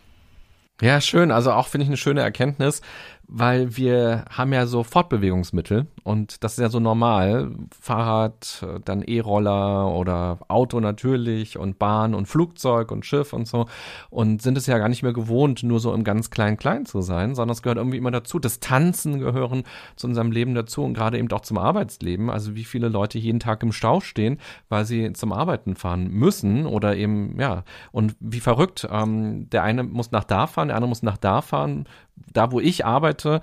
Ja, 0.82 1.02
schön. 1.02 1.32
Also 1.32 1.52
auch 1.52 1.68
finde 1.68 1.84
ich 1.84 1.90
eine 1.90 1.98
schöne 1.98 2.22
Erkenntnis, 2.22 2.82
weil 3.28 3.78
wir 3.78 4.26
haben 4.30 4.54
ja 4.54 4.68
so 4.68 4.84
Fortbewegungsmittel 4.84 5.88
und 6.08 6.42
das 6.46 6.54
ist 6.54 6.60
ja 6.60 6.70
so 6.70 6.80
normal. 6.80 7.52
Fahrrad, 7.82 8.66
dann 8.86 9.02
E-Roller 9.02 9.92
oder 9.94 10.40
Auto 10.48 10.80
natürlich 10.80 11.58
und 11.58 11.80
Bahn 11.80 12.16
und 12.16 12.28
Flugzeug 12.28 12.94
und 12.94 13.06
Schiff 13.06 13.34
und 13.34 13.46
so 13.46 13.66
und 14.10 14.42
sind 14.42 14.58
es 14.58 14.68
ja 14.68 14.78
gar 14.78 14.88
nicht 14.88 15.04
mehr 15.04 15.12
gewohnt, 15.12 15.64
nur 15.64 15.82
so 15.82 15.94
im 15.94 16.06
ganz 16.06 16.30
kleinen 16.30 16.56
Klein 16.56 16.86
zu 16.86 17.02
sein, 17.02 17.36
sondern 17.36 17.54
es 17.54 17.62
gehört 17.62 17.78
irgendwie 17.78 17.98
immer 17.98 18.12
dazu. 18.12 18.40
Distanzen 18.40 19.20
gehören 19.20 19.64
zu 19.98 20.08
unserem 20.08 20.32
Leben 20.32 20.56
dazu 20.56 20.82
und 20.82 20.94
gerade 20.94 21.18
eben 21.18 21.30
auch 21.34 21.42
zum 21.42 21.58
Arbeitsleben. 21.58 22.30
Also 22.30 22.56
wie 22.56 22.64
viele 22.64 22.88
Leute 22.88 23.18
jeden 23.18 23.42
Tag 23.42 23.62
im 23.62 23.74
Stau 23.74 24.00
stehen, 24.00 24.40
weil 24.70 24.86
sie 24.86 25.12
zum 25.12 25.34
Arbeiten 25.34 25.76
fahren 25.76 26.08
müssen 26.10 26.68
oder 26.68 26.96
eben, 26.96 27.38
ja, 27.38 27.66
und 27.92 28.16
wie 28.22 28.40
verrückt. 28.40 28.88
Ähm, 28.90 29.50
der 29.50 29.64
eine 29.64 29.84
muss 29.84 30.12
nach 30.12 30.24
da 30.24 30.48
fahren, 30.48 30.70
der 30.70 30.78
andere 30.78 30.88
muss 30.88 31.04
nach 31.04 31.18
da 31.18 31.42
fahren, 31.42 31.84
da 32.32 32.54
wo 32.54 32.62
ich 32.62 32.86
arbeite, 32.86 33.42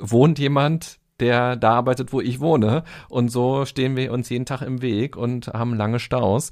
wohnt 0.00 0.38
jemand, 0.38 0.98
der 1.20 1.56
da 1.56 1.74
arbeitet, 1.74 2.12
wo 2.12 2.20
ich 2.20 2.40
wohne. 2.40 2.84
Und 3.08 3.30
so 3.30 3.64
stehen 3.64 3.96
wir 3.96 4.12
uns 4.12 4.28
jeden 4.28 4.46
Tag 4.46 4.62
im 4.62 4.82
Weg 4.82 5.16
und 5.16 5.48
haben 5.48 5.74
lange 5.74 5.98
Staus 5.98 6.50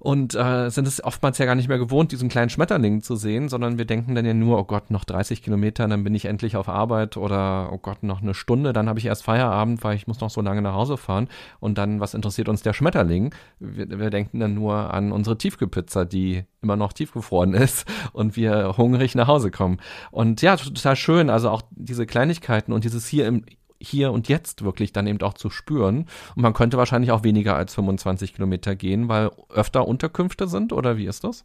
und 0.00 0.34
äh, 0.34 0.70
sind 0.70 0.88
es 0.88 1.04
oftmals 1.04 1.36
ja 1.38 1.44
gar 1.44 1.54
nicht 1.54 1.68
mehr 1.68 1.78
gewohnt, 1.78 2.10
diesen 2.10 2.30
kleinen 2.30 2.48
Schmetterling 2.48 3.02
zu 3.02 3.16
sehen, 3.16 3.50
sondern 3.50 3.76
wir 3.76 3.84
denken 3.84 4.14
dann 4.14 4.24
ja 4.24 4.32
nur, 4.32 4.58
oh 4.58 4.64
Gott, 4.64 4.90
noch 4.90 5.04
30 5.04 5.42
Kilometer, 5.42 5.86
dann 5.86 6.02
bin 6.02 6.14
ich 6.14 6.24
endlich 6.24 6.56
auf 6.56 6.70
Arbeit 6.70 7.18
oder 7.18 7.70
oh 7.70 7.78
Gott, 7.78 8.02
noch 8.02 8.22
eine 8.22 8.32
Stunde, 8.32 8.72
dann 8.72 8.88
habe 8.88 8.98
ich 8.98 9.04
erst 9.04 9.22
Feierabend, 9.22 9.84
weil 9.84 9.94
ich 9.94 10.06
muss 10.06 10.20
noch 10.20 10.30
so 10.30 10.40
lange 10.40 10.62
nach 10.62 10.72
Hause 10.72 10.96
fahren 10.96 11.28
und 11.60 11.76
dann, 11.76 12.00
was 12.00 12.14
interessiert 12.14 12.48
uns 12.48 12.62
der 12.62 12.72
Schmetterling? 12.72 13.34
Wir, 13.58 13.90
wir 13.98 14.08
denken 14.08 14.40
dann 14.40 14.54
nur 14.54 14.92
an 14.92 15.12
unsere 15.12 15.36
Tiefkühlpizza, 15.36 16.06
die 16.06 16.44
immer 16.62 16.76
noch 16.76 16.94
tiefgefroren 16.94 17.52
ist 17.54 17.86
und 18.14 18.36
wir 18.36 18.78
hungrig 18.78 19.14
nach 19.14 19.28
Hause 19.28 19.50
kommen. 19.50 19.80
Und 20.10 20.40
ja, 20.40 20.56
total 20.56 20.96
schön, 20.96 21.28
also 21.28 21.50
auch 21.50 21.62
diese 21.72 22.06
Kleinigkeiten 22.06 22.72
und 22.72 22.84
dieses 22.84 23.06
hier 23.06 23.26
im 23.26 23.44
hier 23.80 24.12
und 24.12 24.28
jetzt 24.28 24.62
wirklich 24.62 24.92
dann 24.92 25.06
eben 25.06 25.20
auch 25.22 25.34
zu 25.34 25.50
spüren. 25.50 26.06
Und 26.36 26.42
man 26.42 26.52
könnte 26.52 26.76
wahrscheinlich 26.76 27.12
auch 27.12 27.24
weniger 27.24 27.56
als 27.56 27.74
25 27.74 28.34
Kilometer 28.34 28.76
gehen, 28.76 29.08
weil 29.08 29.30
öfter 29.48 29.88
Unterkünfte 29.88 30.46
sind 30.46 30.72
oder 30.72 30.96
wie 30.96 31.06
ist 31.06 31.24
das? 31.24 31.44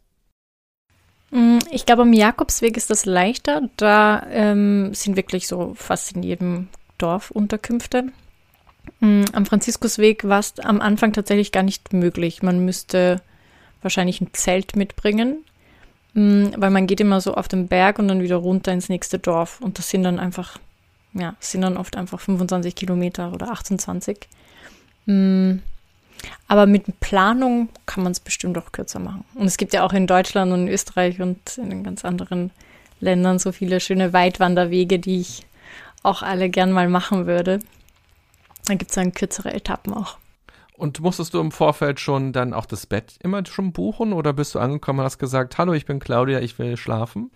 Mm, 1.30 1.58
ich 1.70 1.86
glaube, 1.86 2.02
am 2.02 2.12
Jakobsweg 2.12 2.76
ist 2.76 2.90
das 2.90 3.06
leichter. 3.06 3.68
Da 3.76 4.26
ähm, 4.30 4.94
sind 4.94 5.16
wirklich 5.16 5.48
so 5.48 5.74
fast 5.74 6.12
in 6.12 6.22
jedem 6.22 6.68
Dorf 6.98 7.30
Unterkünfte. 7.30 8.12
Mm, 9.00 9.24
am 9.32 9.46
Franziskusweg 9.46 10.24
war 10.24 10.40
es 10.40 10.58
am 10.60 10.80
Anfang 10.80 11.12
tatsächlich 11.12 11.52
gar 11.52 11.62
nicht 11.62 11.92
möglich. 11.92 12.42
Man 12.42 12.64
müsste 12.64 13.20
wahrscheinlich 13.82 14.20
ein 14.20 14.32
Zelt 14.32 14.76
mitbringen, 14.76 15.44
mm, 16.14 16.48
weil 16.56 16.70
man 16.70 16.86
geht 16.86 17.00
immer 17.00 17.20
so 17.20 17.34
auf 17.34 17.48
den 17.48 17.68
Berg 17.68 17.98
und 17.98 18.08
dann 18.08 18.22
wieder 18.22 18.36
runter 18.36 18.72
ins 18.72 18.88
nächste 18.88 19.18
Dorf. 19.18 19.60
Und 19.60 19.78
das 19.78 19.90
sind 19.90 20.04
dann 20.04 20.18
einfach 20.18 20.58
ja, 21.18 21.34
sind 21.40 21.62
dann 21.62 21.76
oft 21.76 21.96
einfach 21.96 22.20
25 22.20 22.74
Kilometer 22.74 23.32
oder 23.32 23.50
28. 23.50 24.28
Mm, 25.06 25.56
aber 26.48 26.66
mit 26.66 27.00
Planung 27.00 27.68
kann 27.86 28.02
man 28.02 28.12
es 28.12 28.20
bestimmt 28.20 28.58
auch 28.58 28.72
kürzer 28.72 28.98
machen. 28.98 29.24
Und 29.34 29.46
es 29.46 29.56
gibt 29.56 29.72
ja 29.72 29.84
auch 29.84 29.92
in 29.92 30.06
Deutschland 30.06 30.52
und 30.52 30.62
in 30.62 30.68
Österreich 30.68 31.20
und 31.20 31.58
in 31.58 31.70
den 31.70 31.84
ganz 31.84 32.04
anderen 32.04 32.50
Ländern 33.00 33.38
so 33.38 33.52
viele 33.52 33.80
schöne 33.80 34.12
Weitwanderwege, 34.12 34.98
die 34.98 35.20
ich 35.20 35.46
auch 36.02 36.22
alle 36.22 36.48
gern 36.48 36.72
mal 36.72 36.88
machen 36.88 37.26
würde. 37.26 37.58
Da 38.66 38.74
gibt 38.74 38.90
es 38.90 38.94
dann 38.94 39.12
kürzere 39.12 39.52
Etappen 39.52 39.92
auch. 39.92 40.18
Und 40.76 41.00
musstest 41.00 41.32
du 41.32 41.40
im 41.40 41.52
Vorfeld 41.52 42.00
schon 42.00 42.32
dann 42.32 42.52
auch 42.52 42.66
das 42.66 42.86
Bett 42.86 43.16
immer 43.22 43.44
schon 43.46 43.72
buchen 43.72 44.12
oder 44.12 44.32
bist 44.32 44.54
du 44.54 44.58
angekommen 44.58 44.98
und 44.98 45.04
hast 45.06 45.18
gesagt, 45.18 45.56
hallo, 45.56 45.72
ich 45.72 45.86
bin 45.86 46.00
Claudia, 46.00 46.40
ich 46.40 46.58
will 46.58 46.76
schlafen? 46.76 47.30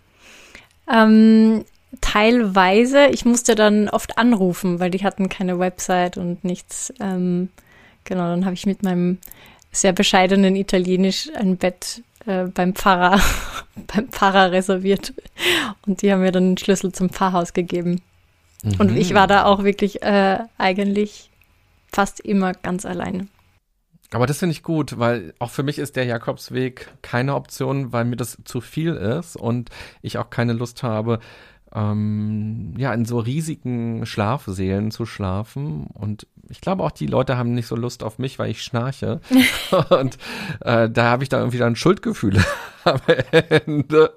Ähm, 0.92 1.64
teilweise. 2.00 3.06
Ich 3.06 3.24
musste 3.24 3.54
dann 3.54 3.88
oft 3.88 4.18
anrufen, 4.18 4.80
weil 4.80 4.90
die 4.90 5.04
hatten 5.04 5.28
keine 5.28 5.58
Website 5.58 6.16
und 6.16 6.44
nichts. 6.44 6.92
Ähm, 7.00 7.48
genau, 8.04 8.28
dann 8.28 8.44
habe 8.44 8.54
ich 8.54 8.66
mit 8.66 8.82
meinem 8.82 9.18
sehr 9.72 9.92
bescheidenen 9.92 10.56
Italienisch 10.56 11.30
ein 11.34 11.56
Bett 11.56 12.02
äh, 12.26 12.44
beim 12.44 12.74
Pfarrer, 12.74 13.20
beim 13.94 14.08
Pfarrer 14.08 14.52
reserviert. 14.52 15.14
Und 15.86 16.02
die 16.02 16.12
haben 16.12 16.20
mir 16.20 16.32
dann 16.32 16.50
den 16.50 16.58
Schlüssel 16.58 16.92
zum 16.92 17.10
Pfarrhaus 17.10 17.52
gegeben. 17.52 18.02
Mhm. 18.62 18.74
Und 18.78 18.96
ich 18.96 19.14
war 19.14 19.26
da 19.26 19.44
auch 19.44 19.64
wirklich 19.64 20.02
äh, 20.02 20.38
eigentlich 20.58 21.30
fast 21.90 22.20
immer 22.20 22.52
ganz 22.52 22.84
alleine. 22.84 23.26
Aber 24.12 24.26
das 24.26 24.38
finde 24.38 24.52
ich 24.52 24.62
gut, 24.62 24.98
weil 24.98 25.34
auch 25.38 25.50
für 25.50 25.62
mich 25.62 25.78
ist 25.78 25.94
der 25.94 26.04
Jakobsweg 26.04 26.88
keine 27.00 27.36
Option, 27.36 27.92
weil 27.92 28.04
mir 28.04 28.16
das 28.16 28.38
zu 28.44 28.60
viel 28.60 28.94
ist 28.94 29.36
und 29.36 29.70
ich 30.02 30.18
auch 30.18 30.30
keine 30.30 30.52
Lust 30.52 30.82
habe, 30.82 31.20
ähm, 31.74 32.74
ja, 32.76 32.92
in 32.92 33.04
so 33.04 33.18
riesigen 33.18 34.04
Schlafsälen 34.06 34.90
zu 34.90 35.06
schlafen. 35.06 35.86
Und 35.94 36.26
ich 36.50 36.60
glaube 36.60 36.82
auch, 36.82 36.90
die 36.90 37.06
Leute 37.06 37.36
haben 37.38 37.54
nicht 37.54 37.68
so 37.68 37.76
Lust 37.76 38.02
auf 38.02 38.18
mich, 38.18 38.38
weil 38.38 38.50
ich 38.50 38.62
schnarche. 38.62 39.20
und 39.90 40.18
äh, 40.60 40.90
da 40.90 41.04
habe 41.04 41.22
ich 41.22 41.28
da 41.28 41.38
irgendwie 41.38 41.58
dann 41.58 41.76
Schuldgefühle 41.76 42.44
am 42.84 43.00
Ende. 43.30 44.12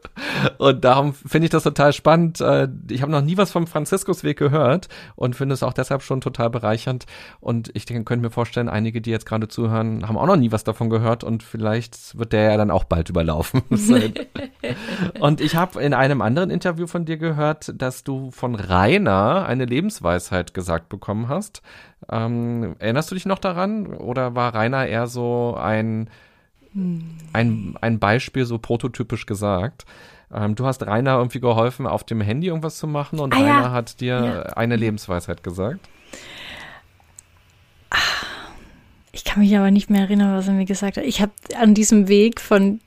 Und 0.57 0.83
darum 0.83 1.13
finde 1.13 1.45
ich 1.45 1.51
das 1.51 1.63
total 1.63 1.93
spannend. 1.93 2.41
Äh, 2.41 2.69
ich 2.89 3.01
habe 3.03 3.11
noch 3.11 3.21
nie 3.21 3.37
was 3.37 3.51
vom 3.51 3.67
Franziskusweg 3.67 4.37
gehört 4.37 4.89
und 5.15 5.35
finde 5.35 5.53
es 5.53 5.61
auch 5.61 5.73
deshalb 5.73 6.01
schon 6.01 6.21
total 6.21 6.49
bereichernd. 6.49 7.05
Und 7.39 7.69
ich 7.75 7.85
denke, 7.85 8.03
könnte 8.03 8.25
mir 8.25 8.31
vorstellen, 8.31 8.67
einige, 8.67 8.99
die 8.99 9.11
jetzt 9.11 9.27
gerade 9.27 9.47
zuhören, 9.47 10.07
haben 10.07 10.17
auch 10.17 10.25
noch 10.25 10.35
nie 10.35 10.51
was 10.51 10.63
davon 10.63 10.89
gehört 10.89 11.23
und 11.23 11.43
vielleicht 11.43 12.17
wird 12.17 12.33
der 12.33 12.51
ja 12.51 12.57
dann 12.57 12.71
auch 12.71 12.83
bald 12.83 13.09
überlaufen 13.09 13.61
sein. 13.69 14.13
und 15.19 15.39
ich 15.39 15.55
habe 15.55 15.81
in 15.81 15.93
einem 15.93 16.21
anderen 16.21 16.49
Interview 16.49 16.87
von 16.87 17.05
dir 17.05 17.17
gehört, 17.17 17.42
dass 17.53 18.03
du 18.03 18.31
von 18.31 18.55
Rainer 18.55 19.45
eine 19.47 19.65
Lebensweisheit 19.65 20.53
gesagt 20.53 20.89
bekommen 20.89 21.27
hast. 21.29 21.61
Ähm, 22.11 22.75
erinnerst 22.79 23.11
du 23.11 23.15
dich 23.15 23.25
noch 23.25 23.39
daran? 23.39 23.87
Oder 23.87 24.35
war 24.35 24.53
Rainer 24.55 24.85
eher 24.87 25.07
so 25.07 25.57
ein 25.59 26.09
ein, 27.33 27.75
ein 27.81 27.99
Beispiel 27.99 28.45
so 28.45 28.57
prototypisch 28.57 29.27
gesagt. 29.27 29.85
Ähm, 30.33 30.55
du 30.55 30.65
hast 30.65 30.81
Rainer 30.87 31.17
irgendwie 31.17 31.39
geholfen, 31.39 31.85
auf 31.85 32.03
dem 32.03 32.19
Handy 32.19 32.47
irgendwas 32.47 32.77
zu 32.79 32.87
machen 32.87 33.19
und 33.19 33.31
Ah, 33.35 33.37
Rainer 33.37 33.47
ja. 33.65 33.71
hat 33.71 34.01
dir 34.01 34.23
Ja. 34.25 34.41
eine 34.57 34.75
Lebensweisheit 34.75 35.43
gesagt. 35.43 35.87
Ich 39.11 39.23
kann 39.23 39.41
mich 39.43 39.55
aber 39.55 39.69
nicht 39.69 39.89
mehr 39.91 40.01
erinnern, 40.01 40.35
was 40.35 40.47
er 40.47 40.53
mir 40.53 40.65
gesagt 40.65 40.97
hat. 40.97 41.03
Ich 41.03 41.21
habe 41.21 41.31
an 41.59 41.75
diesem 41.75 42.07
Weg 42.07 42.41
von 42.41 42.79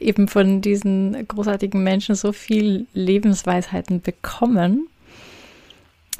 eben 0.00 0.28
von 0.28 0.60
diesen 0.60 1.26
großartigen 1.28 1.82
Menschen 1.82 2.14
so 2.14 2.32
viel 2.32 2.86
Lebensweisheiten 2.94 4.00
bekommen. 4.00 4.88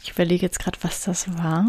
Ich 0.02 0.11
überlege 0.12 0.47
jetzt 0.47 0.59
gerade, 0.61 0.78
was 0.82 1.05
das 1.05 1.36
war. 1.39 1.66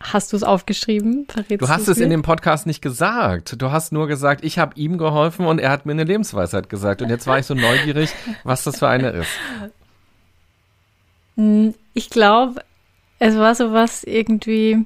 Hast 0.00 0.32
du 0.32 0.36
es 0.36 0.42
aufgeschrieben? 0.44 1.26
Verrätst 1.28 1.60
Du 1.62 1.68
hast 1.68 1.88
es 1.88 1.98
in 1.98 2.04
mir? 2.04 2.10
dem 2.16 2.22
Podcast 2.22 2.66
nicht 2.66 2.80
gesagt. 2.82 3.60
Du 3.60 3.72
hast 3.72 3.90
nur 3.92 4.06
gesagt, 4.06 4.44
ich 4.44 4.58
habe 4.58 4.78
ihm 4.78 4.96
geholfen 4.96 5.44
und 5.46 5.58
er 5.58 5.70
hat 5.70 5.86
mir 5.86 5.92
eine 5.92 6.04
Lebensweisheit 6.04 6.68
gesagt. 6.68 7.02
Und 7.02 7.08
jetzt 7.10 7.26
war 7.26 7.38
ich 7.38 7.46
so 7.46 7.54
neugierig, 7.54 8.10
was 8.44 8.62
das 8.64 8.78
für 8.78 8.88
eine 8.88 9.10
ist. 9.10 9.28
Hm, 11.36 11.74
Ich 11.94 12.10
glaube, 12.10 12.62
es 13.18 13.34
war 13.36 13.54
sowas 13.56 14.04
irgendwie, 14.04 14.84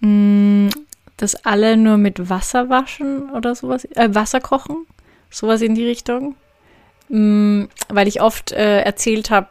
mh, 0.00 0.70
dass 1.16 1.34
alle 1.44 1.76
nur 1.76 1.96
mit 1.96 2.28
Wasser 2.28 2.68
waschen 2.68 3.30
oder 3.30 3.54
sowas, 3.54 3.84
äh, 3.84 4.14
Wasser 4.14 4.40
kochen, 4.40 4.86
sowas 5.30 5.62
in 5.62 5.74
die 5.74 5.86
Richtung. 5.86 6.36
Mh, 7.08 7.68
weil 7.88 8.08
ich 8.08 8.20
oft 8.20 8.52
äh, 8.52 8.80
erzählt 8.80 9.30
habe, 9.30 9.48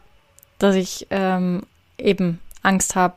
dass 0.60 0.76
ich 0.76 1.08
ähm, 1.10 1.64
eben 1.98 2.40
Angst 2.64 2.96
habe, 2.96 3.16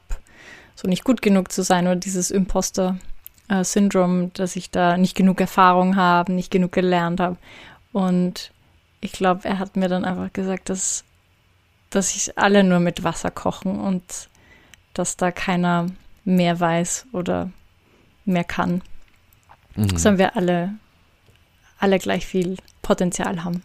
so 0.76 0.88
nicht 0.88 1.04
gut 1.04 1.22
genug 1.22 1.50
zu 1.50 1.62
sein 1.62 1.86
oder 1.86 1.96
dieses 1.96 2.30
Imposter-Syndrom, 2.30 4.32
dass 4.34 4.54
ich 4.54 4.70
da 4.70 4.96
nicht 4.96 5.16
genug 5.16 5.40
Erfahrung 5.40 5.96
habe, 5.96 6.32
nicht 6.32 6.52
genug 6.52 6.72
gelernt 6.72 7.20
habe. 7.20 7.36
Und 7.92 8.52
ich 9.00 9.12
glaube, 9.12 9.48
er 9.48 9.58
hat 9.58 9.76
mir 9.76 9.88
dann 9.88 10.04
einfach 10.04 10.32
gesagt, 10.32 10.70
dass 10.70 11.04
dass 11.90 12.12
sich 12.12 12.36
alle 12.36 12.64
nur 12.64 12.80
mit 12.80 13.04
Wasser 13.04 13.30
kochen 13.30 13.78
und 13.78 14.28
dass 14.94 15.16
da 15.16 15.30
keiner 15.30 15.86
mehr 16.24 16.60
weiß 16.60 17.06
oder 17.12 17.50
mehr 18.28 18.44
kann, 18.44 18.82
Mhm. 19.76 19.96
sondern 19.96 20.18
wir 20.18 20.36
alle, 20.36 20.74
alle 21.78 21.98
gleich 21.98 22.26
viel 22.26 22.56
Potenzial 22.82 23.44
haben. 23.44 23.62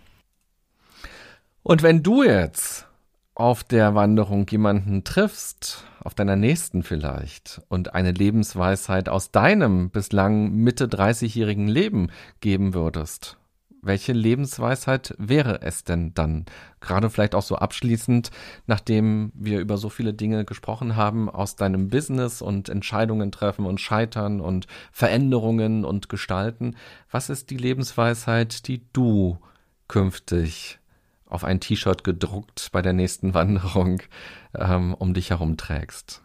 Und 1.63 1.81
wenn 1.81 2.03
du 2.03 2.23
jetzt 2.23 2.87
auf 3.35 3.63
der 3.63 3.95
Wanderung 3.95 4.45
jemanden 4.47 5.03
triffst, 5.03 5.85
auf 6.01 6.13
deiner 6.13 6.35
nächsten 6.35 6.83
vielleicht, 6.83 7.61
und 7.67 7.95
eine 7.95 8.11
Lebensweisheit 8.11 9.09
aus 9.09 9.31
deinem 9.31 9.89
bislang 9.89 10.51
Mitte 10.51 10.87
30-jährigen 10.87 11.67
Leben 11.67 12.11
geben 12.41 12.73
würdest, 12.73 13.37
welche 13.83 14.13
Lebensweisheit 14.13 15.13
wäre 15.17 15.61
es 15.61 15.83
denn 15.83 16.13
dann? 16.13 16.45
Gerade 16.79 17.09
vielleicht 17.09 17.35
auch 17.35 17.43
so 17.43 17.57
abschließend, 17.57 18.31
nachdem 18.65 19.31
wir 19.35 19.59
über 19.59 19.77
so 19.77 19.89
viele 19.89 20.13
Dinge 20.13 20.45
gesprochen 20.45 20.95
haben 20.95 21.29
aus 21.29 21.55
deinem 21.55 21.89
Business 21.89 22.41
und 22.41 22.69
Entscheidungen 22.69 23.31
treffen 23.31 23.65
und 23.65 23.79
scheitern 23.79 24.39
und 24.39 24.67
Veränderungen 24.91 25.85
und 25.85 26.09
gestalten. 26.09 26.75
Was 27.11 27.29
ist 27.29 27.49
die 27.49 27.57
Lebensweisheit, 27.57 28.67
die 28.67 28.81
du 28.93 29.37
künftig 29.87 30.79
auf 31.25 31.43
ein 31.43 31.59
T-Shirt 31.59 32.03
gedruckt 32.03 32.69
bei 32.71 32.81
der 32.81 32.93
nächsten 32.93 33.33
Wanderung 33.33 34.01
ähm, 34.55 34.93
um 34.93 35.13
dich 35.13 35.31
herum 35.31 35.57
trägst? 35.57 36.22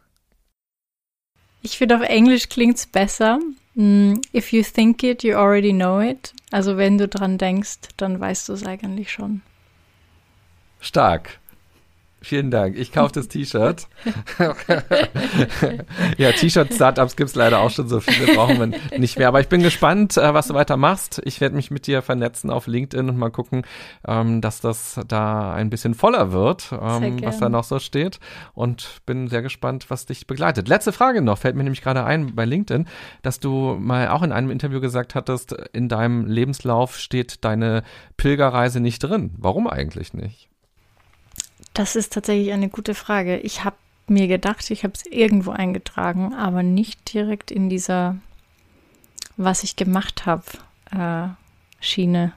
Ich 1.63 1.77
finde, 1.79 1.97
auf 1.97 2.03
Englisch 2.03 2.49
klingt's 2.49 2.87
besser. 2.87 3.39
Mm, 3.75 4.15
If 4.35 4.53
you 4.53 4.63
think 4.63 5.03
it, 5.03 5.23
you 5.23 5.37
already 5.37 5.73
know 5.73 6.01
it. 6.01 6.33
Also 6.51 6.77
wenn 6.77 6.99
du 6.99 7.09
dran 7.09 7.39
denkst, 7.39 7.79
dann 7.97 8.21
weißt 8.21 8.49
du 8.49 8.53
es 8.55 8.65
eigentlich 8.65 9.13
schon. 9.13 9.43
Stark. 10.81 11.39
Vielen 12.21 12.51
Dank. 12.51 12.77
Ich 12.77 12.91
kaufe 12.91 13.13
das 13.13 13.29
T-Shirt. 13.29 13.87
ja, 16.19 16.33
T-Shirt-Startups 16.33 17.15
gibt's 17.15 17.37
leider 17.37 17.61
auch 17.61 17.71
schon 17.71 17.89
so 17.89 18.01
viele, 18.01 18.35
brauchen 18.35 18.59
wir 18.59 18.99
nicht 18.99 19.19
mehr. 19.19 19.29
Aber 19.29 19.41
ich 19.41 19.49
bin 19.49 19.63
gespannt, 19.63 20.17
äh, 20.17 20.35
was 20.35 20.49
du 20.49 20.55
weiter 20.55 20.77
machst. 20.77 21.21
Ich 21.25 21.41
werde 21.41 21.55
mich 21.55 21.71
mit 21.71 21.87
dir 21.87 22.03
vernetzen 22.03 22.51
auf 22.51 22.67
LinkedIn 22.67 23.09
und 23.09 23.19
mal 23.19 23.31
gucken, 23.31 23.63
ähm, 24.07 24.41
dass 24.41 24.61
das 24.61 25.01
da 25.07 25.55
ein 25.55 25.71
bisschen 25.71 25.95
voller 25.95 26.33
wird, 26.33 26.73
ähm, 26.73 27.23
was 27.23 27.39
da 27.39 27.49
noch 27.49 27.63
so 27.63 27.79
steht. 27.79 28.19
Und 28.53 29.01
bin 29.07 29.29
sehr 29.29 29.43
gespannt, 29.43 29.89
was 29.89 30.07
dich 30.07 30.27
begleitet. 30.27 30.67
Letzte 30.67 30.91
Frage 30.93 31.23
noch, 31.23 31.39
fällt 31.39 31.55
mir 31.55 31.63
nämlich 31.63 31.83
gerade 31.83 32.05
ein 32.05 32.35
bei 32.35 32.45
LinkedIn, 32.45 32.89
dass 33.23 33.39
du 33.39 33.77
mal 33.79 34.09
auch 34.09 34.25
in 34.25 34.33
einem 34.33 34.51
Interview 34.51 34.81
gesagt 34.81 35.15
hattest, 35.15 35.53
in 35.73 35.89
deinem 35.89 36.27
Lebenslauf 36.27 36.99
steht 36.99 37.45
deine 37.45 37.85
Pilgerreise 38.17 38.81
nicht 38.81 38.99
drin. 38.99 39.31
Warum 39.39 39.69
eigentlich 39.69 40.15
nicht? 40.15 40.48
Das 41.79 41.95
ist 41.95 42.13
tatsächlich 42.13 42.53
eine 42.53 42.69
gute 42.69 42.93
Frage. 42.97 43.39
Ich 43.39 43.63
habe 43.63 43.77
mir 44.09 44.27
gedacht, 44.27 44.69
ich 44.73 44.83
habe 44.83 44.95
es 44.95 45.07
irgendwo 45.07 45.53
eingetragen, 45.53 46.35
aber 46.35 46.65
nicht 46.65 47.15
direkt 47.15 47.53
in 47.53 47.69
dieser, 47.69 48.17
was 49.37 49.63
ich 49.63 49.77
gemacht 49.77 50.27
habe, 50.27 50.43
äh, 50.91 51.29
Schiene. 51.81 52.33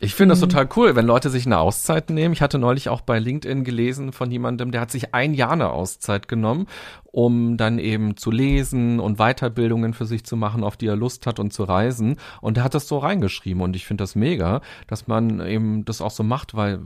Ich 0.00 0.14
finde 0.14 0.32
das 0.32 0.40
Mhm. 0.40 0.50
total 0.50 0.68
cool, 0.76 0.96
wenn 0.96 1.06
Leute 1.06 1.30
sich 1.30 1.46
eine 1.46 1.58
Auszeit 1.58 2.10
nehmen. 2.10 2.34
Ich 2.34 2.42
hatte 2.42 2.58
neulich 2.58 2.90
auch 2.90 3.00
bei 3.00 3.18
LinkedIn 3.18 3.64
gelesen 3.64 4.12
von 4.12 4.30
jemandem, 4.30 4.70
der 4.70 4.82
hat 4.82 4.90
sich 4.90 5.14
ein 5.14 5.32
Jahr 5.32 5.52
eine 5.52 5.70
Auszeit 5.70 6.28
genommen, 6.28 6.66
um 7.10 7.56
dann 7.56 7.78
eben 7.78 8.16
zu 8.16 8.30
lesen 8.30 9.00
und 9.00 9.16
Weiterbildungen 9.18 9.94
für 9.94 10.04
sich 10.04 10.24
zu 10.24 10.36
machen, 10.36 10.62
auf 10.62 10.76
die 10.76 10.86
er 10.86 10.96
Lust 10.96 11.26
hat 11.26 11.38
und 11.38 11.52
zu 11.52 11.64
reisen. 11.64 12.16
Und 12.40 12.58
er 12.58 12.64
hat 12.64 12.74
das 12.74 12.86
so 12.86 12.98
reingeschrieben 12.98 13.62
und 13.62 13.76
ich 13.76 13.86
finde 13.86 14.02
das 14.02 14.14
mega, 14.14 14.60
dass 14.86 15.06
man 15.06 15.44
eben 15.46 15.84
das 15.84 16.02
auch 16.02 16.10
so 16.10 16.22
macht, 16.22 16.54
weil 16.54 16.80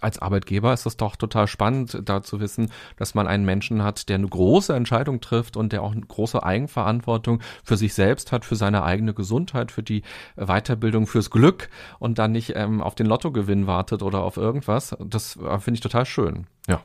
als 0.00 0.18
Arbeitgeber 0.18 0.72
ist 0.72 0.86
das 0.86 0.96
doch 0.96 1.16
total 1.16 1.46
spannend, 1.46 2.00
da 2.04 2.22
zu 2.22 2.40
wissen, 2.40 2.70
dass 2.96 3.14
man 3.14 3.26
einen 3.26 3.44
Menschen 3.44 3.82
hat, 3.82 4.08
der 4.08 4.16
eine 4.16 4.28
große 4.28 4.74
Entscheidung 4.74 5.20
trifft 5.20 5.56
und 5.56 5.72
der 5.72 5.82
auch 5.82 5.92
eine 5.92 6.00
große 6.00 6.42
Eigenverantwortung 6.42 7.40
für 7.62 7.76
sich 7.76 7.94
selbst 7.94 8.32
hat, 8.32 8.44
für 8.44 8.56
seine 8.56 8.82
eigene 8.82 9.14
Gesundheit, 9.14 9.72
für 9.72 9.82
die 9.82 10.02
Weiterbildung, 10.36 11.06
fürs 11.06 11.30
Glück 11.30 11.68
und 11.98 12.18
dann 12.18 12.32
nicht 12.32 12.54
ähm, 12.56 12.82
auf 12.82 12.94
den 12.94 13.06
Lottogewinn 13.06 13.66
wartet 13.66 14.02
oder 14.02 14.22
auf 14.22 14.36
irgendwas. 14.36 14.96
Das 15.00 15.36
äh, 15.36 15.58
finde 15.58 15.76
ich 15.76 15.80
total 15.80 16.06
schön. 16.06 16.46
Ja. 16.66 16.80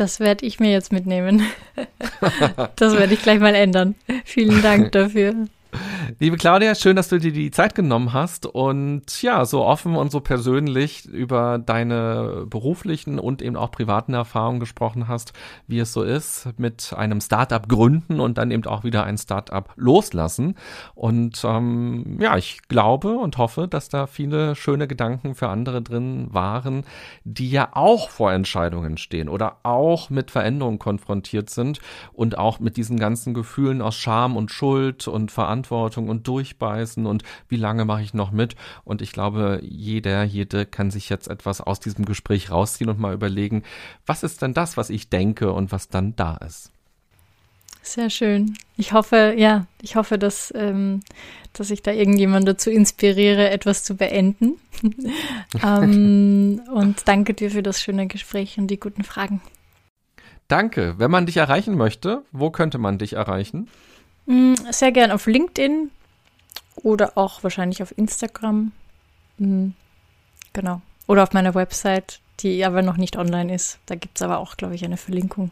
Das 0.00 0.18
werde 0.18 0.46
ich 0.46 0.58
mir 0.58 0.72
jetzt 0.72 0.92
mitnehmen. 0.92 1.42
das 2.76 2.94
werde 2.94 3.12
ich 3.12 3.20
gleich 3.20 3.38
mal 3.38 3.54
ändern. 3.54 3.96
Vielen 4.24 4.62
Dank 4.62 4.92
dafür. 4.92 5.34
Liebe 6.18 6.36
Claudia, 6.36 6.74
schön, 6.74 6.96
dass 6.96 7.08
du 7.08 7.18
dir 7.18 7.32
die 7.32 7.50
Zeit 7.50 7.74
genommen 7.74 8.12
hast 8.12 8.46
und 8.46 9.22
ja, 9.22 9.44
so 9.44 9.64
offen 9.64 9.96
und 9.96 10.10
so 10.10 10.20
persönlich 10.20 11.06
über 11.06 11.58
deine 11.58 12.46
beruflichen 12.46 13.18
und 13.18 13.42
eben 13.42 13.56
auch 13.56 13.70
privaten 13.70 14.12
Erfahrungen 14.14 14.60
gesprochen 14.60 15.08
hast, 15.08 15.32
wie 15.66 15.78
es 15.78 15.92
so 15.92 16.02
ist, 16.02 16.48
mit 16.58 16.92
einem 16.96 17.20
Startup 17.20 17.66
gründen 17.68 18.20
und 18.20 18.38
dann 18.38 18.50
eben 18.50 18.64
auch 18.66 18.84
wieder 18.84 19.04
ein 19.04 19.18
Startup 19.18 19.72
loslassen. 19.76 20.56
Und 20.94 21.42
ähm, 21.44 22.18
ja, 22.20 22.36
ich 22.36 22.62
glaube 22.68 23.16
und 23.16 23.38
hoffe, 23.38 23.68
dass 23.68 23.88
da 23.88 24.06
viele 24.06 24.56
schöne 24.56 24.88
Gedanken 24.88 25.34
für 25.34 25.48
andere 25.48 25.80
drin 25.80 26.28
waren, 26.30 26.84
die 27.24 27.50
ja 27.50 27.70
auch 27.72 28.10
vor 28.10 28.32
Entscheidungen 28.32 28.98
stehen 28.98 29.28
oder 29.28 29.58
auch 29.62 30.10
mit 30.10 30.30
Veränderungen 30.30 30.78
konfrontiert 30.78 31.50
sind 31.50 31.80
und 32.12 32.36
auch 32.36 32.58
mit 32.60 32.76
diesen 32.76 32.98
ganzen 32.98 33.32
Gefühlen 33.32 33.80
aus 33.80 33.96
Scham 33.96 34.36
und 34.36 34.50
Schuld 34.50 35.06
und 35.06 35.30
Verantwortung 35.30 35.59
und 35.70 36.26
Durchbeißen 36.26 37.06
und 37.06 37.22
wie 37.48 37.56
lange 37.56 37.84
mache 37.84 38.02
ich 38.02 38.14
noch 38.14 38.30
mit. 38.30 38.56
Und 38.84 39.02
ich 39.02 39.12
glaube, 39.12 39.60
jeder, 39.62 40.24
jede 40.24 40.66
kann 40.66 40.90
sich 40.90 41.08
jetzt 41.08 41.28
etwas 41.28 41.60
aus 41.60 41.80
diesem 41.80 42.04
Gespräch 42.04 42.50
rausziehen 42.50 42.90
und 42.90 42.98
mal 42.98 43.14
überlegen, 43.14 43.62
was 44.06 44.22
ist 44.22 44.42
denn 44.42 44.54
das, 44.54 44.76
was 44.76 44.90
ich 44.90 45.08
denke 45.08 45.52
und 45.52 45.72
was 45.72 45.88
dann 45.88 46.16
da 46.16 46.36
ist. 46.36 46.72
Sehr 47.82 48.10
schön. 48.10 48.56
Ich 48.76 48.92
hoffe, 48.92 49.34
ja, 49.36 49.66
ich 49.80 49.96
hoffe, 49.96 50.18
dass, 50.18 50.52
ähm, 50.54 51.00
dass 51.52 51.70
ich 51.70 51.82
da 51.82 51.92
irgendjemand 51.92 52.46
dazu 52.46 52.70
inspiriere, 52.70 53.50
etwas 53.50 53.84
zu 53.84 53.96
beenden. 53.96 54.58
ähm, 55.64 56.60
und 56.72 57.08
danke 57.08 57.34
dir 57.34 57.50
für 57.50 57.62
das 57.62 57.82
schöne 57.82 58.06
Gespräch 58.06 58.58
und 58.58 58.68
die 58.68 58.78
guten 58.78 59.02
Fragen. 59.02 59.40
Danke. 60.46 60.94
Wenn 60.98 61.10
man 61.10 61.26
dich 61.26 61.36
erreichen 61.36 61.76
möchte, 61.76 62.22
wo 62.32 62.50
könnte 62.50 62.78
man 62.78 62.98
dich 62.98 63.14
erreichen? 63.14 63.68
Mm, 64.30 64.54
sehr 64.70 64.92
gern 64.92 65.10
auf 65.10 65.26
LinkedIn 65.26 65.90
oder 66.76 67.18
auch 67.18 67.42
wahrscheinlich 67.42 67.82
auf 67.82 67.96
Instagram. 67.98 68.70
Mm, 69.38 69.70
genau. 70.52 70.82
Oder 71.08 71.24
auf 71.24 71.32
meiner 71.32 71.56
Website, 71.56 72.20
die 72.38 72.64
aber 72.64 72.82
noch 72.82 72.96
nicht 72.96 73.16
online 73.16 73.52
ist. 73.52 73.80
Da 73.86 73.96
gibt 73.96 74.18
es 74.18 74.22
aber 74.22 74.38
auch, 74.38 74.56
glaube 74.56 74.76
ich, 74.76 74.84
eine 74.84 74.96
Verlinkung. 74.96 75.50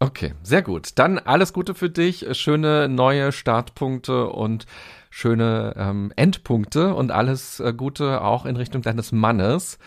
Okay, 0.00 0.32
sehr 0.42 0.62
gut. 0.62 0.98
Dann 0.98 1.18
alles 1.18 1.52
Gute 1.52 1.74
für 1.74 1.90
dich, 1.90 2.26
schöne 2.32 2.88
neue 2.88 3.30
Startpunkte 3.30 4.30
und 4.30 4.64
schöne 5.10 5.74
ähm, 5.76 6.14
Endpunkte 6.16 6.94
und 6.94 7.10
alles 7.10 7.60
äh, 7.60 7.74
Gute 7.74 8.22
auch 8.22 8.46
in 8.46 8.56
Richtung 8.56 8.80
deines 8.80 9.12
Mannes. 9.12 9.78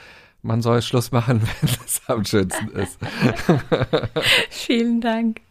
Man 0.44 0.62
soll 0.62 0.84
Schluss 0.84 1.12
machen, 1.12 1.42
wenn 1.62 1.70
es 1.84 2.04
am 2.06 2.24
schönsten 2.24 2.70
ist. 2.70 3.00
Vielen 4.52 5.02
Dank. 5.02 5.42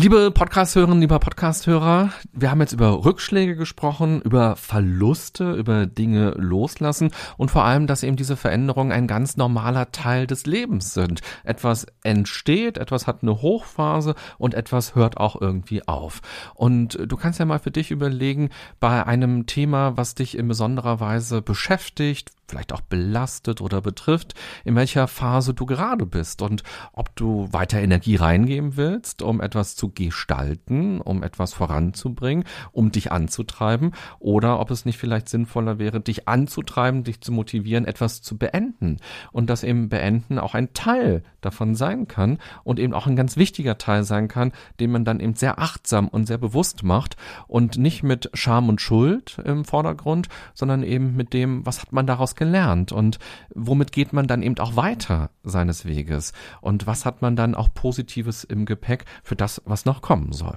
Liebe 0.00 0.30
Podcast-Hörerinnen, 0.30 1.00
lieber 1.00 1.18
Podcast-Hörer, 1.18 2.12
wir 2.32 2.52
haben 2.52 2.60
jetzt 2.60 2.72
über 2.72 3.04
Rückschläge 3.04 3.56
gesprochen, 3.56 4.22
über 4.22 4.54
Verluste, 4.54 5.54
über 5.54 5.86
Dinge 5.86 6.34
loslassen 6.36 7.10
und 7.36 7.50
vor 7.50 7.64
allem, 7.64 7.88
dass 7.88 8.04
eben 8.04 8.14
diese 8.14 8.36
Veränderungen 8.36 8.92
ein 8.92 9.08
ganz 9.08 9.36
normaler 9.36 9.90
Teil 9.90 10.28
des 10.28 10.46
Lebens 10.46 10.94
sind. 10.94 11.22
Etwas 11.42 11.84
entsteht, 12.04 12.78
etwas 12.78 13.08
hat 13.08 13.22
eine 13.22 13.42
Hochphase 13.42 14.14
und 14.38 14.54
etwas 14.54 14.94
hört 14.94 15.16
auch 15.16 15.40
irgendwie 15.40 15.88
auf. 15.88 16.20
Und 16.54 16.96
du 17.04 17.16
kannst 17.16 17.40
ja 17.40 17.44
mal 17.44 17.58
für 17.58 17.72
dich 17.72 17.90
überlegen, 17.90 18.50
bei 18.78 19.04
einem 19.04 19.46
Thema, 19.46 19.96
was 19.96 20.14
dich 20.14 20.38
in 20.38 20.46
besonderer 20.46 21.00
Weise 21.00 21.42
beschäftigt, 21.42 22.30
vielleicht 22.48 22.72
auch 22.72 22.80
belastet 22.80 23.60
oder 23.60 23.80
betrifft, 23.80 24.34
in 24.64 24.74
welcher 24.76 25.06
Phase 25.06 25.54
du 25.54 25.66
gerade 25.66 26.06
bist 26.06 26.42
und 26.42 26.62
ob 26.92 27.14
du 27.16 27.48
weiter 27.52 27.80
Energie 27.80 28.16
reingeben 28.16 28.76
willst, 28.76 29.22
um 29.22 29.40
etwas 29.40 29.76
zu 29.76 29.90
gestalten, 29.90 31.00
um 31.00 31.22
etwas 31.22 31.52
voranzubringen, 31.52 32.44
um 32.72 32.90
dich 32.90 33.12
anzutreiben 33.12 33.92
oder 34.18 34.60
ob 34.60 34.70
es 34.70 34.84
nicht 34.84 34.98
vielleicht 34.98 35.28
sinnvoller 35.28 35.78
wäre, 35.78 36.00
dich 36.00 36.28
anzutreiben, 36.28 37.04
dich 37.04 37.20
zu 37.20 37.32
motivieren, 37.32 37.84
etwas 37.84 38.22
zu 38.22 38.38
beenden 38.38 38.98
und 39.32 39.50
dass 39.50 39.62
eben 39.62 39.88
beenden 39.88 40.38
auch 40.38 40.54
ein 40.54 40.72
Teil 40.72 41.22
davon 41.40 41.74
sein 41.74 42.08
kann 42.08 42.38
und 42.64 42.80
eben 42.80 42.94
auch 42.94 43.06
ein 43.06 43.16
ganz 43.16 43.36
wichtiger 43.36 43.78
Teil 43.78 44.04
sein 44.04 44.28
kann, 44.28 44.52
den 44.80 44.90
man 44.90 45.04
dann 45.04 45.20
eben 45.20 45.34
sehr 45.34 45.58
achtsam 45.58 46.08
und 46.08 46.26
sehr 46.26 46.38
bewusst 46.38 46.82
macht 46.82 47.16
und 47.46 47.78
nicht 47.78 48.02
mit 48.02 48.30
Scham 48.34 48.68
und 48.68 48.80
Schuld 48.80 49.38
im 49.44 49.64
Vordergrund, 49.64 50.28
sondern 50.54 50.82
eben 50.82 51.16
mit 51.16 51.32
dem, 51.32 51.64
was 51.66 51.82
hat 51.82 51.92
man 51.92 52.06
daraus 52.06 52.34
gelernt 52.38 52.92
und 52.92 53.18
womit 53.54 53.92
geht 53.92 54.14
man 54.14 54.26
dann 54.26 54.42
eben 54.42 54.58
auch 54.58 54.76
weiter 54.76 55.30
seines 55.42 55.84
Weges 55.84 56.32
und 56.62 56.86
was 56.86 57.04
hat 57.04 57.20
man 57.20 57.36
dann 57.36 57.54
auch 57.54 57.68
Positives 57.74 58.44
im 58.44 58.64
Gepäck 58.64 59.04
für 59.22 59.36
das, 59.36 59.60
was 59.66 59.84
noch 59.84 60.00
kommen 60.00 60.32
soll. 60.32 60.56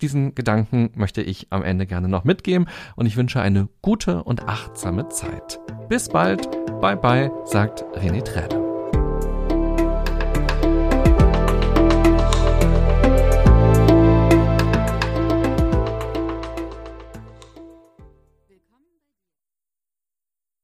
Diesen 0.00 0.34
Gedanken 0.34 0.90
möchte 0.94 1.20
ich 1.20 1.48
am 1.50 1.62
Ende 1.62 1.86
gerne 1.86 2.08
noch 2.08 2.24
mitgeben 2.24 2.66
und 2.94 3.04
ich 3.04 3.16
wünsche 3.16 3.40
eine 3.42 3.68
gute 3.82 4.24
und 4.24 4.48
achtsame 4.48 5.08
Zeit. 5.08 5.60
Bis 5.90 6.08
bald, 6.08 6.50
bye 6.80 6.96
bye, 6.96 7.30
sagt 7.44 7.84
René 7.94 8.22
Träder. 8.22 8.65